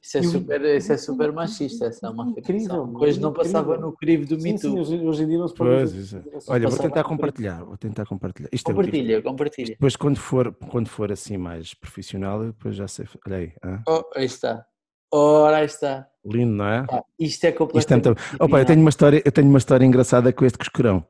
Isso 0.00 0.18
é 0.18 0.22
super, 0.22 0.60
isso 0.62 0.92
é 0.92 0.96
super 0.96 1.32
machista, 1.32 1.86
essa 1.86 2.06
é 2.06 2.10
uma 2.10 2.28
Incrível. 2.30 2.88
Coisa 2.88 3.20
não 3.20 3.30
incrível. 3.30 3.32
passava 3.32 3.76
no 3.78 3.92
crivo 3.92 4.26
do 4.26 4.40
Sim, 4.40 4.52
Me 4.52 4.58
sim, 4.58 4.68
Too. 4.70 4.80
hoje, 4.80 4.96
hoje 5.00 5.22
em 5.22 5.26
dia 5.28 5.38
não 5.38 5.48
se 5.48 5.54
pode 5.54 5.70
Pois, 5.70 5.92
isso 5.94 6.16
é. 6.16 6.22
Olha, 6.48 6.68
vou 6.68 6.78
tentar 6.78 7.04
compartilhar, 7.04 7.64
vou 7.64 7.76
tentar 7.76 8.04
compartilhar. 8.06 8.48
Isto 8.52 8.70
é- 8.70 8.74
Compartilha, 8.74 9.22
compartilha. 9.22 9.68
Depois, 9.68 9.96
quando 9.96 10.16
for, 10.18 10.52
quando 10.70 10.88
for 10.88 11.10
assim 11.12 11.36
mais 11.36 11.72
profissional, 11.74 12.40
eu 12.42 12.52
depois 12.52 12.74
já 12.76 12.86
sei. 12.88 13.06
Olha 13.26 13.36
aí. 13.36 13.52
Oh, 13.88 14.02
aí 14.16 14.24
está. 14.26 14.66
Ora, 15.12 15.58
aí 15.58 15.66
está. 15.66 16.08
Lindo, 16.24 16.52
não 16.52 16.64
é? 16.66 16.86
Ah, 16.90 17.02
isto 17.18 17.20
é 17.20 17.26
Isto 17.26 17.44
é 17.46 17.52
completamente. 17.52 18.06
muito... 18.06 18.20
Opa, 18.44 18.60
eu 18.60 18.64
tenho 18.64 18.80
uma 18.80 18.88
história, 18.90 19.22
eu 19.24 19.32
tenho 19.32 19.48
uma 19.48 19.58
história 19.58 19.84
engraçada 19.84 20.32
com 20.32 20.44
este 20.44 20.58
coscurão. 20.58 21.04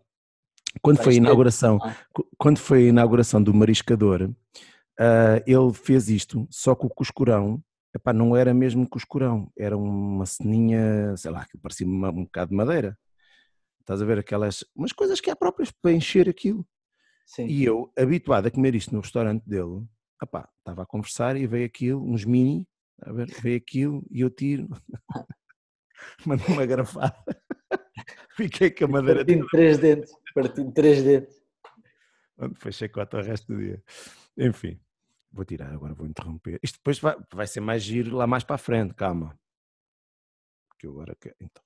Quando 0.81 0.97
Pá, 0.99 1.05
foi 1.05 1.13
a 1.13 1.17
é- 1.17 1.19
inauguração, 1.19 1.79
Ah. 1.83 1.95
qu- 2.15 2.27
quando 2.39 2.59
foi 2.59 2.85
a 2.87 2.89
inauguração 2.89 3.43
do 3.43 3.53
Mariscador, 3.55 4.31
ah, 4.99 5.43
ele 5.47 5.73
fez 5.75 6.09
isto, 6.09 6.47
só 6.51 6.75
que 6.75 6.87
o 6.87 6.89
coscurão, 6.91 7.63
epá, 7.95 8.13
não 8.13 8.37
era 8.37 8.53
mesmo 8.55 8.89
coscurão, 8.89 9.51
era 9.57 9.77
uma 9.77 10.27
ceninha, 10.27 11.17
sei 11.17 11.31
lá, 11.31 11.45
que 11.47 11.59
parecia 11.59 11.87
uma- 11.87 12.11
um 12.11 12.25
bocado 12.25 12.51
de 12.51 12.57
madeira. 12.57 12.99
Estás 13.81 14.01
a 14.01 14.05
ver 14.05 14.19
aquelas, 14.19 14.65
umas 14.75 14.93
coisas 14.93 15.21
que 15.21 15.31
há 15.31 15.37
próprias 15.37 15.71
para 15.71 15.93
encher 15.93 16.29
aquilo. 16.29 16.67
Sim. 17.27 17.47
E 17.47 17.65
eu, 17.65 17.93
habituado 17.99 18.47
a 18.47 18.51
comer 18.51 18.75
isto 18.75 18.95
no 18.95 19.01
restaurante 19.01 19.43
dele, 19.49 19.85
epá, 20.23 20.49
estava 20.59 20.83
a 20.83 20.87
conversar 20.87 21.37
e 21.37 21.47
veio 21.47 21.67
aquilo, 21.67 22.05
uns 22.05 22.25
mini, 22.25 22.67
a 23.01 23.13
ver, 23.13 23.29
veio 23.41 23.57
aquilo 23.57 24.05
e 24.11 24.21
eu 24.21 24.31
tiro, 24.31 24.69
mandei 26.27 26.47
uma 26.49 26.67
garrafada, 26.67 27.17
fiquei 28.37 28.71
com 28.71 28.85
a 28.85 28.89
madeira 28.89 29.21
Partindo 29.25 29.47
três 29.49 29.79
dentes. 29.79 30.13
Partindo 30.35 30.73
três 30.73 31.03
dentes. 31.03 31.43
Pronto, 32.37 32.61
Foi 32.61 32.73
chacota 32.73 33.19
o 33.19 33.23
resto 33.23 33.53
do 33.53 33.61
dia. 33.61 33.83
Enfim, 34.39 34.81
vou 35.33 35.45
tirar 35.45 35.73
agora, 35.73 35.95
vou 35.95 36.07
interromper. 36.07 36.59
Isto 36.63 36.77
depois 36.79 36.99
vai, 36.99 37.17
vai 37.33 37.47
ser 37.47 37.61
mais 37.61 37.83
giro 37.83 38.17
lá 38.17 38.27
mais 38.27 38.45
para 38.45 38.57
a 38.57 38.59
frente, 38.59 38.95
calma. 38.95 39.39
Que 40.79 40.87
eu 40.87 40.93
agora 40.93 41.17
quero. 41.21 41.37
Então, 41.41 41.63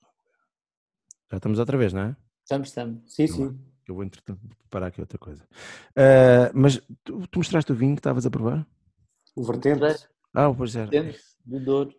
já 1.31 1.37
estamos 1.37 1.59
outra 1.59 1.77
vez, 1.77 1.93
não 1.93 2.01
é? 2.01 2.15
Estamos, 2.43 2.69
estamos. 2.69 3.13
Sim, 3.13 3.27
Não 3.27 3.35
sim. 3.35 3.59
Eu 3.87 3.95
vou 3.95 4.03
entretanto 4.03 4.39
preparar 4.57 4.89
aqui 4.89 4.99
outra 4.99 5.17
coisa. 5.17 5.47
Ah, 5.95 6.51
mas 6.53 6.81
tu, 7.03 7.25
tu 7.27 7.39
mostraste 7.39 7.71
o 7.71 7.75
vinho 7.75 7.95
que 7.95 7.99
estavas 7.99 8.25
a 8.25 8.29
provar? 8.29 8.65
O 9.35 9.43
vertente. 9.43 10.07
Ah, 10.33 10.53
pois 10.53 10.75
é. 10.75 10.85
dentes 10.87 11.37
do 11.45 11.59
Douro. 11.59 11.95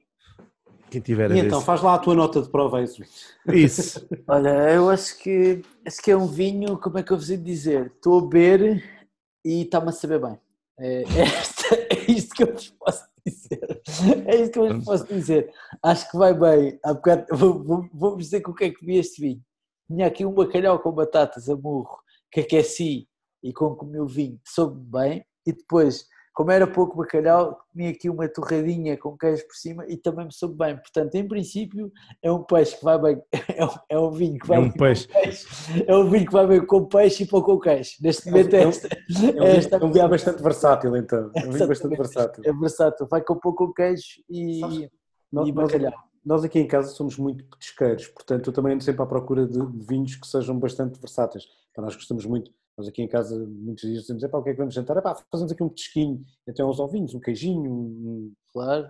Quem 0.90 1.00
tiver 1.00 1.30
a 1.30 1.36
E 1.36 1.40
então, 1.40 1.60
faz 1.60 1.82
lá 1.82 1.94
a 1.94 1.98
tua 1.98 2.14
nota 2.14 2.40
de 2.42 2.50
prova, 2.50 2.80
é 2.80 2.84
isso. 2.84 3.02
Isso. 3.46 4.08
Olha, 4.28 4.70
eu 4.72 4.88
acho 4.88 5.18
que, 5.18 5.62
acho 5.86 6.00
que 6.02 6.10
é 6.10 6.16
um 6.16 6.26
vinho, 6.26 6.78
como 6.78 6.98
é 6.98 7.02
que 7.02 7.10
eu 7.12 7.16
vos 7.16 7.28
ia 7.30 7.36
dizer? 7.38 7.86
Estou 7.86 8.18
a 8.18 8.22
beber 8.22 9.08
e 9.44 9.62
está-me 9.62 9.88
a 9.88 9.92
saber 9.92 10.20
bem. 10.20 10.38
É, 10.78 11.02
é, 11.02 11.20
esta- 11.20 11.57
é 11.90 12.10
isto 12.10 12.34
que 12.34 12.42
eu 12.42 12.52
vos 12.52 12.70
posso 12.70 13.04
dizer. 13.26 13.82
É 14.26 14.36
isto 14.36 14.52
que 14.52 14.58
eu 14.58 14.74
vos 14.74 14.84
posso 14.84 15.06
dizer. 15.06 15.52
Acho 15.82 16.10
que 16.10 16.16
vai 16.16 16.34
bem. 16.34 16.80
Vou-vos 17.92 18.24
dizer 18.24 18.40
com 18.40 18.52
o 18.52 18.54
que 18.54 18.64
é 18.64 18.70
que 18.70 18.84
vi 18.84 18.96
este 18.96 19.20
vinho. 19.20 19.42
Tinha 19.86 20.06
aqui 20.06 20.24
um 20.24 20.34
bacalhau 20.34 20.78
com 20.80 20.92
batatas 20.92 21.48
a 21.48 21.56
murro, 21.56 21.98
que 22.30 22.40
aqueci 22.40 23.08
e 23.42 23.52
com 23.52 23.74
comi 23.74 23.98
o 23.98 24.06
vinho, 24.06 24.38
soube 24.44 24.80
bem. 24.80 25.24
E 25.46 25.52
depois, 25.52 26.06
como 26.38 26.52
era 26.52 26.68
pouco 26.68 26.96
bacalhau, 26.96 27.58
comi 27.72 27.88
aqui 27.88 28.08
uma 28.08 28.28
torradinha 28.28 28.96
com 28.96 29.18
queijo 29.18 29.44
por 29.48 29.56
cima 29.56 29.84
e 29.88 29.96
também 29.96 30.24
me 30.26 30.32
soube 30.32 30.56
bem. 30.56 30.76
Portanto, 30.76 31.12
em 31.16 31.26
princípio, 31.26 31.90
é 32.22 32.30
um 32.30 32.44
peixe 32.44 32.76
que 32.78 32.84
vai 32.84 32.96
bem, 32.96 33.20
é 33.58 33.64
um, 33.64 33.68
é 33.88 33.98
um 33.98 34.10
vinho 34.12 34.38
que 34.38 34.46
vai 34.46 34.56
É 34.56 34.60
um 34.60 34.62
bem 34.62 34.70
com 34.72 34.78
peixe. 34.78 35.08
peixe. 35.08 35.84
É 35.84 35.96
um 35.96 36.08
vinho 36.08 36.24
que 36.26 36.32
vai 36.32 36.46
bem 36.46 36.64
com 36.64 36.84
peixe 36.84 37.24
e 37.24 37.26
pouco 37.26 37.54
com 37.54 37.58
queijo. 37.58 37.90
Neste 38.00 38.30
momento 38.30 38.54
é 38.54 38.62
É 38.62 38.66
um- 38.66 38.68
esta. 38.68 38.86
É 38.86 39.00
um 39.10 39.20
vinho- 39.32 39.42
esta 39.42 39.76
é 39.78 39.84
um 39.84 39.90
vinho 39.92 40.08
bastante 40.08 40.40
versátil, 40.44 40.96
então. 40.96 41.30
É 41.34 41.44
um 41.44 41.50
vinho 41.50 41.66
bastante 41.66 41.96
versátil. 41.96 42.42
É 42.46 42.52
versátil, 42.52 43.06
vai 43.10 43.20
com 43.20 43.34
pouco 43.34 43.74
queijo 43.74 44.22
e, 44.30 44.60
Sabes, 44.60 44.88
Nós, 45.32 45.48
e 45.48 45.52
nós- 45.52 45.72
bacalhau. 45.72 45.92
nós 46.24 46.44
aqui 46.44 46.60
em 46.60 46.68
casa 46.68 46.90
somos 46.92 47.18
muito 47.18 47.42
petisqueiros, 47.46 48.06
portanto 48.06 48.46
eu 48.48 48.52
também 48.52 48.74
ando 48.74 48.84
sempre 48.84 49.02
à 49.02 49.06
procura 49.06 49.44
de 49.44 49.58
de 49.58 49.86
vinhos 49.88 50.14
que 50.14 50.26
sejam 50.28 50.56
bastante 50.56 51.00
versáteis. 51.00 51.46
Então, 51.72 51.82
nós 51.84 51.96
gostamos 51.96 52.24
muito, 52.26 52.48
nós 52.78 52.86
aqui 52.86 53.02
em 53.02 53.08
casa 53.08 53.36
muitos 53.36 53.82
dias 53.82 54.02
dizemos, 54.02 54.22
"Epá, 54.22 54.38
o 54.38 54.42
que 54.44 54.50
é 54.50 54.52
que 54.52 54.58
vamos 54.58 54.72
jantar? 54.72 54.96
Epá, 54.96 55.16
fazemos 55.30 55.50
aqui 55.52 55.62
um 55.64 55.68
petisquinho, 55.68 56.24
até 56.48 56.64
uns 56.64 56.78
ovinhos, 56.78 57.12
um 57.12 57.18
queijinho, 57.20 57.70
um- 57.70 58.32
Claro. 58.52 58.88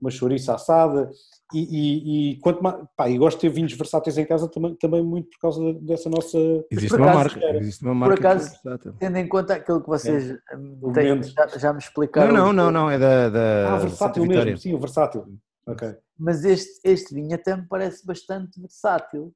uma 0.00 0.10
chouriça 0.10 0.54
assada 0.54 1.10
e, 1.52 1.60
e, 1.60 2.32
e 2.32 2.38
quanto 2.40 2.62
mais, 2.62 2.76
pá, 2.96 3.08
e 3.08 3.16
gosto 3.18 3.36
de 3.38 3.42
ter 3.42 3.48
vinhos 3.50 3.72
versáteis 3.72 4.16
em 4.18 4.24
casa 4.26 4.48
também, 4.48 4.74
também 4.76 5.02
muito 5.02 5.28
por 5.30 5.38
causa 5.40 5.74
dessa 5.74 6.08
nossa... 6.10 6.38
Existe 6.70 6.90
por 6.90 7.00
uma 7.00 7.10
acaso, 7.10 7.24
marca. 7.34 7.44
era- 7.46 7.58
Existe 7.58 7.84
uma 7.84 7.94
marca. 7.94 8.16
que 8.16 8.26
é 8.26 8.30
acaso. 8.30 8.58
Tendo 8.98 9.16
em 9.18 9.28
conta 9.28 9.54
aquilo 9.54 9.80
que 9.82 9.88
vocês 9.88 10.38
hum, 10.56 10.78
O 10.82 10.92
têm- 10.92 11.22
já, 11.22 11.46
já 11.48 11.68
me 11.68 11.74
Não, 11.74 11.78
explicaram. 11.78 12.32
não, 12.34 12.52
não, 12.52 12.70
não, 12.70 12.90
é 12.90 12.98
da, 12.98 13.30
da 13.30 13.74
Ah, 13.74 13.78
versátil 13.78 14.26
mesmo, 14.26 14.58
sim, 14.58 14.74
o 14.74 14.78
versátil. 14.78 15.26
Ok. 15.66 15.96
Mas 16.18 16.44
este, 16.44 16.80
este 16.84 17.14
vinho 17.14 17.34
até 17.34 17.56
me 17.56 17.66
parece 17.66 18.06
bastante 18.06 18.60
versátil. 18.60 19.34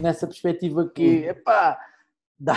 Nessa 0.00 0.26
perspectiva 0.26 0.88
que, 0.88 1.20
Hum. 1.26 1.30
epá, 1.30 1.78
dá, 2.38 2.54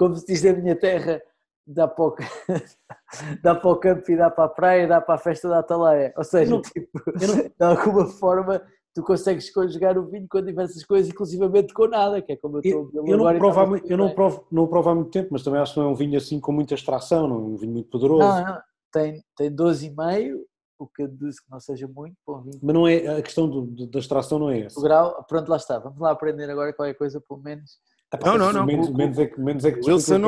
como 0.00 0.16
se 0.16 0.24
diz 0.24 0.42
na 0.42 0.54
minha 0.54 0.74
terra, 0.74 1.20
dá 1.66 1.86
para, 1.86 2.04
o, 2.06 2.16
dá 3.42 3.54
para 3.54 3.70
o 3.70 3.76
campo 3.76 4.10
e 4.10 4.16
dá 4.16 4.30
para 4.30 4.44
a 4.44 4.48
praia, 4.48 4.88
dá 4.88 4.98
para 4.98 5.14
a 5.14 5.18
festa 5.18 5.46
da 5.46 5.58
Atalaia. 5.58 6.10
Ou 6.16 6.24
seja, 6.24 6.50
não- 6.54 6.62
tipo, 6.62 6.88
não- 7.06 7.12
de 7.58 7.64
alguma 7.64 8.06
forma 8.06 8.62
tu 8.94 9.02
consegues 9.04 9.50
conjugar 9.52 9.98
o 9.98 10.06
vinho 10.08 10.26
com 10.28 10.40
diversas 10.42 10.82
coisas, 10.84 11.10
inclusivamente 11.12 11.74
com 11.74 11.86
nada, 11.86 12.22
que 12.22 12.32
é 12.32 12.36
como 12.36 12.56
eu 12.56 12.60
estou 12.62 12.80
a 12.80 12.84
Eu, 12.96 13.06
eu 13.08 13.16
não 13.18 13.38
provo 13.38 13.66
muito- 13.66 13.86
eu 13.92 13.96
não 13.98 14.14
provo, 14.14 14.46
não 14.50 14.66
provo 14.66 14.88
há 14.88 14.94
muito 14.94 15.10
tempo, 15.10 15.28
mas 15.32 15.44
também 15.44 15.60
acho 15.60 15.74
que 15.74 15.80
não 15.80 15.86
é 15.88 15.90
um 15.90 15.94
vinho 15.94 16.16
assim 16.16 16.40
com 16.40 16.50
muita 16.50 16.72
extração, 16.74 17.28
não 17.28 17.36
é 17.36 17.38
um 17.40 17.56
vinho 17.56 17.72
muito 17.72 17.90
poderoso. 17.90 18.20
Não, 18.22 18.44
não, 18.46 18.58
tem, 18.90 19.22
tem 19.36 19.54
12,5, 19.54 20.34
o 20.78 20.86
que 20.88 21.02
eu 21.02 21.08
deduzo 21.08 21.36
que 21.44 21.50
não 21.50 21.60
seja 21.60 21.86
muito 21.86 22.16
para 22.24 22.36
um 22.36 22.42
vinho 22.42 22.58
Mas 22.62 22.74
não 22.74 22.88
é, 22.88 23.06
a 23.18 23.22
questão 23.22 23.46
do- 23.48 23.66
do- 23.66 23.86
da 23.86 23.98
extração 23.98 24.38
não 24.38 24.50
é 24.50 24.60
essa. 24.62 24.74
do 24.80 24.82
grau. 24.82 25.22
Pronto, 25.28 25.48
lá 25.50 25.56
está. 25.58 25.78
Vamos 25.78 26.00
lá 26.00 26.10
aprender 26.10 26.48
agora 26.50 26.72
qualquer 26.72 26.94
coisa, 26.94 27.20
pelo 27.20 27.38
menos. 27.40 27.78
Não, 28.24 28.36
não, 28.36 28.52
não. 28.52 28.66
Menos, 28.66 28.90
menos 28.90 29.18
é 29.20 29.26
que, 29.26 29.40
menos 29.40 29.64
é 29.64 29.70
que 29.70 29.78
Wilson 29.78 30.14
é 30.14 30.18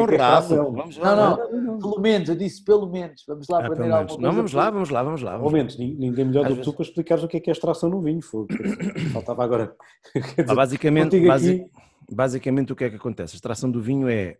é. 0.54 0.56
Vamos 0.56 0.96
lá. 0.98 1.16
Não, 1.16 1.60
não, 1.60 1.78
pelo 1.78 2.00
menos, 2.00 2.28
eu 2.28 2.36
disse 2.36 2.64
pelo 2.64 2.86
menos. 2.88 3.24
Vamos 3.26 3.48
lá 3.48 3.56
Ah, 3.58 3.60
aprender 3.66 3.82
pelo 3.82 3.88
menos. 3.96 4.12
alguma 4.12 4.28
Não, 4.28 4.34
coisa. 4.34 4.36
vamos 4.36 4.52
lá, 4.52 4.70
vamos 4.70 4.90
lá, 4.90 5.02
vamos 5.02 5.22
lá. 5.22 5.32
Vamos 5.36 5.52
lá. 5.52 5.58
menos, 5.58 5.76
ni- 5.78 5.94
ninguém 5.96 6.24
melhor 6.26 6.46
Às 6.46 6.50
do 6.52 6.56
que 6.58 6.62
tu 6.62 6.72
para 6.72 6.82
explicares 6.84 7.24
o 7.24 7.28
que 7.28 7.36
é 7.38 7.40
que 7.40 7.50
é 7.50 7.52
extração 7.52 7.90
no 7.90 8.00
vinho. 8.00 8.20
Faltava 9.12 9.42
agora. 9.42 9.74
Ah, 10.48 10.54
basicamente, 10.54 11.16
basicamente 12.10 12.72
o 12.72 12.76
que 12.76 12.84
é 12.84 12.90
que 12.90 12.96
acontece? 12.96 13.34
A 13.34 13.36
extração 13.36 13.68
do 13.70 13.82
vinho 13.82 14.08
é 14.08 14.36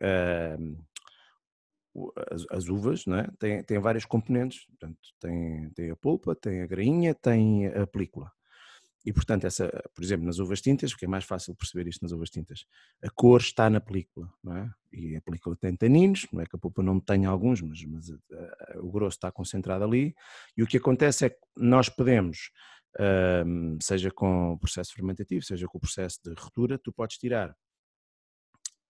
o- 1.95 2.13
as, 2.31 2.47
as 2.51 2.69
uvas, 2.69 3.05
não 3.07 3.17
é? 3.19 3.29
Tem, 3.39 3.63
tem 3.65 3.79
vários 3.81 4.05
componentes, 4.05 4.67
portanto, 4.67 4.99
tem, 5.21 5.69
tem 5.75 5.91
a 5.91 5.97
polpa, 5.97 6.35
tem 6.35 6.63
a 6.63 6.67
grainha, 6.67 7.15
tem 7.15 7.67
a 7.67 7.87
película. 7.87 8.31
E 9.05 9.13
portanto, 9.13 9.45
essa, 9.47 9.69
por 9.95 10.05
exemplo, 10.05 10.25
nas 10.27 10.39
uvas 10.39 10.61
tintas, 10.61 10.93
porque 10.93 11.05
é 11.05 11.09
mais 11.09 11.25
fácil 11.25 11.55
perceber 11.55 11.89
isto 11.89 12.03
nas 12.03 12.13
uvas 12.13 12.31
tintas, 12.31 12.65
a 13.03 13.11
cor 13.11 13.41
está 13.41 13.69
na 13.69 13.81
película, 13.81 14.33
não 14.43 14.57
é? 14.57 14.71
E 14.93 15.17
a 15.17 15.21
película 15.21 15.57
tem 15.57 15.75
taninos, 15.75 16.27
não 16.33 16.41
é 16.41 16.47
que 16.47 16.55
a 16.55 16.59
polpa 16.59 16.83
não 16.83 17.01
tenha 17.01 17.29
alguns, 17.29 17.61
mas, 17.61 17.85
mas 17.85 18.11
ah, 18.11 18.79
o 18.79 18.91
grosso 18.91 19.17
está 19.17 19.33
concentrado 19.33 19.85
ali. 19.85 20.15
E 20.57 20.63
o 20.63 20.67
que 20.67 20.77
acontece 20.77 21.27
é 21.27 21.31
que 21.31 21.39
nós 21.57 21.89
podemos 21.89 22.51
um, 23.47 23.79
seja 23.81 24.11
com 24.11 24.53
o 24.53 24.59
processo 24.59 24.93
fermentativo, 24.95 25.43
seja 25.45 25.67
com 25.67 25.79
o 25.79 25.81
processo 25.81 26.21
de 26.23 26.35
retura, 26.35 26.79
tu 26.79 26.93
podes 26.93 27.17
tirar 27.17 27.57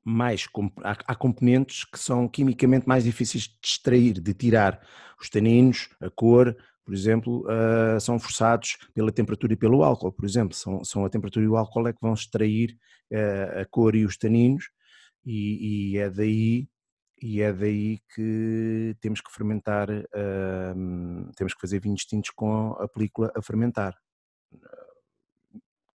mais, 0.05 0.49
há 0.83 1.15
componentes 1.15 1.85
que 1.85 1.99
são 1.99 2.29
quimicamente 2.29 2.89
mais 2.89 3.05
difíceis 3.05 3.45
de 3.45 3.59
extrair, 3.65 4.21
de 4.21 4.35
tirar. 4.35 4.85
Os 5.21 5.31
taninos, 5.31 5.89
a 6.01 6.11
cor, 6.11 6.57
por 6.85 6.95
exemplo, 6.95 7.47
ah, 7.49 7.99
são 8.01 8.19
forçados 8.19 8.77
pela 8.95 9.13
temperatura 9.13 9.53
e 9.53 9.57
pelo 9.57 9.83
álcool, 9.83 10.13
por 10.13 10.25
exemplo, 10.25 10.57
são, 10.57 10.85
são 10.85 11.05
a 11.05 11.11
temperatura 11.11 11.45
e 11.45 11.49
o 11.49 11.57
álcool 11.57 11.89
é 11.89 11.93
que 11.93 12.01
vão 12.01 12.15
extrair 12.15 12.77
ah, 13.13 13.63
a 13.63 13.65
cor 13.67 13.95
e 13.95 14.05
os 14.05 14.17
taninos 14.17 14.71
e, 15.25 15.93
e 15.93 15.99
é 15.99 16.11
daí 16.11 16.69
e 17.23 17.41
é 17.41 17.53
daí 17.53 18.01
que 18.13 18.97
temos 19.01 19.21
que 19.21 19.33
fermentar, 19.33 19.89
ah, 19.91 20.75
temos 21.37 21.55
que 21.55 21.61
fazer 21.61 21.81
vinhos 21.81 22.05
tintos 22.05 22.31
com 22.31 22.73
a 22.73 22.89
película 22.89 23.33
a 23.37 23.43
fermentar. 23.43 23.97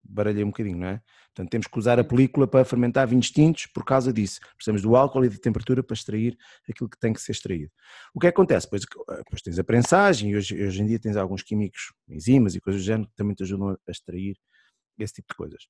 Baralhei 0.07 0.43
um 0.43 0.47
bocadinho, 0.47 0.77
não 0.77 0.87
é? 0.87 1.01
Portanto, 1.33 1.49
temos 1.49 1.67
que 1.67 1.79
usar 1.79 1.99
a 1.99 2.03
película 2.03 2.47
para 2.47 2.63
fermentar 2.63 3.07
vinhos 3.07 3.31
tintos 3.31 3.65
por 3.67 3.83
causa 3.83 4.13
disso. 4.13 4.39
Precisamos 4.55 4.81
do 4.81 4.95
álcool 4.95 5.25
e 5.25 5.29
da 5.29 5.37
temperatura 5.37 5.83
para 5.83 5.93
extrair 5.93 6.37
aquilo 6.69 6.89
que 6.89 6.97
tem 6.97 7.11
que 7.11 7.19
ser 7.19 7.31
extraído. 7.31 7.71
O 8.13 8.19
que 8.19 8.27
acontece? 8.27 8.67
Depois, 8.67 8.83
depois 9.17 9.41
tens 9.41 9.59
a 9.59 9.63
prensagem 9.63 10.31
e 10.31 10.35
hoje, 10.35 10.63
hoje 10.63 10.81
em 10.81 10.85
dia 10.85 10.99
tens 10.99 11.17
alguns 11.17 11.43
químicos, 11.43 11.93
enzimas 12.07 12.55
e 12.55 12.61
coisas 12.61 12.81
do 12.81 12.85
género 12.85 13.09
que 13.09 13.15
também 13.15 13.35
te 13.35 13.43
ajudam 13.43 13.69
a 13.69 13.91
extrair 13.91 14.37
esse 14.97 15.15
tipo 15.15 15.27
de 15.33 15.35
coisas. 15.35 15.67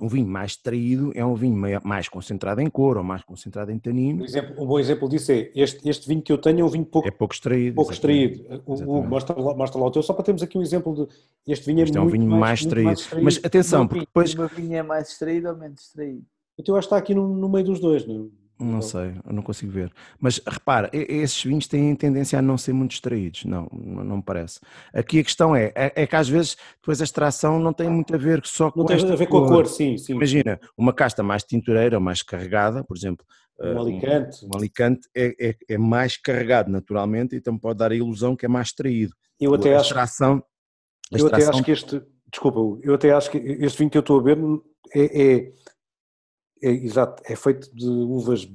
Um 0.00 0.08
vinho 0.08 0.26
mais 0.26 0.52
extraído 0.52 1.10
é 1.14 1.24
um 1.26 1.34
vinho 1.34 1.56
mai- 1.56 1.80
mais 1.84 2.08
concentrado 2.08 2.60
em 2.60 2.70
cor 2.70 2.96
ou 2.96 3.02
mais 3.02 3.22
concentrado 3.24 3.70
em 3.70 3.74
Um, 3.74 3.78
tanino. 3.78 4.24
exemplo, 4.24 4.62
um 4.62 4.66
bom 4.66 4.78
exemplo 4.78 5.08
disso 5.08 5.32
é 5.32 5.50
este, 5.54 5.86
este 5.88 6.08
vinho 6.08 6.22
que 6.22 6.32
eu 6.32 6.38
tenho 6.38 6.60
é 6.60 6.64
um 6.64 6.68
vinho 6.68 6.84
pouco, 6.86 7.06
É 7.08 7.10
pouco 7.10 7.34
extraído. 7.34 7.74
pouco 7.74 7.92
exatamente. 7.92 8.40
extraído. 8.40 8.62
O, 8.66 8.74
o, 9.00 9.04
mostra, 9.06 9.38
lá, 9.38 9.54
mostra 9.54 9.80
lá 9.80 9.86
o 9.86 9.90
teu, 9.90 10.02
só 10.02 10.14
para 10.14 10.24
termos 10.24 10.42
aqui 10.42 10.56
um 10.56 10.62
exemplo 10.62 10.94
de. 10.94 11.52
Este 11.52 11.66
vinho 11.66 11.80
é 11.80 11.82
Este 11.82 11.96
é 11.98 12.00
um 12.00 12.04
muito 12.04 12.12
vinho 12.18 12.30
mais, 12.30 12.40
mais 12.40 12.60
muito 12.64 13.00
extraído. 13.00 13.24
Mas 13.24 13.40
atenção, 13.44 13.86
porque 13.86 14.06
depois. 14.06 14.32
O 14.34 14.38
meu 14.38 14.48
vinho 14.48 14.74
é 14.74 14.82
mais 14.82 15.08
extraído 15.10 15.48
ou 15.48 15.56
menos 15.56 15.82
extraído? 15.82 16.22
Então 16.56 16.74
eu 16.74 16.78
acho 16.78 16.88
que 16.88 16.94
está 16.94 17.02
aqui 17.02 17.14
no, 17.14 17.28
no 17.36 17.48
meio 17.48 17.64
dos 17.66 17.80
dois, 17.80 18.06
não 18.06 18.14
é? 18.14 18.43
Não 18.58 18.80
sei, 18.80 19.14
eu 19.26 19.32
não 19.32 19.42
consigo 19.42 19.72
ver. 19.72 19.92
Mas 20.20 20.40
repara, 20.46 20.88
esses 20.92 21.42
vinhos 21.42 21.66
têm 21.66 21.94
tendência 21.96 22.38
a 22.38 22.42
não 22.42 22.56
ser 22.56 22.72
muito 22.72 22.92
extraídos, 22.92 23.44
não, 23.44 23.68
não 23.72 24.18
me 24.18 24.22
parece. 24.22 24.60
Aqui 24.92 25.18
a 25.18 25.24
questão 25.24 25.56
é, 25.56 25.72
é, 25.74 25.92
é 26.02 26.06
que 26.06 26.14
às 26.14 26.28
vezes 26.28 26.56
depois 26.80 27.00
a 27.00 27.04
extração 27.04 27.58
não 27.58 27.72
tem 27.72 27.90
muito 27.90 28.14
a 28.14 28.18
ver 28.18 28.40
só 28.44 28.70
com 28.70 28.80
Não 28.80 28.86
tem 28.86 28.96
a 29.10 29.16
ver 29.16 29.26
com 29.26 29.38
a 29.44 29.48
cor, 29.48 29.66
sim, 29.66 29.98
sim. 29.98 30.12
Imagina, 30.14 30.60
uma 30.78 30.92
casta 30.92 31.22
mais 31.22 31.42
tintureira 31.42 31.98
mais 31.98 32.22
carregada, 32.22 32.84
por 32.84 32.96
exemplo, 32.96 33.26
Um 33.60 33.66
eh, 33.66 33.76
alicante. 33.78 34.46
um 34.46 34.56
alicante 34.56 35.08
é, 35.14 35.34
é, 35.48 35.56
é 35.70 35.78
mais 35.78 36.16
carregado 36.16 36.70
naturalmente, 36.70 37.34
então 37.34 37.58
pode 37.58 37.78
dar 37.78 37.90
a 37.90 37.96
ilusão 37.96 38.36
que 38.36 38.46
é 38.46 38.48
mais 38.48 38.68
extraído. 38.68 39.14
Eu 39.40 39.52
até 39.54 39.74
a 39.74 39.80
acho 39.80 39.88
extração, 39.88 40.42
A 41.12 41.18
Eu 41.18 41.26
até 41.26 41.36
extração- 41.38 41.50
acho 41.54 41.64
que 41.64 41.70
este, 41.72 42.02
desculpa, 42.30 42.80
eu 42.86 42.94
até 42.94 43.10
acho 43.12 43.30
que 43.30 43.38
este 43.38 43.78
vinho 43.78 43.90
que 43.90 43.98
eu 43.98 44.00
estou 44.00 44.20
a 44.20 44.22
beber 44.22 44.60
é, 44.94 45.52
é, 46.64 46.70
exato, 46.70 47.22
é 47.26 47.36
feito 47.36 47.74
de 47.74 47.86
uvas 47.86 48.48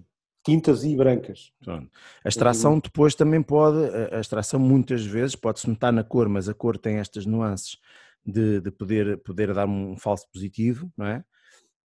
tintas 0.45 0.84
e 0.84 0.95
brancas. 0.95 1.51
Pronto. 1.64 1.89
A 2.24 2.30
extração 2.30 2.80
depois 2.80 3.14
também 3.16 3.41
pode, 3.41 3.78
a- 4.16 4.20
extração 4.20 4.60
muitas 4.60 5.05
vezes 5.05 5.36
pode-se 5.36 5.70
notar 5.70 5.91
na 5.93 6.03
cor, 6.03 6.28
mas 6.30 6.47
a 6.49 6.53
cor 6.53 6.78
tem 6.78 6.97
estas 6.97 7.26
nuances 7.26 7.78
de, 8.26 8.60
de 8.62 8.72
poder, 8.72 9.18
poder 9.20 9.53
dar 9.53 9.68
um 9.68 9.97
falso 9.97 10.26
positivo, 10.32 10.91
não 10.97 11.05
é? 11.05 11.24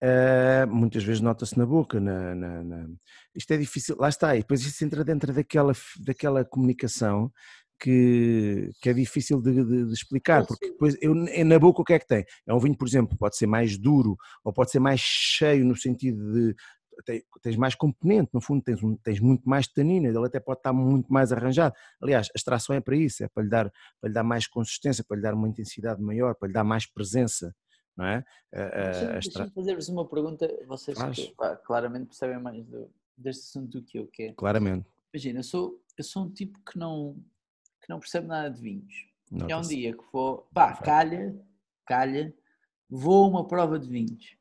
Eh, 0.04 0.66
muitas 0.66 1.04
vezes 1.04 1.20
nota-se 1.20 1.56
na 1.56 1.64
boca, 1.64 2.00
na, 2.00 2.34
na- 2.34 2.64
na- 2.64 2.88
isto 3.36 3.52
é 3.52 3.56
difícil, 3.56 3.96
lá 3.96 4.08
está, 4.08 4.34
e 4.34 4.40
depois 4.40 4.60
isso 4.62 4.84
entra 4.84 5.04
dentro 5.04 5.32
daquela, 5.32 5.72
daquela 6.00 6.44
comunicação 6.44 7.32
que, 7.82 8.70
que 8.80 8.88
é 8.90 8.92
difícil 8.92 9.40
de, 9.42 9.52
de- 9.64 9.86
de 9.86 9.92
explicar, 9.92 10.46
porque 10.46 10.70
depois 10.70 10.96
eu, 11.02 11.14
eu 11.26 11.44
na 11.44 11.58
boca 11.58 11.82
o 11.82 11.84
que 11.84 11.94
é 11.94 11.98
que 11.98 12.06
tem? 12.06 12.24
É 12.46 12.54
um 12.54 12.58
vinho, 12.60 12.76
por 12.76 12.86
exemplo, 12.86 13.16
pode 13.18 13.36
ser 13.36 13.46
mais 13.46 13.76
duro 13.76 14.16
ou 14.44 14.52
pode 14.52 14.70
ser 14.70 14.78
mais 14.78 15.00
cheio 15.00 15.64
no 15.64 15.74
sentido 15.76 16.32
de 16.32 16.54
tens 17.42 17.56
mais 17.56 17.74
componente, 17.74 18.30
no 18.34 18.40
fundo 18.40 18.62
tens, 18.62 18.78
tens 19.02 19.18
muito 19.18 19.48
mais 19.48 19.66
tanina, 19.66 20.06
ele 20.08 20.26
até 20.26 20.38
pode 20.38 20.60
estar 20.60 20.72
muito 20.74 21.10
mais 21.12 21.32
arranjado. 21.32 21.74
Aliás, 22.00 22.28
a 22.28 22.36
extração 22.36 22.76
é 22.76 22.80
para 22.80 22.94
isso, 22.94 23.24
é 23.24 23.28
para 23.28 23.42
lhe 23.42 23.48
dar, 23.48 23.72
para 24.00 24.08
lhe 24.08 24.14
dar 24.14 24.22
mais 24.22 24.46
consistência, 24.46 25.02
para 25.02 25.16
lhe 25.16 25.22
dar 25.22 25.34
uma 25.34 25.48
intensidade 25.48 26.00
maior, 26.02 26.34
para 26.34 26.48
lhe 26.48 26.54
dar 26.54 26.62
mais 26.64 26.86
presença, 26.86 27.52
não 27.96 28.04
é? 28.04 28.22
Deixa-me 28.52 29.18
extra- 29.18 29.18
deixa-me 29.18 29.50
fazer-vos 29.50 29.88
uma 29.88 30.06
pergunta, 30.06 30.46
vocês 30.68 30.96
que 31.14 31.34
pá, 31.34 31.56
claramente 31.56 32.06
percebem 32.08 32.40
mais 32.40 32.64
do- 32.66 32.90
deste 33.16 33.42
assunto 33.44 33.80
do 33.80 33.82
que 33.82 33.98
eu, 33.98 34.06
que 34.06 34.22
é, 34.24 34.32
Claramente. 34.34 34.86
imagina, 35.14 35.40
eu 35.40 35.44
sou, 35.44 35.82
eu 35.96 36.04
sou 36.04 36.24
um 36.24 36.30
tipo 36.30 36.58
que 36.60 36.78
não, 36.78 37.16
que 37.82 37.88
não 37.88 37.98
percebe 37.98 38.26
nada 38.28 38.48
de 38.50 38.60
vinhos. 38.60 38.94
E 39.48 39.52
há 39.52 39.58
um 39.58 39.62
dia 39.62 39.92
que 39.92 40.04
vou, 40.12 40.46
pá, 40.52 40.72
calha, 40.74 41.34
calha, 41.86 42.32
vou 42.88 43.24
a 43.24 43.28
uma 43.28 43.46
prova 43.46 43.78
de 43.78 43.88
vinhos. 43.88 44.36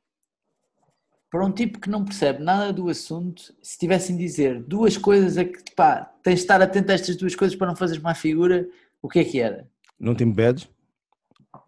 Para 1.30 1.46
um 1.46 1.52
tipo 1.52 1.80
que 1.80 1.90
não 1.90 2.04
percebe 2.04 2.44
nada 2.44 2.74
do 2.74 2.90
assunto, 2.90 3.56
se 3.64 3.78
tivessem 3.80 4.18
de 4.18 4.24
dizer 4.24 4.62
duas 4.62 4.98
coisas 4.98 5.38
a 5.38 5.46
que, 5.46 5.64
pá, 5.76 6.12
tens 6.22 6.36
de 6.36 6.42
estar 6.42 6.62
atento 6.62 6.92
a 6.92 6.96
estas 6.96 7.16
duas 7.16 7.36
coisas 7.36 7.56
para 7.58 7.68
não 7.68 7.76
fazeres 7.76 8.04
má 8.04 8.14
figura, 8.14 8.68
o 9.02 9.08
que 9.08 9.20
é 9.20 9.24
que 9.24 9.40
era? 9.40 9.68
Não 9.98 10.14
tem 10.14 10.28
bebedes? 10.30 10.68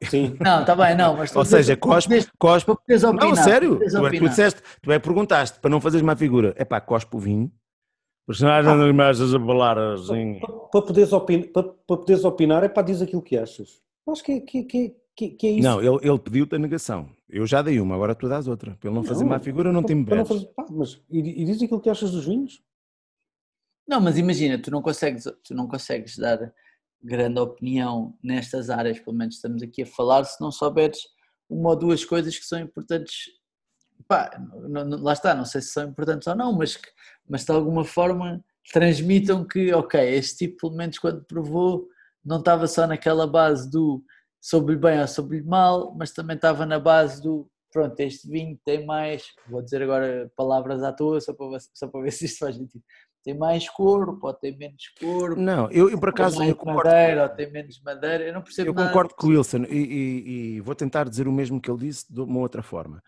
Sim. 0.09 0.35
Não, 0.41 0.61
está 0.61 0.75
bem, 0.75 0.95
não, 0.95 1.15
mas... 1.15 1.33
Ou 1.35 1.45
seja, 1.45 1.77
cospe, 1.77 2.25
cospe. 2.37 2.65
Para 2.65 2.75
poderes 2.75 3.03
opinar. 3.03 3.27
Não, 3.29 3.35
sério, 3.35 3.79
tu, 3.79 4.07
é- 4.07 4.17
tu 4.17 4.29
disseste, 4.29 4.61
tu 4.81 4.91
é 4.91 4.99
que 4.99 5.03
perguntaste, 5.05 5.59
para 5.59 5.69
não 5.69 5.79
fazeres 5.79 6.05
má 6.05 6.15
figura, 6.15 6.53
é 6.57 6.65
pá, 6.65 6.81
cospe 6.81 7.15
o 7.15 7.19
vinho, 7.19 7.51
senão 8.31 8.77
não 8.77 8.93
mais 8.93 9.19
a 9.21 9.39
falar 9.39 9.77
assim. 9.77 10.39
Para, 10.39 10.53
para 10.53 10.81
poderes 10.81 11.11
opinar, 11.13 11.47
para, 11.49 11.63
para 11.63 11.97
poderes 11.97 12.23
opinar 12.23 12.63
é 12.63 12.69
para 12.69 12.83
dizer 12.83 13.05
aquilo 13.05 13.21
que 13.21 13.37
achas. 13.37 13.81
Eu 14.05 14.13
acho 14.13 14.23
que 14.23 14.31
é, 14.33 14.39
que, 14.39 14.63
que, 14.63 14.95
que, 15.15 15.29
que 15.31 15.47
é 15.47 15.51
isso. 15.51 15.63
Não, 15.67 15.81
ele, 15.81 16.07
ele 16.07 16.19
pediu-te 16.19 16.55
a 16.55 16.59
negação. 16.59 17.09
Eu 17.29 17.45
já 17.45 17.61
dei 17.61 17.79
uma, 17.79 17.95
agora 17.95 18.15
tu 18.15 18.29
dás 18.29 18.47
outra. 18.47 18.75
Para 18.79 18.89
ele 18.89 18.95
não 18.95 19.03
fazer 19.03 19.23
Não, 19.23 19.29
má 19.31 19.39
figura, 19.39 19.71
não 19.71 19.83
tem 19.83 20.05
fazer- 20.25 20.45
pá, 20.55 20.65
mas, 20.69 21.01
e, 21.09 21.19
e 21.41 21.45
diz 21.45 21.61
aquilo 21.61 21.81
que 21.81 21.89
achas 21.89 22.11
dos 22.11 22.25
vinhos? 22.25 22.61
Não, 23.87 23.99
mas 23.99 24.17
imagina, 24.17 24.57
tu 24.61 24.71
não 24.71 24.81
consegues, 24.81 25.25
tu 25.43 25.53
não 25.53 25.67
consegues 25.67 26.17
dar 26.17 26.53
grande 27.01 27.39
opinião 27.39 28.17
nestas 28.23 28.69
áreas, 28.69 28.99
pelo 28.99 29.15
menos 29.17 29.35
estamos 29.35 29.61
aqui 29.61 29.81
a 29.83 29.85
falar, 29.85 30.23
se 30.23 30.39
não 30.39 30.51
souberes 30.51 30.99
uma 31.49 31.71
ou 31.71 31.75
duas 31.75 32.05
coisas 32.05 32.37
que 32.37 32.45
são 32.45 32.59
importantes. 32.59 33.25
Pá, 34.07 34.31
não- 34.69 34.85
não- 34.85 35.01
lá 35.03 35.13
está, 35.13 35.35
não 35.35 35.45
sei 35.45 35.61
se 35.61 35.69
são 35.71 35.87
importantes 35.89 36.27
ou 36.27 36.35
não, 36.35 36.53
mas, 36.53 36.75
que, 36.77 36.87
mas 37.27 37.45
de 37.45 37.51
alguma 37.51 37.83
forma 37.85 38.43
transmitam 38.71 39.45
que, 39.45 39.73
ok, 39.73 39.99
este 40.15 40.47
tipo, 40.47 40.61
pelo 40.67 40.73
menos 40.77 40.97
quando 40.99 41.23
provou, 41.25 41.87
não 42.23 42.39
estava 42.39 42.67
só 42.67 42.87
naquela 42.87 43.27
base 43.27 43.69
do 43.69 44.03
soube-lhe 44.39 44.77
bem 44.79 44.99
ou 45.01 45.07
soube-lhe 45.07 45.43
mal, 45.43 45.93
mas 45.97 46.11
também 46.11 46.35
estava 46.35 46.65
na 46.65 46.79
base 46.79 47.21
do 47.21 47.47
pronto, 47.71 47.99
este 48.01 48.29
vinho 48.29 48.57
tem 48.63 48.85
mais, 48.85 49.23
vou 49.47 49.61
dizer 49.61 49.81
agora 49.81 50.31
palavras 50.35 50.83
à 50.83 50.93
toa, 50.93 51.19
só 51.19 51.33
para, 51.33 51.49
ver- 51.49 51.61
só 51.73 51.87
para 51.87 52.01
ver 52.01 52.11
se 52.13 52.25
isto 52.25 52.39
faz 52.39 52.55
sentido. 52.55 52.83
Tem 53.23 53.33
mais 53.37 53.67
corpo, 53.69 54.27
ou 54.27 54.33
tem 54.33 54.55
menos 54.57 54.89
corpo, 54.99 55.39
Não, 55.39 55.71
eu, 55.71 55.89
eu 55.89 55.97
por 55.97 56.09
acaso 56.09 56.37
mais 56.37 56.49
eu 56.49 56.55
concordo, 56.57 56.89
madeira, 56.89 57.23
ou 57.23 57.29
tem 57.29 57.49
menos 57.51 57.81
madeira, 57.81 58.23
eu 58.25 58.33
não 58.33 58.41
percebo 58.41 58.69
eu 58.69 58.73
nada 58.75 58.89
concordo 58.89 59.15
com 59.15 59.27
o 59.27 59.29
Wilson 59.29 59.63
e, 59.69 59.77
e- 59.77 60.55
e 60.57 60.61
vou 60.61 60.75
tentar 60.75 61.07
dizer 61.09 61.27
o 61.27 61.31
mesmo 61.31 61.59
que 61.59 61.71
ele 61.71 61.79
disse 61.79 62.11
de 62.13 62.19
uma 62.19 62.39
outra 62.39 62.61
forma. 62.61 63.01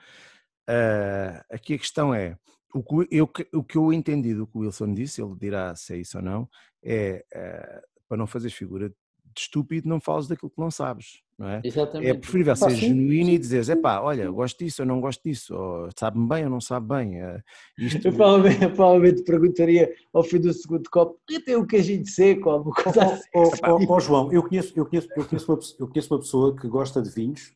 Ah, 0.68 1.46
aqui 1.52 1.74
a 1.76 1.78
questão 1.78 2.14
é, 2.14 2.38
o 2.76 2.84
que, 2.84 3.08
eu, 3.10 3.30
o 3.54 3.64
que 3.64 3.78
eu 3.78 3.94
entendi 3.94 4.34
do 4.34 4.46
que 4.46 4.58
o 4.58 4.62
Wilson 4.62 4.94
disse, 4.94 5.22
ele 5.22 5.36
dirá 5.40 5.74
se 5.76 5.94
é 5.94 5.98
isso 5.98 6.18
ou 6.18 6.24
não, 6.24 6.50
é 6.84 7.24
ah, 7.34 7.82
para 8.08 8.18
não 8.18 8.28
fazeres 8.28 8.56
figura 8.56 8.90
de 8.90 8.96
estúpido, 9.42 9.88
não 9.88 10.00
fales 10.00 10.28
daquilo 10.28 10.50
que 10.50 10.60
não 10.60 10.70
sabes, 10.72 11.22
não 11.38 11.48
é? 11.50 11.62
Exatamente. 11.64 12.10
É 12.10 12.14
preferível 12.14 12.54
Pá, 12.58 12.70
ser 12.70 12.76
sim, 12.76 12.88
genuíno 12.88 13.30
e 13.30 13.34
sim, 13.34 13.40
dizeres, 13.40 13.68
sim. 13.68 13.74
epá, 13.74 14.00
olha, 14.02 14.24
eu 14.24 14.34
gosto 14.34 14.60
disso, 14.64 14.82
eu 14.82 14.86
não 14.86 15.02
gosto 15.02 15.22
disso, 15.24 15.56
ou 15.56 15.90
sabe-me 15.98 16.28
bem 16.28 16.44
ou 16.46 16.50
não 16.50 16.62
sabe 16.62 16.88
bem. 16.88 17.22
eh, 17.22 17.42
Isto, 17.78 18.08
Eu 18.08 18.14
provavelmente, 18.14 18.64
eu 18.64 18.72
provavelmente 18.74 19.24
perguntaria 19.24 19.94
ao 20.14 20.24
fim 20.24 20.40
do 20.40 20.54
segundo 20.54 20.90
copo, 20.90 21.20
e 21.30 21.40
tem 21.40 21.56
um 21.56 21.66
queijinho 21.66 22.06
seco 22.06 22.50
ou 22.50 22.56
alguma 22.56 22.76
coisa 22.84 23.04
assim. 23.04 23.30
Ó 23.36 23.52
ó, 23.64 23.86
ó, 23.90 24.00
João, 24.00 24.32
eu 24.32 24.44
conheço, 24.44 24.74
eu, 24.76 24.86
conheço, 24.86 25.08
eu, 25.16 25.26
conheço 25.26 25.52
uma, 25.52 25.60
eu 25.80 25.88
conheço 25.88 26.14
uma 26.14 26.20
pessoa 26.20 26.56
que 26.56 26.68
gosta 26.68 27.02
de 27.02 27.10
vinhos 27.10 27.54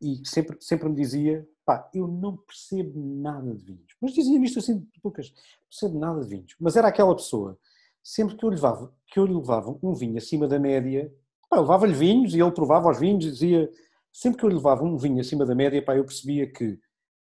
e 0.00 0.20
sempre, 0.24 0.56
sempre 0.60 0.88
me 0.88 0.94
dizia, 0.94 1.46
pá, 1.64 1.88
eu 1.94 2.06
não 2.06 2.36
percebo 2.36 2.92
nada 2.96 3.54
de 3.54 3.64
vinhos. 3.64 3.94
Mas 4.00 4.12
dizia-me 4.12 4.46
isto 4.46 4.58
assim 4.58 4.78
de 4.78 4.90
não 5.02 5.10
percebo 5.10 5.98
nada 5.98 6.20
de 6.20 6.28
vinhos. 6.28 6.54
Mas 6.60 6.76
era 6.76 6.88
aquela 6.88 7.14
pessoa, 7.14 7.58
sempre 8.02 8.36
que 8.36 8.44
eu 8.44 8.50
levava, 8.50 8.92
que 9.06 9.18
eu 9.18 9.24
levava 9.24 9.78
um 9.82 9.94
vinho 9.94 10.16
acima 10.16 10.48
da 10.48 10.58
média, 10.58 11.12
pá, 11.48 11.56
eu 11.56 11.62
levava-lhe 11.62 11.94
vinhos 11.94 12.34
e 12.34 12.40
ele 12.40 12.52
provava 12.52 12.90
os 12.90 12.98
vinhos 12.98 13.24
e 13.24 13.30
dizia, 13.30 13.70
sempre 14.12 14.40
que 14.40 14.44
eu 14.44 14.50
levava 14.50 14.82
um 14.84 14.96
vinho 14.96 15.20
acima 15.20 15.46
da 15.46 15.54
média, 15.54 15.84
pá, 15.84 15.96
eu 15.96 16.04
percebia 16.04 16.50
que 16.50 16.78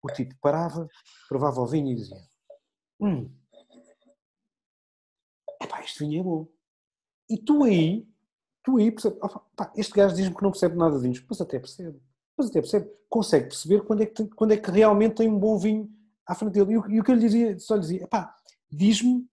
o 0.02 0.08
tipo 0.08 0.36
parava, 0.42 0.88
provava 1.28 1.60
o 1.62 1.68
vinho 1.68 1.92
e 1.92 1.96
dizia, 1.96 2.18
hum, 3.00 3.30
este 5.90 6.00
vinho 6.00 6.22
é 6.22 6.24
bom. 6.24 6.48
E 7.30 7.38
tu 7.38 7.64
aí, 7.64 8.08
tu 8.64 8.78
aí, 8.78 8.92
percebe, 8.92 9.18
"Ah, 9.22 9.40
pá, 9.56 9.72
este 9.76 9.94
gajo 9.94 10.16
diz-me 10.16 10.36
que 10.36 10.44
não 10.44 10.52
percebe 10.52 10.76
nada 10.76 10.96
de 10.96 11.02
vinhos, 11.02 11.24
mas 11.28 11.42
até 11.42 11.60
percebe. 11.60 12.00
Mas 12.40 12.50
até 12.50 12.62
percebe. 12.62 12.90
Consegue 13.10 13.46
perceber 13.48 13.82
quando 13.82 14.02
é 14.02 14.06
que, 14.06 14.14
tem- 14.14 14.28
quando 14.28 14.52
é 14.54 14.58
que 14.58 14.72
realmente 14.72 15.16
tem 15.16 15.28
um 15.28 15.38
bom 15.38 15.58
vinho 15.58 15.90
à 16.26 16.34
frente 16.36 16.54
dele. 16.54 16.74
E 16.74 16.78
o, 16.78 16.90
e 16.92 17.00
o 17.00 17.04
que 17.04 17.12
eu 17.12 17.16
lhe 17.16 17.22
dizia, 17.22 17.58
só 17.60 17.76
lhe 17.76 17.82
dizia, 17.82 18.08
pá, 18.08 18.34
diz-me, 18.72 19.26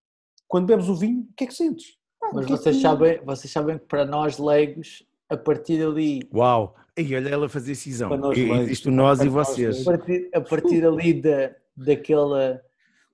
quando 0.48 0.66
bebes 0.66 0.88
o 0.88 0.94
vinho, 0.96 1.20
o 1.30 1.34
que 1.36 1.44
é 1.44 1.46
que 1.46 1.54
sentes? 1.54 1.96
Mas 2.32 2.46
que 2.46 2.52
é 2.52 2.56
vocês 2.56 2.76
que- 2.76 2.82
sabem, 2.82 3.20
vocês 3.24 3.52
sabem 3.52 3.78
que 3.78 3.84
para 3.86 4.04
nós 4.04 4.38
leigos, 4.38 5.04
a 5.28 5.36
partir 5.36 5.78
dali, 5.78 6.20
Uau! 6.34 6.74
E 6.96 7.14
olha 7.14 7.28
ela 7.28 7.48
fazer 7.48 7.74
cisão. 7.74 8.08
Para 8.08 8.16
nós 8.18 8.36
leigos, 8.38 8.70
Isto 8.70 8.90
nós 8.90 9.20
e 9.20 9.28
vocês. 9.28 9.86
a 9.86 9.90
partir, 9.90 10.30
a 10.34 10.40
partir 10.40 10.86
ali 10.86 11.20
da, 11.20 11.54
daquela, 11.76 12.60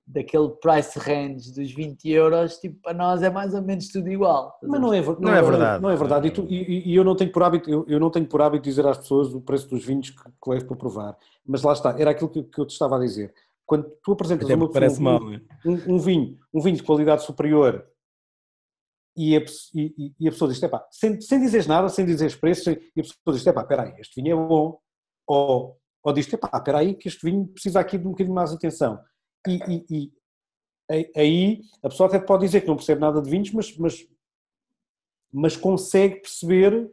daquele 0.05 0.49
price 0.61 0.99
range 0.99 1.53
dos 1.53 1.71
20 1.73 2.09
euros, 2.09 2.57
tipo, 2.57 2.79
para 2.81 2.93
nós 2.93 3.23
é 3.23 3.29
mais 3.29 3.53
ou 3.53 3.61
menos 3.61 3.87
tudo 3.87 4.09
igual. 4.09 4.57
Mas 4.61 4.81
não 4.81 4.93
é, 4.93 5.01
ver- 5.01 5.17
Não 5.19 5.33
é 5.33 5.41
verdade. 5.41 5.81
Não 5.81 5.89
é 5.89 5.95
verdade. 5.95 6.27
E, 6.27 6.31
tu- 6.31 6.45
e- 6.49 6.91
e 6.91 6.95
eu 6.95 7.03
não 7.03 7.15
tenho 7.15 7.31
por 7.31 7.41
hábito, 7.43 7.69
eu, 7.69 7.85
eu 7.87 7.99
não 7.99 8.09
tenho 8.09 8.25
por 8.27 8.41
hábito 8.41 8.63
dizer 8.63 8.85
às 8.85 8.97
pessoas 8.97 9.33
o 9.33 9.39
preço 9.41 9.69
dos 9.69 9.83
vinhos 9.85 10.09
que, 10.09 10.17
que 10.23 10.49
levo 10.49 10.65
para 10.65 10.75
provar. 10.77 11.17
Mas 11.45 11.61
lá 11.63 11.71
está, 11.73 11.95
era 11.97 12.11
aquilo 12.11 12.29
que, 12.29 12.43
que 12.43 12.59
eu 12.59 12.65
te 12.65 12.71
estava 12.71 12.97
a 12.97 12.99
dizer. 12.99 13.33
Quando 13.65 13.89
tu 14.03 14.11
apresentas 14.11 14.45
uma 14.57 14.67
pessoa 14.67 15.03
mal, 15.03 15.21
um- 15.21 15.25
não 15.29 15.33
é? 15.33 15.41
um, 15.65 15.95
um 15.95 15.97
vinho, 15.99 16.37
um 16.53 16.59
vinho 16.61 16.75
de 16.75 16.83
qualidade 16.83 17.23
superior 17.23 17.85
e 19.15 19.37
a, 19.37 19.39
e- 19.75 19.93
e- 19.97 20.13
e 20.19 20.27
a 20.27 20.31
pessoa 20.31 20.51
diz, 20.51 20.61
epá, 20.61 20.85
sem, 20.91 21.21
sem 21.21 21.39
dizeres 21.39 21.67
nada, 21.67 21.87
sem 21.87 22.05
dizeres 22.05 22.35
preços, 22.35 22.67
e 22.67 22.71
a 22.99 23.03
pessoa 23.03 23.35
diz, 23.37 23.45
epá, 23.45 23.61
espera 23.61 23.83
aí, 23.83 23.93
este 23.99 24.21
vinho 24.21 24.33
é 24.33 24.47
bom, 24.47 24.79
ou, 25.27 25.77
ou 26.03 26.13
diz, 26.13 26.31
epá, 26.33 26.49
espera 26.53 26.79
aí 26.79 26.95
que 26.95 27.07
este 27.07 27.23
vinho 27.25 27.47
precisa 27.47 27.79
aqui 27.79 27.97
de 27.97 28.05
um 28.07 28.11
bocadinho 28.11 28.35
mais 28.35 28.51
atenção. 28.51 28.99
E, 29.47 29.59
e- 29.89 30.11
e 30.89 31.09
aí- 31.15 31.61
a 31.83 31.89
pessoa 31.89 32.07
até 32.07 32.19
pode 32.19 32.45
dizer 32.45 32.61
que 32.61 32.67
não 32.67 32.75
percebe 32.75 33.01
nada 33.01 33.21
de 33.21 33.29
vinhos, 33.29 33.51
mas, 33.51 33.75
mas, 33.77 34.07
mas 35.31 35.55
consegue 35.57 36.17
perceber 36.17 36.91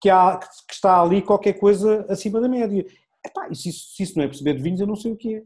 que, 0.00 0.08
há, 0.10 0.38
que 0.38 0.74
está 0.74 1.00
ali 1.00 1.22
qualquer 1.22 1.54
coisa 1.54 2.06
acima 2.08 2.40
da 2.40 2.48
média. 2.48 2.86
Epá, 3.24 3.48
e 3.50 3.56
se 3.56 3.70
isso, 3.70 3.94
se 3.94 4.02
isso 4.02 4.18
não 4.18 4.24
é 4.24 4.28
perceber 4.28 4.54
de 4.54 4.62
vinhos, 4.62 4.80
eu 4.80 4.86
não 4.86 4.96
sei 4.96 5.12
o 5.12 5.16
que 5.16 5.36
é. 5.36 5.42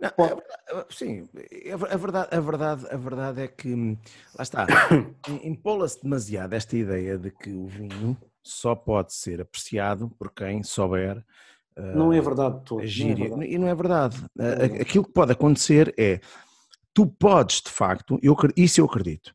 Não, 0.00 0.08
é 0.24 0.28
verdade, 0.34 0.94
sim, 0.94 1.28
a 1.72 1.76
ver- 1.76 1.92
a 1.92 1.96
verdade, 1.96 2.28
a, 2.36 2.40
verdade, 2.40 2.86
a 2.90 2.96
verdade 2.96 3.42
é 3.42 3.48
que, 3.48 3.74
lá 4.36 4.42
está, 4.42 4.66
empola-se 5.42 6.02
demasiado 6.02 6.52
esta 6.52 6.76
ideia 6.76 7.16
de 7.18 7.30
que 7.30 7.50
o 7.50 7.66
vinho 7.66 8.16
só 8.42 8.74
pode 8.74 9.12
ser 9.14 9.40
apreciado 9.40 10.08
por 10.18 10.30
quem 10.32 10.62
souber 10.62 11.24
Não 11.76 12.12
é 12.12 12.20
verdade 12.20 12.58
de 12.58 12.64
todo. 12.64 12.80
não 12.80 12.86
é 12.86 13.14
verdade. 13.14 13.44
E 13.52 13.58
não 13.58 13.68
é 13.68 13.74
verdade. 13.74 14.16
A- 14.38 14.42
a- 14.42 14.46
verdade. 14.56 14.80
Aquilo 14.82 15.04
que 15.04 15.12
pode 15.12 15.32
acontecer 15.32 15.94
é, 15.98 16.20
tu 16.92 17.06
podes, 17.06 17.60
de 17.60 17.70
facto, 17.70 18.18
eu, 18.22 18.36
isso 18.56 18.80
eu 18.80 18.84
acredito, 18.84 19.34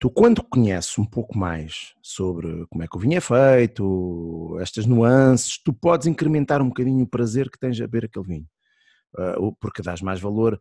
tu 0.00 0.10
quando 0.10 0.42
conheces 0.42 0.98
um 0.98 1.04
pouco 1.04 1.38
mais 1.38 1.94
sobre 2.02 2.66
como 2.68 2.82
é 2.82 2.88
que 2.88 2.96
o 2.96 3.00
vinho 3.00 3.16
é 3.16 3.20
feito, 3.20 4.56
estas 4.60 4.84
nuances, 4.86 5.58
tu 5.62 5.72
podes 5.72 6.06
incrementar 6.06 6.60
um 6.60 6.68
bocadinho 6.68 7.04
o 7.04 7.08
prazer 7.08 7.48
que 7.50 7.58
tens 7.58 7.78
a 7.80 7.84
beber 7.86 8.06
aquele 8.06 8.24
vinho. 8.26 8.46
Ah, 9.16 9.34
porque 9.60 9.80
dás 9.82 10.02
mais 10.02 10.20
valor 10.20 10.58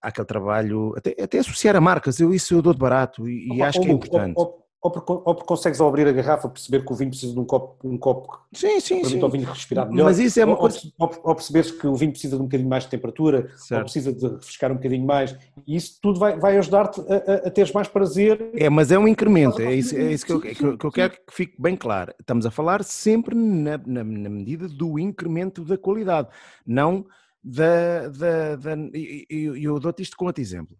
àquele 0.00 0.26
trabalho, 0.26 0.94
até, 0.96 1.16
até 1.20 1.38
associar 1.38 1.74
a 1.74 1.80
marcas, 1.80 2.20
eu 2.20 2.32
isso 2.32 2.54
eu 2.54 2.62
dou 2.62 2.72
de 2.72 2.78
barato 2.78 3.28
e, 3.28 3.60
acho 3.62 3.80
que 3.80 3.88
é 3.88 3.90
importante. 3.92 4.34
ó- 4.36 4.42
ó- 4.44 4.67
ou 4.80 4.90
porque, 4.92 5.10
ou 5.12 5.22
porque 5.34 5.44
consegues 5.44 5.80
ao 5.80 5.88
abrir 5.88 6.06
a 6.06 6.12
garrafa 6.12 6.48
perceber 6.48 6.84
que 6.84 6.92
o 6.92 6.94
vinho 6.94 7.10
precisa 7.10 7.32
de 7.32 7.40
um 7.40 7.44
copo, 7.44 7.76
um 7.88 7.98
copo 7.98 8.38
sim, 8.52 8.78
sim, 8.78 8.96
que 8.96 9.00
permite 9.02 9.10
sim. 9.18 9.22
ao 9.24 9.30
vinho 9.30 9.46
respirar 9.48 9.90
melhor. 9.90 10.04
Mas 10.04 10.18
isso 10.20 10.38
é 10.38 10.44
uma 10.44 10.54
ou, 10.54 10.60
coisa. 10.60 10.78
Ou, 10.98 11.08
ou, 11.08 11.20
ou 11.24 11.34
perceberes 11.34 11.70
que 11.72 11.86
o 11.86 11.94
vinho 11.96 12.12
precisa 12.12 12.36
de 12.36 12.42
um 12.42 12.44
bocadinho 12.44 12.68
mais 12.70 12.84
de 12.84 12.90
temperatura, 12.90 13.50
ou 13.52 13.58
Certo. 13.58 13.82
precisa 13.82 14.12
de 14.12 14.26
refrescar 14.28 14.70
um 14.70 14.76
bocadinho 14.76 15.04
mais. 15.04 15.36
E 15.66 15.74
isso 15.74 15.98
tudo 16.00 16.20
vai, 16.20 16.38
vai 16.38 16.56
ajudar-te 16.58 17.00
a, 17.00 17.04
a, 17.16 17.34
a 17.48 17.50
teres 17.50 17.72
mais 17.72 17.88
prazer. 17.88 18.50
É, 18.54 18.70
mas 18.70 18.92
é 18.92 18.98
um 18.98 19.08
incremento, 19.08 19.60
é 19.60 19.74
isso, 19.74 19.96
é 19.96 20.12
isso 20.12 20.24
que, 20.24 20.32
eu, 20.32 20.40
que 20.40 20.64
eu- 20.64 20.78
que 20.78 20.86
eu 20.86 20.92
quero 20.92 21.12
que 21.12 21.32
fique 21.32 21.60
bem 21.60 21.74
claro. 21.76 22.14
Estamos 22.20 22.46
a 22.46 22.50
falar 22.50 22.84
sempre 22.84 23.34
na, 23.34 23.78
na- 23.78 24.04
na 24.04 24.28
medida 24.30 24.68
do 24.68 24.96
incremento 24.98 25.64
da 25.64 25.76
qualidade, 25.76 26.28
não 26.64 27.04
da. 27.42 28.08
da, 28.08 28.56
da 28.56 28.76
e 28.94 29.26
e- 29.28 29.48
e 29.58 29.64
eu 29.64 29.80
dou-te 29.80 30.02
isto 30.02 30.16
com 30.16 30.26
outro 30.26 30.40
exemplo, 30.40 30.76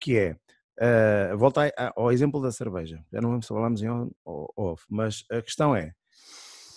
que 0.00 0.16
é. 0.16 0.36
Ah, 0.80 1.34
volta 1.36 1.72
ao 1.96 2.10
exemplo 2.12 2.40
da 2.42 2.50
cerveja. 2.52 3.02
Já 3.12 3.20
não 3.20 3.30
vamos 3.30 3.46
falarmos 3.46 3.82
em 3.82 3.88
off, 4.24 4.84
mas 4.88 5.24
a 5.30 5.40
questão 5.42 5.74
é: 5.74 5.92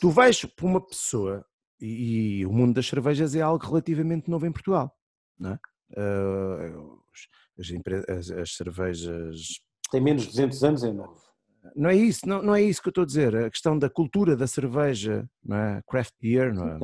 tu 0.02 0.10
vais 0.10 0.44
para 0.46 0.66
uma 0.66 0.86
pessoa, 0.86 1.46
e, 1.80 2.40
e 2.40 2.46
o 2.46 2.52
mundo 2.52 2.76
das 2.76 2.88
cervejas 2.88 3.36
é 3.36 3.42
algo 3.42 3.66
relativamente 3.66 4.30
novo 4.30 4.46
em 4.46 4.52
Portugal, 4.52 4.96
não 5.40 5.52
é? 5.52 5.60
Os- 6.78 7.28
as, 7.60 8.10
as- 8.18 8.32
as 8.32 8.56
cervejas 8.56 9.38
Tem 9.92 10.02
menos 10.02 10.24
de 10.24 10.30
200 10.30 10.64
anos, 10.64 10.84
é 10.84 10.92
novo. 10.92 11.18
não 11.76 11.90
é 11.90 11.96
isso, 11.96 12.28
não, 12.28 12.42
não 12.42 12.54
é 12.56 12.62
isso 12.62 12.82
que 12.82 12.88
eu 12.90 12.92
estou 12.92 13.04
a 13.04 13.08
dizer. 13.08 13.36
A 13.36 13.50
questão 13.50 13.78
da 13.80 13.90
cultura 13.90 14.36
da 14.36 14.46
cerveja, 14.48 15.28
não 15.44 15.58
é? 15.58 15.82
Craft 15.88 16.14
beer, 16.22 16.54
não 16.54 16.68
é? 16.68 16.80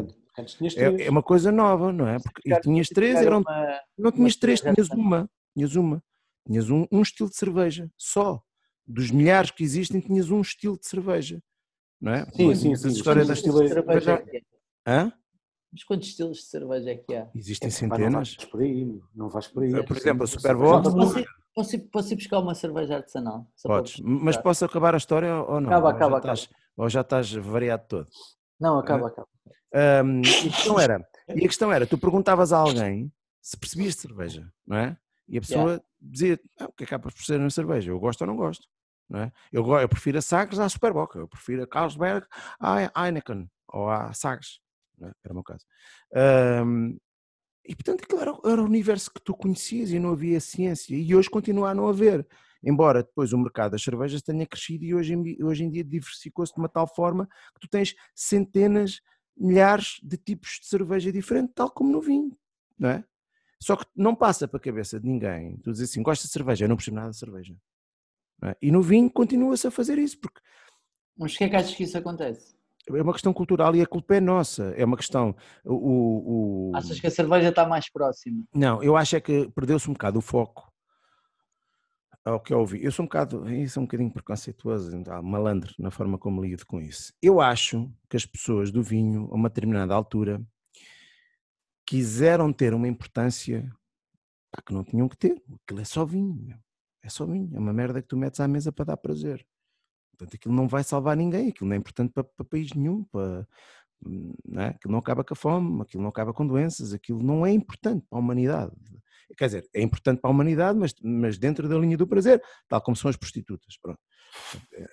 É, 0.76 1.06
é 1.06 1.10
uma 1.12 1.22
coisa 1.22 1.52
nova, 1.52 1.92
não 1.94 2.08
é? 2.08 2.18
Porque 2.20 2.52
e 2.52 2.60
tinhas 2.62 2.88
três, 2.88 3.16
Era 3.18 3.26
eram, 3.28 3.42
uma- 3.42 3.80
não 3.98 4.12
tinhas 4.12 4.36
três, 4.36 4.62
tinhas 4.62 4.90
uma, 4.90 5.30
tinhas 5.56 5.76
uma, 5.76 6.02
tinhas 6.46 6.70
um, 6.70 6.86
um 6.92 7.02
estilo 7.02 7.30
de 7.30 7.36
cerveja, 7.36 7.90
só. 7.98 8.42
Dos 8.86 9.12
milhares 9.12 9.50
que 9.52 9.64
existem, 9.64 10.02
tinhas 10.02 10.30
um 10.30 10.42
estilo 10.42 10.78
de 10.78 10.86
cerveja, 10.88 11.42
não 12.02 12.14
é? 12.14 12.26
Sim, 12.34 12.48
Mas 12.48 12.60
sim, 12.60 12.74
essa 12.74 12.90
sim, 12.90 12.96
história 12.96 13.22
os 13.22 13.28
da 13.30 13.34
estilos 13.34 13.62
de 13.62 13.68
cerveja 13.70 14.12
é 14.12 14.42
há? 14.88 15.04
Hã? 15.06 15.14
Mas 15.72 15.84
quantos 15.86 16.08
estilos 16.10 16.38
de 16.40 16.44
cerveja 16.44 16.92
é 16.92 16.96
que 16.98 17.16
há? 17.16 17.30
Existem 17.34 17.70
Não 17.70 17.76
centenas. 17.78 18.36
vais 18.36 18.50
por 18.52 18.62
aí, 18.62 19.02
não 19.16 19.30
vais 19.30 19.48
por 19.48 19.64
aí. 19.64 19.84
Por 19.84 19.98
exemplo, 19.98 20.24
a 20.24 20.28
Sim, 20.28 20.34
Super 20.38 20.54
sim. 20.54 20.60
Bowl- 20.62 20.84
Já 20.84 20.92
Posso 20.92 20.98
não- 20.98 21.20
ir, 21.20 21.28
posso, 21.56 21.80
posso 21.90 22.14
ir 22.14 22.16
buscar 22.18 22.40
uma 22.40 22.54
cerveja 22.56 22.96
artesanal? 22.98 23.48
Podes, 23.64 24.00
mas 24.02 24.36
posso 24.38 24.66
acabar 24.66 24.94
a 24.94 24.98
história 24.98 25.34
ou 25.36 25.62
não? 25.62 25.72
Acaba, 25.72 25.86
ou, 25.88 25.92
já 25.92 25.96
acaba, 25.96 26.18
estás, 26.18 26.50
ou 26.76 26.90
já 26.90 27.02
estás 27.02 27.32
variado 27.34 27.86
todo? 27.88 28.08
Não, 28.60 28.78
acaba, 28.78 29.08
acaba. 29.08 29.28
Ahm, 29.74 30.22
e 30.22 30.48
a 30.48 30.52
questão 30.52 30.80
era, 30.80 31.10
e 31.30 31.46
a 31.46 31.48
questão 31.48 31.72
era, 31.72 31.88
tu 31.88 31.98
perguntavas 31.98 32.52
a 32.52 32.58
alguém 32.58 33.12
se 33.42 33.58
percebias 33.58 33.96
de 33.96 34.02
cerveja, 34.02 34.52
não 34.68 34.78
é? 34.78 34.98
E 35.28 35.38
a 35.38 35.42
pessoa 35.42 35.84
dizia, 36.02 36.40
ah, 36.60 36.66
o 36.66 36.74
que 36.74 36.84
é 36.84 36.88
que 36.88 36.94
há 36.94 37.00
para 37.00 37.12
perceber 37.12 37.40
na 37.40 37.50
cerveja? 37.50 37.92
Eu 37.92 38.00
gosto 38.00 38.22
ou 38.22 38.28
não 38.28 38.36
gosto, 38.36 38.68
não 39.10 39.22
é? 39.22 39.32
Eu, 39.52 39.66
eu 39.78 39.90
prefiro 39.90 40.18
a 40.18 40.22
Sagres 40.22 40.60
à 40.60 40.68
Superboca, 40.68 41.20
eu 41.20 41.28
prefiro 41.28 41.64
a 41.64 41.68
Carlsberg 41.68 42.26
à 42.60 43.06
Heineken, 43.06 43.50
ou 43.70 43.90
à 43.90 44.14
Sagres, 44.14 44.60
é? 45.02 45.12
era 45.24 45.32
o 45.32 45.36
meu 45.36 45.44
caso. 45.44 45.66
Ahm, 46.14 46.98
e 47.66 47.74
portanto 47.76 48.04
aquilo 48.04 48.22
era, 48.22 48.32
era 48.46 48.62
o 48.62 48.66
universo 48.66 49.12
que 49.12 49.22
tu 49.24 49.34
conhecias 49.34 49.92
e 49.92 50.00
não 50.00 50.12
havia 50.12 50.40
ciência, 50.40 50.96
e 50.96 51.16
hoje 51.16 51.30
continua 51.30 51.70
a 51.70 51.76
não 51.76 51.88
haver. 51.88 52.28
Embora 52.62 53.04
depois 53.04 53.34
o 53.34 53.38
mercado 53.38 53.72
das 53.72 53.84
cervejas 53.84 54.22
tenha 54.22 54.46
crescido 54.46 54.86
e 54.86 54.96
hoje 54.96 55.14
em, 55.14 55.44
hoje 55.44 55.64
em 55.66 55.70
dia 55.70 55.84
diversificou-se 55.84 56.54
de 56.54 56.60
uma 56.60 56.70
tal 56.70 56.88
forma 56.88 57.28
que 57.54 57.60
tu 57.60 57.68
tens 57.68 57.94
centenas 58.16 59.02
milhares 59.36 60.00
de 60.02 60.16
tipos 60.16 60.60
de 60.62 60.68
cerveja 60.68 61.12
diferente, 61.12 61.52
tal 61.54 61.70
como 61.70 61.92
no 61.92 62.02
vinho, 62.02 62.38
não 62.78 62.90
é? 62.90 63.04
Só 63.64 63.76
que 63.78 63.86
não 63.96 64.14
passa 64.16 64.48
para 64.48 64.58
a 64.58 64.62
cabeça 64.62 65.00
de 65.00 65.08
ninguém. 65.08 65.58
Tu 65.64 65.72
dizes 65.72 65.90
assim, 65.92 66.04
gosta 66.04 66.28
de 66.28 66.34
cerveja, 66.34 66.66
eu 66.66 66.70
não 66.70 66.76
percebo 66.76 66.96
nada 66.98 67.12
de 67.12 67.18
cerveja. 67.18 67.56
é? 68.44 68.56
E 68.62 68.72
no 68.72 68.82
vinho 68.82 69.10
continua-se 69.10 69.66
a 69.68 69.72
fazer 69.72 69.98
isso, 69.98 70.20
porque 70.20 70.42
Mas 71.18 71.32
porquê 71.32 71.46
é 71.46 71.50
que 71.50 71.56
achas 71.56 71.74
que 71.76 71.84
isso 71.84 71.98
acontece? 71.98 72.54
é 72.90 73.02
uma 73.02 73.14
questão 73.14 73.34
cultural 73.34 73.74
e 73.76 73.82
a 73.82 73.88
culpa 73.88 74.16
é 74.16 74.20
nossa. 74.20 74.74
É 74.76 74.84
uma 74.84 74.98
questão. 74.98 75.34
O, 75.64 75.74
o- 75.74 76.72
o- 76.72 76.76
Achas 76.76 77.00
que 77.00 77.08
a 77.08 77.12
cerveja 77.12 77.48
está 77.50 77.66
mais 77.66 77.90
próxima? 77.90 78.44
Não, 78.54 78.84
eu 78.84 78.98
acho 78.98 79.16
é 79.16 79.22
que 79.22 79.50
perdeu-se 79.52 79.90
um 79.90 79.94
bocado 79.94 80.20
o 80.20 80.22
foco 80.22 80.70
ao 82.26 82.40
que 82.40 82.54
eu 82.54 82.60
ouvi. 82.60 82.84
Eu 82.84 82.92
sou 82.92 83.04
um 83.04 83.08
bocado, 83.08 83.50
isso 83.54 83.80
é 83.80 83.82
um 83.82 83.86
bocadinho 83.86 84.12
preconceituoso, 84.12 84.96
então, 84.96 85.22
malandro 85.24 85.74
na 85.80 85.92
forma 85.92 86.18
como 86.18 86.42
lido 86.44 86.66
com 86.66 86.82
isso. 86.82 87.14
Eu 87.22 87.40
acho 87.42 87.90
que 88.10 88.18
as 88.18 88.26
pessoas 88.26 88.72
do 88.72 88.82
vinho, 88.84 89.30
a 89.32 89.36
uma 89.36 89.50
determinada 89.50 89.94
altura, 89.94 90.42
quiseram 91.86 92.52
ter 92.52 92.74
uma 92.74 92.88
importância 92.88 93.70
pá, 94.52 94.62
que 94.62 94.74
não 94.74 94.84
tinham 94.84 95.08
que 95.10 95.18
ter. 95.18 95.42
Aquilo 95.64 95.82
é 95.82 95.86
só 95.86 96.06
vinho, 96.06 96.58
é 97.02 97.10
só 97.10 97.26
vinho, 97.26 97.56
é 97.56 97.60
uma 97.60 97.74
merda 97.74 98.02
que 98.02 98.08
tu 98.08 98.18
metes 98.18 98.40
à 98.40 98.48
mesa 98.48 98.72
para 98.72 98.86
dar 98.86 98.98
prazer. 98.98 99.46
Portanto, 100.12 100.36
aquilo 100.36 100.54
não 100.54 100.68
vai 100.68 100.84
salvar 100.84 101.18
ninguém, 101.18 101.50
aquilo 101.50 101.68
não 101.68 101.76
é 101.76 101.80
importante 101.80 102.12
para, 102.14 102.24
para 102.24 102.46
país 102.46 102.72
nenhum, 102.74 103.04
para, 103.06 103.48
não 104.46 104.62
é? 104.62 104.68
aquilo 104.70 104.92
não 104.92 105.00
acaba 105.00 105.24
com 105.24 105.34
a 105.34 105.38
fome, 105.38 105.82
aquilo 105.82 106.04
não 106.04 106.10
acaba 106.10 106.34
com 106.34 106.46
doenças, 106.46 106.94
aquilo 106.94 107.22
não 107.22 107.46
é 107.46 107.52
importante 107.52 108.06
para 108.10 108.20
a 108.20 108.22
humanidade. 108.22 108.74
Quer 109.38 109.46
dizer, 109.48 109.70
é 109.74 109.82
importante 109.82 110.22
para 110.22 110.30
a 110.30 110.34
humanidade, 110.34 110.78
mas, 110.78 110.94
mas 111.02 111.38
dentro 111.38 111.68
da 111.68 111.78
linha 111.78 111.98
do 111.98 112.08
prazer, 112.08 112.42
tal 112.68 112.82
como 112.82 112.96
são 112.96 113.10
as 113.10 113.18
prostitutas. 113.18 113.78
Pronto. 113.82 114.00
Eh, 114.74 114.88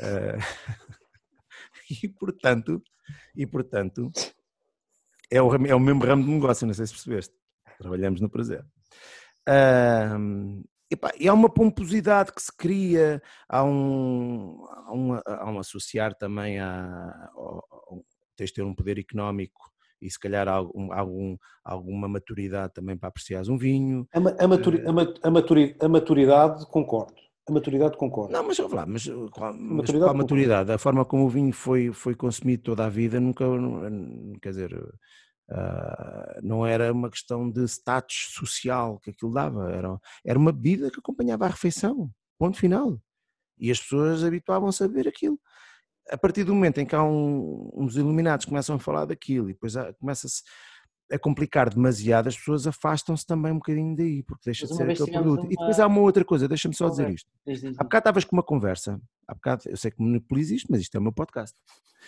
eh, 0.00 0.38
e 2.02 2.08
portanto, 2.08 2.82
e 3.36 3.46
portanto 3.46 4.10
é, 5.30 5.42
o, 5.42 5.54
é 5.66 5.74
o 5.74 5.80
mesmo 5.80 6.04
ramo 6.04 6.24
de 6.24 6.30
negócio, 6.30 6.66
não 6.66 6.74
sei 6.74 6.86
se 6.86 6.92
percebeste. 6.92 7.34
Trabalhamos 7.78 8.20
no 8.20 8.28
prazer. 8.28 8.64
Ahm, 9.46 10.62
epá, 10.90 11.12
e 11.18 11.28
há 11.28 11.34
uma 11.34 11.52
pomposidade 11.52 12.32
que 12.32 12.42
se 12.42 12.54
cria, 12.56 13.22
há 13.48 13.64
um, 13.64 14.64
há 14.70 14.92
um, 14.92 15.14
há 15.26 15.50
um 15.50 15.58
associar 15.58 16.14
também 16.14 16.58
a, 16.60 17.30
tens 18.36 18.48
de 18.48 18.54
ter 18.54 18.62
um 18.62 18.74
poder 18.74 18.98
económico 18.98 19.70
e 20.00 20.10
se 20.10 20.18
calhar 20.18 20.48
algum, 20.48 20.92
algum, 20.92 21.36
alguma 21.64 22.08
maturidade 22.08 22.74
também 22.74 22.96
para 22.96 23.08
apreciares 23.08 23.48
um 23.48 23.56
vinho. 23.56 24.06
A, 24.12 24.44
a 24.44 24.48
maturi- 24.48 24.82
ma- 24.82 25.14
a 25.22 25.30
maturi- 25.30 25.76
a 25.80 25.88
maturidade, 25.88 26.66
concordo. 26.66 27.23
A 27.46 27.52
maturidade, 27.52 27.96
concordo. 27.96 28.32
Não, 28.32 28.42
mas 28.42 28.56
vamos 28.56 28.72
lá, 28.72 28.86
mas 28.86 29.06
uh, 29.06 29.28
qual, 29.30 29.52
mas 29.52 29.76
Maturidade, 29.76 30.04
qual 30.10 30.16
maturidade? 30.16 30.72
A 30.72 30.78
forma 30.78 31.04
como 31.04 31.24
o 31.26 31.28
vinho 31.28 31.52
foi, 31.52 31.92
foi 31.92 32.14
consumido 32.14 32.62
toda 32.62 32.86
a 32.86 32.88
vida 32.88 33.20
nunca, 33.20 33.44
quer 34.40 34.48
dizer, 34.48 34.94
ah, 35.50 36.40
não 36.42 36.66
era 36.66 36.90
uma 36.92 37.10
questão 37.10 37.50
de 37.50 37.64
status 37.64 38.28
social 38.32 38.98
que 39.00 39.10
aquilo 39.10 39.32
dava, 39.32 39.70
era, 39.70 40.00
era 40.24 40.38
uma 40.38 40.52
bebida 40.52 40.90
que 40.90 40.98
acompanhava 40.98 41.44
a 41.44 41.48
refeição, 41.48 42.10
ponto 42.38 42.56
final. 42.56 42.98
E 43.58 43.70
as 43.70 43.78
pessoas 43.78 44.24
habituavam-se 44.24 44.82
a 44.82 44.88
beber 44.88 45.06
aquilo. 45.08 45.38
A 46.10 46.16
partir 46.18 46.44
do 46.44 46.54
momento 46.54 46.78
em 46.78 46.86
que 46.86 46.94
há 46.94 47.02
um- 47.02 47.70
uns 47.74 47.96
iluminados 47.96 48.44
que 48.46 48.50
começam 48.50 48.76
a 48.76 48.78
falar 48.78 49.04
daquilo 49.04 49.50
e 49.50 49.52
depois 49.52 49.74
começa-se 49.98 50.42
a 51.12 51.18
complicar 51.18 51.68
demasiado, 51.68 52.28
as 52.28 52.36
pessoas 52.36 52.66
afastam-se 52.66 53.26
também 53.26 53.52
um 53.52 53.56
bocadinho 53.56 53.94
daí, 53.94 54.22
porque 54.22 54.42
deixa 54.46 54.66
de 54.66 54.72
uma 54.72 54.76
ser 54.78 54.90
aquele 54.90 55.10
produto. 55.12 55.44
E 55.46 55.48
depois 55.50 55.78
uma- 55.78 55.84
há 55.84 55.86
uma 55.88 56.00
outra 56.00 56.24
coisa, 56.24 56.48
deixa-me 56.48 56.74
só 56.74 56.88
dizer 56.88 57.10
isto. 57.10 57.28
Diz, 57.46 57.60
diz, 57.60 57.78
Há 57.78 57.84
bocado 57.84 58.00
estavas 58.00 58.24
com 58.24 58.36
uma 58.36 58.42
conversa, 58.42 59.00
há 59.28 59.34
bocado, 59.34 59.62
eu 59.66 59.76
sei 59.76 59.90
que 59.90 60.00
monopolizo 60.02 60.54
isto, 60.54 60.66
mas 60.70 60.80
isto 60.80 60.94
é 60.96 60.98
o 60.98 61.02
meu 61.02 61.12
podcast. 61.12 61.54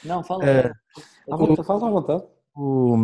Não, 0.04 0.22
fala. 0.24 0.44
Eh, 0.46 0.72
À 1.30 1.36
vontade, 1.36 1.66
fala 1.66 1.86
à 1.86 1.90
vontade. 1.90 2.24
O, 2.54 2.96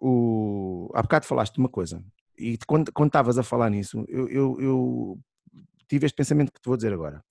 o, 0.00 0.90
há 0.94 1.02
bocado 1.02 1.26
falaste 1.26 1.54
de 1.54 1.60
uma 1.60 1.68
coisa, 1.68 2.04
e 2.38 2.58
quando, 2.66 2.92
quando 2.92 3.08
estavas 3.08 3.38
a 3.38 3.42
falar 3.42 3.70
nisso, 3.70 4.04
eu, 4.08 4.28
eu, 4.28 4.60
eu 4.60 5.18
tive 5.88 6.06
este 6.06 6.16
pensamento 6.16 6.52
que 6.52 6.60
te 6.60 6.66
vou 6.66 6.76
dizer 6.76 6.92
agora. 6.92 7.22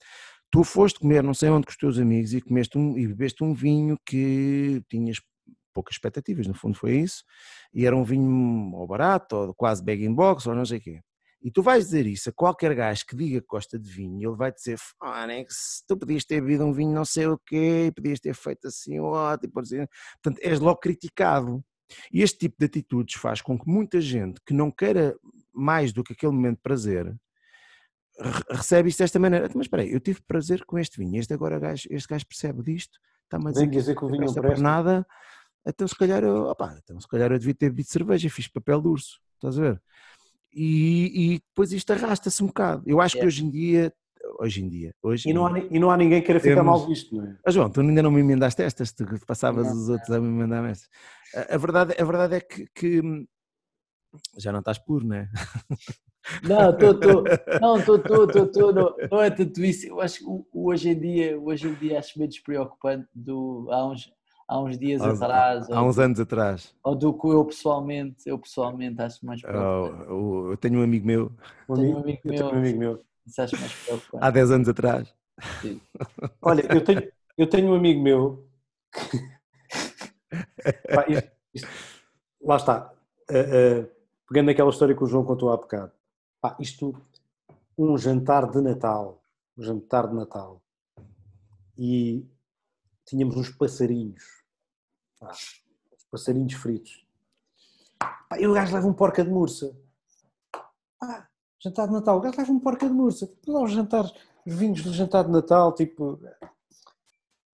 Tu 0.51 0.63
foste 0.63 0.99
comer 0.99 1.23
não 1.23 1.34
sei 1.34 1.49
onde 1.49 1.65
com 1.65 1.71
os 1.71 1.77
teus 1.77 1.97
amigos 1.97 2.34
e, 2.34 2.41
comeste 2.41 2.77
um, 2.77 2.97
e 2.97 3.07
bebeste 3.07 3.43
um 3.43 3.53
vinho 3.53 3.97
que 4.05 4.84
tinhas 4.89 5.17
poucas 5.73 5.95
expectativas, 5.95 6.48
no 6.48 6.53
fundo 6.53 6.76
foi 6.76 6.98
isso, 6.98 7.23
e 7.73 7.85
era 7.85 7.95
um 7.95 8.03
vinho 8.03 8.73
ou 8.76 8.88
barato, 8.88 9.35
ou 9.35 9.53
quase 9.53 9.84
bag-in 9.84 10.14
box, 10.14 10.48
ou 10.48 10.56
não 10.56 10.65
sei 10.65 10.77
o 10.77 10.81
quê. 10.81 11.02
E 11.43 11.49
tu 11.49 11.64
vais 11.64 11.85
dizer 11.85 12.06
isso 12.06 12.30
a 12.30 12.34
qualquer 12.34 12.76
gajo 12.76 13.03
que 13.06 13.15
diga 13.15 13.41
que 13.41 13.48
gosta 13.48 13.80
de 13.80 13.89
vinho, 13.89 14.30
ele 14.30 14.38
vai 14.38 14.52
dizer, 14.52 14.77
Fónix, 14.77 15.84
tu 15.88 15.98
podias 15.98 16.23
ter 16.23 16.39
bebido 16.39 16.64
um 16.65 16.72
vinho 16.72 16.93
não 16.93 17.03
sei 17.03 17.26
o 17.26 17.39
quê, 17.45 17.91
podias 17.95 18.19
ter 18.19 18.35
feito 18.35 18.68
assim, 18.68 18.99
ótimo, 18.99 19.52
por 19.52 19.64
exemplo. 19.64 19.89
portanto, 20.22 20.39
és 20.45 20.60
logo 20.60 20.80
criticado. 20.80 21.64
E 22.14 22.22
este 22.22 22.38
tipo 22.38 22.56
de 22.60 22.65
atitudes 22.65 23.15
faz 23.15 23.41
com 23.41 23.57
que 23.60 23.68
muita 23.68 23.99
gente 23.99 24.39
que 24.45 24.53
não 24.53 24.69
queira 24.72 25.15
mais 25.53 25.91
do 25.91 26.03
que 26.03 26.14
aquele 26.14 26.31
momento 26.31 26.57
de 26.57 26.61
prazer 26.61 27.06
re- 28.19 28.43
recebe 28.49 28.89
isto 28.89 28.99
desta 28.99 29.19
maneira. 29.19 29.49
Mas 29.56 29.65
espera 29.65 29.84
aí, 29.84 29.91
eu 29.91 29.99
tive 29.99 30.22
prazer 30.22 30.64
com 30.64 30.77
este 30.77 30.98
vinho, 30.98 31.19
este 31.19 31.34
agora 31.34 31.60
gajo, 31.60 31.88
este 31.89 32.07
gajo 32.07 32.26
percebe 32.27 32.61
disto, 32.64 32.98
está-me 33.23 33.49
a 33.49 33.52
dizer 33.52 33.68
dizer 33.68 33.95
que 33.95 34.06
o 34.06 34.07
vinho 34.07 34.26
não 34.26 34.34
presta. 34.34 34.61
nada, 34.61 35.07
então 35.65 35.88
se 35.88 35.95
calhar 35.95 36.23
eu, 36.23 36.47
opá, 36.47 36.77
então 36.83 36.99
se 36.99 37.07
calhar 37.07 37.31
eu 37.31 37.39
devia 37.39 37.53
ter 37.53 37.69
bebido 37.69 37.89
cerveja, 37.89 38.29
fiz 38.29 38.47
papel 38.47 38.81
de 38.81 38.88
urso, 38.88 39.19
estás 39.35 39.57
a 39.59 39.61
ver? 39.61 39.81
E, 40.53 41.33
e 41.35 41.39
depois 41.39 41.71
isto 41.71 41.91
arrasta-se 41.93 42.43
um 42.43 42.47
bocado. 42.47 42.83
Eu 42.85 42.99
acho 42.99 43.15
que 43.15 43.19
Yeah. 43.19 43.27
hoje 43.27 43.45
em 43.45 43.49
dia, 43.49 43.93
hoje 44.39 44.63
em 44.63 44.69
dia, 44.69 44.95
hoje 45.01 45.29
E 45.29 45.33
não, 45.33 45.47
há, 45.47 45.59
e 45.59 45.79
não 45.79 45.91
há 45.91 45.97
ninguém 45.97 46.19
que 46.19 46.25
queira 46.27 46.39
ficar 46.39 46.55
Temos- 46.55 46.79
mal 46.79 46.88
visto, 46.88 47.15
não 47.15 47.25
é? 47.25 47.38
ah, 47.45 47.51
João, 47.51 47.69
tu 47.69 47.81
ainda 47.81 48.03
não 48.03 48.11
me 48.11 48.19
emendaste 48.21 48.61
estas, 48.61 48.91
tu 48.91 49.05
passavas 49.25 49.65
Não, 49.65 49.81
os 49.83 49.89
outros 49.89 50.11
a 50.11 50.19
me 50.19 50.27
emendar 50.27 50.65
estas. 50.65 50.89
A, 51.33 51.55
a 51.55 51.57
verdade, 51.57 51.95
a 51.99 52.03
verdade 52.03 52.35
é 52.35 52.41
que, 52.41 52.67
que, 52.75 53.01
já 54.38 54.51
não 54.51 54.59
estás 54.59 54.77
puro, 54.77 55.05
não 55.05 55.15
é? 55.15 55.29
Não, 56.43 56.69
estou. 56.71 57.25
Não, 57.59 57.79
estou, 57.79 58.25
estou. 58.45 58.73
Não, 58.73 58.95
não 59.11 59.21
é 59.21 59.29
tanto 59.29 59.63
isso. 59.63 59.88
Eu 59.88 59.99
acho 59.99 60.19
que 60.19 60.25
hoje 60.53 60.89
em 60.89 60.99
dia, 60.99 61.39
hoje 61.39 61.67
em 61.67 61.73
dia 61.75 61.99
acho 61.99 62.17
menos 62.19 62.39
preocupante 62.39 63.07
do 63.13 63.67
há 63.71 63.88
uns, 63.88 64.11
há 64.52 64.60
uns 64.61 64.78
dias 64.78 65.02
Há 65.02 65.11
atrás. 65.11 65.69
Há 65.69 65.82
ou, 65.82 65.88
uns 65.88 65.98
anos 65.98 66.19
atrás. 66.19 66.76
ou 66.84 66.95
do 66.95 67.14
que 67.18 67.28
eu 67.28 67.45
pessoalmente, 67.45 68.23
eu 68.26 68.38
pessoalmente 68.38 69.02
acho 69.02 69.26
mais 69.26 69.41
preocupante. 69.41 70.10
Oh, 70.10 70.14
oh, 70.48 70.52
eu 70.52 70.57
tenho 70.57 70.80
um 70.80 70.84
amigo 70.84 71.06
meu, 71.07 71.32
Um 71.69 71.76
Tenho 71.76 71.98
amigo, 71.98 71.98
um 71.98 72.02
amigo 72.02 72.22
eu 72.26 72.32
tenho 72.34 72.45
meu. 72.45 72.56
um 72.56 72.60
amigo 72.60 72.80
meu. 72.80 73.06
Isso 73.26 73.41
acho 73.41 73.60
mais 73.60 73.73
preocupante. 73.73 74.26
há 74.26 74.32
10 74.32 74.52
anos 74.52 74.68
atrás. 74.68 75.14
Olha, 76.41 76.61
eu 76.76 76.84
tenho, 76.84 77.11
eu 77.38 77.48
tenho 77.49 77.72
um 77.72 77.76
amigo 77.76 78.02
meu. 78.02 78.48
Pá, 80.94 81.06
isto- 81.07 81.32
isto- 81.53 81.69
lá 82.41 82.57
está. 82.57 82.94
Uh, 83.30 83.84
uh, 83.84 83.90
pegando 84.28 84.48
naquela 84.48 84.69
história 84.69 84.95
que 84.95 85.03
o 85.03 85.07
João 85.07 85.23
contou 85.23 85.52
há 85.52 85.57
bocado. 85.57 85.91
Pá, 86.41 86.57
isto, 86.60 86.94
um 87.78 87.98
jantar 87.98 88.49
de 88.49 88.61
Natal. 88.61 89.23
Um 89.57 89.64
jantar 89.64 90.07
de 90.07 90.15
Natal. 90.15 90.61
E 91.78 92.26
tínhamos 93.06 93.36
uns 93.38 93.49
passarinhos. 93.49 94.40
Pá, 95.22 95.31
passarinhos 96.10 96.53
fritos. 96.53 97.06
Pá, 97.99 98.39
e 98.39 98.48
o 98.48 98.53
gajo 98.53 98.73
leva 98.73 98.88
um 98.88 98.93
porca 98.93 99.23
de 99.23 99.30
mursa. 99.30 99.80
Pá, 100.99 101.30
jantar 101.60 101.88
de 101.88 101.93
Natal. 101.93 102.18
O 102.18 102.22
gajo 102.22 102.38
leva 102.39 102.52
um 102.52 102.60
porca 102.60 102.88
de 102.88 102.93
mursa. 102.93 103.31
Lá 103.45 103.61
os 103.61 103.72
jantares, 103.72 104.11
os 104.43 104.56
vinhos 104.56 104.81
do 104.81 104.91
jantar 104.91 105.23
de 105.26 105.30
Natal, 105.30 105.76
tipo. 105.76 106.19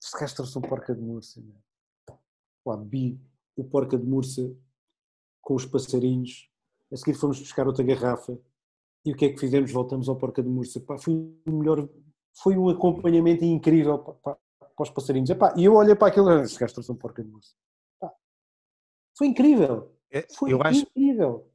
Este 0.01 0.17
gajo 0.17 0.35
trouxe 0.35 0.57
um 0.57 0.61
porca 0.61 0.95
de 0.95 1.01
mursa. 1.01 1.41
meu. 1.41 1.55
Pá, 2.63 2.77
bi 2.77 3.19
o 3.57 3.65
porca 3.65 3.97
de 3.97 4.05
mursa 4.05 4.55
com 5.41 5.53
os 5.55 5.65
passarinhos. 5.65 6.49
A 6.89 6.95
seguir 6.95 7.15
fomos 7.15 7.37
buscar 7.37 7.67
outra 7.67 7.83
garrafa. 7.83 8.39
E 9.03 9.11
o 9.11 9.15
que 9.15 9.25
é 9.25 9.29
que 9.29 9.39
fizemos? 9.39 9.73
Voltamos 9.73 10.07
ao 10.07 10.15
porca 10.15 10.41
de 10.41 10.47
mursa. 10.47 10.79
Pá, 10.79 10.97
foi 10.97 11.13
o 11.45 11.51
melhor. 11.51 11.89
Foi 12.33 12.57
um 12.57 12.69
acompanhamento 12.69 13.43
incrível 13.43 13.99
para, 13.99 14.37
para, 14.77 14.83
para 14.83 14.83
os 14.83 14.89
passarinhos. 14.91 15.29
Epá, 15.29 15.53
e 15.57 15.65
eu 15.65 15.73
olhei 15.73 15.95
para 15.95 16.07
aquilo. 16.07 16.31
Este 16.41 16.59
gajo 16.59 16.73
trouxe 16.73 16.91
um 16.91 16.95
porca 16.95 17.23
de. 17.23 17.31
Pá, 17.99 18.11
foi 19.17 19.27
incrível. 19.27 19.93
É, 20.11 20.25
Foi 20.37 20.53
eu 20.53 20.61
acho, 20.61 20.81
incrível. 20.81 21.51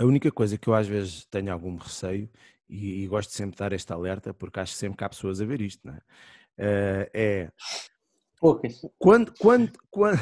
A 0.00 0.04
única 0.04 0.32
coisa 0.32 0.58
que 0.58 0.68
eu 0.68 0.74
às 0.74 0.88
vezes 0.88 1.26
tenho 1.26 1.52
algum 1.52 1.76
receio, 1.76 2.28
e, 2.68 3.04
e 3.04 3.06
gosto 3.06 3.30
sempre 3.32 3.52
de 3.52 3.58
dar 3.58 3.72
este 3.72 3.92
alerta, 3.92 4.34
porque 4.34 4.58
acho 4.58 4.72
sempre 4.72 4.98
que 4.98 5.04
há 5.04 5.08
pessoas 5.08 5.40
a 5.40 5.44
ver 5.44 5.60
isto, 5.60 5.86
não 5.86 5.94
é? 5.94 6.00
Eh, 6.56 7.10
é 7.14 7.52
Poucas. 8.40 8.80
quando, 8.98 9.32
quando, 9.38 9.72
quando, 9.90 10.18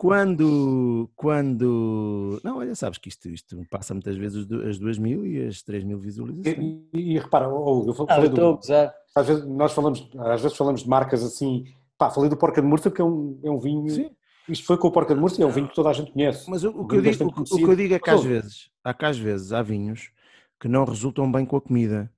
quando, 0.00 1.10
quando. 1.14 2.40
Não, 2.42 2.56
olha, 2.56 2.74
sabes 2.74 2.98
que 2.98 3.10
isto, 3.10 3.28
isto 3.28 3.62
passa 3.70 3.92
muitas 3.92 4.16
vezes 4.16 4.38
as 4.38 4.46
du- 4.46 4.62
as 4.66 4.78
duas 4.78 4.96
mil 4.98 5.26
e 5.26 5.46
as 5.46 5.60
três 5.60 5.84
mil 5.84 5.98
E, 5.98 6.00
visualizações. 6.00 6.56
e- 6.58 7.12
e 7.14 7.18
repara, 7.18 7.50
oh, 7.50 7.80
Hugo, 7.80 7.90
eu 7.90 7.92
Ah, 7.92 8.00
eu 8.00 8.06
falei 8.06 8.30
estou 8.30 8.54
a 8.54 8.56
do, 8.56 8.92
às 9.14 9.26
vezes 9.26 9.44
nós 9.46 9.72
falamos, 9.72 10.08
às 10.18 10.40
vezes 10.40 10.56
falamos 10.56 10.82
de 10.82 10.88
marcas 10.88 11.22
assim, 11.22 11.64
pá, 11.98 12.10
falei 12.10 12.30
do 12.30 12.36
Porca 12.36 12.62
de 12.62 12.66
Mursa 12.66 12.88
porque 12.88 13.02
é 13.02 13.04
um, 13.04 13.38
é 13.44 13.50
um 13.50 13.58
vinho, 13.58 13.90
Sim, 13.90 14.10
isto 14.48 14.64
foi 14.64 14.78
com 14.78 14.88
o 14.88 14.90
Porca 14.90 15.14
de 15.14 15.20
Mursa 15.20 15.38
e 15.38 15.44
é 15.44 15.46
um 15.46 15.50
vinho 15.50 15.68
que 15.68 15.74
toda 15.74 15.90
a 15.90 15.92
gente 15.92 16.12
conhece. 16.12 16.48
mas 16.50 16.64
o, 16.64 16.70
o 16.70 16.86
que 16.88 16.96
eu 16.96 17.02
digo, 17.02 17.24
o, 17.26 17.54
o 17.54 17.56
que 17.58 17.64
eu 17.70 17.76
digo 17.76 17.92
é 17.94 17.98
que 17.98 18.08
às 18.10 18.24
vezes, 18.24 18.70
há 18.82 18.94
que 18.94 19.04
às 19.04 19.18
vezes 19.18 19.52
há 19.52 19.60
vinhos 19.62 20.10
que 20.58 20.66
não 20.66 20.84
resultam 20.84 21.30
bem 21.30 21.44
com 21.44 21.56
a 21.56 21.60
comida. 21.60 22.10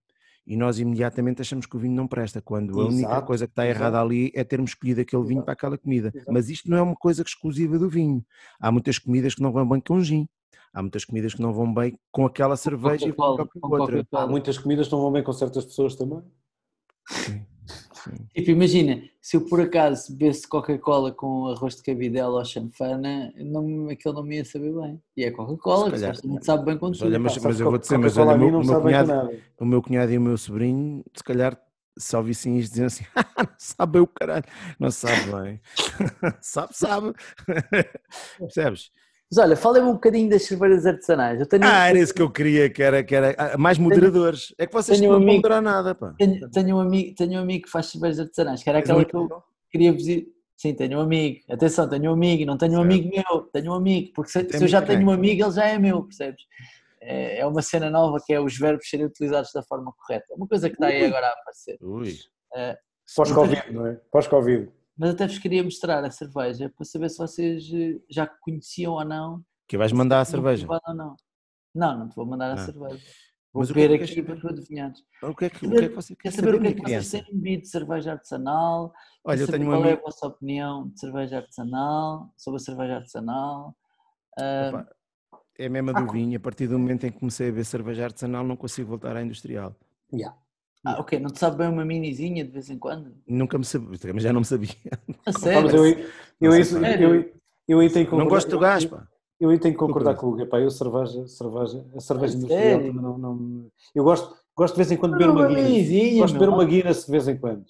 E 0.47 0.57
nós 0.57 0.79
imediatamente 0.79 1.41
achamos 1.41 1.67
que 1.67 1.77
o 1.77 1.79
vinho 1.79 1.95
não 1.95 2.09
presta, 2.09 2.43
quando 2.43 2.81
a 2.81 2.87
única 2.87 3.23
coisa 3.23 3.47
que 3.47 3.53
está 3.53 3.65
exato. 3.65 3.81
errada 3.81 4.01
ali 4.01 4.33
é 4.35 4.43
termos 4.43 4.73
escolhido 4.73 5.01
aquele 5.01 5.23
vinho 5.23 5.39
Exato. 5.39 5.45
para 5.45 5.53
aquela 5.53 5.79
comida. 5.79 6.11
Exato. 6.13 6.33
Mas 6.33 6.49
isto 6.49 6.69
não 6.69 6.77
é 6.77 6.83
uma 6.83 6.97
coisa 6.97 7.23
exclusiva 7.23 7.79
do 7.79 7.89
vinho. 7.89 8.25
Há 8.61 8.73
muitas 8.73 8.99
comidas 8.99 9.35
que 9.35 9.43
não 9.43 9.53
vão 9.53 9.69
bem 9.69 9.81
com 9.81 10.01
gin. 10.01 10.29
Há 10.75 10.83
muitas 10.83 11.05
comidas 11.05 11.35
que 11.35 11.43
não 11.43 11.53
vão 11.53 11.73
bem 11.73 11.99
com 12.11 12.27
aquela 12.27 12.57
cerveja 12.57 13.07
e 13.07 13.13
com 13.13 13.37
com 13.37 13.69
outra. 13.69 14.05
Há 14.13 14.27
muitas 14.27 14.59
comidas 14.59 14.89
que 14.89 14.93
não 14.93 15.03
vão 15.03 15.13
bem 15.13 15.23
com 15.23 15.33
certas 15.33 15.65
pessoas 15.65 15.95
também. 15.95 16.23
Sim, 17.09 17.45
sim. 18.05 18.27
Tipo, 18.35 18.51
imagina, 18.51 19.03
se 19.21 19.37
eu 19.37 19.47
por 19.47 19.61
acaso 19.61 20.17
bebesse 20.17 20.49
Coca-Cola 20.49 21.13
com 21.13 21.49
arroz 21.49 21.77
de 21.77 21.83
cabidela 21.83 22.39
ou 22.39 22.45
chanfana, 22.45 23.33
não, 23.37 23.89
aquilo 23.89 24.15
não 24.15 24.23
me 24.23 24.37
ia 24.37 24.45
saber 24.45 24.73
bem. 24.73 25.03
E 25.17 25.25
é 25.25 25.31
Coca-Cola, 25.31 25.91
que 25.91 25.99
supostamente 25.99 26.47
sabe 26.47 26.65
bem 26.65 26.79
Mas 26.81 26.99
tudo. 26.99 27.09
olha, 27.09 27.19
mas, 27.19 27.37
mas 27.39 27.61
eu 27.61 27.69
vou 27.69 27.79
dizer, 27.79 27.99
mas 27.99 28.17
olha, 28.17 28.35
o 28.35 28.39
meu, 28.39 28.51
não 28.51 28.61
o 28.61 28.65
meu 28.65 28.81
cunhado, 28.81 29.13
o 29.59 29.65
meu 29.65 29.83
cunhado 29.83 30.13
e 30.13 30.19
o 30.19 30.21
meu 30.21 30.39
sobrinho, 30.39 31.05
se 31.15 31.23
calhar, 31.23 31.61
se 31.99 32.17
ouvissem 32.17 32.59
isto, 32.59 32.71
diziam 32.71 32.87
assim: 32.87 33.05
"Ah, 33.15 33.45
não 33.45 33.55
sabe 33.59 33.93
bem 33.93 34.03
o 34.03 34.07
caralho, 34.07 34.45
não 34.81 34.91
sabe 34.91 35.31
bem. 35.31 35.61
sabe, 36.41 36.75
sabe. 36.75 37.13
Percebes? 38.39 38.91
Mas 39.35 39.39
olha, 39.39 39.57
falem-me 39.57 39.89
um 39.89 39.95
bocadinho 39.95 40.29
das 40.29 40.43
cervejas 40.43 40.85
artesanais. 40.85 41.41
Eu 41.41 41.47
tenho, 41.47 41.65
Ah, 41.65 41.89
era 41.89 41.99
isso 41.99 42.13
que 42.13 42.21
eu 42.21 42.31
queria, 42.31 42.69
que 42.69 42.83
era, 42.83 43.03
que 43.03 43.15
era 43.15 43.35
ah, 43.39 43.57
mais 43.57 43.79
moderadores. 43.79 44.55
É 44.59 44.67
que 44.67 44.73
vocês 44.75 44.99
tenho 44.99 45.11
não 45.11 45.17
um 45.17 45.21
vão 45.21 45.29
amigo- 45.31 45.43
moderar 45.49 45.63
nada, 45.63 45.95
pá. 45.95 46.15
tenho, 46.19 46.51
tenho 46.51 46.77
um 46.77 46.81
amigo, 46.81 47.15
tenho 47.17 47.33
um 47.39 47.43
amigo 47.43 47.65
que 47.65 47.71
faz 47.71 47.87
cervejas 47.87 48.21
artesanais, 48.21 48.63
que 48.63 48.69
era 48.69 48.79
um 48.81 48.83
aquela 48.83 49.05
que 49.07 49.17
eu 49.17 49.43
queria 49.71 49.91
visitar. 49.93 50.31
Sim, 50.59 50.75
tenho 50.75 50.99
um 50.99 51.01
amigo. 51.01 51.41
Atenção, 51.51 51.89
tenho 51.89 52.11
um 52.11 52.15
amigo, 52.15 52.45
não 52.45 52.59
tenho 52.59 52.73
um 52.73 52.77
Certo. 52.77 52.93
amigo 52.93 53.11
meu, 53.17 53.41
tenho 53.55 53.73
um 53.73 53.75
amigo, 53.75 54.13
porque 54.15 54.31
se, 54.31 54.49
se 54.51 54.63
eu 54.65 54.69
já 54.69 54.83
tenho 54.83 55.07
um 55.07 55.11
amigo, 55.11 55.43
ele 55.43 55.51
já 55.51 55.65
é 55.67 55.79
meu, 55.79 56.03
percebes? 56.05 56.43
É, 57.01 57.39
é 57.39 57.47
uma 57.47 57.63
cena 57.63 57.89
nova 57.91 58.19
que 58.25 58.33
é 58.35 58.39
os 58.41 58.57
verbos 58.59 58.87
serem 58.89 59.07
utilizados 59.07 59.51
da 59.55 59.63
forma 59.63 59.93
correta. 59.97 60.27
Uma 60.37 60.47
coisa 60.47 60.69
que 60.69 60.77
está 60.77 60.89
aí 60.89 61.05
agora 61.07 61.27
a 61.27 61.31
aparecer. 61.31 61.79
Ui. 61.81 62.15
Pós-Covid, 63.17 63.63
não 63.73 63.87
é? 63.87 63.99
Pós-Covid. 64.13 64.69
Mas 65.03 65.11
até 65.11 65.27
vos 65.27 65.37
queria 65.37 65.65
mostrar 65.65 66.05
a 66.05 66.11
cerveja 66.13 66.71
para 66.71 66.85
saber 66.85 67.11
se 67.11 67.19
vocês 67.19 67.69
eh, 67.75 68.01
já 68.09 68.25
conheciam 68.25 68.93
ou 68.93 69.05
não. 69.05 69.45
Que 69.67 69.77
vais 69.77 69.91
mandar 69.91 70.21
a 70.21 70.25
cerveja. 70.25 70.65
Ou 70.71 70.95
não. 70.95 71.17
não, 71.75 71.99
não 71.99 72.09
te 72.09 72.15
vou 72.15 72.25
mandar 72.25 72.53
a 72.53 72.55
Ah. 72.55 72.59
cerveja. 72.59 73.03
Vou 73.53 73.63
Mas 73.63 73.71
o 73.71 73.75
que 73.75 73.81
é 73.81 73.89
ver 73.89 73.99
que 73.99 74.05
aqui 74.05 74.23
para 74.23 74.37
tu 74.39 74.47
adivinhares. 74.49 75.03
O 75.21 75.35
que 75.35 75.47
é 75.47 75.51
que, 75.51 75.67
o 75.67 75.71
Quer 75.71 75.79
que, 75.81 75.85
é 75.85 75.89
que 75.89 75.95
você 75.97 76.15
Quer 76.15 76.31
saber 76.31 76.55
o 76.55 76.61
que 76.61 76.69
é 76.69 76.75
que 76.75 76.83
vocês 76.83 77.11
têm 77.11 77.25
bebido 77.35 77.63
de 77.63 77.69
cerveja 77.69 78.13
artesanal? 78.13 78.95
Olha, 79.25 79.41
eu 79.41 79.47
tenho 79.49 79.65
um 79.65 79.71
qual 79.71 79.85
é 79.87 79.93
a 79.95 80.01
vossa 80.01 80.25
opinião 80.29 80.89
de 80.89 81.01
cerveja 81.01 81.39
artesanal, 81.39 82.33
sobre 82.37 82.61
a 82.61 82.65
cerveja 82.65 82.95
artesanal? 82.95 83.77
Ah, 84.39 84.69
Epá, 84.69 84.89
É 85.59 85.67
a 85.67 85.69
mesma 85.69 85.93
do 85.93 86.07
vinho. 86.07 86.37
A 86.37 86.41
partir 86.41 86.69
do 86.69 86.79
momento 86.79 87.05
em 87.09 87.11
que 87.11 87.19
comecei 87.19 87.49
a 87.49 87.53
ver 87.53 87.65
cerveja 87.65 88.05
artesanal, 88.05 88.45
não 88.45 88.55
consigo 88.57 88.91
voltar 88.91 89.17
à 89.17 89.23
industrial. 89.23 89.75
Yeah. 90.13 90.39
Ah, 90.85 91.01
ok, 91.01 91.19
não 91.21 91.31
te 91.31 91.39
sabe 91.39 91.57
bem 91.59 91.69
uma 91.69 91.85
minizinha 91.85 92.45
de 92.45 92.51
vez 92.51 92.69
em 92.71 92.79
quando? 92.79 93.13
Nunca 93.27 93.57
me 93.59 93.65
sabia, 93.65 93.99
também 93.99 94.21
já 94.21 94.33
não 94.33 94.41
me 94.41 94.47
sabia. 94.47 94.71
A 95.27 95.33
sério? 95.33 95.63
mas 95.63 95.75
eu, 95.75 95.87
eu, 95.87 95.97
Não 96.41 96.57
isso- 96.59 96.79
se- 96.79 97.03
eu, 97.03 97.33
eu 97.69 97.81
aí 97.81 97.89
tenho 97.91 98.07
que 98.07 98.13
Não 98.13 98.19
concordar- 98.21 98.29
gosto 98.29 98.49
do 98.51 98.59
gás, 98.59 98.85
pá. 98.85 99.07
Eu 99.41 99.51
aí 99.51 99.59
tenho 99.59 99.75
que 99.75 99.79
concordar 99.81 100.15
com 100.15 100.27
o 100.27 100.31
Hugo. 100.31 100.43
Epá, 100.43 100.61
eu 100.61 100.71
cerveja, 100.71 101.27
cerveja, 101.27 101.85
a 101.97 102.01
cerveja 102.01 102.35
A 102.35 102.37
industrial 102.37 102.79
também 102.79 102.93
não, 103.03 103.19
não- 103.19 103.67
Eu 103.95 104.05
gosto, 104.05 104.37
gosto 104.57 104.75
de 104.75 104.79
vez 104.79 104.93
em 104.93 104.97
quando 104.97 105.13
de 105.13 105.19
beber 105.19 105.27
Não, 105.29 105.35
uma 105.35 105.41
uma 105.49 105.49
Guinness. 105.49 105.71
minizinha, 105.73 106.21
Gosto 106.21 106.33
de 106.35 106.39
beber 106.39 106.53
uma 106.53 106.65
Guinness 106.65 107.05
de 107.07 107.11
vez 107.11 107.29
em 107.29 107.37
quando. 107.39 107.65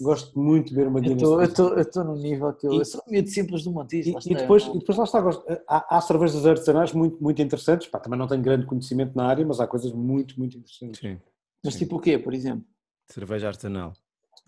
Gosto 0.00 0.38
muito 0.38 0.68
de 0.68 0.74
beber 0.76 0.88
uma 0.88 0.98
Eu 0.98 1.02
Guinness. 1.02 1.22
estou- 1.22 1.70
de 1.70 1.76
eu 1.76 1.82
estou- 1.82 2.02
eu 2.02 2.08
num 2.08 2.16
nível 2.22 2.52
que 2.52 2.66
eu, 2.66 2.72
E- 2.72 2.78
eu 2.78 2.84
sou 2.84 3.02
meio 3.08 3.26
simples 3.28 3.64
do 3.64 3.70
Montijo. 3.72 4.08
E, 4.10 4.12
e 4.12 4.16
está, 4.16 4.34
depois, 4.34 4.62
eu 4.64 4.68
e 4.68 4.72
não- 4.72 4.78
depois 4.80 4.98
lá 4.98 5.04
está, 5.04 5.20
gosto, 5.20 5.44
há, 5.68 5.96
há 5.96 6.00
cervejas 6.00 6.46
artesanais 6.46 6.92
muito, 6.92 7.22
muito 7.22 7.42
interessantes. 7.42 7.88
Pá, 7.88 7.98
também 7.98 8.18
não 8.18 8.26
tenho 8.28 8.42
grande 8.42 8.64
conhecimento 8.66 9.14
na 9.16 9.26
área, 9.26 9.44
mas 9.44 9.58
há 9.60 9.66
coisas 9.66 9.92
muito, 9.92 10.38
muito 10.38 10.56
interessantes. 10.56 11.00
Sim. 11.00 11.18
Mas 11.64 11.74
sim. 11.74 11.80
tipo 11.80 11.96
o 11.96 12.00
quê, 12.00 12.18
por 12.18 12.32
exemplo? 12.34 12.64
Cerveja 13.06 13.48
artesanal. 13.48 13.92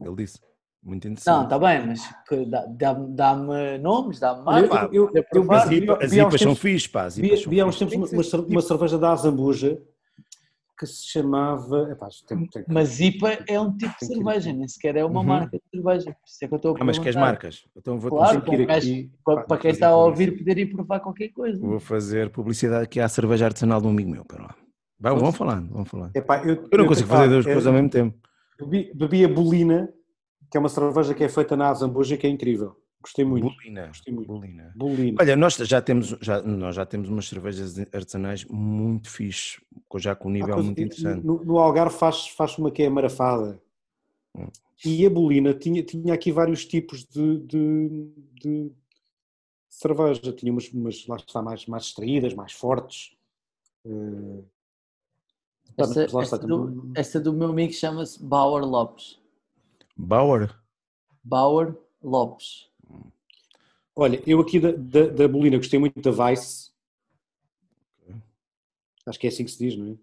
Ele 0.00 0.16
disse. 0.16 0.38
Muito 0.82 1.04
Não, 1.04 1.12
interessante. 1.12 1.44
está 1.44 1.58
bem, 1.58 1.86
mas 1.86 2.00
que 2.26 2.46
dá- 2.46 2.64
dá-me 2.66 3.14
dá-me 3.14 3.78
nomes, 3.78 4.18
dá-me 4.18 4.40
Olha, 4.46 4.66
marcas. 4.66 4.88
eu- 4.94 5.04
eu- 5.04 5.12
para 5.12 5.20
eu- 5.20 5.24
provar. 5.28 5.62
As, 5.64 5.68
vi- 5.68 5.76
IPA, 5.76 5.94
vi 5.98 6.04
as 6.04 6.12
há 6.12 6.14
uns 6.14 6.16
IPAs 6.16 6.40
são 6.40 6.48
tempos- 6.52 6.58
fixe, 6.62 6.88
pá. 6.88 7.04
As 7.04 7.16
Vi, 7.16 7.26
IPAs 7.26 7.44
vi 7.44 7.60
há 7.60 7.66
uns 7.66 7.78
tempos 7.78 7.92
Tem 8.10 8.18
uma, 8.38 8.44
uma 8.48 8.62
cerveja 8.62 8.98
da 8.98 9.12
Azambuja 9.12 9.82
que 10.78 10.86
se 10.86 11.06
chamava. 11.10 11.90
Epá, 11.92 12.08
tem, 12.26 12.46
tem, 12.46 12.64
Mas 12.66 12.98
IPA 12.98 13.44
é 13.46 13.60
um 13.60 13.76
tipo 13.76 13.94
de 14.00 14.06
cerveja, 14.06 14.52
nem 14.54 14.66
sequer 14.68 14.96
é 14.96 15.04
uma 15.04 15.20
Uhum. 15.20 15.26
marca 15.26 15.58
de 15.58 15.62
cerveja. 15.70 16.04
Por 16.14 16.26
isso 16.26 16.38
é 16.44 16.48
que 16.48 16.54
eu 16.54 16.56
estou 16.56 16.74
a 16.74 16.78
Ah, 16.80 16.84
mas 16.84 16.98
queres 16.98 17.16
marcas? 17.16 17.64
Então 17.76 17.98
vou, 17.98 18.10
Claro, 18.10 18.40
que 18.40 18.54
ir 18.54 18.70
aqui. 18.70 19.12
Para, 19.22 19.42
para 19.42 19.58
quem 19.58 19.70
está 19.72 19.88
a 19.88 19.96
ouvir 19.96 20.38
poder 20.38 20.56
ir 20.56 20.66
provar 20.72 21.00
qualquer 21.00 21.28
coisa. 21.28 21.58
vou 21.60 21.78
fazer 21.78 22.30
publicidade 22.30 22.84
aqui 22.84 22.98
à 23.00 23.08
cerveja 23.08 23.44
artesanal 23.44 23.82
de 23.82 23.86
um 23.86 23.90
amigo 23.90 24.10
meu. 24.10 24.24
Pera 24.24 24.44
lá. 24.44 24.56
Vai, 25.00 25.14
vão 25.14 25.32
falando, 25.32 25.72
vão 25.72 25.84
falando. 25.84 26.14
Epá, 26.14 26.44
eu, 26.44 26.68
Eu 26.70 26.78
não 26.78 26.86
consigo 26.86 27.08
fazer 27.08 27.28
duas 27.28 27.46
ah, 27.46 27.48
coisas 27.48 27.66
ao 27.66 27.72
mesmo 27.72 27.88
tempo. 27.88 28.18
Bebi, 28.58 28.92
bebi 28.94 29.24
a 29.24 29.28
Bolina, 29.28 29.92
que 30.50 30.58
é 30.58 30.60
uma 30.60 30.68
cerveja 30.68 31.14
que 31.14 31.24
é 31.24 31.28
feita 31.28 31.56
na 31.56 31.70
Azambuja, 31.70 32.18
que 32.18 32.26
é 32.26 32.30
incrível. 32.30 32.76
Gostei 33.02 33.24
muito. 33.24 33.48
Bolina. 33.48 33.86
Gostei 33.86 34.12
muito. 34.12 34.28
Bolina. 34.28 34.72
Bolina. 34.76 35.16
Olha, 35.18 35.34
nós 35.36 35.54
já 35.56 35.80
temos, 35.80 36.08
já, 36.20 36.42
nós 36.42 36.76
já 36.76 36.84
temos 36.84 37.08
umas 37.08 37.26
cervejas 37.26 37.78
artesanais 37.94 38.44
muito 38.44 39.08
fixe, 39.08 39.58
já 39.96 40.14
com 40.14 40.28
um 40.28 40.32
nível 40.32 40.52
coisa- 40.52 40.66
muito 40.66 40.82
interessante. 40.82 41.24
No, 41.24 41.42
no 41.42 41.58
Algarve 41.58 41.96
faz, 41.96 42.28
faz 42.28 42.58
uma 42.58 42.70
que 42.70 42.82
é 42.82 42.90
marafada. 42.90 43.58
Hum. 44.36 44.48
E 44.84 45.06
a 45.06 45.10
Bolina 45.10 45.54
tinha, 45.54 45.82
tinha 45.82 46.12
aqui 46.12 46.30
vários 46.30 46.66
tipos 46.66 47.04
de, 47.04 47.38
de, 47.38 48.12
de 48.34 48.72
cerveja. 49.68 50.32
Tinha 50.32 50.52
umas, 50.52 50.68
umas 50.68 51.06
lá 51.06 51.16
está, 51.16 51.40
mais, 51.40 51.64
mais 51.66 51.84
extraídas, 51.84 52.34
mais 52.34 52.52
fortes. 52.52 53.16
Eh, 53.86 54.44
Essa, 56.96 57.20
do, 57.20 57.32
do 57.32 57.32
meu 57.38 57.48
amigo 57.50 57.72
chama-se 57.72 58.22
Bauer 58.22 58.64
Lopes. 58.64 59.18
Bauer? 59.96 60.54
Bauer 61.22 61.76
Lopes. 62.02 62.68
Olha, 63.94 64.22
eu 64.26 64.40
aqui 64.40 64.58
da, 64.58 64.72
da, 64.72 65.06
da 65.08 65.28
Bolina 65.28 65.56
gostei 65.58 65.78
muito 65.78 66.00
da 66.00 66.10
Vice. 66.30 66.70
Acho 69.06 69.18
que 69.18 69.26
é 69.26 69.30
assim 69.30 69.44
que 69.44 69.50
se 69.50 69.58
diz, 69.58 69.76
não 69.76 69.92
é? 69.92 69.96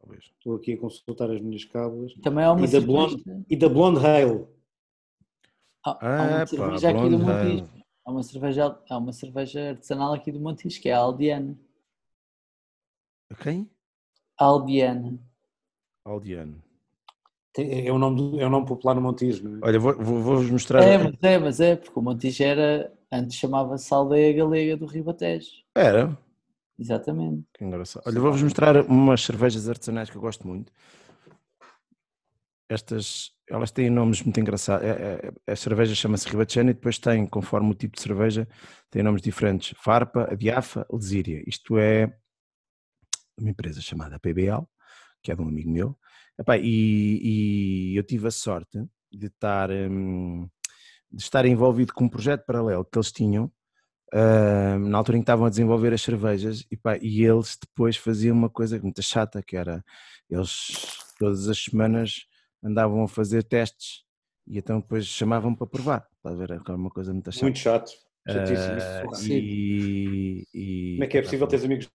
Talvez. 0.00 0.24
Estou 0.24 0.56
aqui 0.56 0.72
a 0.74 0.78
consultar 0.78 1.30
as 1.30 1.40
minhas 1.40 1.64
cábulas. 1.64 2.12
Também 2.22 2.44
há 2.44 2.52
uma 2.52 2.60
E 2.60 2.64
da 2.64 2.68
cerveja- 2.80 2.86
Blonde, 2.86 3.44
e 3.48 3.56
da 3.56 3.68
Blonde 3.68 4.06
Ale. 4.06 4.46
há, 5.84 5.90
há 5.90 6.22
uma 6.22 6.36
Epa, 6.42 6.46
cerveja 6.46 6.90
aqui 6.90 7.08
do 7.08 7.18
Montijo. 7.18 7.76
Há 8.04 8.10
uma 8.12 8.22
cerveja, 8.22 8.78
há 8.88 8.98
uma 8.98 9.12
cerveja 9.12 9.70
artesanal 9.70 10.12
aqui 10.12 10.30
do 10.30 10.38
Montijo, 10.40 10.80
que 10.80 10.88
é 10.88 10.92
a 10.92 10.98
Aldiana. 10.98 11.58
Quem? 13.42 13.58
Aldiana. 13.58 13.75
Aldiano. 16.04 16.62
Tem- 17.52 17.86
É 17.86 17.92
o 17.92 17.98
nome, 17.98 18.38
é 18.38 18.46
o 18.46 18.50
nome 18.50 18.66
popular 18.66 18.94
no 18.94 19.00
Montijo, 19.00 19.42
não 19.48 19.56
é? 19.56 19.60
Olha, 19.62 19.78
vou- 19.78 19.96
vou- 19.96 20.20
vou-vos 20.22 20.50
mostrar. 20.50 20.82
É, 20.82 20.98
mas 20.98 21.14
é, 21.22 21.38
mas 21.38 21.60
é, 21.60 21.76
porque 21.76 21.98
o 21.98 22.02
Montijo 22.02 22.42
era, 22.42 22.92
antes 23.10 23.36
chamava-se 23.36 23.92
Aldeia 23.92 24.32
Galega 24.36 24.76
do 24.76 24.86
Ribatejo. 24.86 25.48
Era. 25.74 26.16
Exatamente. 26.78 27.44
Que 27.56 27.64
engraçado. 27.64 28.02
Olha, 28.06 28.20
vou-vos 28.20 28.42
mostrar 28.42 28.76
umas 28.84 29.22
cervejas 29.24 29.68
artesanais 29.68 30.10
que 30.10 30.16
eu 30.16 30.20
gosto 30.20 30.46
muito. 30.46 30.70
Estas, 32.68 33.30
elas 33.48 33.70
têm 33.70 33.88
nomes 33.88 34.22
muito 34.22 34.38
engraçados. 34.40 34.84
É- 34.86 35.30
é- 35.46 35.52
A 35.52 35.56
cerveja 35.56 35.94
chama-se 35.94 36.28
Ribachena 36.28 36.70
e 36.72 36.74
depois 36.74 36.98
tem, 36.98 37.26
conforme 37.26 37.70
o 37.70 37.74
tipo 37.74 37.96
de 37.96 38.02
cerveja, 38.02 38.46
tem 38.90 39.02
nomes 39.02 39.22
diferentes. 39.22 39.72
Farpa, 39.78 40.28
Adiafa, 40.30 40.86
Lesíria. 40.92 41.42
Isto 41.46 41.78
é 41.78 42.12
uma 43.38 43.50
empresa 43.50 43.80
chamada 43.80 44.18
PBL, 44.18 44.66
que 45.22 45.30
é 45.32 45.34
de 45.34 45.42
um 45.42 45.48
amigo 45.48 45.70
meu. 45.70 45.96
Epá, 46.38 46.56
e, 46.58 47.92
e 47.92 47.96
eu 47.96 48.02
tive 48.02 48.28
a 48.28 48.30
sorte 48.30 48.78
de 49.10 49.26
estar, 49.26 49.70
hum, 49.70 50.48
de 51.10 51.22
estar 51.22 51.46
envolvido 51.46 51.92
com 51.92 52.04
um 52.04 52.08
projeto 52.08 52.44
paralelo 52.44 52.84
que 52.84 52.98
eles 52.98 53.12
tinham, 53.12 53.50
ah, 54.12 54.78
na 54.78 54.98
altura 54.98 55.18
em 55.18 55.20
que 55.20 55.24
estavam 55.24 55.46
a 55.46 55.50
desenvolver 55.50 55.92
as 55.92 56.02
cervejas, 56.02 56.64
e, 56.70 56.76
pá, 56.76 56.96
e 56.98 57.24
eles 57.24 57.56
depois 57.60 57.96
faziam 57.96 58.36
uma 58.36 58.50
coisa 58.50 58.78
muito 58.80 59.02
chata, 59.02 59.42
que 59.42 59.56
era, 59.56 59.84
eles 60.30 60.68
todas 61.18 61.48
as 61.48 61.58
semanas 61.58 62.26
andavam 62.62 63.02
a 63.02 63.08
fazer 63.08 63.42
testes, 63.44 64.04
e 64.46 64.58
então 64.58 64.80
depois 64.80 65.06
chamavam 65.06 65.54
para 65.54 65.66
provar, 65.66 66.06
está 66.16 66.30
a 66.30 66.34
ver? 66.34 66.50
Era 66.52 66.76
uma 66.76 66.90
coisa 66.90 67.12
muito 67.12 67.32
chata. 67.32 67.44
Muito 67.44 67.58
chato. 67.58 67.90
Sim. 69.14 69.34
e, 69.34 70.46
e- 70.52 70.92
Como 70.94 71.04
é 71.04 71.06
que 71.06 71.18
é 71.18 71.22
possível 71.22 71.46
teres 71.46 71.64
amigos 71.64 71.88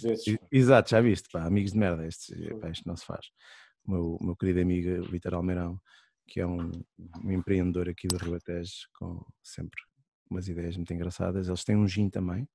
desses? 0.00 0.38
Exato, 0.50 0.90
já 0.90 1.00
viste, 1.00 1.28
pá, 1.30 1.44
amigos 1.44 1.72
de 1.72 1.78
merda, 1.78 2.06
isto, 2.06 2.32
pá, 2.60 2.70
isto 2.70 2.86
não 2.86 2.96
se 2.96 3.04
faz. 3.04 3.26
O 3.84 3.90
meu, 3.90 4.18
meu 4.20 4.36
querido 4.36 4.60
amigo 4.60 5.02
Vitor 5.10 5.34
Almeirão, 5.34 5.80
que 6.26 6.40
é 6.40 6.46
um, 6.46 6.70
um 7.24 7.30
empreendedor 7.32 7.88
aqui 7.88 8.06
do 8.08 8.16
Ribatejo, 8.16 8.72
com 8.98 9.24
sempre 9.42 9.80
umas 10.30 10.48
ideias 10.48 10.76
muito 10.76 10.92
engraçadas. 10.94 11.48
Eles 11.48 11.64
têm 11.64 11.76
um 11.76 11.86
gin 11.86 12.08
também, 12.08 12.48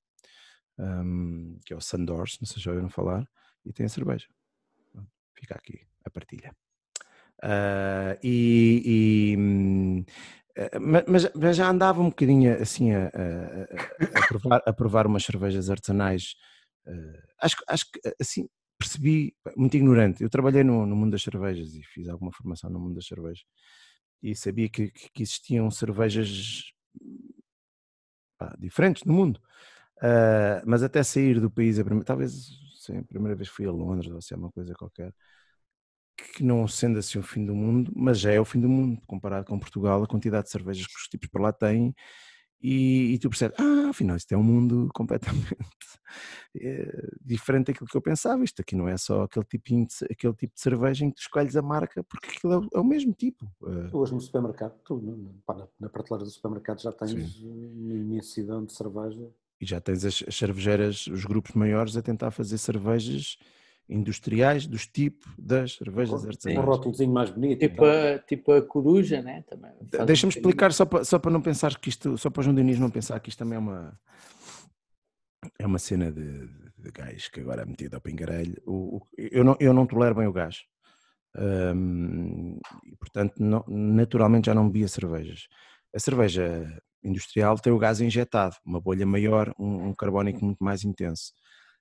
hum, 0.79 1.59
que 1.65 1.73
é 1.73 1.75
o 1.75 1.81
Sandors, 1.81 2.37
não 2.39 2.47
sei 2.47 2.55
se 2.57 2.61
já 2.63 2.71
ouviram 2.71 2.89
falar, 2.89 3.27
e 3.65 3.73
tem 3.73 3.85
a 3.85 3.89
cerveja. 3.89 4.27
Fica 5.35 5.55
aqui 5.55 5.85
a 6.05 6.09
partilha. 6.09 6.55
Ah, 7.43 8.17
e, 8.23 9.33
e, 9.33 9.37
hum, 9.37 10.03
eh, 10.55 10.79
ma- 10.79 11.03
mas, 11.07 11.31
mas 11.35 11.55
já 11.55 11.69
andava 11.69 12.01
um 12.01 12.09
bocadinho 12.09 12.59
assim 12.61 12.93
a, 12.93 13.07
a- 13.07 14.17
a- 14.17 14.19
a 14.19 14.27
provar, 14.27 14.63
a 14.65 14.73
provar 14.73 15.05
umas 15.07 15.23
cervejas 15.23 15.69
artesanais. 15.69 16.35
Eh, 16.87 17.21
acho, 17.41 17.57
acho 17.67 17.85
que 17.91 17.99
assim 18.21 18.49
percebi, 18.77 19.35
muito 19.57 19.75
ignorante. 19.77 20.23
Eu 20.23 20.29
trabalhei 20.29 20.63
no, 20.63 20.85
no 20.85 20.95
mundo 20.95 21.11
das 21.13 21.23
cervejas 21.23 21.73
e 21.75 21.83
fiz 21.83 22.07
alguma 22.09 22.31
formação 22.31 22.69
no 22.69 22.79
mundo 22.79 22.95
das 22.95 23.07
cervejas 23.07 23.43
e 24.23 24.35
sabia 24.35 24.69
que, 24.69 24.91
que- 24.91 25.23
existiam 25.23 25.69
cervejas 25.71 26.71
pá, 28.37 28.55
diferentes 28.59 29.03
no 29.03 29.13
mundo. 29.13 29.41
Ah, 30.01 30.61
mas 30.65 30.83
até 30.83 31.03
sair 31.03 31.39
do 31.41 31.51
país, 31.51 31.79
a 31.79 31.83
primeira, 31.83 32.05
talvez 32.05 32.49
sim, 32.79 32.99
a 32.99 33.03
primeira 33.03 33.35
vez 33.35 33.49
fui 33.49 33.65
a 33.67 33.71
Londres 33.71 34.11
ou 34.11 34.21
se 34.21 34.33
é 34.33 34.37
uma 34.37 34.51
coisa 34.51 34.73
qualquer, 34.75 35.13
que 36.33 36.43
não 36.43 36.67
sendo 36.67 36.99
assim 36.99 37.19
o 37.19 37.23
fim 37.23 37.45
do 37.45 37.55
mundo, 37.55 37.91
mas 37.95 38.19
já 38.19 38.31
é 38.31 38.39
o 38.39 38.45
fim 38.45 38.59
do 38.59 38.67
mundo, 38.69 38.99
comparado 39.07 39.45
com 39.45 39.59
Portugal, 39.59 40.03
a 40.03 40.07
quantidade 40.07 40.45
de 40.45 40.51
cervejas 40.51 40.87
que 40.87 40.95
os 40.97 41.07
tipos 41.07 41.29
por 41.29 41.41
lá 41.41 41.53
têm, 41.53 41.93
e, 42.61 43.13
e 43.13 43.19
tu 43.19 43.29
percebes, 43.29 43.57
ah, 43.59 43.89
afinal 43.89 44.15
isto 44.17 44.31
é 44.31 44.37
um 44.37 44.43
mundo 44.43 44.89
completamente 44.95 45.55
eh, 46.55 47.09
diferente 47.21 47.67
daquilo 47.67 47.87
que 47.87 47.95
eu 47.97 48.01
pensava, 48.01 48.43
isto 48.43 48.61
aqui 48.61 48.75
não 48.75 48.87
é 48.87 48.97
só 48.97 49.23
aquele, 49.23 49.45
tipinho 49.45 49.85
de, 49.85 49.93
aquele 50.11 50.33
tipo 50.33 50.55
de 50.55 50.61
cerveja 50.61 51.05
em 51.05 51.09
que 51.09 51.15
tu 51.17 51.21
escolhes 51.21 51.55
a 51.55 51.61
marca, 51.61 52.03
porque 52.03 52.27
aquilo 52.29 52.53
é, 52.53 52.57
o- 52.57 52.69
é 52.75 52.79
o 52.79 52.83
mesmo 52.83 53.13
tipo. 53.13 53.45
eh, 53.65 53.89
Tu 53.89 53.97
hoje 53.97 54.13
no 54.13 54.21
supermercado, 54.21 54.73
tu, 54.83 55.33
pá, 55.45 55.55
na, 55.55 55.67
na 55.79 55.89
prateleira 55.89 56.25
do 56.25 56.31
supermercado 56.31 56.81
já 56.81 56.91
tens 56.91 57.11
Sim. 57.35 57.45
uma 57.45 57.93
imensidão 57.93 58.63
de 58.65 58.73
cerveja. 58.73 59.29
E 59.59 59.65
já 59.65 59.81
tens 59.81 60.05
as, 60.05 60.23
as 60.27 60.35
cervejeiras, 60.35 61.07
os 61.07 61.25
grupos 61.25 61.53
maiores 61.55 61.97
a 61.97 62.01
tentar 62.01 62.31
fazer 62.31 62.57
cervejas 62.57 63.37
industriais 63.89 64.67
dos 64.67 64.85
tipos 64.85 65.31
das 65.37 65.75
cervejas 65.75 66.21
Com 66.21 66.25
um 66.27 66.29
artesanais. 66.29 66.65
rótulozinho 66.65 67.11
mais 67.13 67.29
bonito. 67.29 67.59
Tipo 67.59 67.77
tal. 67.77 67.85
a, 67.87 68.19
tipo 68.19 68.51
a 68.51 68.61
coruja, 68.61 69.21
né? 69.21 69.43
Também 69.49 69.71
um 69.81 70.05
Deixa-me 70.05 70.33
explicar 70.33 70.73
só 70.73 70.85
para, 70.85 71.03
só 71.05 71.17
para 71.17 71.31
não 71.31 71.41
pensar 71.41 71.77
que 71.79 71.89
isto, 71.89 72.17
só 72.17 72.29
para 72.29 72.41
o 72.41 72.43
João 72.43 72.55
Diniz 72.55 72.77
não 72.79 72.89
pensar 72.89 73.19
que 73.19 73.29
isto 73.29 73.39
também 73.39 73.55
é 73.55 73.59
uma 73.59 73.99
é 75.59 75.65
uma 75.65 75.79
cena 75.79 76.11
de, 76.11 76.47
de 76.77 76.91
gás 76.91 77.27
que 77.29 77.39
agora 77.39 77.61
é 77.61 77.65
metido 77.65 77.93
ao 77.95 78.01
pingarelho. 78.01 78.61
O, 78.65 78.97
o- 78.97 79.07
eu, 79.17 79.43
não, 79.43 79.55
eu 79.59 79.73
não 79.73 79.85
tolero 79.85 80.15
bem 80.15 80.27
o 80.27 80.33
gás. 80.33 80.63
Hum, 81.37 82.59
e 82.83 82.95
portanto, 82.95 83.35
não- 83.39 83.63
naturalmente 83.67 84.47
já 84.47 84.55
não 84.55 84.67
bebia 84.67 84.87
cervejas. 84.87 85.47
A 85.95 85.99
cerveja 85.99 86.81
industrial 87.03 87.57
tem 87.59 87.71
o 87.71 87.77
gás 87.77 88.01
injetado, 88.01 88.55
uma 88.65 88.81
bolha 88.81 89.05
maior, 89.05 89.53
um, 89.59 89.89
um 89.89 89.93
carbónico 89.93 90.43
muito 90.43 90.63
mais 90.63 90.83
intenso. 90.83 91.31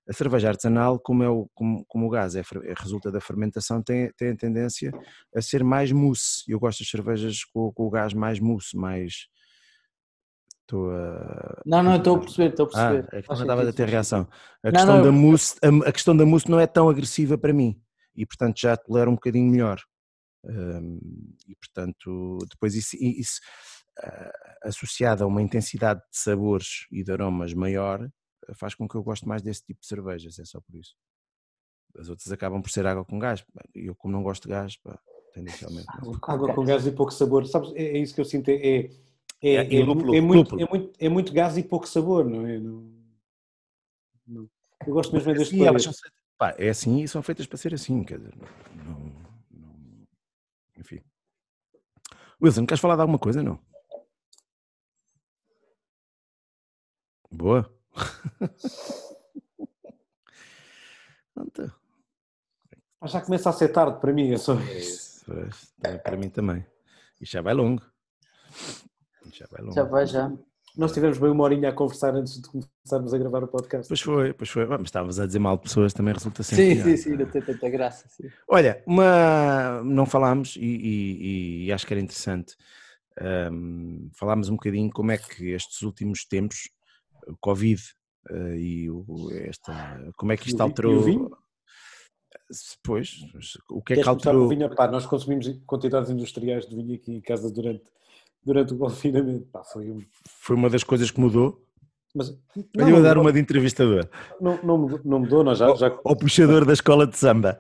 A 0.09 0.13
cerveja 0.13 0.49
artesanal, 0.49 1.01
como, 1.01 1.23
é 1.23 1.29
o, 1.29 1.49
como, 1.55 1.85
como 1.87 2.07
o 2.07 2.11
gás 2.11 2.37
é, 2.37 2.41
é- 2.41 2.75
resulta 2.79 3.11
da 3.11 3.21
fermentação, 3.21 3.83
tem, 3.83 4.13
tem 4.13 4.31
a 4.31 4.37
tendência 4.37 4.93
a 5.35 5.43
ser 5.43 5.65
mais 5.65 5.91
mousse. 5.91 6.45
Eu 6.49 6.61
gosto 6.61 6.81
das 6.81 6.89
cervejas 6.89 7.45
com, 7.45 7.73
com 7.73 7.87
o 7.87 7.91
gás 7.91 8.13
mais 8.15 8.39
mousse, 8.39 8.77
mais. 8.77 9.27
Estou 10.63 10.91
a. 10.91 11.63
Não, 11.65 11.83
não, 11.83 11.97
estou 11.97 12.17
a 12.17 12.21
perceber, 12.21 12.51
estou 12.51 12.67
a 12.67 12.69
Ah, 12.69 12.73
perceber. 12.73 13.09
é 13.13 13.23
que 13.23 13.33
estava 13.33 13.69
a 13.69 13.73
ter 13.73 13.89
reação. 13.89 14.29
A 14.63 14.67
Não, 14.67 14.73
questão, 14.73 14.97
não, 14.97 15.05
da 15.05 15.13
mousse, 15.13 15.57
a, 15.63 15.89
a 15.89 15.93
questão 15.93 16.17
da 16.17 16.27
mousse 16.27 16.51
não 16.51 16.59
é 16.61 16.67
tão 16.67 16.89
agressiva 16.89 17.37
para 17.39 17.53
mim 17.53 17.81
e, 18.15 18.25
portanto, 18.27 18.61
já 18.61 18.77
tolero 18.77 19.11
um 19.11 19.15
bocadinho 19.15 19.51
melhor. 19.51 19.81
Hum, 20.45 21.01
e, 21.49 21.55
portanto, 21.57 22.39
depois 22.51 22.75
isso, 22.75 22.97
isso 23.01 23.41
ah, 24.03 24.33
associado 24.65 25.25
a 25.25 25.27
uma 25.27 25.43
intensidade 25.43 26.01
de 26.01 26.19
sabores 26.19 26.87
e 26.91 27.03
de 27.05 27.13
aromas 27.13 27.53
maior, 27.55 28.01
ah, 28.03 28.11
faz 28.55 28.75
com 28.75 28.89
que 28.89 28.95
eu 28.95 29.03
goste 29.03 29.27
mais 29.27 29.43
desse 29.43 29.65
tipo 29.65 29.81
de 29.81 29.87
cervejas, 29.87 30.39
é 30.39 30.45
só 30.45 30.61
por 30.61 30.75
isso. 30.75 30.95
As 31.99 32.09
outras 32.09 32.31
acabam 32.31 32.61
por 32.61 32.71
ser 32.71 32.87
água 32.87 33.05
com 33.05 33.19
gás. 33.19 33.45
e 33.75 33.87
Eu, 33.87 33.95
como 33.95 34.13
não 34.13 34.23
gosto 34.23 34.43
de 34.45 34.51
gás, 34.51 34.77
pá, 34.77 34.99
tendencialmente. 35.33 35.87
Água, 35.97 36.19
água 36.23 36.55
com 36.55 36.65
gás 36.65 36.87
e 36.87 36.93
pouco 36.93 37.13
sabor. 37.13 37.47
Sabes, 37.47 37.73
é, 37.75 37.83
é 37.83 37.99
isso 37.99 38.15
que 38.15 38.21
eu 38.21 38.25
sinto. 38.25 38.49
É, 38.51 38.55
é, 38.55 38.91
é, 39.43 39.55
É, 39.55 39.77
é 39.77 39.85
lúpulo, 39.85 40.15
é 40.15 40.21
muito, 40.21 40.55
lúpulo. 40.55 40.63
é, 40.63 40.69
muito, 40.79 40.97
é 40.99 41.09
muito 41.09 41.33
gás 41.33 41.57
e 41.57 41.63
pouco 41.63 41.89
sabor, 41.89 42.25
não 42.29 42.47
é? 42.47 42.59
Não- 42.59 42.93
não. 44.27 44.51
Eu 44.87 44.93
gosto 44.93 45.13
mesmo 45.15 45.31
é 45.31 45.35
deste 45.35 45.57
Sim, 45.57 45.65
elas 45.67 45.83
são 45.83 45.93
clarete. 45.93 46.03
feitas- 46.03 46.27
pá, 46.37 46.55
é 46.65 46.69
assim 46.69 47.03
e 47.03 47.09
são 47.09 47.23
feitas 47.23 47.47
para 47.47 47.57
ser 47.57 47.73
assim, 47.75 48.05
quer 48.05 48.19
dizer, 48.19 48.35
não, 48.85 49.01
não- 49.51 50.07
enfim. 50.79 51.01
Wilson, 52.43 52.67
queres 52.67 52.81
falar 52.81 52.97
de 52.97 53.01
alguma 53.01 53.19
coisa, 53.19 53.43
não? 53.43 53.59
Boa. 57.31 57.75
Pronto, 61.35 61.73
Ah, 63.01 63.07
Já 63.07 63.21
começa 63.21 63.51
a 63.51 63.53
ser 63.53 63.69
tarde 63.69 64.01
para 64.01 64.13
mim, 64.13 64.33
é 64.33 64.39
só 64.39 64.59
é 64.59 64.79
isso. 64.79 65.23
pois, 65.27 65.75
para 66.03 66.17
mim 66.17 66.29
também. 66.31 66.65
Isto 67.21 67.33
já 67.33 67.43
vai 67.43 67.55
longo. 67.55 67.83
Isto 69.27 69.39
já 69.39 69.47
vai 69.51 69.61
longo. 69.63 69.75
Já 69.75 69.85
vai, 69.85 70.07
já. 70.07 70.33
Nós 70.77 70.93
tivemos 70.93 71.17
bem 71.17 71.31
uma 71.31 71.45
horinha 71.45 71.71
a 71.71 71.73
conversar 71.73 72.15
antes 72.15 72.41
de 72.41 72.49
começarmos 72.49 73.15
a 73.15 73.19
gravar 73.19 73.43
o 73.43 73.49
podcast. 73.49 73.89
Pois 73.89 74.01
foi, 74.01 74.35
pois 74.35 74.51
foi. 74.51 74.67
Mas 74.67 74.83
estavas 74.83 75.19
a 75.19 75.27
dizer 75.27 75.39
mal 75.39 75.57
de 75.57 75.63
pessoas, 75.63 75.95
também 75.95 76.13
resulta 76.13 76.43
sempre. 76.43 76.77
Sim, 76.77 76.83
sim, 76.83 76.97
sim, 76.97 77.17
não 77.17 77.25
tem 77.27 77.41
tanta 77.41 77.69
graça. 77.71 78.07
Sim. 78.11 78.29
Olha, 78.47 78.83
uma... 78.87 79.83
não 79.85 80.05
falámos 80.05 80.57
e, 80.57 80.61
e- 80.61 81.65
e 81.67 81.73
acho 81.73 81.87
que 81.87 81.95
era 81.95 82.01
interessante 82.01 82.55
ahm, 83.19 84.09
falámos 84.13 84.51
um 84.51 84.57
bocadinho 84.57 84.91
como 84.91 85.11
é 85.13 85.17
que 85.17 85.51
estes 85.53 85.81
últimos 85.81 86.27
tempos, 86.27 86.69
o 87.27 87.37
Covid 87.41 87.81
eh, 88.31 88.57
e 88.59 88.91
o, 88.91 89.05
esta, 89.33 90.11
como 90.17 90.33
é 90.33 90.37
que 90.37 90.49
isto 90.49 90.61
o 90.61 90.63
alterou. 90.63 90.93
e 90.95 90.97
o 90.97 91.03
vinho? 91.03 91.31
Pois, 92.85 93.11
o 93.71 93.83
que 93.83 93.95
é 93.95 93.97
que 93.97 94.03
Queres 94.03 94.07
o 94.07 94.11
alterou? 94.11 94.49
vinho? 94.49 94.75
Pá, 94.75 94.89
nós 94.89 95.07
consumimos 95.07 95.47
quantidades 95.67 96.11
industriais 96.11 96.67
de 96.67 96.77
vinho 96.77 96.95
aqui 96.95 97.13
em 97.13 97.21
casa 97.21 97.51
durante, 97.51 97.85
durante 98.45 98.75
o 98.75 98.79
confinamento. 98.79 99.47
Pá, 99.47 99.65
foi 99.65 99.91
um... 99.91 100.01
Foi 100.41 100.55
uma 100.57 100.71
das 100.71 100.85
coisas 100.85 101.11
que 101.11 101.21
mudou. 101.21 101.63
Mas 102.15 102.31
Olha, 102.79 102.91
eu 102.91 102.97
a 102.97 103.01
dar 103.01 103.15
não, 103.17 103.23
uma 103.23 103.33
de 103.33 103.39
entrevistador. 103.41 104.09
não, 104.41 104.63
não, 104.63 104.79
mudou- 104.79 105.01
não 105.05 105.19
mudou, 105.21 105.45
nós 105.45 105.59
já, 105.59 105.75
já 105.75 105.89
Ao 106.03 106.17
puxador 106.17 106.65
da 106.65 106.73
escola 106.73 107.07
de 107.07 107.15
samba. 107.17 107.59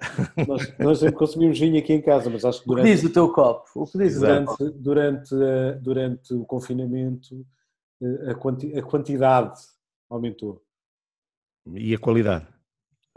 nós, 0.48 0.78
nós 0.78 0.98
sempre 0.98 1.16
consumimos 1.16 1.58
vinho 1.58 1.78
aqui 1.78 1.92
em 1.92 2.00
casa, 2.00 2.30
mas 2.30 2.42
acho 2.42 2.62
que 2.62 2.64
O 2.64 2.74
que 2.74 2.80
durante, 2.80 2.94
diz 2.94 3.04
o 3.04 3.12
teu 3.12 3.30
copo? 3.30 3.64
O 3.74 3.86
que 3.86 3.98
diz 3.98 4.16
o 4.16 4.20
durante, 4.20 4.70
durante, 4.78 5.34
eh, 5.34 5.72
durante 5.82 6.32
o 6.34 6.46
confinamento 6.46 7.44
a, 8.30 8.34
quanti- 8.34 8.76
a 8.78 8.82
quantidade 8.82 9.58
aumentou. 10.10 10.62
E 11.74 11.94
a 11.94 11.98
qualidade. 11.98 12.46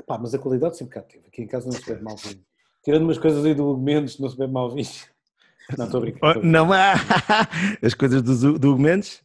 Mas 0.08 0.34
a 0.34 0.40
qualidade 0.40 0.78
sempre 0.78 0.96
cá 0.96 1.02
teve. 1.04 1.28
Aqui 1.28 1.42
em 1.44 1.48
casa 1.48 1.66
não 1.68 1.74
se 1.74 1.86
bebe 1.86 2.02
mal 2.04 2.16
vinho. 2.16 2.44
Tirando 2.84 3.04
umas 3.04 3.18
coisas 3.18 3.44
aí 3.46 3.54
do 3.54 3.68
Hugo 3.68 3.82
Mendes, 3.82 4.18
não 4.18 4.30
se 4.30 4.38
bebe 4.38 4.52
mal 4.54 4.70
vinho. 4.72 4.88
Não, 5.78 5.86
estou. 5.86 6.02
Não 6.44 6.74
há. 6.74 6.94
As 7.86 7.94
coisas 7.94 8.24
do, 8.24 8.58
do 8.58 8.72
Hugo 8.72 8.82
Mendes 8.82 9.24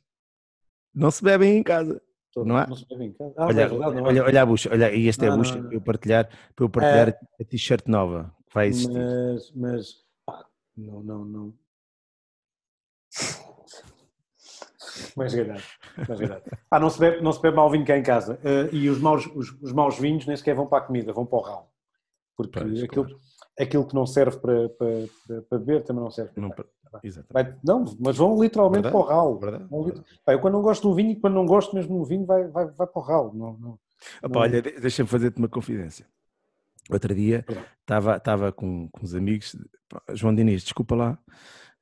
não 0.94 1.10
se 1.10 1.24
bebem 1.24 1.56
em 1.56 1.62
casa. 1.62 2.02
Estou- 2.28 2.44
não 2.44 2.56
há- 2.58 2.66
se 2.76 2.86
bebe 2.86 3.04
em 3.04 3.12
casa. 3.14 3.32
Ah, 3.38 3.46
olha, 3.46 3.62
é 3.62 3.66
verdade, 3.68 3.94
não 3.94 4.04
há. 4.04 4.08
olha, 4.08 4.24
olha 4.24 4.42
a 4.42 4.46
bucha, 4.46 4.70
olha, 4.70 4.92
e 4.94 5.08
esta 5.08 5.24
é 5.24 5.28
a 5.28 5.30
Não, 5.30 5.38
bucha 5.38 5.54
não, 5.54 5.62
não. 5.62 5.68
para 5.68 5.76
eu 5.76 5.80
partilhar, 5.80 6.28
para 6.54 6.64
eu 6.66 6.68
partilhar 6.68 7.08
a 7.40 7.44
t-shirt 7.44 7.86
nova 7.86 8.36
que 8.46 8.52
vai 8.54 8.66
existir. 8.68 8.92
Mas, 8.92 9.50
mas 9.52 9.94
pá, 10.26 10.46
não, 10.76 11.02
não, 11.02 11.24
não. 11.24 11.54
Mais 15.16 15.32
verdade, 15.32 15.64
mais 16.06 16.18
verdade. 16.18 16.42
Ah, 16.70 16.78
não 16.80 16.90
se 16.90 16.98
bebe, 16.98 17.20
não 17.22 17.32
se 17.32 17.40
bebe 17.42 17.56
mal 17.56 17.70
vinho 17.70 17.84
cá 17.84 17.96
em 17.98 18.02
casa. 18.02 18.38
Eh, 18.44 18.68
e 18.72 18.88
os 18.88 18.98
maus, 18.98 19.26
os, 19.34 19.50
os 19.62 19.72
maus 19.72 19.98
vinhos 19.98 20.26
nem 20.26 20.36
sequer 20.36 20.54
vão 20.54 20.66
para 20.66 20.78
a 20.78 20.86
comida, 20.86 21.12
vão 21.12 21.26
para 21.26 21.38
o 21.38 21.42
ralo. 21.42 21.66
Porque 22.36 22.58
Pois, 22.60 22.82
aquilo, 22.82 23.04
claro. 23.06 23.20
aquilo 23.58 23.86
que 23.86 23.94
não 23.94 24.06
serve 24.06 24.38
para, 24.38 24.68
para, 24.70 24.88
para, 25.26 25.42
para 25.42 25.58
beber 25.58 25.82
também 25.84 26.02
não 26.02 26.10
serve 26.10 26.32
para 26.32 26.42
Não, 26.42 26.50
comer. 26.50 26.68
exatamente. 27.02 27.32
Vai- 27.32 27.58
não, 27.64 27.84
mas 28.00 28.16
vão 28.16 28.40
literalmente 28.42 28.82
Verdade, 28.82 28.92
para 28.92 29.00
o 29.04 29.08
ralo. 29.08 29.38
Verdade, 29.38 29.64
Vão 29.70 29.84
verdade. 29.84 30.06
Eu 30.26 30.40
quando 30.40 30.54
não 30.54 30.62
gosto 30.62 30.88
do 30.88 30.94
vinho 30.94 31.20
quando 31.20 31.34
não 31.34 31.46
gosto 31.46 31.74
mesmo 31.74 31.98
do 31.98 32.04
vinho, 32.04 32.26
vai, 32.26 32.46
vai, 32.48 32.66
vai 32.66 32.86
para 32.86 32.98
o 33.00 33.02
ralo. 33.04 33.32
Não, 33.34 33.56
não. 33.58 33.78
Opa, 34.22 34.40
olha, 34.40 34.60
de- 34.60 34.80
deixa-me 34.80 35.08
fazer-te 35.08 35.38
uma 35.38 35.48
confidência. 35.48 36.06
Outro 36.90 37.14
dia 37.14 37.46
estava 37.80 38.52
com, 38.52 38.88
com 38.90 39.04
os 39.04 39.14
amigos, 39.14 39.56
João 40.12 40.34
Diniz, 40.34 40.62
desculpa 40.64 40.94
lá, 40.94 41.18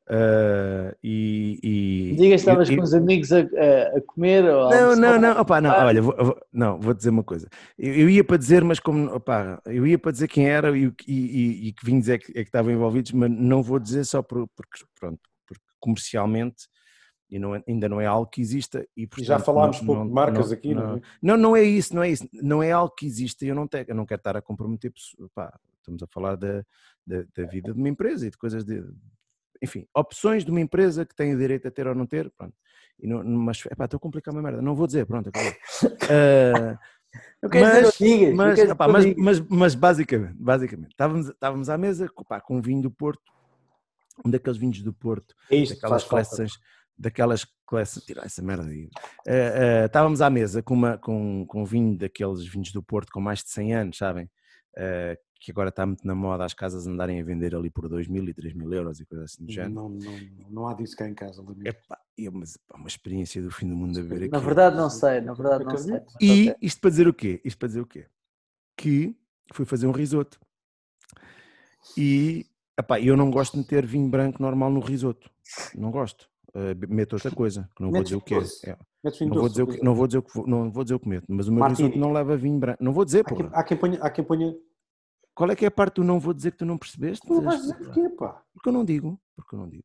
ah, 0.09 0.95
e, 1.03 1.59
e- 1.63 2.17
Digas 2.17 2.29
que 2.29 2.35
estavas 2.35 2.69
e- 2.71 2.77
com 2.77 2.83
os 2.83 2.93
amigos 2.95 3.33
a, 3.33 3.39
a- 3.41 3.97
a 3.97 4.01
comer 4.07 4.45
ou 4.45 4.71
Não, 4.71 4.97
não, 4.97 5.21
não, 5.21 5.41
opá, 5.41 5.61
não, 5.61 5.71
Ah. 5.71 5.87
olha, 5.87 6.03
vou, 6.03 6.15
vou- 6.17 6.41
não, 6.53 6.79
vou 6.81 6.93
dizer 6.95 7.11
uma 7.11 7.25
coisa. 7.25 7.49
Eu, 7.79 7.95
eu 7.95 8.11
ia 8.11 8.25
para 8.25 8.37
dizer, 8.37 8.65
mas 8.65 8.79
como, 8.81 9.15
opá, 9.15 9.61
eu 9.67 9.87
ia 9.87 9.99
para 9.99 10.13
dizer 10.13 10.29
quem 10.29 10.49
era 10.49 10.77
e, 10.77 10.87
o 10.87 10.93
que- 10.93 11.11
e, 11.11 11.15
e- 11.15 11.69
e 11.69 11.73
que 11.73 11.85
vinhos 11.87 12.09
é 12.09 12.19
que, 12.19 12.31
é 12.33 12.43
que 12.43 12.49
estavam 12.49 12.71
envolvidos, 12.73 13.13
mas 13.13 13.31
não 13.31 13.63
vou 13.63 13.79
dizer 13.79 14.05
só 14.05 14.23
por, 14.23 14.47
porque, 14.57 14.85
pronto, 14.99 15.21
porque 15.47 15.63
comercialmente 15.81 16.67
e 17.31 17.39
não 17.39 17.55
é- 17.57 17.63
ainda 17.67 17.89
não 17.89 17.99
é 18.01 18.05
algo 18.05 18.29
que 18.29 18.43
exista. 18.43 18.87
E, 18.95 19.07
portanto, 19.07 19.27
já 19.27 19.39
falámos 19.39 19.79
não- 19.81 19.87
pouco 19.87 20.05
de 20.07 20.13
marcas 20.13 20.47
não- 20.49 20.53
aqui, 20.55 20.75
não, 20.75 20.83
não, 20.87 20.97
é? 20.97 21.01
não, 21.23 21.37
não 21.39 21.57
é 21.57 21.63
isso, 21.63 21.95
não 21.95 22.03
é 22.03 22.11
isso. 22.11 22.29
Não 22.35 22.63
é 22.63 22.71
algo 22.73 22.95
que 22.95 23.07
existe 23.07 23.47
e 23.47 23.49
eu 23.49 23.55
não, 23.55 23.67
tenho, 23.67 23.87
eu 23.89 23.95
não 23.95 24.05
quero 24.05 24.19
estar 24.21 24.37
a 24.37 24.43
comprometer 24.43 24.93
pessoas. 24.93 25.31
Pá, 25.35 25.51
estamos 25.79 26.03
a 26.03 26.07
falar 26.09 26.37
da, 26.37 26.63
da, 27.07 27.25
da 27.35 27.45
vida 27.47 27.73
de 27.73 27.79
uma 27.79 27.89
empresa 27.89 28.27
e 28.27 28.31
de 28.31 28.37
coisas 28.37 28.65
de. 28.65 28.85
Enfim, 29.63 29.87
opções 29.95 30.45
de 30.45 30.51
uma 30.51 30.61
empresa 30.61 31.07
que 31.07 31.15
tem 31.15 31.35
o 31.35 31.39
direito 31.39 31.69
a 31.69 31.71
ter 31.71 31.87
ou 31.87 31.95
não 31.95 32.05
ter, 32.07 32.31
pronto. 32.31 32.55
E 32.99 33.07
não, 33.07 33.23
mas, 33.25 33.65
epá, 33.67 33.85
estou 33.85 33.97
a 33.97 34.01
complicar 34.01 34.35
uma 34.35 34.43
merda, 34.43 34.61
não 34.61 34.75
vou 34.75 34.87
dizer, 34.87 35.07
pronto, 35.07 35.29
acabou. 35.29 35.53
Não 37.43 37.51
dizer, 37.51 37.83
mas- 37.83 37.99
digas. 37.99 38.35
mas, 38.35 38.59
epá, 38.59 38.89
mas, 38.89 39.15
mas, 39.17 39.41
mas 39.41 39.75
basicamente, 39.75 40.35
basicamente 40.39 40.91
estávamos, 40.93 41.29
estávamos 41.29 41.69
à 41.69 41.77
mesa 41.77 42.09
pá, 42.27 42.41
com 42.41 42.57
um 42.57 42.63
vinho 42.63 42.81
do 42.83 42.91
Porto, 42.91 43.21
um 44.25 44.31
daqueles 44.31 44.57
vinhos 44.59 44.81
do 44.83 44.93
Porto, 44.95 45.35
É 45.51 45.57
isto 45.57 45.75
que 45.75 45.81
daquelas 45.83 46.05
faz 46.05 46.11
falta. 46.25 46.37
coleções, 46.37 46.61
daquelas 46.97 47.47
coleções, 47.67 48.07
tirar 48.07 48.25
essa 48.25 48.41
merda 48.41 48.65
aí. 48.71 48.89
Eh, 49.27 49.53
eh, 49.83 49.87
estávamos 49.87 50.23
à 50.23 50.31
mesa 50.31 50.63
com, 50.63 50.73
uma, 50.75 50.97
com, 50.97 51.45
com 51.47 51.63
um 51.63 51.65
vinho 51.67 51.99
daqueles 51.99 52.47
vinhos 52.47 52.73
do 52.73 52.83
Porto 52.83 53.11
com 53.13 53.21
mais 53.21 53.41
de 53.43 53.51
100 53.51 53.75
anos, 53.75 53.99
sabem? 53.99 54.31
Eh, 54.77 55.19
que 55.43 55.51
agora 55.51 55.71
está 55.71 55.85
muito 55.85 56.07
na 56.07 56.15
moda 56.15 56.45
as 56.45 56.55
casas 56.55 56.87
andarem 56.87 57.21
a 57.21 57.25
vender 57.25 57.53
ali 57.53 57.69
por 57.69 57.89
2 57.89 58.07
mil 58.07 58.29
e 58.29 58.33
3 58.33 58.55
mil 58.55 58.73
euros 58.73 59.01
e 59.01 59.05
coisas 59.05 59.33
assim 59.33 59.45
do 59.45 59.51
género. 59.51 59.75
Não, 59.75 59.89
não, 59.89 60.13
não 60.49 60.69
há 60.69 60.75
disso 60.75 60.97
cá 60.97 61.09
em 61.09 61.15
casa. 61.15 61.45
Epá, 61.65 61.99
é 62.17 62.29
uma, 62.29 62.45
uma 62.75 62.87
experiência 62.87 63.43
do 63.43 63.51
fim 63.51 63.69
do 63.69 63.75
mundo 63.75 63.99
a 63.99 64.03
ver 64.05 64.21
Na 64.21 64.27
aquilo. 64.27 64.41
verdade 64.41 64.77
não 64.77 64.89
sei, 64.89 65.21
na 65.21 65.35
verdade 65.35 65.65
não 65.65 65.77
sei. 65.77 66.01
E 66.21 66.55
isto 66.63 66.81
para 66.81 66.91
dizer 66.91 67.09
o 67.09 67.13
quê? 67.13 67.41
Isto 67.45 67.59
para 67.59 67.67
dizer 67.67 67.81
o 67.81 67.87
quê? 67.87 68.07
Que 68.77 69.17
fui 69.53 69.65
fazer 69.65 69.89
um 69.89 69.91
risoto. 69.91 70.39
E 71.97 72.47
epá, 72.79 73.01
eu 73.01 73.17
não 73.17 73.29
gosto 73.29 73.55
de 73.55 73.59
meter 73.59 73.85
vinho 73.85 74.09
branco 74.09 74.41
normal 74.41 74.71
no 74.71 74.79
risoto. 74.79 75.29
Não 75.75 75.91
gosto. 75.91 76.31
Uh, 76.55 76.77
meto 76.89 77.15
outra 77.15 77.31
coisa, 77.33 77.69
que 77.75 77.83
não 77.83 77.91
vou 77.91 78.03
dizer 78.03 78.15
o 78.17 78.21
que 78.21 78.35
é. 78.35 78.39
Não 79.23 79.35
vou 79.41 79.49
dizer 79.49 79.63
o 79.63 79.67
que, 79.67 79.83
não 79.83 79.95
vou 79.95 80.07
dizer 80.07 80.19
o 80.19 80.23
que 80.23 80.39
não 80.49 80.71
vou 80.71 80.85
dizer 80.85 80.95
o 80.95 81.01
que 81.01 81.09
meto, 81.09 81.27
mas 81.29 81.49
o 81.49 81.53
meu 81.53 81.65
risoto 81.65 81.99
não 81.99 82.13
leva 82.13 82.37
vinho 82.37 82.59
branco. 82.61 82.85
Não 82.85 82.93
vou 82.93 83.05
dizer, 83.05 83.25
Há 83.53 83.65
quem, 83.65 83.77
porra. 83.77 83.99
há 84.01 84.11
quem 84.11 84.25
ponha. 84.25 84.55
Qual 85.35 85.51
é 85.51 85.57
que 85.57 85.65
é 85.65 85.69
a 85.69 85.71
parte 85.71 85.97
do 85.97 86.05
não 86.05 86.21
vou 86.21 86.35
dizer 86.35 86.53
que 86.53 86.59
tu 86.59 86.67
não 86.67 86.77
percebeste? 86.77 87.27
Tu 87.27 87.35
não 87.35 87.43
vais 87.43 87.61
dizer 87.61 87.75
porquê, 87.75 88.09
pá. 88.11 88.43
Porque 88.53 88.69
eu 88.69 88.73
não 88.73 88.85
digo, 88.85 89.19
porque 89.35 89.55
eu 89.55 89.59
não 89.59 89.69
digo. 89.69 89.85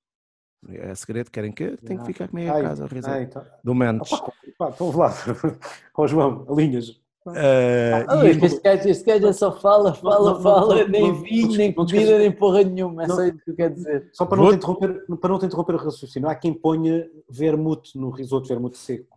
É 0.69 0.93
segredo, 0.95 1.31
querem 1.31 1.51
que? 1.51 1.77
Tem 1.77 1.95
que 1.97 2.03
Ah, 2.03 2.05
ficar 2.05 2.27
comigo 2.27 2.49
em 2.49 2.61
casa, 2.61 2.87
ai, 3.05 3.27
tá. 3.27 3.45
Do 3.63 3.73
Mendes. 3.73 4.11
Ah, 4.11 4.17
pá, 4.19 4.31
pá, 4.57 4.71
então 4.73 4.91
vá. 4.91 5.13
Ó 5.95 6.05
João, 6.07 6.45
alinhas. 6.49 6.99
Eh, 7.35 8.05
Ah, 8.07 8.15
e- 8.25 8.45
este, 8.45 8.61
gajo, 8.61 8.89
este 8.89 9.05
gajo 9.05 9.27
é 9.27 9.33
só 9.33 9.51
fala, 9.51 9.93
fala, 9.93 10.33
não, 10.33 10.41
fala, 10.41 10.75
não, 10.75 10.87
nem 10.87 11.01
não, 11.13 11.21
vinho, 11.21 11.57
nem 11.57 11.73
não 11.75 11.85
te 11.85 11.93
comida, 11.93 12.17
nem 12.17 12.31
porra 12.31 12.63
nenhuma. 12.63 13.03
É 13.03 13.07
só 13.07 13.23
isso 13.23 13.37
que 13.43 13.51
eu 13.51 13.55
quero 13.55 13.73
dizer. 13.73 14.09
Só 14.13 14.25
para 14.25 14.37
não, 14.41 14.49
te 14.49 14.55
interromper, 14.55 15.05
para 15.17 15.29
não 15.29 15.39
te 15.39 15.45
interromper 15.45 15.75
o 15.75 15.77
raciocínio, 15.77 16.27
há 16.29 16.35
quem 16.35 16.53
ponha 16.53 17.09
vermute 17.29 17.97
no 17.97 18.09
risoto, 18.09 18.47
vermute 18.47 18.77
seco. 18.77 19.16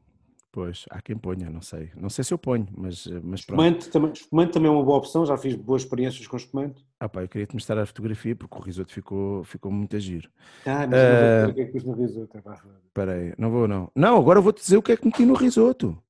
Pois, 0.52 0.84
há 0.90 1.00
quem 1.00 1.16
ponha, 1.16 1.48
não 1.48 1.62
sei. 1.62 1.90
Não 1.96 2.10
sei 2.10 2.24
se 2.24 2.34
eu 2.34 2.38
ponho, 2.38 2.66
mas, 2.76 3.06
mas 3.22 3.44
pronto. 3.44 3.62
Espumante 3.62 3.88
também, 3.90 4.12
espumante 4.12 4.52
também 4.52 4.68
é 4.68 4.72
uma 4.74 4.84
boa 4.84 4.98
opção, 4.98 5.24
já 5.24 5.36
fiz 5.36 5.54
boas 5.54 5.82
experiências 5.82 6.26
com 6.26 6.36
espumante. 6.36 6.84
Ah, 6.98 7.08
pá, 7.08 7.22
eu 7.22 7.28
queria 7.28 7.46
te 7.46 7.54
mostrar 7.54 7.78
a 7.78 7.86
fotografia 7.86 8.34
porque 8.34 8.56
o 8.58 8.60
risoto 8.60 8.92
ficou, 8.92 9.44
ficou 9.44 9.70
muito 9.70 9.94
a 9.94 9.98
giro. 10.00 10.28
Ah, 10.66 10.86
mas 10.88 11.00
eu 11.02 11.08
não 11.08 11.18
vou 11.18 11.28
dizer 11.30 11.48
o 11.48 11.54
que 11.54 11.60
é 11.60 11.64
que 11.66 11.72
pus 11.72 11.84
no 11.84 11.92
risoto. 11.92 12.36
é. 12.36 12.40
Espera 12.88 13.12
aí, 13.14 13.34
não 13.38 13.50
vou 13.50 13.68
não. 13.68 13.90
Não, 13.94 14.16
agora 14.18 14.40
vou-te 14.40 14.60
dizer 14.60 14.76
o 14.76 14.82
que 14.82 14.92
é 14.92 14.96
que 14.96 15.06
meti 15.06 15.24
no 15.24 15.34
risoto. 15.34 16.02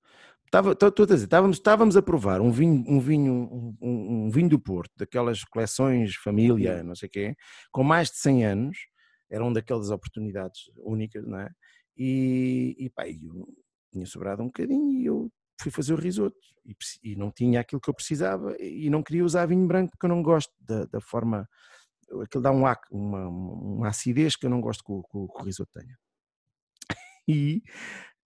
Estava, 0.46 0.72
estou 0.72 0.88
a 1.04 1.06
dizer, 1.06 1.24
estávamos, 1.24 1.56
estávamos 1.58 1.96
a 1.96 2.02
provar 2.02 2.40
um 2.40 2.50
vinho, 2.50 2.82
um 2.88 2.98
vinho, 2.98 3.32
um, 3.32 3.76
um- 3.80 4.24
um 4.26 4.30
vinho 4.30 4.48
do 4.48 4.58
Porto, 4.58 4.90
daquelas 4.96 5.44
coleções 5.44 6.16
família, 6.16 6.82
não 6.82 6.96
sei 6.96 7.06
o 7.08 7.10
quê, 7.10 7.36
com 7.70 7.84
mais 7.84 8.10
de 8.10 8.16
100 8.16 8.44
anos, 8.44 8.76
era 9.30 9.44
uma 9.44 9.52
daquelas 9.52 9.90
oportunidades 9.90 10.62
únicas, 10.78 11.24
não 11.24 11.38
é? 11.38 11.48
E, 11.96 12.74
e 12.80 12.90
pá, 12.90 13.06
eu 13.08 13.46
tinha 13.90 14.06
sobrado 14.06 14.42
um 14.42 14.46
bocadinho 14.46 14.90
e 14.92 15.06
eu 15.06 15.30
fui 15.60 15.70
fazer 15.70 15.92
o 15.92 15.96
risoto 15.96 16.36
e, 16.64 16.74
e 17.02 17.16
não 17.16 17.30
tinha 17.30 17.60
aquilo 17.60 17.80
que 17.80 17.90
eu 17.90 17.94
precisava 17.94 18.56
e 18.58 18.88
não 18.88 19.02
queria 19.02 19.24
usar 19.24 19.46
vinho 19.46 19.66
branco 19.66 19.90
porque 19.92 20.06
eu 20.06 20.08
não 20.10 20.22
gosto 20.22 20.52
da, 20.60 20.84
da 20.86 21.00
forma, 21.00 21.48
aquilo 22.22 22.42
dá 22.42 22.50
um, 22.50 22.64
uma, 22.90 23.28
uma 23.28 23.88
acidez 23.88 24.36
que 24.36 24.46
eu 24.46 24.50
não 24.50 24.60
gosto 24.60 24.82
que 24.84 24.92
o, 24.92 25.02
que 25.02 25.16
o- 25.16 25.42
risoto 25.44 25.70
tenha. 25.72 25.98
E 27.28 27.62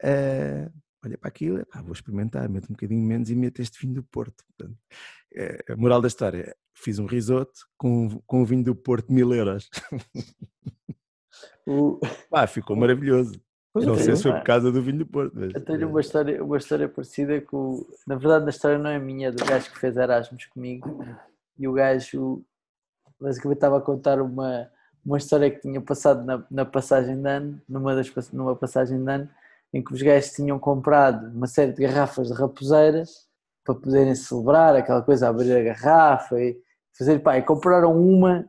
eh, 0.02 0.70
olha 1.04 1.18
para 1.18 1.28
aquilo, 1.28 1.58
epá, 1.60 1.82
vou 1.82 1.92
experimentar, 1.92 2.48
meto 2.48 2.66
um 2.70 2.74
bocadinho 2.74 3.02
menos 3.02 3.28
e 3.30 3.34
meto 3.36 3.60
este 3.60 3.78
vinho 3.80 3.94
do 3.94 4.02
Porto. 4.04 4.42
Portanto, 4.46 4.78
eh, 5.34 5.58
a 5.68 5.76
moral 5.76 6.00
da 6.00 6.08
história, 6.08 6.56
fiz 6.74 6.98
um 6.98 7.04
risoto 7.06 7.52
com, 7.76 8.20
com 8.26 8.42
o 8.42 8.46
vinho 8.46 8.64
do 8.64 8.74
Porto 8.76 9.12
mil 9.12 9.34
euros. 9.34 9.68
O- 11.66 11.98
Pá, 12.30 12.46
ficou 12.46 12.76
maravilhoso. 12.76 13.40
Pois 13.74 13.86
não 13.86 13.94
é, 13.94 13.98
sei 13.98 14.14
se 14.14 14.22
foi 14.22 14.32
por 14.32 14.44
causa 14.44 14.70
do 14.70 14.80
vinho 14.80 14.98
do 14.98 15.06
Porto. 15.06 15.32
Mas, 15.34 15.52
Eu 15.52 15.60
tenho 15.60 15.82
eh, 15.82 15.86
uma 15.86 16.00
história, 16.00 16.44
uma 16.44 16.56
história 16.56 16.88
parecida 16.88 17.40
com. 17.40 17.84
Na 18.06 18.14
verdade, 18.14 18.46
a 18.46 18.50
história 18.50 18.78
não 18.78 18.88
é 18.88 19.00
minha, 19.00 19.28
é 19.28 19.32
do 19.32 19.44
gajo 19.44 19.68
que 19.68 19.78
fez 19.80 19.96
Erasmus 19.96 20.46
comigo. 20.46 21.04
E 21.58 21.66
o 21.66 21.72
gajo 21.72 22.44
basicamente 23.20 23.56
estava 23.56 23.78
a 23.78 23.80
contar 23.80 24.22
uma, 24.22 24.70
uma 25.04 25.18
história 25.18 25.50
que 25.50 25.60
tinha 25.60 25.80
passado 25.80 26.24
na, 26.24 26.44
na 26.48 26.64
passagem 26.64 27.20
de 27.20 27.28
ano, 27.28 27.60
numa, 27.68 27.96
das, 27.96 28.30
numa 28.32 28.54
passagem 28.54 29.02
de 29.02 29.10
ano, 29.10 29.28
em 29.72 29.82
que 29.82 29.92
os 29.92 30.00
gajos 30.00 30.30
tinham 30.30 30.56
comprado 30.56 31.26
uma 31.36 31.48
série 31.48 31.72
de 31.72 31.82
garrafas 31.82 32.28
de 32.28 32.34
raposeiras 32.34 33.26
para 33.64 33.74
poderem 33.74 34.14
celebrar 34.14 34.76
aquela 34.76 35.02
coisa, 35.02 35.28
abrir 35.28 35.52
a 35.52 35.64
garrafa 35.64 36.40
e 36.40 36.56
fazer. 36.96 37.18
Pá, 37.18 37.38
e 37.38 37.42
compraram 37.42 38.00
uma, 38.00 38.48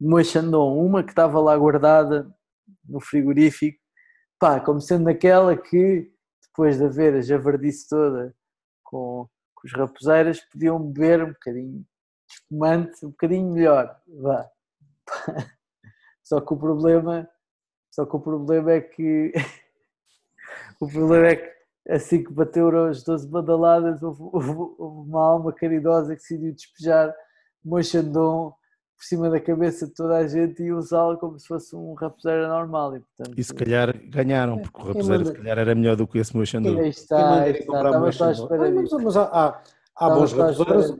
uma 0.00 0.22
Chandon, 0.22 0.78
uma 0.78 1.02
que 1.02 1.10
estava 1.10 1.40
lá 1.40 1.56
guardada 1.56 2.32
no 2.88 3.00
frigorífico 3.00 3.80
pá, 4.40 4.58
como 4.58 4.80
sendo 4.80 5.08
aquela 5.08 5.56
que 5.56 6.10
depois 6.42 6.78
de 6.78 6.84
haver 6.84 7.14
a 7.14 7.20
javardice 7.20 7.88
toda 7.88 8.34
com, 8.82 9.28
com 9.54 9.66
os 9.66 9.72
raposeiras 9.72 10.40
podiam 10.50 10.82
beber 10.82 11.22
um 11.22 11.28
bocadinho 11.32 11.78
de 11.80 12.34
espumante, 12.34 13.06
um 13.06 13.10
bocadinho 13.10 13.52
melhor, 13.52 13.96
vá. 14.08 14.50
Só 16.24 16.40
que 16.40 16.54
o 16.54 16.56
problema, 16.56 17.28
só 17.90 18.06
que 18.06 18.14
o 18.16 18.20
problema 18.20 18.70
é 18.72 18.80
que 18.80 19.32
o 20.80 20.86
problema 20.86 21.26
é 21.28 21.36
que 21.36 21.60
assim 21.88 22.22
que 22.22 22.32
bateram 22.32 22.86
as 22.86 23.02
12 23.02 23.26
badaladas 23.28 24.00
houve, 24.00 24.22
houve- 24.22 24.74
houve 24.78 25.08
uma 25.10 25.20
alma 25.24 25.52
caridosa 25.52 26.14
que 26.14 26.20
decidiu 26.22 26.54
despejar 26.54 27.12
Moixandon 27.64 28.54
por 29.00 29.06
cima 29.06 29.30
da 29.30 29.40
cabeça 29.40 29.86
de 29.86 29.94
toda 29.94 30.18
a 30.18 30.26
gente 30.28 30.62
e 30.62 30.70
usá-lo 30.70 31.16
como 31.16 31.38
se 31.38 31.48
fosse 31.48 31.74
um 31.74 31.94
raposeira 31.94 32.46
normal 32.48 32.96
e 32.96 33.00
portanto 33.00 33.38
E 33.38 33.42
se 33.42 33.54
calhar 33.54 33.96
ganharam, 34.10 34.58
porque 34.58 34.76
o 34.78 34.82
Quem 34.82 34.92
raposeiro 34.92 35.24
se 35.24 35.32
calhar 35.32 35.58
era 35.58 35.74
melhor 35.74 35.96
do 35.96 36.06
que 36.06 36.18
esse 36.18 36.36
meu 36.36 36.44
Xandu. 36.44 36.78
Está, 36.82 37.40
aí 37.40 37.52
está, 37.52 37.64
comprar 37.64 37.86
estava 37.86 38.04
uma 38.04 38.12
só 38.12 38.24
à 38.24 38.34
Chandon? 38.34 38.42
espera 38.44 38.66
Ah, 38.68 38.70
mas, 38.72 38.82
disso. 38.82 38.98
mas 39.02 39.16
há, 39.16 39.62
há, 39.96 40.10
bons 40.10 40.32
raposeiros. 40.34 40.90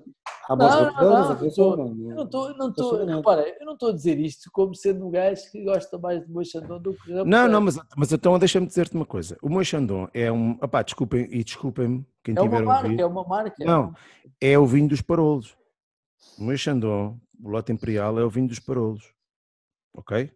Há 0.48 0.56
bons 0.56 0.74
Não, 0.74 0.85
rapazeiros, 0.85 1.56
não, 1.59 1.77
não, 1.77 1.77
não- 1.77 2.10
Eu 2.10 2.16
não 2.16 2.24
estou, 2.24 2.48
não 2.48 2.56
Não 2.56 2.68
estou, 2.70 3.06
repara, 3.06 3.56
eu 3.60 3.66
não 3.66 3.72
estou 3.74 3.90
a 3.90 3.93
dizer 3.93 4.18
isto 4.18 4.51
como 4.51 4.74
sendo 4.74 5.06
um 5.06 5.10
gajo 5.10 5.43
que 5.52 5.62
gosta 5.62 5.98
mais 5.98 6.27
de 6.27 6.32
Moixandão 6.32 6.81
do 6.81 6.94
que 6.94 7.10
Não, 7.12 7.18
rapaz. 7.24 7.52
não, 7.52 7.60
mas, 7.60 7.78
mas 7.98 8.12
então 8.12 8.39
deixa-me 8.39 8.66
dizer-te 8.66 8.94
uma 8.97 9.05
coisa. 9.05 9.36
O 9.43 9.51
Moixandon 9.51 10.09
é 10.14 10.32
um. 10.32 10.52
Opá, 10.52 10.81
desculpem, 10.82 11.28
e 11.31 11.44
desculpem-me 11.44 12.06
quem 12.24 12.35
É 12.35 12.40
uma 12.40 12.48
tiver 12.48 12.62
a 12.62 12.64
marca, 12.64 12.85
ouvir. 12.89 13.01
é 13.01 13.05
uma 13.06 13.24
marca. 13.24 13.62
Não, 13.62 13.93
é 14.40 14.59
o 14.59 14.64
vinho 14.66 14.89
dos 14.89 15.02
parolos. 15.02 15.55
O 16.39 16.44
Moixandon, 16.44 17.18
o 17.42 17.48
lote 17.48 17.72
imperial, 17.72 18.18
é 18.18 18.24
o 18.24 18.30
vinho 18.30 18.48
dos 18.48 18.58
parolos. 18.58 19.12
Ok? 19.94 20.30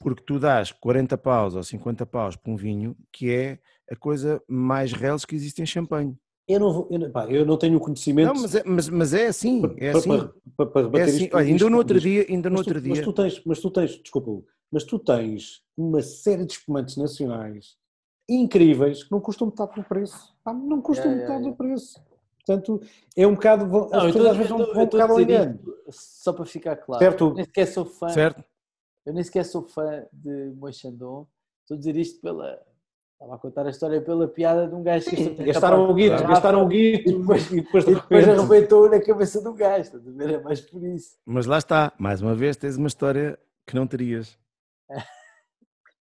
Porque 0.00 0.22
tu 0.22 0.38
dás 0.38 0.70
40 0.72 1.16
paus 1.16 1.54
ou 1.54 1.62
50 1.62 2.04
paus 2.04 2.36
por 2.36 2.50
um 2.50 2.56
vinho 2.56 2.96
que 3.12 3.30
é 3.32 3.58
a 3.90 3.96
coisa 3.96 4.42
mais 4.48 4.92
reles 4.92 5.24
que 5.24 5.34
existe 5.34 5.62
em 5.62 5.66
champanhe. 5.66 6.16
Eu 6.46 6.60
não, 6.60 6.72
vou- 6.72 6.88
eu, 6.90 6.98
não- 6.98 7.10
pá, 7.10 7.26
eu 7.26 7.46
não 7.46 7.56
tenho 7.56 7.76
o 7.76 7.80
conhecimento 7.80 8.26
Não, 8.34 8.42
mas 8.42 8.54
é, 8.54 8.62
mas, 8.64 8.88
mas 8.88 9.14
é 9.14 9.28
assim. 9.28 9.62
É 9.78 9.90
para, 9.90 9.98
assim. 9.98 10.08
para, 10.08 10.28
para, 10.56 10.66
para 10.66 10.80
É 10.80 10.84
rebater 10.84 11.08
assim. 11.08 11.24
isto- 11.24 11.36
Olha, 11.36 11.46
ainda 11.46 11.70
no 11.70 11.76
outro 11.78 12.00
dia, 12.00 12.26
ainda 12.28 12.50
no 12.50 12.56
Mas 12.56 12.66
tu, 12.66 12.68
outro 12.70 12.88
mas 12.88 12.98
dia. 12.98 13.04
tu 13.04 13.12
tens, 13.12 13.42
mas 13.44 13.60
tu 13.60 13.70
tens, 13.70 13.90
desculpa, 14.02 14.46
mas 14.70 14.84
tu 14.84 14.98
tens 14.98 15.62
uma 15.76 16.02
série 16.02 16.44
de 16.44 16.52
espumantes 16.52 16.96
nacionais 16.96 17.76
incríveis 18.28 19.04
que 19.04 19.10
não 19.12 19.20
custam 19.20 19.46
metade 19.46 19.74
do 19.74 19.84
preço. 19.84 20.34
Pá, 20.44 20.52
não 20.52 20.80
custam 20.82 21.06
yeah, 21.12 21.22
metade 21.22 21.40
yeah. 21.44 21.50
do 21.50 21.56
preço. 21.56 22.00
Portanto, 22.46 22.80
é 23.16 23.26
um 23.26 23.34
bocado. 23.34 23.66
vão- 23.66 23.88
Não, 23.88 24.00
as 24.00 24.04
pessoas 24.06 24.14
estou- 24.16 24.30
às 24.30 24.36
vezes 24.36 24.50
eu 24.50 24.58
vão, 24.58 24.66
vão 24.74 24.82
um 24.82 24.86
bocado 24.86 25.12
ao 25.14 25.20
engano. 25.20 25.58
Só 25.90 26.32
para 26.32 26.44
ficar 26.44 26.76
claro. 26.76 27.02
Certo. 27.02 27.24
Eu 27.28 27.34
nem 27.34 27.44
sequer 27.44 27.66
sou 27.66 27.84
fã. 27.84 28.08
Certo? 28.10 28.44
Eu 29.06 29.12
nem 29.14 29.22
sequer 29.24 29.44
sou 29.44 29.62
fã 29.62 30.04
de 30.12 30.52
Moixandon. 30.56 31.26
Estou 31.62 31.74
a 31.76 31.78
dizer 31.78 31.96
isto 31.96 32.20
pela. 32.20 32.60
Estava 33.14 33.36
a 33.36 33.38
contar 33.38 33.66
a 33.66 33.70
história 33.70 34.00
pela 34.02 34.28
piada 34.28 34.66
de 34.66 34.74
um 34.74 34.82
gajo 34.82 35.08
que 35.08 35.16
gastou 35.16 35.46
Gastaram 35.46 35.90
o 35.90 35.94
guito, 35.94 36.26
gastaram 36.26 36.62
o 36.64 36.66
guito 36.68 37.10
E 37.10 37.18
depois- 37.18 37.50
e 37.50 37.60
depois 37.62 37.84
de 37.86 37.94
depois 37.94 38.28
arrebentou 38.28 38.90
na 38.90 39.00
cabeça 39.00 39.40
do 39.40 39.54
gajo. 39.54 39.80
Estás 39.82 40.06
a 40.06 40.10
ver? 40.10 40.30
É 40.34 40.42
mais 40.42 40.60
por 40.60 40.82
isso. 40.84 41.16
Mas 41.24 41.46
lá 41.46 41.56
está, 41.58 41.92
mais 41.98 42.20
uma 42.20 42.34
vez 42.34 42.56
tens 42.56 42.76
uma 42.76 42.88
história 42.88 43.38
que 43.66 43.74
não 43.74 43.86
terias. 43.86 44.36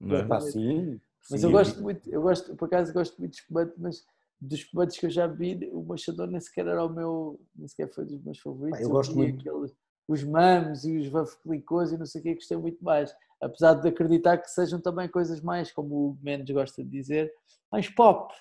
Não 0.00 0.16
é? 0.16 0.24
Pá, 0.24 0.40
sim, 0.40 1.00
Mas 1.28 1.40
sim. 1.40 1.46
eu 1.46 1.50
gosto 1.50 1.82
muito, 1.82 2.08
eu 2.08 2.22
gosto, 2.22 2.54
por 2.54 2.66
acaso 2.66 2.92
gosto 2.92 3.18
muito 3.18 3.32
de 3.32 3.38
espumante, 3.40 3.72
mas 3.78 4.04
dos 4.40 4.60
espumantes 4.60 4.98
que 4.98 5.06
eu 5.06 5.10
já 5.10 5.26
bebi, 5.26 5.68
o 5.72 5.82
Moixador 5.82 6.26
nem 6.28 6.40
sequer 6.40 6.66
era 6.66 6.84
o 6.84 6.88
meu, 6.88 7.40
nem 7.56 7.66
sequer 7.68 7.92
foi 7.92 8.04
dos 8.04 8.22
meus 8.22 8.38
favoritos. 8.38 8.78
Pá, 8.78 8.84
eu 8.84 8.90
gosto 8.90 9.14
bebi 9.14 9.32
muito. 9.32 9.40
aqueles- 9.50 9.74
os 10.06 10.24
mamos 10.24 10.84
e 10.84 10.96
os 10.96 11.08
vaflicos 11.08 11.92
e 11.92 11.98
não 11.98 12.06
sei 12.06 12.20
o 12.20 12.24
que, 12.24 12.34
gostei 12.34 12.56
muito 12.56 12.82
mais. 12.82 13.14
Apesar 13.42 13.74
de 13.74 13.88
acreditar 13.88 14.38
que 14.38 14.48
sejam 14.50 14.80
também 14.80 15.08
coisas 15.08 15.40
mais, 15.40 15.70
como 15.70 15.94
o 15.94 16.18
Mendes 16.22 16.54
gosta 16.54 16.82
de 16.82 16.88
dizer, 16.90 17.32
mais 17.70 17.88
pop. 17.90 18.32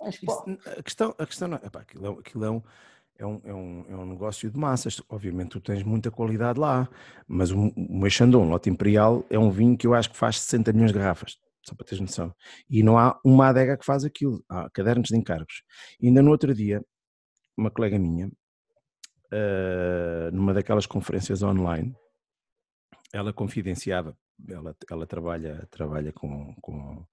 Mais 0.00 0.14
Isso- 0.16 0.24
pop. 0.26 0.58
a 0.66 0.82
questão, 0.82 1.14
a 1.18 1.26
questão 1.26 1.48
não 1.48 1.56
é, 1.58 1.66
epá, 1.66 1.80
aquilo, 1.80 2.06
é, 2.06 2.10
um- 2.10 2.18
aquilo 2.18 2.44
é, 2.44 2.50
um, 2.50 2.62
é, 3.18 3.26
um, 3.26 3.40
é, 3.44 3.54
um, 3.54 3.84
é 3.90 3.96
um 3.96 4.06
negócio 4.06 4.50
de 4.50 4.58
massas. 4.58 5.00
Obviamente 5.08 5.50
tu 5.50 5.60
tens 5.60 5.82
muita 5.82 6.10
qualidade 6.10 6.58
lá, 6.58 6.88
mas 7.28 7.50
o, 7.52 7.70
o 7.76 8.10
Chandon, 8.10 8.48
lote 8.48 8.70
imperial, 8.70 9.24
é 9.30 9.38
um 9.38 9.50
vinho 9.50 9.76
que 9.76 9.86
eu 9.86 9.94
acho 9.94 10.10
que 10.10 10.16
faz 10.16 10.40
60 10.40 10.72
milhões 10.72 10.92
de 10.92 10.98
garrafas, 10.98 11.38
só 11.64 11.74
para 11.74 11.86
teres 11.86 12.00
noção. 12.00 12.34
E 12.68 12.82
não 12.82 12.98
há 12.98 13.18
uma 13.24 13.48
adega 13.48 13.76
que 13.76 13.84
faz 13.84 14.04
aquilo, 14.04 14.44
há 14.48 14.68
cadernos 14.70 15.08
de 15.08 15.16
encargos. 15.16 15.62
E 16.00 16.08
ainda 16.08 16.22
no 16.22 16.30
outro 16.30 16.54
dia, 16.54 16.84
uma 17.56 17.70
colega 17.70 17.98
minha, 17.98 18.30
eh, 19.32 20.30
numa 20.32 20.52
daquelas 20.52 20.86
conferências 20.86 21.42
online, 21.42 21.94
ela 23.12 23.32
confidenciava, 23.32 24.16
ela, 24.48 24.76
ela 24.90 25.06
trabalha, 25.06 25.66
trabalha 25.70 26.12
com, 26.12 26.54
com, 26.60 27.06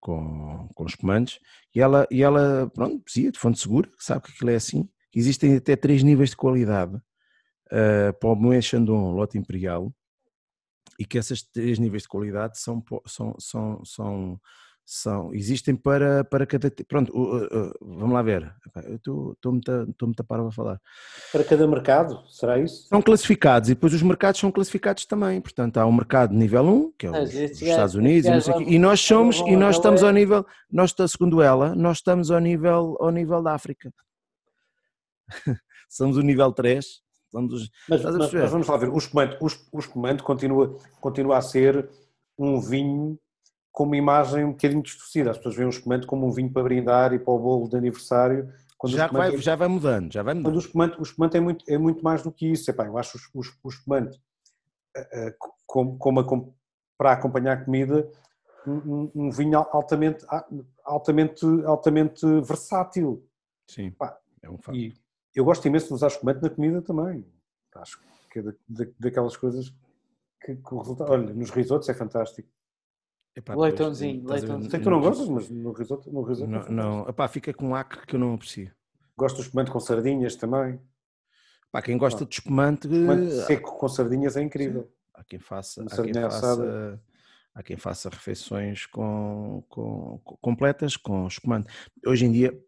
com, 0.00 0.68
com 0.74 0.86
espumantes, 0.86 1.40
e 1.74 1.80
ela, 1.80 2.06
e 2.10 2.22
ela, 2.22 2.70
pronto, 2.74 3.02
dizia 3.06 3.32
de 3.32 3.38
fonte 3.38 3.58
segura, 3.58 3.90
sabe 3.98 4.22
que 4.22 4.32
aquilo 4.32 4.50
é 4.50 4.56
assim, 4.56 4.88
existem 5.14 5.56
até 5.56 5.74
três 5.74 6.02
níveis 6.02 6.30
de 6.30 6.36
qualidade 6.36 7.00
eh, 7.70 8.12
para 8.12 8.30
o 8.30 8.36
Moët 8.36 8.62
Chandon 8.62 9.12
Lote 9.12 9.38
Imperial, 9.38 9.92
e 10.98 11.04
que 11.04 11.18
esses 11.18 11.42
três 11.42 11.78
níveis 11.78 12.02
de 12.02 12.08
qualidade 12.08 12.58
são, 12.58 12.82
são, 13.06 13.34
são, 13.38 13.84
são, 13.84 14.40
são 14.84 15.34
existem 15.34 15.74
para, 15.76 16.24
para 16.24 16.44
cada. 16.46 16.70
Pronto, 16.88 17.12
vamos 17.80 18.12
lá 18.12 18.22
ver. 18.22 18.52
Estou-me 18.94 19.60
a- 19.68 20.24
parar 20.24 20.46
a 20.46 20.50
falar. 20.50 20.80
Para 21.30 21.44
cada 21.44 21.66
mercado, 21.66 22.22
será 22.28 22.58
isso? 22.58 22.88
São 22.88 23.00
classificados 23.00 23.70
e 23.70 23.74
depois 23.74 23.94
os 23.94 24.02
mercados 24.02 24.40
são 24.40 24.50
classificados 24.50 25.06
também. 25.06 25.40
Portanto, 25.40 25.78
há 25.78 25.86
o 25.86 25.92
mercado 25.92 26.34
nível 26.34 26.64
1, 26.64 26.92
que 26.98 27.06
é 27.06 27.10
os, 27.10 27.28
os 27.34 27.62
Estados 27.62 27.94
Unidos, 27.94 28.26
e, 28.26 28.30
não 28.30 28.36
estes 28.38 28.44
sei 28.44 28.54
o 28.54 28.58
quê, 28.58 28.64
gajos 28.64 28.74
e 28.76 28.78
nós 28.78 29.00
somos, 29.00 29.36
e 29.40 29.56
nós 29.56 29.76
estamos 29.76 30.02
ao 30.02 30.12
nível, 30.12 30.46
nós, 30.70 30.94
segundo 31.08 31.40
ela, 31.40 31.74
nós 31.74 31.98
estamos 31.98 32.30
ao 32.30 32.40
nível, 32.40 32.96
ao 33.00 33.10
nível 33.10 33.42
da 33.42 33.54
África. 33.54 33.92
Somos 35.88 36.16
o 36.16 36.22
nível 36.22 36.52
3. 36.52 37.01
Somos 37.32 37.52
os, 37.54 37.70
Mas, 37.88 38.04
a 38.04 38.12
mas- 38.12 38.32
mas 38.32 38.50
vamos 38.50 38.68
lá 38.68 38.76
ver, 38.76 38.90
o 38.90 38.98
espumante, 38.98 39.36
o, 39.40 39.46
es- 39.46 39.68
o 39.72 39.78
espumante 39.78 40.22
continua, 40.22 40.76
continua 41.00 41.38
a 41.38 41.42
ser 41.42 41.88
um 42.38 42.60
vinho 42.60 43.18
com 43.72 43.84
uma 43.84 43.96
imagem 43.96 44.44
um 44.44 44.50
bocadinho 44.50 44.82
distorcida. 44.82 45.30
As 45.30 45.38
pessoas 45.38 45.56
veem 45.56 45.66
o 45.66 45.70
espumante 45.70 46.06
como 46.06 46.26
um 46.26 46.30
vinho 46.30 46.52
para 46.52 46.62
brindar 46.62 47.12
e 47.14 47.18
para 47.18 47.32
o 47.32 47.38
bolo 47.38 47.68
de 47.68 47.76
aniversário. 47.76 48.52
O 48.82 48.88
já, 48.88 49.06
vai, 49.06 49.34
é- 49.34 49.38
já 49.38 49.56
vai 49.56 49.68
mudando, 49.68 50.12
já 50.12 50.22
vai 50.22 50.34
Quando 50.34 50.44
mudando. 50.44 50.56
o 50.56 50.58
espumante, 50.58 51.00
o 51.00 51.02
espumante 51.02 51.36
é, 51.36 51.40
muito, 51.40 51.64
é 51.68 51.78
muito 51.78 52.02
mais 52.04 52.22
do 52.22 52.30
que 52.30 52.46
isso. 52.52 52.70
Epá, 52.70 52.84
eu 52.84 52.98
acho 52.98 53.16
o, 53.34 53.40
o, 53.40 53.42
o 53.64 53.68
espumante 53.70 54.20
eh, 54.94 55.08
eh, 55.28 55.36
como, 55.66 55.96
como 55.96 56.20
acom- 56.20 56.52
para 56.98 57.12
acompanhar 57.12 57.52
a 57.58 57.64
comida 57.64 58.10
um, 58.66 59.10
um- 59.14 59.30
vinho 59.30 59.56
altamente, 59.58 60.24
altamente, 60.84 61.44
altamente 61.64 62.26
versátil. 62.42 63.24
Sim, 63.68 63.90
Pá, 63.92 64.18
é 64.42 64.50
um 64.50 64.58
facto. 64.58 64.76
E 64.76 64.92
eu 65.34 65.44
gosto 65.44 65.66
imenso 65.66 65.88
de 65.88 65.94
usar 65.94 66.08
espumante 66.08 66.42
na 66.42 66.50
comida 66.50 66.82
também. 66.82 67.26
Acho 67.74 68.00
que 68.30 68.38
é 68.38 68.42
da, 68.42 68.52
da- 68.68 68.90
daquelas 68.98 69.36
coisas 69.36 69.70
que, 70.40 70.56
que 70.56 70.74
o 70.74 70.78
resultado. 70.78 71.10
Olha, 71.12 71.32
nos 71.32 71.50
risotos 71.50 71.88
é 71.88 71.94
fantástico. 71.94 72.48
Epá, 73.34 73.54
Leitãozinho, 73.54 74.20
ver, 74.26 74.32
leitãozinho. 74.32 74.70
Sei 74.70 74.78
que 74.80 74.84
tu 74.84 74.90
não 74.90 75.00
gostas, 75.00 75.28
mas 75.28 75.48
no 75.48 75.72
risoto, 75.72 76.12
no 76.12 76.22
risoto 76.22 76.50
é 76.50 76.72
Não, 76.74 77.00
não 77.02 77.08
epá, 77.08 77.26
fica 77.28 77.52
com 77.54 77.68
um 77.68 77.74
acre 77.74 78.06
que 78.06 78.14
eu 78.16 78.20
não 78.20 78.34
aprecio. 78.34 78.70
Gosto 79.16 79.36
do 79.36 79.42
espumante 79.42 79.70
com 79.70 79.80
sardinhas 79.80 80.36
também. 80.36 80.78
Pá, 81.70 81.80
quem 81.80 81.96
gosta 81.96 82.26
de 82.26 82.34
espumante, 82.34 82.86
Espumante 82.86 83.30
seco 83.30 83.78
com 83.78 83.88
sardinhas 83.88 84.36
é 84.36 84.42
incrível. 84.42 84.92
há 85.14 85.24
quem 85.24 85.38
faça, 85.38 85.82
há 85.82 86.02
quem 86.02 86.12
faça, 86.12 87.00
há 87.54 87.62
quem 87.62 87.76
faça 87.78 88.10
refeições 88.10 88.84
com, 88.86 89.64
com- 89.70 90.18
com- 90.22 90.36
completas 90.36 90.96
com 90.98 91.26
espumante. 91.26 91.70
Hoje 92.06 92.26
em 92.26 92.32
dia, 92.32 92.62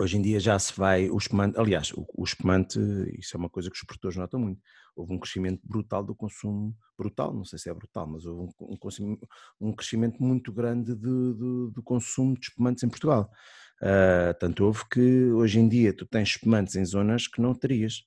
hoje 0.00 0.16
em 0.16 0.22
dia 0.22 0.40
já 0.40 0.58
se 0.58 0.72
vai 0.76 1.08
o 1.10 1.16
espumante, 1.16 1.58
aliás, 1.58 1.92
o, 1.92 2.06
o 2.14 2.24
espumante, 2.24 2.78
isso 3.18 3.36
é 3.36 3.38
uma 3.38 3.48
coisa 3.50 3.70
que 3.70 3.76
os 3.76 3.84
produtores 3.84 4.16
notam 4.16 4.40
muito. 4.40 4.60
Houve 4.96 5.12
um 5.14 5.18
crescimento 5.18 5.60
brutal 5.64 6.04
do 6.04 6.14
consumo, 6.14 6.74
brutal, 6.96 7.32
não 7.34 7.44
sei 7.44 7.58
se 7.58 7.68
é 7.68 7.74
brutal, 7.74 8.06
mas 8.06 8.24
houve 8.24 8.52
um, 8.60 8.72
um 8.72 8.76
consumo- 8.76 9.18
um 9.60 9.72
crescimento 9.72 10.22
muito 10.22 10.52
grande 10.52 10.94
de- 10.94 11.34
de- 11.34 11.70
do 11.72 11.82
consumo 11.82 12.34
de 12.34 12.46
espumantes 12.48 12.82
em 12.84 12.88
Portugal. 12.88 13.30
Ah, 13.82 14.34
tanto 14.38 14.64
houve 14.64 14.88
que 14.88 15.00
hoje 15.32 15.58
em 15.58 15.68
dia 15.68 15.92
tu 15.92 16.06
tens 16.06 16.28
espumantes 16.30 16.76
em 16.76 16.84
zonas 16.84 17.26
que 17.26 17.40
não 17.40 17.54
terias. 17.54 18.04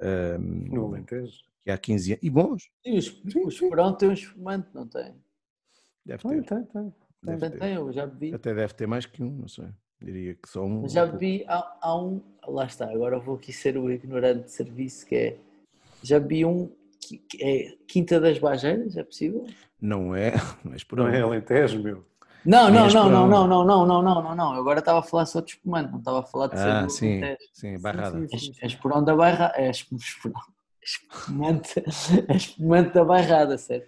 ah, 0.00 0.38
No 0.38 0.86
Alentejo. 0.86 1.38
que 1.62 1.70
há 1.70 1.76
15 1.76 2.12
anos. 2.12 2.24
E 2.24 2.30
bons, 2.30 2.62
E 2.84 2.96
os, 2.98 3.08
o 3.34 3.48
Esperão 3.48 3.94
tem 3.96 4.08
um 4.08 4.12
espumante, 4.12 4.68
não 4.74 4.86
tem? 4.88 5.14
deve 6.06 6.22
Tem, 6.22 6.42
ter. 6.42 6.48
tem, 6.48 6.64
tem. 6.64 6.94
deve 7.22 7.40
Tem, 7.40 7.50
ter. 7.50 7.58
tem, 7.58 7.74
eu 7.74 7.92
já 7.92 8.06
bebi. 8.06 8.32
Até 8.34 8.54
deve 8.54 8.72
ter 8.74 8.86
mais 8.86 9.04
que 9.04 9.22
um, 9.22 9.30
não 9.30 9.48
sei. 9.48 9.68
Diria 10.02 10.34
que 10.34 10.48
só 10.48 10.64
um. 10.64 10.82
Mas 10.82 10.92
já 10.92 11.04
bebi, 11.04 11.44
há, 11.46 11.76
há 11.80 11.96
um, 11.96 12.22
lá 12.46 12.64
está, 12.64 12.90
agora 12.90 13.18
vou 13.18 13.36
aqui 13.36 13.52
ser 13.52 13.76
o 13.76 13.90
ignorante 13.90 14.44
de 14.44 14.50
serviço, 14.50 15.06
que 15.06 15.14
é, 15.14 15.36
já 16.02 16.18
bebi 16.18 16.44
um, 16.44 16.70
que, 16.98 17.18
que 17.18 17.42
é 17.42 17.76
Quinta 17.86 18.18
das 18.18 18.38
Bajeiras, 18.38 18.96
é 18.96 19.04
possível? 19.04 19.46
Não 19.80 20.14
é, 20.14 20.28
é 20.72 20.76
por 20.88 20.98
Não 20.98 21.08
é 21.08 21.20
Alentejo, 21.20 21.82
meu. 21.82 22.04
Não, 22.44 22.70
não, 22.70 22.88
não, 22.88 23.10
não, 23.10 23.28
não, 23.28 23.46
não, 23.46 23.64
não, 23.64 23.86
não, 23.86 24.02
não, 24.02 24.22
não, 24.22 24.34
não, 24.34 24.54
eu 24.54 24.60
agora 24.60 24.78
estava 24.78 25.00
a 25.00 25.02
falar 25.02 25.26
só 25.26 25.42
de 25.42 25.50
espumante, 25.50 25.90
não 25.90 25.98
estava 25.98 26.20
a 26.20 26.22
falar 26.22 26.46
de 26.46 26.56
Ah, 26.56 26.88
sim, 26.88 27.20
sim, 27.52 27.78
barrada. 27.78 28.26
Sim, 28.28 28.38
sim, 28.38 28.52
É 28.62 28.66
esperão 28.66 29.04
da 29.04 29.14
bairrada, 29.14 29.52
é 29.58 29.70
espumante, 29.70 31.84
é 32.26 32.36
espumante 32.36 32.94
da 32.94 33.04
bairrada, 33.04 33.58
sério. 33.58 33.86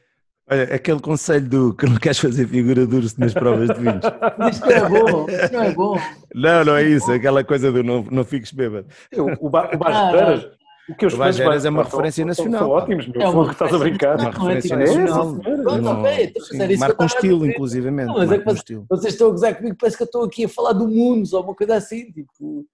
Olha, 0.53 0.74
aquele 0.74 1.01
conselho 1.01 1.49
do 1.49 1.74
que 1.74 1.87
não 1.87 1.97
queres 1.97 2.19
fazer 2.19 2.47
figura 2.47 2.87
dura 2.87 3.07
nas 3.19 3.33
provas 3.33 3.69
de 3.69 3.74
vinhos. 3.81 4.01
Mas 4.39 4.57
isto 4.57 4.66
não 4.66 4.73
é 4.77 4.89
bom, 4.89 5.27
isto 5.31 5.53
não 5.53 5.62
é 5.62 5.73
bom. 5.73 5.99
Não, 6.35 6.65
não 6.65 6.77
é 6.77 6.83
isso, 6.85 7.11
aquela 7.11 7.43
coisa 7.45 7.73
do 7.73 7.83
não, 7.83 8.03
não 8.11 8.24
fiques 8.24 8.53
bêbado. 8.53 8.87
Eu, 9.11 9.27
o, 9.41 9.49
ba, 9.49 9.70
o 9.73 9.74
Ah, 9.74 9.77
Bajeiras, 10.12 10.49
o 10.89 10.95
que 10.95 11.05
eu 11.07 11.11
O 11.11 11.16
Bajeiras 11.16 11.65
é 11.65 11.70
uma 11.70 11.85
referência 11.85 12.24
nacional, 12.24 12.61
São, 12.61 12.70
ótimos, 12.70 13.09
meu. 13.09 13.23
É 13.23 13.29
uma 13.29 13.51
estás 13.51 13.73
a 13.74 13.79
brincar. 13.79 14.19
Uma 14.19 14.29
é 14.29 14.33
referência 14.33 14.77
tipo- 14.77 14.99
nacional. 14.99 15.41
É, 15.45 15.51
Eu 15.53 15.83
não- 15.83 16.01
ok, 16.03 16.24
então, 16.24 16.79
marca 16.79 17.03
um 17.03 17.07
estilo, 17.07 17.47
inclusivamente. 17.47 18.07
Não, 18.09 18.16
mas 18.19 18.29
marca 18.29 18.45
que 18.45 18.51
você- 18.51 18.59
estilo. 18.59 18.87
Vocês 18.91 19.15
estão 19.15 19.29
a 19.29 19.31
gozar 19.31 19.55
comigo, 19.57 19.77
parece 19.81 19.97
que 19.97 20.03
eu 20.03 20.07
estou 20.07 20.24
aqui 20.24 20.45
a 20.45 20.49
falar 20.49 20.73
do 20.74 20.87
Mundos 20.89 21.33
ou 21.33 21.43
uma 21.43 21.55
coisa 21.55 21.77
assim, 21.77 22.11
tipo, 22.12 22.66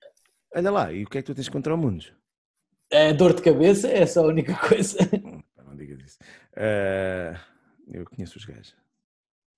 Olha 0.55 0.71
lá, 0.71 0.93
e 0.93 1.05
o 1.05 1.09
que 1.09 1.19
é 1.19 1.23
que 1.23 1.27
tu 1.27 1.35
tens 1.35 1.49
contra 1.49 1.75
o 1.75 1.79
mundo? 1.79 2.05
é 2.91 3.13
dor 3.13 3.35
de 3.35 3.43
cabeça, 3.43 3.87
é 3.87 4.07
só 4.07 4.25
a 4.25 4.29
única 4.29 4.55
coisa. 4.67 4.97
Não 5.67 5.77
digas 5.77 5.99
isso. 6.01 6.19
Eu 7.91 8.05
conheço 8.05 8.39
os 8.39 8.45
gajos. 8.45 8.75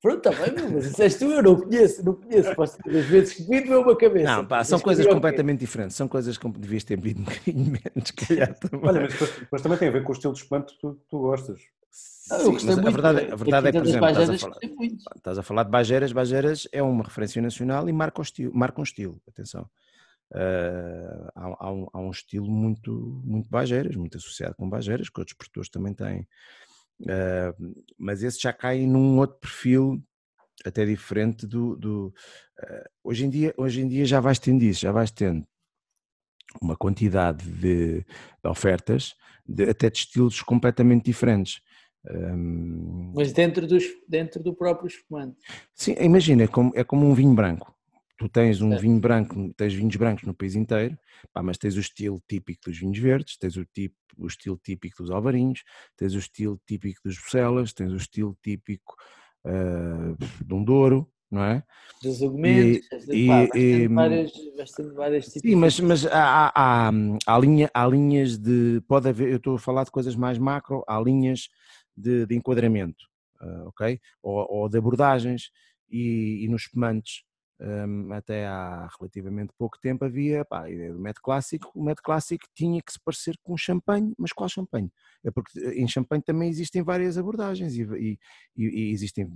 Pronto, 0.03 0.27
está 0.27 0.43
bem, 0.43 0.55
meu, 0.55 0.71
mas 0.71 0.85
disseste 0.85 1.19
tu, 1.19 1.31
eu 1.31 1.43
não 1.43 1.61
conheço, 1.61 2.03
não 2.03 2.15
conheço. 2.15 2.55
Posso 2.55 2.79
ter 2.79 2.91
das 2.91 3.05
vezes 3.05 3.35
que 3.35 3.43
vi 3.43 3.69
uma 3.75 3.95
cabeça. 3.95 4.37
Não, 4.37 4.47
pá, 4.47 4.65
são 4.65 4.79
Mas 4.79 4.83
coisas 4.83 5.07
quê? 5.07 5.13
completamente 5.13 5.61
diferentes. 5.61 5.95
São 5.95 6.09
coisas 6.09 6.39
que 6.39 6.49
devias 6.49 6.85
ter 6.85 6.97
bebido 6.97 7.21
um 7.21 7.25
bocadinho 7.25 7.65
menos, 7.67 8.11
calhar 8.13 8.59
também. 8.59 8.89
Olha, 8.89 9.01
mas 9.03 9.13
depois, 9.13 9.31
depois 9.39 9.63
também 9.63 9.79
tem 9.79 9.89
a 9.89 9.91
ver 9.91 10.03
com 10.03 10.11
o 10.11 10.15
estilo 10.15 10.33
de 10.33 10.41
espumante 10.41 10.73
que 10.73 10.81
tu, 10.81 10.99
tu 11.07 11.19
gostas. 11.19 11.61
Ah, 12.31 12.37
eu 12.37 12.45
Sim, 12.45 12.53
gostei 12.53 12.69
mas 12.71 12.79
a 12.79 12.83
muito. 12.83 12.95
verdade, 12.95 13.33
a 13.33 13.37
verdade 13.37 13.69
é 13.69 13.73
que, 13.73 13.79
por 13.79 13.87
exemplo, 13.87 14.09
estás 14.09 14.31
a, 14.31 14.39
falar, 14.39 14.57
muito. 14.75 15.05
estás 15.17 15.39
a 15.39 15.43
falar 15.43 15.63
de 15.65 15.71
Bageiras. 15.71 16.13
Bageiras 16.13 16.69
é 16.73 16.83
uma 16.83 17.05
referência 17.05 17.43
nacional 17.43 17.87
e 17.87 17.93
marca, 17.93 18.21
o 18.21 18.23
estilo, 18.23 18.55
marca 18.55 18.81
um 18.81 18.85
estilo. 18.85 19.21
Atenção. 19.29 19.69
Ah, 20.33 21.31
há, 21.35 21.67
há 21.67 21.73
um, 21.73 21.87
há 21.93 22.01
um 22.01 22.11
estilo 22.11 22.51
muito, 22.51 23.21
muito 23.23 23.51
Bageiras, 23.51 23.97
muito 23.97 24.17
associado 24.17 24.55
com 24.55 24.69
Bageiras, 24.69 25.11
que 25.11 25.21
outros 25.21 25.37
produtores 25.37 25.69
também 25.69 25.93
têm. 25.93 26.27
Ah, 27.09 27.55
mas 27.99 28.23
esse 28.23 28.41
já 28.41 28.53
cai 28.53 28.87
num 28.87 29.19
outro 29.19 29.39
perfil 29.39 30.03
até 30.65 30.85
diferente 30.85 31.47
do. 31.47 31.77
do 31.77 32.15
ah, 32.59 32.91
hoje, 33.05 33.25
em 33.25 33.31
dia, 33.31 33.55
hoje 33.57 33.81
em 33.81 33.89
dia 33.89 34.05
já 34.05 34.21
vais 34.21 34.39
tendo 34.39 34.63
isso, 34.63 34.81
já 34.81 34.93
vais 34.93 35.11
tendo 35.11 35.47
uma 36.61 36.77
quantidade 36.77 37.49
de, 37.49 38.01
de 38.01 38.49
ofertas, 38.49 39.15
de- 39.47 39.71
até 39.71 39.89
de 39.89 39.99
estilos 39.99 40.43
completamente 40.43 41.05
diferentes. 41.05 41.61
Hum, 42.11 43.13
Mas 43.15 43.33
dentro, 43.33 43.67
dos, 43.67 43.85
dentro 44.09 44.43
do 44.43 44.55
próprio 44.55 44.89
espumante. 44.89 45.37
Sim, 45.75 45.95
imagina, 46.01 46.45
é 46.45 46.49
como, 46.49 46.73
é 46.75 46.83
como 46.83 47.07
um 47.07 47.15
vinho 47.15 47.35
branco. 47.35 47.75
Tu 48.21 48.29
tens 48.29 48.61
um 48.61 48.69
Certo. 48.69 48.83
vinho 48.83 49.01
branco, 49.01 49.55
tens 49.57 49.73
vinhos 49.73 49.97
brancos 49.97 50.25
no 50.25 50.35
país 50.35 50.55
inteiro, 50.55 50.95
pá, 51.33 51.43
mas 51.43 51.57
tens 51.57 51.75
o 51.79 51.81
estilo 51.81 52.23
típico 52.29 52.61
dos 52.67 52.79
vinhos 52.79 52.99
verdes, 52.99 53.39
tens 53.39 53.57
o, 53.57 53.65
tipo, 53.65 53.97
o 54.19 54.27
estilo 54.27 54.61
típico 54.63 55.03
dos 55.03 55.11
alvarinhos, 55.11 55.65
tens 55.97 56.15
o 56.15 56.19
estilo 56.19 56.61
típico 56.67 57.01
dos 57.03 57.19
Bucelas, 57.19 57.73
tens 57.73 57.91
o 57.91 57.97
estilo 57.97 58.37
típico 58.43 58.95
ah, 59.47 60.15
de 60.45 60.53
um 60.53 60.63
Douro, 60.63 61.11
não 61.31 61.43
é? 61.43 61.65
Dos 62.03 62.23
argumentos, 62.23 62.87
e- 63.11 63.57
e- 63.57 63.89
várias, 63.89 64.33
várias 64.95 65.25
tipos 65.29 65.41
Sim, 65.41 65.57
mas, 65.57 65.81
mas 65.81 66.05
há, 66.05 66.53
há, 66.55 66.91
há, 67.27 67.39
linha, 67.39 67.71
há 67.73 67.87
linhas 67.87 68.37
de. 68.37 68.83
Pode 68.87 69.09
haver, 69.09 69.31
eu 69.31 69.39
estou 69.39 69.55
a 69.55 69.59
falar 69.59 69.85
de 69.85 69.91
coisas 69.91 70.15
mais 70.15 70.37
macro, 70.37 70.85
há 70.87 71.01
linhas 71.01 71.49
de, 71.97 72.27
de 72.27 72.37
enquadramento, 72.37 73.03
ah, 73.41 73.63
ok? 73.69 73.99
Ou, 74.23 74.47
ou 74.51 74.69
de 74.69 74.77
abordagens, 74.77 75.51
e, 75.91 76.45
e 76.45 76.49
nos 76.49 76.63
espumantes, 76.63 77.23
hum, 77.61 78.13
até 78.13 78.47
há 78.47 78.89
relativamente 78.99 79.53
pouco 79.59 79.79
tempo 79.81 80.05
havia 80.05 80.45
pá, 80.45 80.63
a 80.65 80.71
ideia 80.71 80.93
do 80.93 80.99
método 81.01 81.23
clássico. 81.23 81.71
O 81.75 81.83
método 81.85 82.03
clássico 82.05 82.47
tinha 82.55 82.81
que 82.83 82.93
se 82.93 83.01
parecer 83.01 83.37
com 83.43 83.57
champanhe, 83.57 84.13
mas 84.19 84.33
qual 84.33 84.49
champanhe? 84.49 84.91
É 85.25 85.31
porque 85.31 85.59
em 85.75 85.87
champanhe 85.87 86.23
também 86.23 86.49
existem 86.49 86.83
várias 86.83 87.19
abordagens 87.19 87.75
e, 87.77 87.83
e- 87.83 88.19
e- 88.57 88.91
existem 88.93 89.31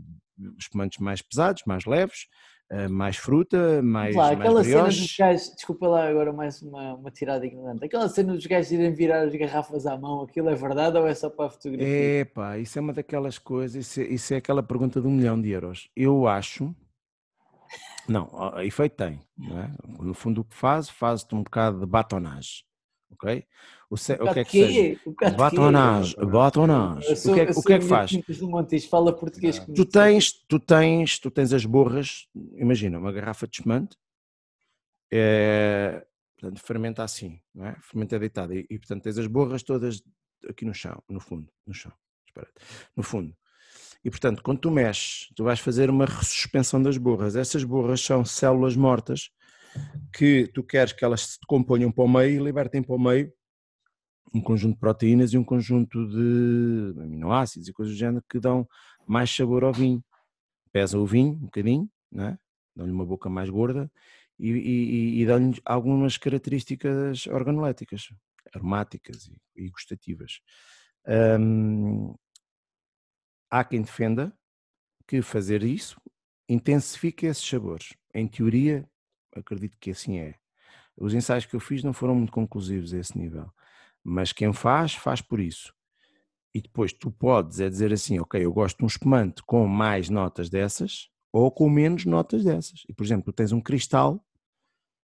espumantes 0.59 0.98
mais 0.98 1.22
pesados, 1.22 1.62
mais 1.66 1.84
leves, 1.84 2.26
ah, 2.70 2.88
mais 2.88 3.16
fruta, 3.16 3.82
mais, 3.82 4.14
mais 4.14 4.30
aquela 4.30 4.64
cena 4.64 4.82
brioche. 4.82 5.01
dos 5.02 5.16
gajos, 5.16 5.55
desculpa 5.55 5.86
lá 5.86 6.09
agora 6.09 6.32
mais 6.32 6.60
uma, 6.62 6.94
uma 6.94 7.10
tirada 7.10 7.44
ignorante, 7.46 7.84
aquela 7.84 8.09
cena 8.09 8.32
dos 8.34 8.46
gajos 8.46 8.72
irem 8.72 8.92
virar 8.92 9.22
as 9.22 9.34
garrafas 9.34 9.86
à 9.86 9.96
mão, 9.96 10.22
aquilo 10.22 10.48
é 10.48 10.55
verdade 10.55 10.96
ou 10.98 11.06
é 11.06 11.14
só 11.14 11.28
para 11.30 11.46
a 11.46 11.51
fotografia? 11.51 11.86
É 11.86 12.24
pá, 12.24 12.59
isso 12.59 12.78
é 12.78 12.80
uma 12.80 12.92
daquelas 12.92 13.38
coisas, 13.38 13.86
isso 13.86 14.01
é, 14.01 14.05
isso 14.05 14.34
é 14.34 14.36
aquela 14.38 14.62
pergunta 14.62 15.01
de 15.01 15.06
um 15.06 15.10
milhão 15.10 15.40
de 15.40 15.51
euros. 15.51 15.88
Eu 15.94 16.26
acho, 16.26 16.74
não, 18.09 18.60
efeito 18.62 18.97
tem, 18.97 19.20
é? 19.40 20.02
No 20.02 20.14
fundo 20.14 20.40
o 20.43 20.44
que 20.44 20.55
faz, 20.55 20.89
faz-te 20.89 21.35
um 21.35 21.43
bocado 21.43 21.81
de 21.81 21.86
batonagem, 21.86 22.64
ok? 23.10 23.44
O, 23.89 23.97
se- 23.97 24.14
o 24.14 24.32
que 24.32 24.39
é 24.40 24.44
que 24.44 24.51
seja? 24.51 25.01
Um 25.06 25.14
quê? 25.14 25.31
Batonagem, 25.31 26.14
batonagem. 26.26 27.12
O 27.12 27.35
que 27.35 27.40
é, 27.40 27.51
o 27.51 27.62
que 27.62 27.72
é 27.72 27.78
que 27.78 27.85
faz? 27.85 28.10
Do 28.39 28.48
Montijo, 28.48 28.89
fala 28.89 29.12
português. 29.12 29.59
Tu 29.59 29.85
tens, 29.86 30.32
tu 30.32 30.59
tens, 30.59 31.18
tu 31.18 31.31
tens 31.31 31.52
as 31.52 31.64
borras, 31.64 32.28
imagina, 32.56 32.98
uma 32.98 33.12
garrafa 33.12 33.47
de 33.47 33.56
espumante, 33.56 33.97
é, 35.12 36.05
portanto, 36.39 36.60
fermenta 36.60 37.05
assim, 37.05 37.40
não 37.55 37.66
é? 37.66 37.76
Fermenta 37.81 38.18
deitada 38.18 38.55
e, 38.55 38.66
e, 38.68 38.78
portanto 38.78 39.02
tens 39.02 39.18
as 39.18 39.26
borras 39.26 39.62
todas 39.62 40.02
aqui 40.48 40.64
no 40.64 40.74
chão, 40.74 41.02
no 41.09 41.20
fundo, 41.20 41.51
no 41.66 41.72
chão, 41.74 41.93
espera, 42.26 42.48
no 42.97 43.02
fundo. 43.02 43.35
E 44.05 44.10
portanto, 44.10 44.43
quando 44.43 44.59
tu 44.59 44.70
mexes, 44.70 45.28
tu 45.35 45.44
vais 45.44 45.59
fazer 45.59 45.89
uma 45.89 46.05
ressuspensão 46.05 46.82
das 46.82 46.98
borras. 46.98 47.36
Essas 47.36 47.64
borras 47.64 48.01
são 48.01 48.24
células 48.24 48.76
mortas 48.76 49.31
que 50.12 50.47
tu 50.52 50.62
queres 50.62 50.93
que 50.93 51.05
elas 51.05 51.22
se 51.22 51.40
decomponham 51.40 51.90
para 51.90 52.05
o 52.05 52.09
meio 52.09 52.40
e 52.40 52.44
libertem 52.44 52.82
para 52.82 52.94
o 52.94 52.98
meio 52.98 53.32
um 54.32 54.40
conjunto 54.40 54.74
de 54.74 54.81
proteínas 54.81 55.32
e 55.32 55.39
um 55.39 55.44
conjunto 55.44 56.09
de 56.09 57.01
aminoácidos 57.01 57.68
e 57.68 57.72
coisas 57.72 57.94
do 57.94 57.98
género 57.98 58.24
que 58.28 58.40
dão 58.40 58.68
mais 59.06 59.35
sabor 59.35 59.64
ao 59.64 59.72
vinho. 59.72 60.05
Pesa 60.72 60.98
o 60.98 61.06
vinho 61.06 61.32
um 61.35 61.44
bocadinho, 61.44 61.89
não 62.10 62.24
é? 62.26 62.39
dão-lhe 62.74 62.93
uma 62.93 63.06
boca 63.06 63.28
mais 63.31 63.48
gorda 63.48 63.90
e, 64.39 64.51
e, 64.51 65.22
e 65.22 65.26
dão-lhe 65.26 65.60
algumas 65.64 66.16
características 66.16 67.26
organoléticas, 67.28 68.09
aromáticas 68.52 69.26
e, 69.26 69.64
e 69.64 69.70
gustativas. 69.70 70.40
Hum, 71.06 72.14
há 73.55 73.62
quem 73.62 73.82
defenda 73.82 74.36
que 75.06 75.22
fazer 75.22 75.62
isso 75.62 76.01
intensifica 76.48 77.28
esses 77.28 77.47
sabores. 77.47 77.94
Em 78.12 78.26
teoria, 78.26 78.85
acredito 79.32 79.76
que 79.78 79.93
assim 79.93 80.18
é. 80.18 80.35
Os 80.97 81.14
ensaios 81.14 81.47
que 81.47 81.55
eu 81.55 81.60
fiz 81.60 81.85
não 81.85 81.93
foram 81.93 82.16
muito 82.16 82.32
conclusivos 82.32 82.93
a 82.93 82.98
esse 82.98 83.16
nível, 83.16 83.48
mas 84.02 84.32
quem 84.32 84.52
faz, 84.52 84.94
faz 84.94 85.20
por 85.20 85.39
isso. 85.39 85.72
E 86.52 86.60
depois 86.60 86.93
tu 86.93 87.12
podes 87.12 87.60
é 87.60 87.68
dizer 87.68 87.93
assim, 87.93 88.18
ok, 88.18 88.44
eu 88.44 88.52
gosto 88.52 88.78
de 88.78 88.85
um 88.85 88.89
espumante 88.89 89.40
com 89.44 89.68
mais 89.68 90.10
notas 90.10 90.51
dessas 90.51 91.09
ou 91.32 91.48
com 91.51 91.70
menos 91.70 92.05
notas 92.05 92.43
dessas. 92.43 92.82
E, 92.89 92.93
por 92.93 93.05
exemplo, 93.05 93.26
tu 93.26 93.32
tens 93.32 93.52
um 93.52 93.60
cristal, 93.60 94.24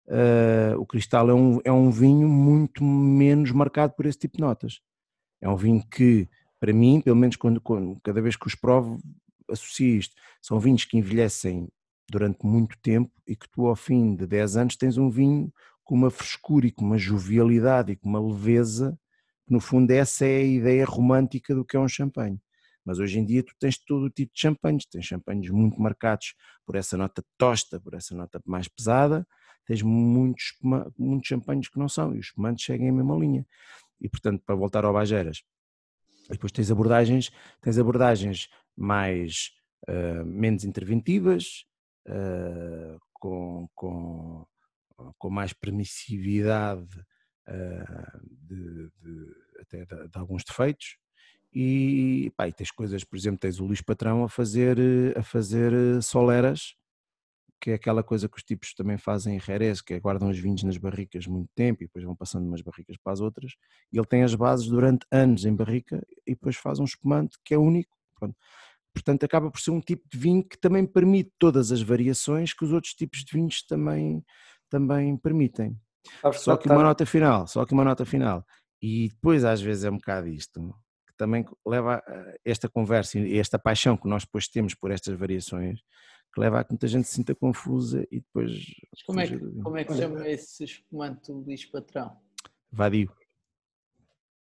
uh, 0.08 0.80
o 0.80 0.86
cristal 0.86 1.30
é 1.30 1.34
um, 1.34 1.60
é 1.64 1.72
um 1.72 1.92
vinho 1.92 2.28
muito 2.28 2.84
menos 2.84 3.52
marcado 3.52 3.94
por 3.94 4.08
esse 4.08 4.18
tipo 4.18 4.38
de 4.38 4.42
notas. 4.42 4.82
É 5.40 5.48
um 5.48 5.56
vinho 5.56 5.84
que, 5.88 6.28
para 6.62 6.72
mim, 6.72 7.02
pelo 7.02 7.16
menos 7.16 7.36
quando, 7.36 7.60
quando 7.60 8.00
cada 8.04 8.22
vez 8.22 8.36
que 8.36 8.46
os 8.46 8.54
provo, 8.54 9.00
associo 9.50 9.98
isto. 9.98 10.16
São 10.40 10.60
vinhos 10.60 10.86
que 10.86 10.96
envelhecem 10.96 11.68
durante 12.08 12.46
muito 12.46 12.78
tempo 12.78 13.12
e 13.28 13.36
que 13.36 13.50
tu, 13.50 13.66
ao 13.66 13.76
fim 13.76 14.16
de 14.16 14.28
10 14.28 14.58
anos, 14.58 14.76
tens 14.76 14.96
um 14.96 15.10
vinho 15.10 15.52
com 15.84 15.96
uma 15.96 16.12
frescura 16.12 16.68
e 16.68 16.72
com 16.72 16.86
uma 16.86 17.00
jovialidade 17.00 17.94
e 17.94 17.96
com 17.96 18.08
uma 18.08 18.22
leveza, 18.22 18.98
no 19.50 19.60
fundo 19.60 19.90
essa 19.90 20.24
é 20.24 20.38
a 20.38 20.44
ideia 20.44 20.86
romântica 20.86 21.56
do 21.56 21.66
que 21.66 21.76
é 21.76 21.80
um 21.80 21.88
champanhe. 21.88 22.40
Mas 22.86 23.00
hoje 23.00 23.18
em 23.18 23.26
dia 23.26 23.44
tu 23.44 23.54
tens 23.60 23.78
todo 23.78 24.04
o 24.06 24.10
tipo 24.10 24.32
de 24.34 24.40
champanhes, 24.40 24.86
tens 24.86 25.06
champanhes 25.06 25.50
muito 25.50 25.82
marcados 25.82 26.36
por 26.64 26.76
essa 26.76 26.96
nota 26.96 27.24
tosta, 27.40 27.80
por 27.80 27.96
essa 27.96 28.16
nota 28.16 28.40
mais 28.46 28.68
pesada, 28.68 29.28
tens 29.66 29.82
muitos, 29.82 30.54
muitos 30.98 31.28
champanhes 31.28 31.68
que 31.70 31.80
não 31.80 31.90
são, 31.90 32.16
e 32.16 32.20
os 32.20 32.28
espumantes 32.28 32.64
seguem 32.64 32.90
a 32.90 32.94
mesma 32.94 33.16
linha. 33.16 33.46
E 34.00 34.08
portanto, 34.08 34.44
para 34.46 34.56
voltar 34.56 34.86
ao 34.86 34.94
Bageiras, 36.32 36.38
depois 36.38 36.52
tens 36.52 36.72
abordagens, 36.72 37.32
tens 37.62 37.78
abordagens 37.78 38.50
mais 38.76 39.52
uh, 39.88 40.26
menos 40.26 40.64
interventivas, 40.64 41.66
uh, 42.08 43.00
com, 43.14 43.68
com, 43.76 44.46
com 45.18 45.30
mais 45.30 45.54
permissividade 45.54 47.00
uh, 47.48 48.22
de, 48.24 48.90
de, 49.02 49.36
até 49.62 49.86
de, 49.86 50.08
de, 50.08 50.18
alguns 50.18 50.44
defeitos. 50.44 50.98
E, 51.54 52.32
pá, 52.38 52.48
e 52.48 52.54
tens 52.54 52.72
coisas, 52.72 53.04
por 53.04 53.18
exemplo, 53.18 53.40
tens 53.40 53.60
o 53.60 53.66
Luís 53.66 53.82
Patrão 53.82 54.24
a 54.24 54.30
fazer, 54.30 54.78
a 55.18 55.22
fazer 55.22 56.02
soleras, 56.02 56.76
que 57.62 57.70
é 57.70 57.74
aquela 57.76 58.02
coisa 58.02 58.28
que 58.28 58.38
os 58.38 58.44
tipos 58.44 58.74
também 58.74 58.98
fazem 58.98 59.36
em 59.36 59.40
Jerez, 59.40 59.82
que 59.82 59.94
é 59.94 60.00
guardam 60.00 60.30
os 60.30 60.40
vinhos 60.40 60.64
nas 60.64 60.78
barricas 60.78 61.28
muito 61.28 61.50
tempo 61.56 61.84
e 61.84 61.86
depois 61.86 62.04
vão 62.04 62.16
passando 62.16 62.42
de 62.42 62.48
umas 62.50 62.62
barricas 62.62 62.98
para 62.98 63.14
as 63.14 63.22
outras. 63.22 63.54
E 63.94 64.00
ele 64.00 64.08
tem 64.08 64.24
as 64.24 64.34
bases 64.34 64.66
durante 64.66 65.06
anos 65.12 65.46
em 65.46 65.56
barrica 65.56 66.04
e 66.26 66.32
depois 66.32 66.56
faz 66.56 66.80
um 66.80 66.84
espumante 66.84 67.38
que 67.46 67.54
é 67.54 67.58
único. 67.58 67.96
Pronto. 68.20 68.36
Portanto, 68.92 69.24
acaba 69.24 69.52
por 69.52 69.62
ser 69.62 69.72
um 69.72 69.80
tipo 69.80 70.04
de 70.12 70.18
vinho 70.18 70.44
que 70.44 70.58
também 70.58 70.86
permite 70.86 71.32
todas 71.38 71.72
as 71.72 71.82
variações 71.82 72.52
que 72.52 72.66
os 72.66 72.74
outros 72.74 72.94
tipos 72.94 73.24
de 73.24 73.32
vinhos 73.32 73.64
também, 73.64 74.26
também 74.68 75.16
permitem. 75.16 75.80
Só 76.34 76.58
que 76.58 76.68
uma 76.68 76.84
nota 76.84 77.06
final, 77.06 77.46
só 77.46 77.64
que 77.64 77.74
uma 77.74 77.86
nota 77.86 78.06
final. 78.06 78.44
E 78.82 79.10
depois 79.10 79.46
às 79.46 79.62
vezes 79.62 79.84
é 79.84 79.92
um 79.92 79.98
bocado 79.98 80.28
isto, 80.28 80.76
que 81.08 81.14
também 81.16 81.46
leva 81.66 82.04
esta 82.44 82.68
conversa 82.68 83.20
e 83.20 83.38
esta 83.38 83.60
paixão 83.60 83.96
que 83.96 84.08
nós 84.08 84.24
depois 84.24 84.48
temos 84.48 84.74
por 84.74 84.90
estas 84.90 85.16
variações, 85.18 85.80
que 86.34 86.40
leva 86.40 86.60
a 86.60 86.64
que 86.64 86.72
muita 86.72 86.88
gente 86.88 87.08
se 87.08 87.16
sinta 87.16 87.36
confusa 87.36 88.08
e 88.12 88.20
depois... 88.20 88.52
Mas 88.92 89.04
como 89.04 89.20
é 89.20 89.28
que, 89.28 89.40
como 89.62 89.78
é 89.78 89.84
que 89.84 89.94
chama 89.94 90.28
esse 90.28 90.64
espumante 90.64 91.32
do 91.32 91.40
Luís 91.40 91.66
Patrão? 91.66 92.16
Vadio. 92.72 93.12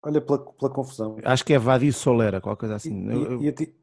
Olha 0.02 0.22
pela, 0.22 0.40
pela 0.40 0.72
confusão. 0.72 1.18
Acho 1.24 1.46
que 1.46 1.54
é 1.54 1.60
Vadio 1.60 1.94
Solera, 1.94 2.42
qualquer 2.42 2.60
coisa 2.60 2.76
assim. 2.76 3.40
E, 3.42 3.48
e, 3.48 3.50
e, 3.50 3.74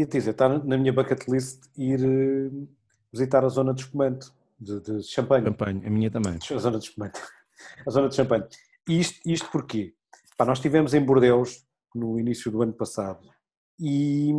ia 0.00 0.06
te 0.06 0.18
dizer, 0.18 0.30
está 0.30 0.48
na 0.48 0.76
minha 0.76 0.92
bucket 0.92 1.26
list 1.28 1.64
ir 1.76 2.00
uh, 2.00 2.68
visitar 3.12 3.44
a 3.44 3.48
zona 3.48 3.72
de 3.72 3.82
espumante, 3.82 4.30
de, 4.58 4.80
de 4.80 5.02
champanhe. 5.02 5.44
Champanhe, 5.44 5.86
a 5.86 5.90
minha 5.90 6.10
também. 6.10 6.38
A 6.50 6.58
zona 6.58 6.78
de 6.78 6.84
espumante. 6.86 7.20
A 7.86 7.90
zona 7.90 8.08
de 8.08 8.16
champanhe. 8.16 8.44
E 8.88 8.98
isto, 8.98 9.20
isto 9.24 9.48
porquê? 9.50 9.94
Pá, 10.36 10.44
nós 10.44 10.58
estivemos 10.58 10.92
em 10.92 11.00
Bordeus 11.00 11.64
no 11.94 12.18
início 12.18 12.50
do 12.50 12.60
ano 12.60 12.72
passado 12.72 13.30
e 13.78 14.32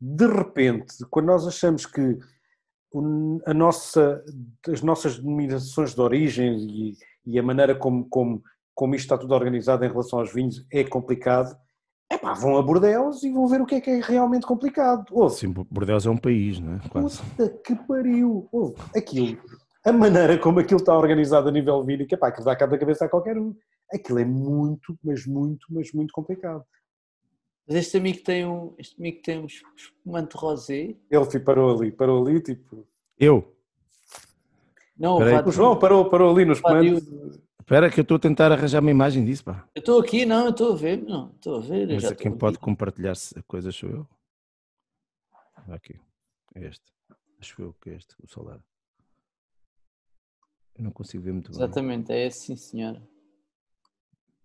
de 0.00 0.26
repente, 0.26 0.96
quando 1.10 1.26
nós 1.26 1.46
achamos 1.46 1.86
que 1.86 2.18
a 3.44 3.52
nossa, 3.52 4.24
as 4.70 4.80
nossas 4.82 5.18
denominações 5.18 5.94
de 5.94 6.00
origem 6.00 6.56
e, 6.56 6.96
e 7.26 7.38
a 7.38 7.42
maneira 7.42 7.74
como, 7.74 8.08
como, 8.08 8.42
como 8.74 8.94
isto 8.94 9.04
está 9.04 9.18
tudo 9.18 9.34
organizado 9.34 9.84
em 9.84 9.88
relação 9.88 10.20
aos 10.20 10.32
vinhos 10.32 10.64
é 10.72 10.82
complicado, 10.84 11.54
epá, 12.10 12.32
vão 12.32 12.56
a 12.56 12.62
Bordeaux 12.62 13.22
e 13.22 13.30
vão 13.30 13.46
ver 13.46 13.60
o 13.60 13.66
que 13.66 13.74
é 13.74 13.80
que 13.80 13.90
é 13.90 14.00
realmente 14.00 14.46
complicado. 14.46 15.04
Ouve, 15.10 15.34
Sim, 15.34 15.52
Bordeaux 15.52 16.06
é 16.06 16.10
um 16.10 16.16
país, 16.16 16.58
não 16.58 16.76
é? 16.76 16.88
Quase. 16.88 17.20
Puta 17.22 17.48
que 17.62 17.74
pariu! 17.74 18.48
Ouve, 18.50 18.76
aquilo, 18.96 19.38
a 19.84 19.92
maneira 19.92 20.38
como 20.38 20.60
aquilo 20.60 20.80
está 20.80 20.96
organizado 20.96 21.48
a 21.48 21.52
nível 21.52 21.84
vínico, 21.84 22.14
epá, 22.14 22.32
que 22.32 22.42
dá 22.42 22.56
cabo 22.56 22.72
da 22.72 22.78
cabeça 22.78 23.04
a 23.04 23.08
qualquer 23.08 23.38
um. 23.38 23.54
Aquilo 23.92 24.18
é 24.18 24.24
muito, 24.24 24.98
mas 25.02 25.26
muito, 25.26 25.66
mas 25.70 25.92
muito 25.92 26.12
complicado. 26.12 26.64
Mas 27.68 27.76
este 27.76 27.98
amigo 27.98 28.22
tem 28.24 28.46
um, 28.46 28.74
este 28.78 28.98
amigo 28.98 29.20
tem 29.22 29.38
um 29.38 29.44
espumante 29.44 30.34
rosé. 30.34 30.96
Ele 31.10 31.40
parou 31.40 31.76
ali, 31.76 31.92
parou 31.92 32.26
ali, 32.26 32.40
tipo. 32.40 32.88
Eu? 33.18 33.54
Não, 34.96 35.18
o, 35.18 35.52
João 35.52 35.78
parou, 35.78 36.08
parou 36.08 36.34
ali 36.34 36.46
no 36.46 36.54
espumante. 36.54 37.04
Espera 37.60 37.90
que 37.90 38.00
eu 38.00 38.02
estou 38.02 38.16
a 38.16 38.20
tentar 38.20 38.50
arranjar 38.50 38.80
uma 38.80 38.90
imagem 38.90 39.22
disso, 39.22 39.44
pá. 39.44 39.68
Eu 39.74 39.80
estou 39.80 40.00
aqui, 40.00 40.24
não, 40.24 40.46
eu 40.46 40.50
estou 40.50 40.72
a 40.72 40.76
ver, 40.76 40.96
não, 41.02 41.30
estou 41.34 41.56
a 41.56 41.60
ver. 41.60 41.86
Mas 41.92 42.10
quem 42.12 42.32
pode 42.32 42.56
aqui. 42.56 42.64
compartilhar 42.64 43.12
coisas 43.46 43.76
sou 43.76 43.90
eu. 43.90 44.08
Aqui, 45.68 46.00
é 46.54 46.66
este. 46.66 46.90
Acho 47.38 47.60
eu 47.60 47.74
que 47.74 47.90
é 47.90 47.96
este, 47.96 48.16
o 48.24 48.26
solar. 48.26 48.58
Eu 50.74 50.84
não 50.84 50.90
consigo 50.90 51.22
ver 51.22 51.32
muito 51.32 51.50
Exatamente, 51.50 52.08
bem. 52.08 52.16
Exatamente, 52.16 52.24
é 52.24 52.26
esse 52.26 52.46
sim, 52.46 52.56
senhora. 52.56 53.02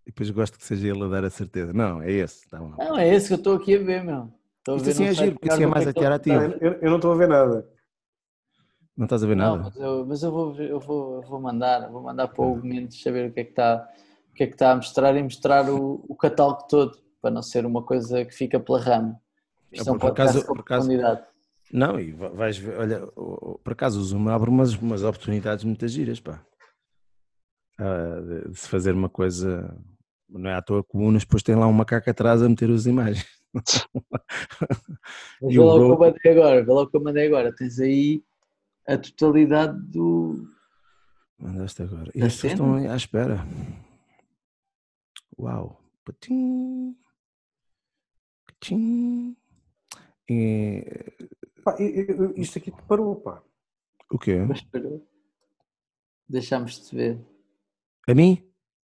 E 0.05 0.11
depois 0.11 0.29
gosto 0.29 0.57
que 0.57 0.65
seja 0.65 0.89
ele 0.89 1.03
a 1.03 1.07
dar 1.07 1.23
a 1.23 1.29
certeza. 1.29 1.71
Não, 1.73 2.01
é 2.01 2.11
esse. 2.11 2.47
Tá 2.49 2.59
bom. 2.59 2.75
Não, 2.77 2.97
é 2.97 3.13
esse 3.13 3.27
que 3.27 3.33
eu 3.33 3.37
estou 3.37 3.55
aqui 3.55 3.75
a 3.75 3.79
ver, 3.79 4.03
meu. 4.03 4.29
Estou 4.59 4.77
Isto 4.77 4.89
assim 4.89 5.05
é 5.05 5.13
giro, 5.13 5.31
porque 5.33 5.49
assim 5.49 5.63
é 5.63 5.67
mais 5.67 5.87
ativo. 5.87 6.35
Eu, 6.61 6.73
eu 6.73 6.89
não 6.89 6.97
estou 6.97 7.11
a 7.11 7.15
ver 7.15 7.27
nada. 7.27 7.67
Não 8.95 9.05
estás 9.05 9.23
a 9.23 9.27
ver 9.27 9.35
nada? 9.35 9.57
Não, 9.57 9.63
mas, 9.63 9.75
eu, 9.75 10.05
mas 10.05 10.23
eu, 10.23 10.31
vou, 10.31 10.55
eu, 10.55 10.79
vou, 10.79 11.15
eu 11.15 11.21
vou 11.23 11.41
mandar, 11.41 11.89
vou 11.89 12.01
mandar 12.01 12.27
para 12.27 12.45
o 12.45 12.55
Mendes 12.55 13.01
saber 13.01 13.29
o 13.29 13.33
que 13.33 13.39
é 13.39 13.43
que 13.43 13.49
está, 13.49 13.89
o 14.31 14.33
que 14.35 14.43
é 14.43 14.47
que 14.47 14.53
está 14.53 14.71
a 14.71 14.75
mostrar 14.75 15.15
e 15.15 15.23
mostrar 15.23 15.69
o, 15.69 16.05
o 16.07 16.15
catálogo 16.15 16.67
todo, 16.69 16.97
para 17.21 17.31
não 17.31 17.41
ser 17.41 17.65
uma 17.65 17.81
coisa 17.81 18.23
que 18.23 18.33
fica 18.33 18.59
pela 18.59 18.79
rama. 18.79 19.19
Isto 19.71 19.89
é, 19.89 19.93
um 19.93 19.97
por 19.97 20.11
acaso, 20.11 20.45
por 20.45 20.59
acaso, 20.59 20.89
Não, 21.71 21.99
e 21.99 22.11
vais 22.11 22.57
ver, 22.57 22.77
olha, 22.77 23.07
por 23.07 23.73
acaso 23.73 23.99
o 23.99 24.03
Zoom 24.03 24.29
abre 24.29 24.49
umas, 24.49 24.75
umas 24.75 25.03
oportunidades 25.03 25.63
muito 25.63 25.87
giras, 25.87 26.19
pá. 26.19 26.45
Ah, 27.79 28.21
de, 28.21 28.49
de 28.49 28.59
se 28.59 28.69
fazer 28.69 28.93
uma 28.93 29.09
coisa, 29.09 29.75
não 30.29 30.49
é 30.49 30.55
à 30.55 30.61
toa 30.61 30.83
que 30.83 30.95
o 30.95 30.99
Unas 30.99 31.23
depois 31.23 31.43
tem 31.43 31.55
lá 31.55 31.67
um 31.67 31.73
macaco 31.73 32.09
atrás 32.09 32.41
a 32.41 32.49
meter 32.49 32.69
as 32.69 32.85
imagens. 32.85 33.25
Vê 35.41 35.59
lá 35.59 35.75
o 35.75 35.85
que 35.85 35.91
eu 35.91 35.99
mandei 35.99 36.31
agora, 36.31 36.63
vê 36.63 36.71
lá 36.71 36.81
o 36.81 36.87
que 36.87 36.97
eu 36.97 37.03
mandei 37.03 37.27
agora. 37.27 37.55
Tens 37.55 37.79
aí 37.79 38.23
a 38.87 38.97
totalidade 38.97 39.79
do. 39.79 40.47
Mandaste 41.37 41.83
agora. 41.83 42.11
E 42.15 42.23
as 42.23 42.33
pessoas 42.33 42.53
estão 42.53 42.75
à 42.75 42.95
espera. 42.95 43.45
Uau! 45.37 45.79
Patim! 46.03 46.95
Patim! 48.45 49.35
E... 50.29 50.83
Pá, 51.63 51.75
isto 52.35 52.57
aqui 52.57 52.71
parou, 52.87 53.15
pá. 53.17 53.41
O 54.09 54.17
quê? 54.17 54.39
Deixámos 56.27 56.89
de 56.89 56.95
ver. 56.95 57.19
A 58.07 58.13
mim? 58.13 58.52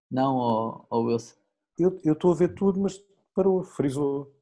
Não, 0.09 0.37
ao, 0.37 0.87
ao 0.89 1.03
Wilson. 1.03 1.35
Eu 1.77 2.13
estou 2.13 2.31
a 2.31 2.35
ver 2.35 2.53
tudo, 2.55 2.79
mas 2.79 2.99
parou, 3.35 3.63
frisou. 3.63 4.33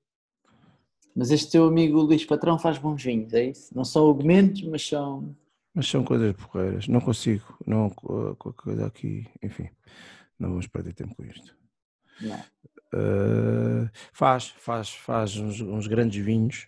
Mas 1.16 1.32
este 1.32 1.52
teu 1.52 1.66
amigo 1.66 2.02
Luís 2.02 2.26
Patrão 2.26 2.60
faz 2.60 2.78
bons 2.78 3.02
vinhos, 3.02 3.34
é 3.34 3.46
isso? 3.46 3.76
Não 3.76 3.86
são 3.86 4.10
argumentos, 4.10 4.62
mas 4.64 4.86
são. 4.86 5.36
Mas 5.74 5.88
são 5.88 6.04
coisas 6.04 6.34
porreiras. 6.36 6.88
Não 6.88 7.02
consigo. 7.02 7.58
Não, 7.66 7.90
com 7.90 8.50
a 8.50 8.54
coisa 8.54 8.86
aqui. 8.86 9.28
Enfim, 9.42 9.70
não 10.40 10.50
vamos 10.50 10.68
perder 10.68 10.94
tempo 10.94 11.16
com 11.16 11.24
isto. 11.24 11.56
Não. 12.22 12.38
Uh, 12.94 13.90
faz, 14.14 14.50
faz, 14.58 14.90
faz 14.90 15.36
uns, 15.38 15.60
uns, 15.60 15.88
grandes 15.88 16.24
vinhos. 16.24 16.68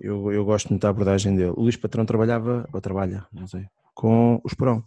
Eu, 0.00 0.32
eu 0.32 0.44
gosto 0.44 0.68
muito 0.70 0.82
da 0.82 0.88
abordagem 0.88 1.36
dele. 1.36 1.50
O 1.50 1.62
Luís 1.62 1.76
Patrão 1.76 2.04
trabalhava, 2.04 2.68
ou 2.72 2.80
trabalha, 2.80 3.26
não 3.32 3.46
sei, 3.46 3.66
com 3.94 4.36
o 4.36 4.46
Esperão. 4.46 4.84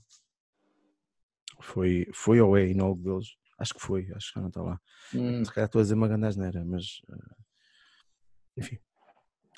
Foi, 1.62 2.08
foi 2.14 2.42
ou 2.42 2.58
é 2.58 2.68
inólogo 2.68 3.04
deles. 3.04 3.38
Acho 3.62 3.76
que 3.76 3.82
foi, 3.82 4.12
acho 4.16 4.34
que 4.34 4.40
já 4.40 4.42
não 4.42 4.48
está 4.48 4.62
lá. 4.62 4.82
Hum. 5.14 5.46
Se 5.46 5.54
calhar 5.54 5.68
estou 5.68 5.80
a 5.80 5.84
dizer 5.84 5.94
uma 5.94 6.08
grande 6.08 6.26
asneira, 6.26 6.66
mas. 6.66 7.02
Uh, 7.08 7.36
enfim. 8.58 8.80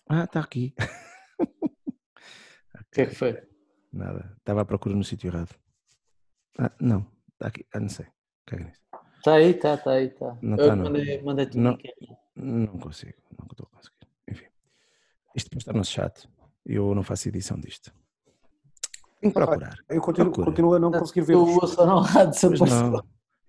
Ah, 0.10 0.26
está 0.26 0.42
aqui. 0.42 0.74
O 2.76 2.96
que 2.96 3.02
é 3.02 3.06
que 3.08 3.16
foi? 3.16 3.42
Nada. 3.92 4.36
Estava 4.38 4.62
à 4.62 4.66
procura 4.66 4.94
no 4.96 5.04
sítio 5.04 5.28
errado. 5.28 5.56
Ah, 6.60 6.72
não. 6.80 7.08
Está 7.34 7.48
aqui. 7.48 7.66
Ah, 7.74 7.80
não 7.80 7.90
sei. 7.90 8.06
Caga 8.46 8.66
nisso. 8.66 8.82
Está 9.18 9.34
aí, 9.34 9.50
está, 9.50 9.74
está 9.74 9.92
aí, 9.94 10.06
está. 10.08 10.38
Não 10.42 10.56
está, 10.56 10.76
não. 10.76 10.84
Mandei, 10.86 11.22
mandei 11.24 11.50
não, 11.56 11.78
não 12.36 12.78
consigo. 12.78 13.18
Não 13.36 13.48
estou 13.50 13.68
a 13.72 13.76
conseguir. 13.76 14.08
Enfim. 14.28 14.46
Isto 15.36 15.50
depois 15.50 15.62
está 15.64 15.74
no 15.74 15.84
chat. 15.84 16.30
Eu 16.64 16.94
não 16.94 17.02
faço 17.02 17.30
edição 17.30 17.60
disto. 17.60 17.92
Tenho 19.20 19.34
que 19.34 19.40
procurar. 19.40 19.76
Eu 19.90 20.02
continuo, 20.02 20.32
continuo 20.32 20.74
a 20.76 20.80
não 20.80 20.92
conseguir 20.92 21.22
ver. 21.22 21.36
O 21.36 21.66
só 21.66 21.86
não 21.86 22.04
há 22.04 22.26
de 22.26 22.38
ser 22.38 22.52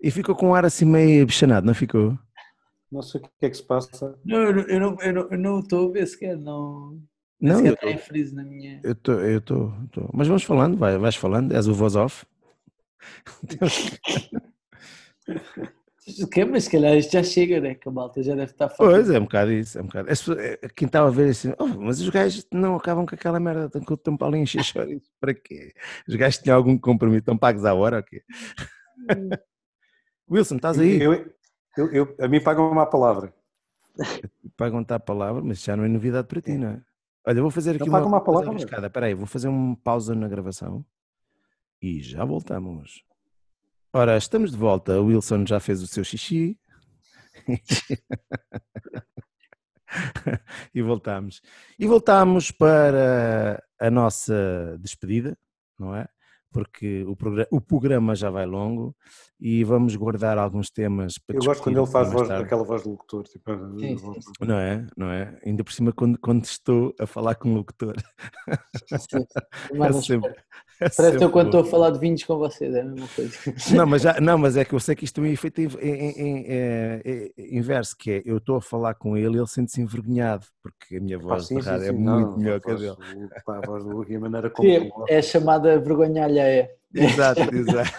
E 0.04 0.10
ficou 0.10 0.34
com 0.34 0.48
um 0.48 0.54
ar 0.54 0.66
assim 0.66 0.84
meio 0.84 1.24
bichanado, 1.24 1.66
não 1.66 1.72
ficou? 1.72 2.18
Não 2.92 3.00
sei 3.00 3.22
o 3.22 3.24
que 3.24 3.46
é 3.46 3.48
que 3.48 3.56
se 3.56 3.62
passa. 3.62 4.14
Não, 4.22 4.38
eu 4.42 4.78
não, 4.78 5.00
eu 5.00 5.12
não, 5.14 5.28
eu 5.30 5.38
não 5.38 5.60
estou 5.60 5.88
a 5.88 5.92
ver 5.92 6.06
sequer, 6.06 6.36
não. 6.36 7.00
Não, 7.40 7.64
eu 7.64 7.72
estou 7.72 8.34
na 8.34 8.44
minha. 8.44 8.80
Eu 8.84 8.92
estou, 8.92 9.14
eu 9.14 9.38
estou. 9.38 9.72
Mas 10.12 10.28
vamos 10.28 10.42
falando, 10.42 10.76
vai, 10.76 10.98
vais 10.98 11.16
falando, 11.16 11.54
és 11.54 11.66
o 11.68 11.72
voz 11.72 11.96
off. 11.96 12.26
O 16.20 16.26
que 16.28 16.44
Mas 16.44 16.64
se 16.64 16.70
calhar 16.70 16.94
isto 16.98 17.12
já 17.12 17.22
chega, 17.22 17.58
né? 17.58 17.74
Que 17.74 17.88
a 17.88 17.90
malta 17.90 18.22
já 18.22 18.34
deve 18.34 18.52
estar 18.52 18.68
falando. 18.68 18.92
Pois, 18.92 19.08
é 19.08 19.18
um 19.18 19.22
bocado 19.22 19.52
isso, 19.52 19.78
é 19.78 19.82
um 19.82 19.86
bocado. 19.86 20.10
É, 20.10 20.68
quem 20.76 20.84
estava 20.84 21.08
a 21.08 21.10
ver 21.10 21.30
assim, 21.30 21.54
oh, 21.58 21.66
mas 21.66 21.98
os 21.98 22.10
gajos 22.10 22.46
não 22.52 22.76
acabam 22.76 23.06
com 23.06 23.14
aquela 23.14 23.40
merda, 23.40 23.70
estão 23.74 24.18
para 24.18 24.26
ali 24.26 24.40
encher 24.40 24.62
chouriços, 24.62 25.10
para 25.18 25.32
quê? 25.32 25.72
Os 26.06 26.14
gajos 26.14 26.40
tinham 26.40 26.58
algum 26.58 26.76
compromisso, 26.76 27.20
estão 27.20 27.38
pagos 27.38 27.64
à 27.64 27.72
hora 27.72 27.96
ou 27.96 28.02
quê? 28.02 28.22
Wilson, 30.30 30.56
estás 30.56 30.78
aí? 30.78 31.00
Eu, 31.00 31.12
eu, 31.76 31.92
eu, 31.92 32.16
a 32.20 32.28
mim 32.28 32.42
pagam 32.42 32.70
uma 32.70 32.86
palavra. 32.86 33.34
Pagam-te 34.56 34.92
a 34.92 35.00
palavra, 35.00 35.42
mas 35.42 35.62
já 35.62 35.76
não 35.76 35.84
é 35.84 35.88
novidade 35.88 36.26
para 36.26 36.40
ti, 36.40 36.52
não 36.52 36.68
é? 36.68 36.82
Olha, 37.26 37.42
vou 37.42 37.50
fazer 37.50 37.76
aqui 37.76 37.88
uma, 37.88 38.04
uma 38.04 38.22
palavra. 38.22 38.54
Espera 38.54 39.06
aí, 39.06 39.14
vou 39.14 39.26
fazer 39.26 39.48
uma 39.48 39.76
pausa 39.76 40.14
na 40.14 40.28
gravação 40.28 40.84
e 41.80 42.00
já 42.00 42.24
voltamos. 42.24 43.04
Ora, 43.92 44.16
estamos 44.16 44.50
de 44.50 44.56
volta. 44.56 45.00
O 45.00 45.06
Wilson 45.06 45.46
já 45.46 45.60
fez 45.60 45.82
o 45.82 45.86
seu 45.86 46.02
xixi. 46.02 46.58
e 50.74 50.82
voltamos. 50.82 51.40
E 51.78 51.86
voltamos 51.86 52.50
para 52.50 53.62
a 53.78 53.90
nossa 53.90 54.76
despedida, 54.80 55.38
não 55.78 55.94
é? 55.94 56.08
Porque 56.54 57.02
o 57.02 57.16
programa, 57.16 57.48
o 57.50 57.60
programa 57.60 58.14
já 58.14 58.30
vai 58.30 58.46
longo 58.46 58.94
e 59.40 59.64
vamos 59.64 59.96
guardar 59.96 60.38
alguns 60.38 60.70
temas 60.70 61.18
para 61.18 61.36
Eu 61.36 61.42
gosto 61.42 61.64
quando 61.64 61.78
ele 61.78 61.86
faz 61.88 62.12
voz, 62.12 62.30
aquela 62.30 62.62
voz 62.62 62.84
do 62.84 62.90
locutor. 62.90 63.24
Tipo, 63.24 63.52
sim, 63.80 63.98
sim, 63.98 64.20
sim. 64.20 64.30
Não 64.40 64.56
é? 64.56 64.86
Não 64.96 65.10
é? 65.10 65.36
Ainda 65.44 65.64
por 65.64 65.72
cima 65.72 65.92
quando, 65.92 66.16
quando 66.20 66.44
estou 66.44 66.94
a 67.00 67.08
falar 67.08 67.34
com 67.34 67.50
o 67.50 67.56
locutor. 67.56 67.96
Sim, 68.86 69.26
é 69.82 69.92
sempre, 69.94 70.32
Parece 70.96 71.18
que 71.18 71.24
eu 71.24 71.30
quando 71.30 71.46
estou 71.46 71.60
a 71.62 71.64
falar 71.64 71.90
de 71.90 71.98
vinhos 71.98 72.22
com 72.24 72.36
vocês, 72.38 72.74
é 72.74 72.80
a 72.80 72.84
mesma 72.84 73.08
coisa. 73.14 73.36
Não, 73.74 73.86
mas, 73.86 74.02
já, 74.02 74.18
não, 74.20 74.38
mas 74.38 74.56
é 74.56 74.64
que 74.64 74.74
eu 74.74 74.80
sei 74.80 74.94
que 74.94 75.04
isto 75.04 75.20
tem 75.20 75.24
um 75.24 75.32
efeito 75.32 75.60
em, 75.60 75.68
em, 75.80 77.32
inverso, 77.56 77.96
que 77.96 78.10
é 78.10 78.22
eu 78.24 78.38
estou 78.38 78.56
a 78.56 78.62
falar 78.62 78.94
com 78.94 79.16
ele 79.16 79.36
e 79.36 79.38
ele 79.38 79.46
sente-se 79.46 79.80
envergonhado, 79.80 80.46
porque 80.62 80.96
a 80.96 81.00
minha 81.00 81.18
voz 81.18 81.50
ah, 81.50 81.60
rádio 81.60 81.88
é 81.88 81.92
muito 81.92 82.38
melhor 82.38 82.60
que 82.60 82.70
a 82.70 82.74
dele. 82.74 82.96
A 83.46 83.66
voz 83.66 83.84
do 83.84 83.90
Luke 83.90 84.12
e 84.12 84.16
a 84.16 84.20
maneira 84.20 84.50
como... 84.50 84.68
É 85.08 85.22
chamada 85.22 85.78
vergonha 85.78 86.24
alheia 86.24 86.70
é. 86.94 87.04
Exato, 87.04 87.40
exato. 87.54 87.92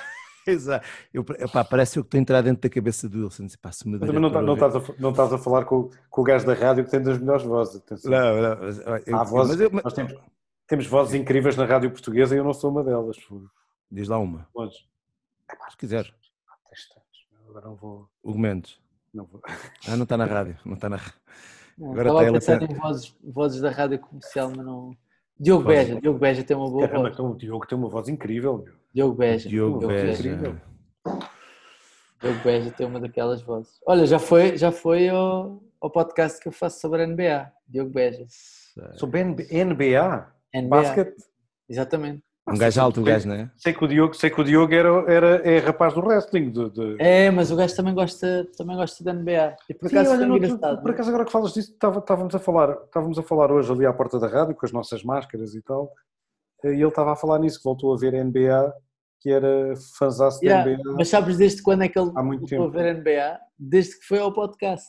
Exato. 0.48 0.86
Eu, 1.12 1.26
epá, 1.40 1.64
parece 1.64 1.98
eu 1.98 2.04
que 2.04 2.08
estou 2.08 2.20
a 2.20 2.22
entrar 2.22 2.42
dentro 2.42 2.62
da 2.62 2.70
cabeça 2.70 3.10
do 3.10 3.24
Wilson. 3.24 3.48
Epá, 3.52 3.72
se 3.72 3.88
me 3.88 3.98
não, 3.98 4.30
não, 4.30 4.54
estás 4.54 4.76
a, 4.76 4.82
não 5.00 5.10
estás 5.10 5.34
a 5.34 5.38
falar 5.38 5.66
com, 5.66 5.90
com 6.10 6.22
o 6.22 6.24
gajo 6.24 6.46
da 6.46 6.54
rádio 6.54 6.86
que 6.86 6.92
tem 6.92 7.02
das 7.02 7.18
melhores 7.18 7.44
vozes. 7.44 7.78
Atenção. 7.78 8.12
Não, 8.12 8.42
não. 8.42 8.58
Mas, 8.62 9.08
eu, 9.08 9.18
Há 9.18 9.24
vozes, 9.24 9.60
eu, 9.60 9.72
nós 9.72 9.94
temos, 9.94 10.14
temos 10.68 10.88
vozes 10.88 11.14
incríveis 11.14 11.56
na 11.56 11.66
rádio 11.66 11.92
portuguesa 11.92 12.36
e 12.36 12.38
eu 12.38 12.44
não 12.44 12.54
sou 12.54 12.72
uma 12.72 12.84
delas. 12.84 13.18
Diz 13.92 14.08
lá 14.08 14.18
uma. 14.18 14.48
Podes. 14.54 14.78
Se 15.70 15.78
quiser. 15.78 16.14
Agora 17.48 17.68
não 17.68 17.76
vou. 17.76 18.10
O 18.24 18.38
Mendes. 18.38 18.80
Não 19.14 19.26
vou. 19.26 19.42
Ah, 19.88 19.96
não 19.96 20.04
está 20.04 20.18
na 20.18 20.26
rádio. 20.26 20.58
Não 20.66 20.74
está 20.74 20.90
na. 20.90 21.00
Agora 21.80 22.10
Estava 22.10 22.38
está 22.38 22.56
a 22.56 22.60
pensar 22.60 22.72
em 22.72 22.80
vozes, 22.80 23.16
vozes 23.24 23.62
da 23.62 23.70
rádio 23.70 24.00
comercial, 24.00 24.52
mas 24.56 24.66
não. 24.66 24.98
Diogo 25.38 25.66
Beja, 25.66 26.00
Diogo 26.00 26.18
Beja 26.18 26.44
tem 26.44 26.56
uma 26.56 26.70
boa 26.70 26.88
Caramba, 26.88 27.04
voz. 27.04 27.14
Então, 27.14 27.32
o 27.32 27.38
Diogo 27.38 27.68
tem 27.68 27.78
uma 27.78 27.90
voz 27.90 28.08
incrível. 28.08 28.58
Meu. 28.60 28.74
Diogo 28.94 29.16
Beja. 29.16 29.50
Diogo, 29.50 29.80
Diogo 29.80 29.94
Beja. 29.94 30.62
Diogo 32.22 32.40
Beja 32.44 32.72
tem 32.72 32.88
uma 32.88 33.00
daquelas 33.00 33.42
vozes. 33.42 33.80
Olha, 33.86 34.06
já 34.06 34.18
foi, 34.18 34.58
já 34.58 34.72
foi 34.72 35.10
ao, 35.10 35.62
ao 35.82 35.90
podcast 35.90 36.40
que 36.40 36.48
eu 36.48 36.54
faço 36.54 36.80
sobre 36.80 37.04
a 37.04 37.08
NBA, 37.08 37.52
Diogo 37.68 37.92
Beja. 37.92 38.26
Sobre 38.96 39.24
NBA? 39.24 40.35
NBA. 40.62 40.70
Basket? 40.70 41.14
Exatamente. 41.70 42.24
Um 42.48 42.58
gajo 42.60 42.80
alto, 42.80 43.02
o 43.02 43.04
gajo, 43.04 43.28
não 43.28 43.34
é? 43.36 43.52
Sei 43.58 43.74
que 43.74 43.84
o 43.84 43.88
Diogo, 43.88 44.14
sei 44.14 44.30
que 44.30 44.40
o 44.40 44.44
Diogo 44.44 44.72
era, 44.72 44.90
era, 45.12 45.28
é 45.50 45.58
rapaz 45.58 45.96
do 45.96 46.00
wrestling. 46.06 46.52
De, 46.52 46.70
de... 46.70 46.96
É, 47.00 47.32
mas 47.32 47.50
o 47.52 47.56
gajo 47.56 47.76
também 47.76 47.94
gosta, 47.96 48.48
também 48.56 48.76
gosta 48.76 49.04
da 49.04 49.14
NBA. 49.14 49.56
E 49.68 49.74
por 49.74 49.90
Sim, 49.90 49.98
acaso 49.98 50.12
olha, 50.12 50.26
no- 50.28 50.38
engraçado. 50.38 50.82
por 50.84 50.92
acaso 50.92 51.10
agora 51.10 51.26
que 51.26 51.32
falas 51.32 51.54
disso, 51.54 51.72
estava- 51.72 51.98
estávamos 52.00 52.36
a 52.36 52.40
falar, 52.40 52.72
estávamos 52.86 53.18
a 53.18 53.24
falar 53.24 53.52
hoje 53.52 53.72
ali 53.72 53.84
à 53.88 53.92
porta 53.92 54.20
da 54.20 54.28
rádio 54.28 54.54
com 54.56 54.64
as 54.64 54.72
nossas 54.72 55.04
máscaras 55.04 55.56
e 55.56 55.62
tal, 55.64 55.92
e 56.64 56.68
ele 56.68 56.86
estava 56.88 57.14
a 57.14 57.16
falar 57.16 57.40
nisso, 57.40 57.58
que 57.58 57.64
voltou 57.64 57.92
a 57.92 57.98
ver 57.98 58.14
NBA, 58.14 58.72
que 59.22 59.32
era 59.32 59.74
fanzaço 59.98 60.40
da 60.42 60.46
Yeah, 60.46 60.72
NBA. 60.72 60.94
Mas 61.00 61.10
sabes 61.10 61.38
desde 61.38 61.64
quando 61.64 61.82
é 61.84 61.90
que 61.90 61.98
ele 61.98 62.12
voltou 62.12 62.46
a 62.46 62.48
tempo. 62.48 62.70
ver 62.70 62.94
NBA? 62.94 63.40
Desde 63.58 63.98
que 64.00 64.06
foi 64.06 64.20
ao 64.20 64.32
podcast. 64.32 64.88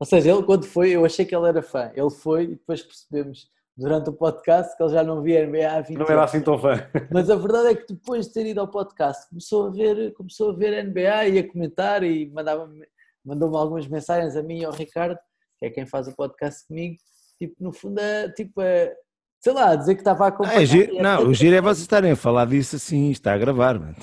Ou 0.00 0.06
seja, 0.06 0.30
ele 0.32 0.42
quando 0.44 0.64
foi, 0.64 0.92
eu 0.92 1.04
achei 1.04 1.26
que 1.26 1.36
ele 1.36 1.46
era 1.48 1.60
fã. 1.62 1.90
Ele 1.94 2.10
foi 2.10 2.44
e 2.44 2.48
depois 2.48 2.82
percebemos 2.82 3.50
durante 3.76 4.08
o 4.08 4.12
podcast 4.12 4.76
que 4.76 4.82
ele 4.82 4.92
já 4.92 5.04
não 5.04 5.20
via 5.22 5.46
NBA 5.46 5.70
há 5.70 5.80
20 5.80 5.98
Não 5.98 6.06
era 6.06 6.24
assim 6.24 6.40
tão 6.40 6.58
fã. 6.58 6.74
Mas 7.12 7.28
a 7.28 7.36
verdade 7.36 7.68
é 7.68 7.74
que 7.74 7.92
depois 7.92 8.26
de 8.26 8.32
ter 8.32 8.46
ido 8.46 8.60
ao 8.60 8.68
podcast 8.68 9.28
começou 9.28 9.66
a 9.66 9.70
ver, 9.70 10.14
começou 10.14 10.50
a 10.50 10.54
ver 10.54 10.82
NBA 10.84 11.26
e 11.28 11.38
a 11.38 11.52
comentar 11.52 12.02
e 12.02 12.30
mandava 12.30 12.70
mandou-me 13.24 13.56
algumas 13.56 13.88
mensagens 13.88 14.36
a 14.36 14.42
mim 14.42 14.60
e 14.60 14.64
ao 14.64 14.72
Ricardo, 14.72 15.18
que 15.58 15.66
é 15.66 15.70
quem 15.70 15.84
faz 15.84 16.06
o 16.06 16.14
podcast 16.14 16.66
comigo, 16.68 16.96
tipo, 17.38 17.56
no 17.58 17.72
fundo, 17.72 17.98
é, 17.98 18.30
tipo, 18.30 18.60
é, 18.62 18.94
sei 19.46 19.52
lá, 19.54 19.76
dizer 19.76 19.94
que 19.94 20.00
estava 20.00 20.24
a 20.24 20.26
Ah, 20.26 20.28
acompanhar. 20.28 20.62
é 20.62 20.66
giro- 20.66 21.02
não, 21.02 21.28
o 21.28 21.34
giro 21.34 21.54
é 21.54 21.60
vocês 21.60 21.78
estarem 21.80 22.10
a 22.12 22.16
falar 22.16 22.46
disso 22.46 22.76
assim, 22.76 23.10
está 23.10 23.32
a 23.34 23.38
gravar. 23.38 23.78
mano. 23.78 23.94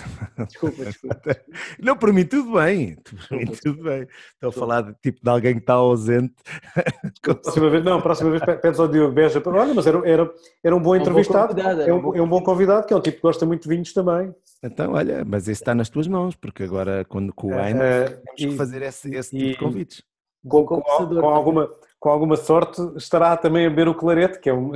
Desculpa, 0.47 0.85
desculpa. 0.85 1.37
Não, 1.79 1.95
por 1.97 2.13
mim 2.13 2.23
tudo 2.25 2.53
bem. 2.53 2.95
Por 3.29 3.37
mim 3.37 3.45
tudo 3.61 3.83
bem. 3.83 4.07
Estou 4.33 4.49
a 4.49 4.51
falar 4.53 4.81
de, 4.83 4.93
tipo, 5.01 5.19
de 5.21 5.29
alguém 5.29 5.53
que 5.55 5.59
está 5.59 5.73
ausente. 5.73 6.33
Próxima 7.21 7.69
vez, 7.69 7.83
não, 7.83 8.01
próxima 8.01 8.29
vez 8.29 8.43
pe- 8.43 8.55
pedes 8.55 8.79
ao 8.79 8.87
Diogo 8.87 9.13
Beja, 9.13 9.41
para- 9.41 9.53
olha, 9.61 9.73
mas 9.73 9.85
era, 9.87 9.97
era, 10.09 10.31
era 10.63 10.75
um 10.75 10.79
bom 10.79 10.89
bom 10.91 10.95
entrevistado, 10.95 11.59
é 11.59 11.93
um 11.93 11.97
um, 11.97 12.01
bom 12.01 12.15
é 12.15 12.21
um 12.21 12.27
bom 12.27 12.41
convidado, 12.41 12.85
que 12.87 12.93
é 12.93 12.97
um 12.97 13.01
tipo 13.01 13.17
que 13.17 13.23
gosta 13.23 13.45
muito 13.45 13.63
de 13.63 13.69
vinhos 13.69 13.91
também. 13.93 14.33
Então, 14.63 14.93
olha, 14.93 15.25
mas 15.25 15.43
esse 15.43 15.61
está 15.61 15.75
nas 15.75 15.89
tuas 15.89 16.07
mãos, 16.07 16.35
porque 16.35 16.63
agora, 16.63 17.03
quando 17.09 17.33
com 17.33 17.47
o 17.53 17.59
Aino, 17.59 17.81
Eh, 17.83 18.05
temos 18.05 18.23
que 18.37 18.45
e- 18.47 18.55
fazer 18.57 18.81
esse, 18.81 19.13
esse 19.13 19.29
tipo 19.31 19.43
e- 19.43 19.51
de 19.51 19.57
convites. 19.57 20.03
com, 20.47 20.65
com- 20.65 20.81
com 20.81 21.27
alguma, 21.29 21.69
com 21.99 22.09
alguma 22.09 22.35
sorte 22.35 22.81
estará 22.97 23.35
também 23.37 23.65
a 23.65 23.69
beber 23.69 23.87
o 23.87 23.95
clarete, 23.95 24.39
que 24.39 24.49
é 24.49 24.53
um, 24.53 24.71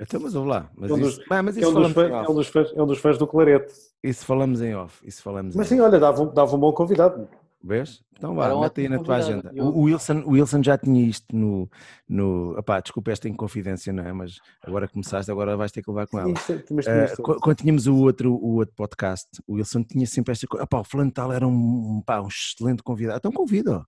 Então, 0.00 0.20
mas 0.20 0.32
vamos 0.34 0.48
lá. 0.48 0.70
Mas 0.76 0.90
É 0.90 0.94
um 0.94 0.98
isso, 0.98 1.18
dos- 1.18 1.26
Ah, 1.30 1.42
mas 1.42 1.54
que 1.54 1.60
é 1.60 1.62
isso, 1.66 1.78
um 1.78 1.82
dos 1.82 1.92
fãs, 1.92 2.10
é 2.10 2.14
off. 2.14 2.30
um 2.30 2.34
dos 2.34 2.46
fãs, 2.48 2.72
é 2.76 2.82
um 2.82 2.86
dos 2.86 2.98
fãs 2.98 3.18
do 3.18 3.26
clarete. 3.26 3.72
isso 4.02 4.24
falamos 4.26 4.60
em 4.60 4.74
off. 4.74 5.06
Isso 5.06 5.22
falamos 5.22 5.54
Mas 5.56 5.66
em 5.72 5.76
sim, 5.76 5.80
olha, 5.80 5.98
dava 5.98 6.22
um, 6.22 6.32
dava 6.32 6.54
um 6.54 6.58
bom 6.58 6.72
convidado. 6.72 7.28
Vês? 7.66 8.02
Então 8.14 8.34
vá, 8.34 8.54
mete 8.60 8.82
aí 8.82 8.88
na 8.90 8.98
tua 8.98 9.16
agenda. 9.16 9.50
O 9.56 9.80
o 9.80 9.82
Wilson, 9.84 10.22
o 10.26 10.32
Wilson 10.32 10.62
já 10.62 10.76
tinha 10.76 11.02
isto 11.02 11.34
no. 11.34 11.66
no 12.06 12.54
opá, 12.58 12.78
desculpa 12.80 13.10
esta 13.10 13.26
inconfidência, 13.26 13.90
não 13.90 14.04
é? 14.04 14.12
Mas 14.12 14.36
agora 14.62 14.86
começaste, 14.86 15.30
agora 15.30 15.56
vais 15.56 15.72
ter 15.72 15.82
que 15.82 15.90
levar 15.90 16.06
com 16.06 16.18
ela. 16.18 16.36
Sim, 16.36 16.58
sim, 16.66 16.74
mas 16.74 16.84
qu- 17.16 17.40
quando 17.40 17.56
tínhamos 17.56 17.86
o 17.86 17.96
outro, 17.96 18.34
o 18.34 18.56
outro 18.56 18.74
podcast, 18.76 19.26
o 19.46 19.54
Wilson 19.54 19.82
tinha 19.82 20.06
sempre 20.06 20.32
esta 20.32 20.46
coisa. 20.46 20.64
Opá, 20.64 20.80
o 20.80 20.84
fulano 20.84 21.08
de 21.08 21.14
tal 21.14 21.32
era 21.32 21.48
um, 21.48 22.02
pá, 22.04 22.20
um 22.20 22.28
excelente 22.28 22.82
convidado. 22.82 23.16
Então 23.16 23.32
convida. 23.32 23.82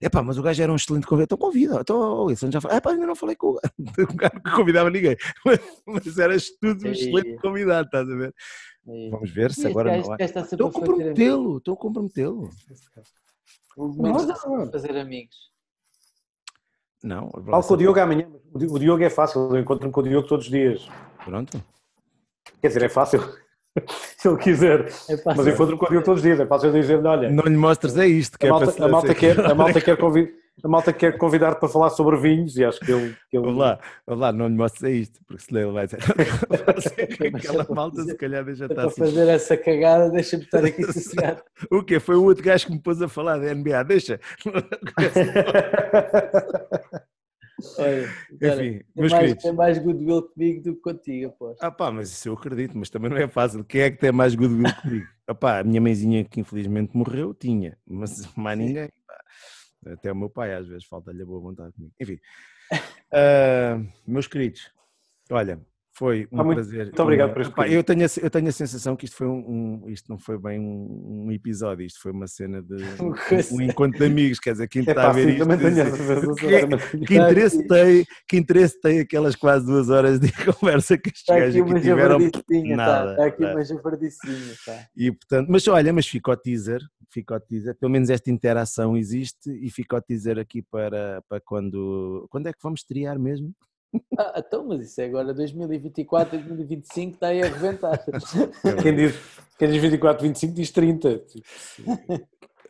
Epá, 0.00 0.22
mas 0.22 0.36
o 0.36 0.42
gajo 0.42 0.62
era 0.62 0.70
um 0.70 0.76
excelente 0.76 1.06
convidado. 1.06 1.34
Então 1.34 1.38
convida. 1.38 1.80
Então 1.80 1.96
o 1.98 2.24
Wilson 2.26 2.50
já 2.50 2.60
falou. 2.60 2.76
Epá, 2.76 2.90
ainda 2.90 3.06
não 3.06 3.16
falei 3.16 3.34
com 3.34 3.52
o 3.52 3.60
gajo 4.14 4.42
que 4.42 4.50
convidava 4.54 4.90
ninguém. 4.90 5.16
Mas, 5.44 5.58
mas 5.86 6.18
eras 6.18 6.50
tudo 6.60 6.86
um 6.86 6.90
excelente 6.92 7.40
convidado, 7.40 7.86
estás 7.86 8.08
a 8.10 8.14
ver? 8.14 8.34
E- 8.86 9.10
Vamos 9.10 9.30
ver 9.30 9.50
se 9.52 9.60
Este 9.60 9.70
agora 9.70 9.96
não 9.96 10.14
é. 10.14 10.24
está 10.24 10.40
sempre 10.44 10.54
Estou 10.54 10.68
a 10.68 10.72
comprometê-lo, 10.72 11.58
estou 11.58 11.74
a 11.74 11.76
comprometê-lo. 11.78 12.50
Fazer 14.70 14.96
amigos. 14.98 15.36
Não, 17.02 17.30
Falo 17.30 17.62
com 17.62 17.74
o 17.74 17.76
Diogo 17.76 18.00
amanhã. 18.00 18.28
O 18.52 18.78
Diogo 18.78 19.02
é 19.02 19.10
fácil, 19.10 19.48
eu 19.54 19.58
encontro-me 19.60 19.92
com 19.92 20.00
o 20.00 20.02
Diogo 20.02 20.26
todos 20.26 20.46
os 20.46 20.50
dias. 20.50 20.88
Pronto. 21.24 21.62
Quer 22.60 22.68
dizer, 22.68 22.82
é 22.82 22.88
fácil. 22.88 23.20
Se 24.16 24.28
ele 24.28 24.38
quiser. 24.38 24.86
É 24.86 25.16
fácil. 25.16 25.22
Mas 25.24 25.46
eu 25.46 25.52
encontro-me 25.52 25.78
com 25.78 25.86
Diogo 25.86 26.04
todos 26.04 26.20
os 26.20 26.22
dias. 26.22 26.40
É 26.40 26.46
fácil 26.46 26.72
dizer-lhe: 26.72 27.06
olha, 27.06 27.30
Não 27.30 27.44
lhe 27.44 27.56
mostres 27.56 27.96
é 27.96 28.06
isto, 28.06 28.38
que 28.38 28.46
a 28.46 28.48
é 28.48 28.52
malta, 28.52 28.72
para 28.72 28.84
a 28.84 28.88
malta 28.88 29.14
quer, 29.14 29.40
a 29.40 29.54
malta 29.54 29.80
quer 29.80 29.96
convidar. 29.98 30.32
A 30.64 30.68
malta 30.68 30.90
quer 30.90 31.18
convidar 31.18 31.56
para 31.56 31.68
falar 31.68 31.90
sobre 31.90 32.16
vinhos 32.16 32.56
e 32.56 32.64
acho 32.64 32.80
que 32.80 32.90
ele. 32.90 33.14
Que 33.30 33.36
ele 33.36 33.44
Vamos 33.44 33.60
lá, 33.60 33.78
vamos 34.06 34.22
lá, 34.22 34.32
não 34.32 34.48
lhe 34.48 34.54
mostres 34.54 34.84
é 34.84 34.90
isto, 34.90 35.20
porque 35.26 35.42
senão 35.42 35.60
ele 35.60 35.72
vai 35.72 35.84
dizer. 35.86 35.98
Aquela 37.36 37.66
malta 37.68 38.02
se 38.02 38.14
calhar 38.16 38.42
deixa 38.42 38.64
estar 38.64 38.74
para 38.74 38.86
assim. 38.86 39.00
fazer 39.02 39.28
essa 39.28 39.54
cagada, 39.54 40.08
deixa-me 40.08 40.44
estar 40.44 40.64
aqui 40.64 40.82
sossegado. 40.90 41.42
O 41.70 41.82
quê? 41.82 42.00
Foi 42.00 42.16
o 42.16 42.24
outro 42.24 42.42
gajo 42.42 42.66
que 42.66 42.72
me 42.72 42.80
pôs 42.80 43.02
a 43.02 43.08
falar 43.08 43.36
da 43.36 43.54
NBA, 43.54 43.82
deixa. 43.84 44.18
Olha, 47.78 48.08
cara, 48.40 48.64
Enfim, 48.64 48.78
tem, 48.78 48.84
meus 48.96 49.12
mais, 49.12 49.22
queridos. 49.22 49.42
tem 49.42 49.52
mais 49.52 49.78
goodwill 49.78 50.22
comigo 50.22 50.62
do 50.62 50.74
que 50.76 50.80
contigo, 50.82 51.26
aposto. 51.28 51.62
Ah 51.62 51.70
pá, 51.70 51.90
mas 51.90 52.10
isso 52.10 52.28
eu 52.28 52.34
acredito, 52.34 52.76
mas 52.76 52.90
também 52.90 53.10
não 53.10 53.16
é 53.16 53.28
fácil. 53.28 53.64
Quem 53.64 53.80
é 53.82 53.90
que 53.90 53.98
tem 53.98 54.12
mais 54.12 54.34
goodwill 54.34 54.72
comigo? 54.82 55.06
Ah 55.28 55.34
pá, 55.34 55.58
a 55.58 55.64
minha 55.64 55.80
mãezinha 55.80 56.24
que 56.24 56.38
infelizmente 56.38 56.96
morreu, 56.96 57.34
tinha, 57.34 57.76
mas 57.84 58.32
mais 58.36 58.56
ninguém. 58.56 58.88
pá. 59.06 59.92
Até 59.92 60.12
o 60.12 60.16
meu 60.16 60.30
pai 60.30 60.54
às 60.54 60.68
vezes 60.68 60.84
falta-lhe 60.84 61.20
a 61.22 61.26
boa 61.26 61.40
vontade 61.40 61.72
comigo. 61.72 61.92
Enfim, 62.00 62.18
Ah, 63.12 63.80
meus 64.06 64.26
queridos, 64.28 64.70
olha, 65.30 65.60
foi 65.98 66.28
um 66.30 66.40
Ah, 66.40 66.44
muito- 66.44 66.56
prazer. 66.56 66.84
muito 66.86 67.02
obrigado 67.02 67.32
por 67.32 67.40
este 67.42 67.72
eu, 67.72 67.82
tenho 67.82 68.04
a, 68.04 68.08
eu 68.22 68.30
tenho 68.30 68.48
a 68.48 68.52
sensação 68.52 68.94
que 68.96 69.06
isto 69.06 69.16
foi 69.16 69.26
um, 69.26 69.82
um- 69.84 69.88
isto 69.90 70.10
não 70.10 70.18
foi 70.18 70.38
bem 70.38 70.60
um, 70.60 71.24
um 71.26 71.32
episódio, 71.32 71.86
isto 71.86 72.00
foi 72.02 72.12
uma 72.12 72.26
cena 72.26 72.62
de 72.62 72.74
um 73.52 73.60
encontro 73.62 73.98
de 73.98 74.04
amigos, 74.04 74.38
quer 74.38 74.52
dizer, 74.52 74.68
quem 74.68 74.82
É 74.86 74.90
está 74.90 75.08
a 75.08 75.12
ver 75.12 75.22
sim, 75.24 75.28
isto. 75.30 75.38
também 75.40 75.58
tenho 75.58 75.70
diz 75.70 75.78
essa 75.78 76.12
assim, 76.12 76.98
que- 76.98 77.06
que 77.06 77.14
interesse, 77.16 77.66
tem, 77.66 78.04
que 78.28 78.36
interesse 78.36 78.80
tem 78.80 79.00
aquelas 79.00 79.34
quase 79.34 79.64
duas 79.66 79.88
horas 79.88 80.20
de 80.20 80.30
conversa 80.60 80.98
que 80.98 81.08
estes 81.08 81.22
Está 81.22 81.38
gajos 81.38 81.62
aqui 81.62 81.80
tiveram? 81.80 82.30
tá? 82.30 82.40
nada, 82.76 83.10
Está 83.12 83.26
aqui 83.26 83.42
tá. 83.42 83.52
uma 83.52 83.64
javardicinha, 83.64 84.54
tá? 84.64 84.86
E 84.96 85.10
portanto, 85.12 85.48
mas 85.50 85.66
olha, 85.68 85.92
mas 85.92 86.06
fica 86.06 86.30
o 86.30 86.36
teaser, 86.36 86.80
fica 87.10 87.36
o 87.36 87.40
teaser, 87.40 87.74
pelo 87.78 87.90
menos 87.92 88.10
esta 88.10 88.30
interação 88.30 88.96
existe 88.96 89.50
e 89.50 89.70
fica 89.70 89.96
o 89.96 90.00
teaser 90.02 90.38
aqui 90.38 90.60
para, 90.60 91.22
para 91.28 91.40
quando, 91.40 92.26
quando 92.30 92.48
é 92.48 92.52
que 92.52 92.58
vamos 92.62 92.80
estrear 92.80 93.18
mesmo? 93.18 93.52
Ah, 94.18 94.34
então, 94.38 94.66
mas 94.66 94.80
isso 94.80 95.00
é 95.00 95.04
agora 95.06 95.32
2024, 95.34 96.38
2025, 96.38 97.14
está 97.14 97.28
aí 97.28 97.42
a 97.42 97.48
reventar. 97.48 98.04
Quem 98.82 98.94
diz, 98.96 99.14
quem 99.58 99.70
diz 99.70 99.80
24, 99.80 100.22
25 100.22 100.52
diz 100.54 100.70
30. 100.70 101.22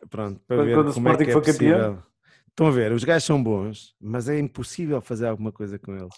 Pronto, 0.09 0.39
para 0.47 0.57
Quando- 0.57 0.65
ver 0.65 0.73
quando 0.75 0.89
o 0.89 0.93
como 0.93 1.09
é 1.09 1.17
que 1.17 1.23
Sporting 1.23 1.29
é 1.29 1.33
for 1.33 1.41
campeão? 1.41 1.95
possível. 1.95 2.03
Estão 2.49 2.67
a 2.67 2.71
ver, 2.71 2.91
os 2.91 3.03
gajos 3.03 3.23
são 3.25 3.43
bons, 3.43 3.95
mas 3.99 4.27
é 4.29 4.39
impossível 4.39 4.99
fazer 5.01 5.27
alguma 5.27 5.51
coisa 5.51 5.77
com 5.77 5.95
eles. 5.95 6.13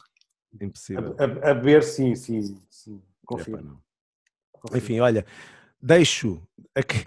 Impossível. 0.61 1.15
A, 1.19 1.47
a, 1.49 1.51
a 1.51 1.53
ver, 1.53 1.83
sim, 1.83 2.15
sim. 2.15 2.41
sim. 2.69 2.95
Epá, 2.95 3.03
Confio. 3.25 3.61
não. 3.61 3.81
confio. 4.53 4.77
Enfim, 4.77 4.99
olha, 4.99 5.25
deixo 5.81 6.41
a, 6.75 6.81
que- 6.83 7.03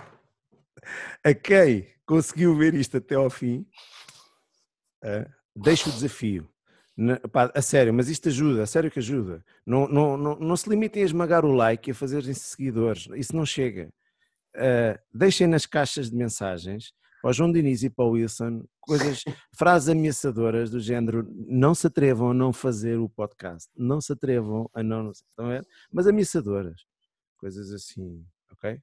a 1.24 1.34
quem 1.34 1.88
conseguiu 2.04 2.54
ver 2.56 2.74
isto 2.74 2.96
até 2.98 3.14
ao 3.14 3.30
fim, 3.30 3.66
eh, 5.02 5.26
deixo 5.56 5.88
o 5.88 5.92
desafio. 5.92 6.48
Na- 6.96 7.18
pá, 7.20 7.50
a 7.54 7.62
sério, 7.62 7.92
mas 7.94 8.08
isto 8.08 8.28
ajuda, 8.28 8.62
a 8.62 8.66
sério 8.66 8.90
que 8.90 8.98
ajuda. 8.98 9.44
Não, 9.64 9.88
não, 9.88 10.16
não, 10.16 10.36
não 10.36 10.56
se 10.56 10.68
limitem 10.68 11.02
a 11.02 11.06
esmagar 11.06 11.44
o 11.44 11.52
like 11.52 11.88
e 11.88 11.92
a 11.92 11.94
fazerem 11.94 12.34
seguidores, 12.34 13.08
isso 13.14 13.34
não 13.34 13.46
chega. 13.46 13.88
Eh, 14.54 15.00
deixem 15.14 15.46
nas 15.46 15.64
caixas 15.64 16.10
de 16.10 16.16
mensagens 16.16 16.92
para 17.22 17.30
o 17.30 17.32
João 17.32 17.50
Diniz 17.50 17.82
e 17.82 17.88
para 17.88 18.04
o 18.04 18.10
Wilson 18.10 18.64
coisas, 18.80 19.22
frases 19.56 19.88
ameaçadoras 19.88 20.70
do 20.70 20.78
género 20.80 21.26
não 21.46 21.74
se 21.74 21.86
atrevam 21.86 22.32
a 22.32 22.34
não 22.34 22.52
fazer 22.52 22.98
o 22.98 23.08
podcast, 23.08 23.70
não 23.74 24.00
se 24.00 24.12
atrevam 24.12 24.68
a 24.74 24.82
não, 24.82 25.10
estão 25.12 25.46
a 25.46 25.48
ver? 25.48 25.66
mas 25.90 26.06
ameaçadoras 26.06 26.84
coisas 27.38 27.72
assim, 27.72 28.22
ok? 28.52 28.78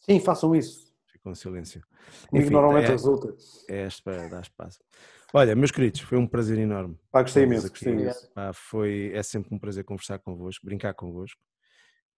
Sim, 0.00 0.20
façam 0.20 0.54
isso. 0.54 0.94
Ficam 1.10 1.32
em 1.32 1.34
silêncio. 1.34 1.82
Enfim, 2.32 2.50
normalmente 2.50 2.86
é- 2.86 2.90
resulta. 2.90 3.34
É 3.68 3.86
este 3.86 4.02
para 4.02 4.28
dar 4.28 4.42
espaço. 4.42 4.78
Olha, 5.32 5.54
meus 5.56 5.70
queridos, 5.70 6.00
foi 6.00 6.16
um 6.18 6.26
prazer 6.26 6.58
enorme. 6.58 6.96
Pá, 7.10 7.22
gostei 7.22 7.42
imenso, 7.44 7.68
gostei 7.68 7.92
imenso. 7.92 8.30
Pá, 8.32 8.52
foi, 8.52 9.10
é 9.14 9.22
sempre 9.22 9.54
um 9.54 9.58
prazer 9.58 9.84
conversar 9.84 10.18
convosco, 10.18 10.64
brincar 10.64 10.94
convosco. 10.94 11.40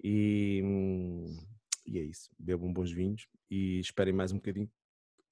E, 0.02 0.62
e 1.86 1.98
é 1.98 2.02
isso. 2.02 2.30
Bebam 2.38 2.72
bons 2.72 2.92
vinhos 2.92 3.26
e 3.50 3.80
esperem 3.80 4.12
mais 4.12 4.32
um 4.32 4.36
bocadinho 4.36 4.70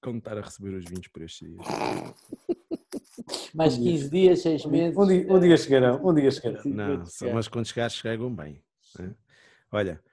quando 0.01 0.17
estar 0.17 0.37
a 0.37 0.41
receber 0.41 0.75
os 0.75 0.85
vinhos 0.85 1.07
por 1.07 1.21
estes 1.21 1.47
dias. 1.47 1.65
Mais 3.53 3.77
15 3.77 4.09
dias, 4.09 4.41
6 4.41 4.65
meses. 4.65 4.97
Um 4.97 5.07
dia, 5.07 5.25
um 5.33 5.39
dia 5.39 5.57
chegarão, 5.57 6.05
um 6.05 6.13
dia 6.13 6.29
chegarão. 6.31 6.61
Não, 6.65 7.05
mas 7.33 7.47
quando 7.47 7.65
chegar, 7.67 7.89
chegam 7.89 8.33
bem. 8.35 8.61
né? 8.99 9.15
Olha, 9.71 10.03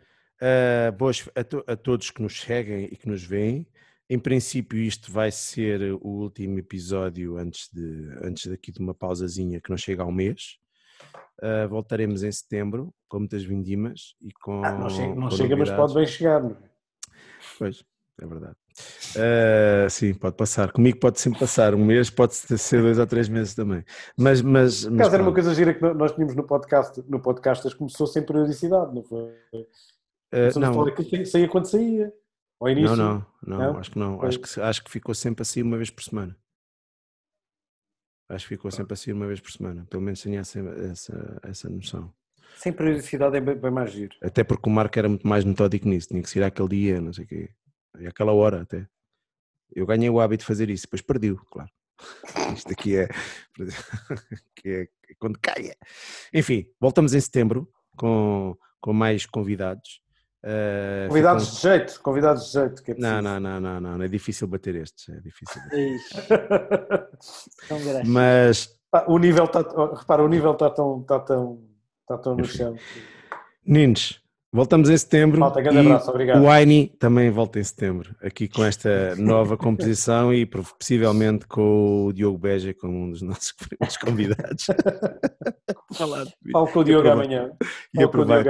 ah, 0.41 0.91
boas 0.93 1.29
a, 1.35 1.43
to- 1.43 1.65
a 1.67 1.77
todos 1.77 2.11
que 2.11 2.23
nos 2.23 2.41
seguem 2.41 2.85
e 2.85 2.97
que 2.97 3.09
nos 3.09 3.25
veem. 3.25 3.67
Em 4.13 4.19
princípio, 4.19 4.79
isto 4.79 5.11
vai 5.11 5.31
ser 5.31 5.95
o 5.95 6.07
último 6.07 6.59
episódio 6.59 7.39
antes, 7.39 7.71
de, 7.73 8.11
antes 8.23 8.47
daqui 8.47 8.71
de 8.71 8.79
uma 8.79 8.93
pausazinha 8.93 9.59
que 9.59 9.71
não 9.71 9.77
chega 9.79 10.03
ao 10.03 10.13
mês. 10.13 10.59
Ah, 11.41 11.67
voltaremos 11.67 12.23
em 12.23 12.31
setembro 12.31 12.93
com 13.09 13.21
muitas 13.21 13.43
vindimas 13.43 14.15
e 14.21 14.31
com. 14.31 14.63
Ah, 14.63 14.73
não 14.73 14.91
chega, 14.91 15.15
não 15.15 15.31
chega 15.31 15.57
mas 15.57 15.71
pode 15.71 15.95
bem 15.95 16.07
chegar. 16.07 16.43
Pois, 17.59 17.83
é 18.21 18.27
verdade. 18.27 18.57
Uh, 19.17 19.89
sim, 19.89 20.13
pode 20.13 20.37
passar. 20.37 20.73
Comigo 20.73 20.99
pode 20.99 21.19
sempre 21.19 21.41
passar. 21.41 21.75
Um 21.75 21.83
mês 21.83 22.11
pode 22.11 22.35
ser 22.35 22.83
dois 22.83 22.99
ou 22.99 23.07
três 23.07 23.31
meses 23.31 23.55
também. 23.55 23.83
Mas, 24.15 24.43
mas, 24.43 24.85
mas 24.85 24.99
caso 24.99 25.15
era 25.15 25.23
uma 25.23 25.33
coisa 25.33 25.55
gira 25.55 25.73
que 25.73 25.81
nós 25.81 26.13
tínhamos 26.13 26.35
no 26.37 26.45
podcast, 26.45 27.03
no 27.09 27.19
podcast 27.19 27.75
começou 27.77 28.07
sem 28.07 28.23
periodicidade, 28.23 28.95
não 28.95 29.03
foi? 29.03 29.31
Uh, 29.55 30.61
não. 30.61 31.25
Saía 31.25 31.49
quando 31.49 31.65
saía. 31.65 32.13
Ao 32.63 32.69
início. 32.69 32.95
Não, 32.95 32.97
não, 32.97 33.27
não, 33.45 33.59
não? 33.59 33.79
acho 33.79 33.91
que 33.91 33.99
não. 33.99 34.23
Acho 34.23 34.39
que, 34.39 34.61
acho 34.61 34.85
que 34.85 34.91
ficou 34.91 35.13
sempre 35.13 35.43
assim 35.43 35.63
uma 35.63 35.77
vez 35.77 35.91
por 35.91 36.05
semana. 36.05 36.37
Acho 38.29 38.45
que 38.47 38.55
ficou 38.55 38.71
sempre 38.71 38.95
assim 38.95 39.11
uma 39.11 39.27
vez 39.27 39.41
por 39.41 39.51
semana. 39.51 39.85
Pelo 39.91 40.01
menos 40.01 40.21
tinha 40.21 40.39
essa, 40.39 40.61
essa, 40.61 41.41
essa 41.43 41.69
noção. 41.69 42.15
Sem 42.57 42.73
periodicidade 42.73 43.37
é 43.37 43.41
bem, 43.41 43.57
bem 43.57 43.71
mais 43.73 43.91
giro. 43.91 44.17
Até 44.23 44.45
porque 44.45 44.69
o 44.69 44.73
Marco 44.73 44.97
era 44.97 45.09
muito 45.09 45.27
mais 45.27 45.45
metódico 45.45 45.89
nisso. 45.89 46.09
Tinha 46.09 46.23
que 46.23 46.31
ser 46.31 46.45
aquele 46.45 46.69
dia, 46.69 47.01
não 47.01 47.13
sei 47.13 47.25
o 47.25 47.27
quê. 47.27 47.51
E 47.99 48.07
aquela 48.07 48.33
hora 48.33 48.63
até. 48.63 48.87
Eu 49.75 49.85
ganhei 49.85 50.09
o 50.09 50.21
hábito 50.21 50.43
de 50.43 50.47
fazer 50.47 50.71
isso, 50.71 50.85
depois 50.85 51.03
perdi 51.03 51.35
claro. 51.51 51.71
Isto 52.57 52.73
aqui 52.73 52.95
é, 52.97 53.09
que 54.55 54.69
é 54.69 54.89
quando 55.19 55.37
caia. 55.41 55.77
Enfim, 56.33 56.67
voltamos 56.81 57.13
em 57.13 57.21
setembro 57.21 57.69
com, 57.97 58.57
com 58.81 58.93
mais 58.93 59.27
convidados. 59.27 60.02
Uh, 60.45 61.07
convidados 61.09 61.45
ficam... 61.45 61.55
de 61.55 61.79
jeito, 61.79 62.01
convidados 62.03 62.47
de 62.47 62.53
jeito. 62.53 62.83
É 62.89 62.95
não, 62.99 63.23
não, 63.23 63.39
não, 63.39 63.61
não, 63.61 63.81
não, 63.81 64.03
é 64.03 64.09
difícil 64.09 64.49
bater 64.49 64.75
estes, 64.75 65.09
é 65.09 65.21
difícil. 65.21 65.63
Mas 68.07 68.77
o 69.07 69.19
nível 69.19 69.45
está, 69.45 69.61
repara, 69.97 70.25
o 70.25 70.29
nível 70.29 70.53
está 70.53 70.69
tão, 70.71 71.01
está 71.01 71.21
tão, 71.21 71.63
está 72.03 72.19
tão 72.19 72.37
no 72.37 72.45
chão. 72.45 72.75
Nines, 73.65 74.21
Voltamos 74.55 74.91
em 74.91 74.99
setembro. 74.99 75.41
Malta, 75.41 75.63
grande 75.63 75.79
abraço, 75.79 76.11
obrigado. 76.11 76.43
O 76.43 76.51
Aini 76.51 76.89
também 76.99 77.31
volta 77.31 77.59
em 77.59 77.65
setembro, 77.65 78.15
aqui 78.23 78.47
com 78.47 78.63
esta 78.63 78.91
nova 79.17 79.57
composição 79.57 80.33
e 80.33 80.45
possivelmente 80.45 81.47
com 81.47 82.05
o 82.05 82.13
Diogo 82.13 82.37
Beja 82.37 82.75
como 82.75 82.95
um 82.95 83.11
dos 83.11 83.23
nossos 83.23 83.53
primeiros 83.57 83.97
convidados. 83.97 84.67
Falo 85.95 86.67
com 86.71 86.81
o 86.81 86.85
Diogo 86.85 87.09
amanhã. 87.09 87.51
E 87.95 88.03
aprovar 88.03 88.41
a 88.41 88.43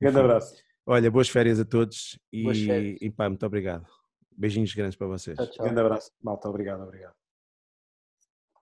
Grande 0.00 0.18
abraço. 0.18 0.67
Olha, 0.90 1.10
boas 1.10 1.28
férias 1.28 1.60
a 1.60 1.66
todos 1.66 2.18
e, 2.32 2.96
e 2.98 3.10
pá, 3.10 3.28
muito 3.28 3.44
obrigado. 3.44 3.86
Beijinhos 4.34 4.72
grandes 4.72 4.96
para 4.96 5.06
vocês. 5.06 5.36
Tchau, 5.36 5.46
tchau. 5.46 5.64
Grande 5.66 5.80
abraço. 5.82 6.10
Malta, 6.22 6.48
obrigado, 6.48 6.82
obrigado. 6.82 7.12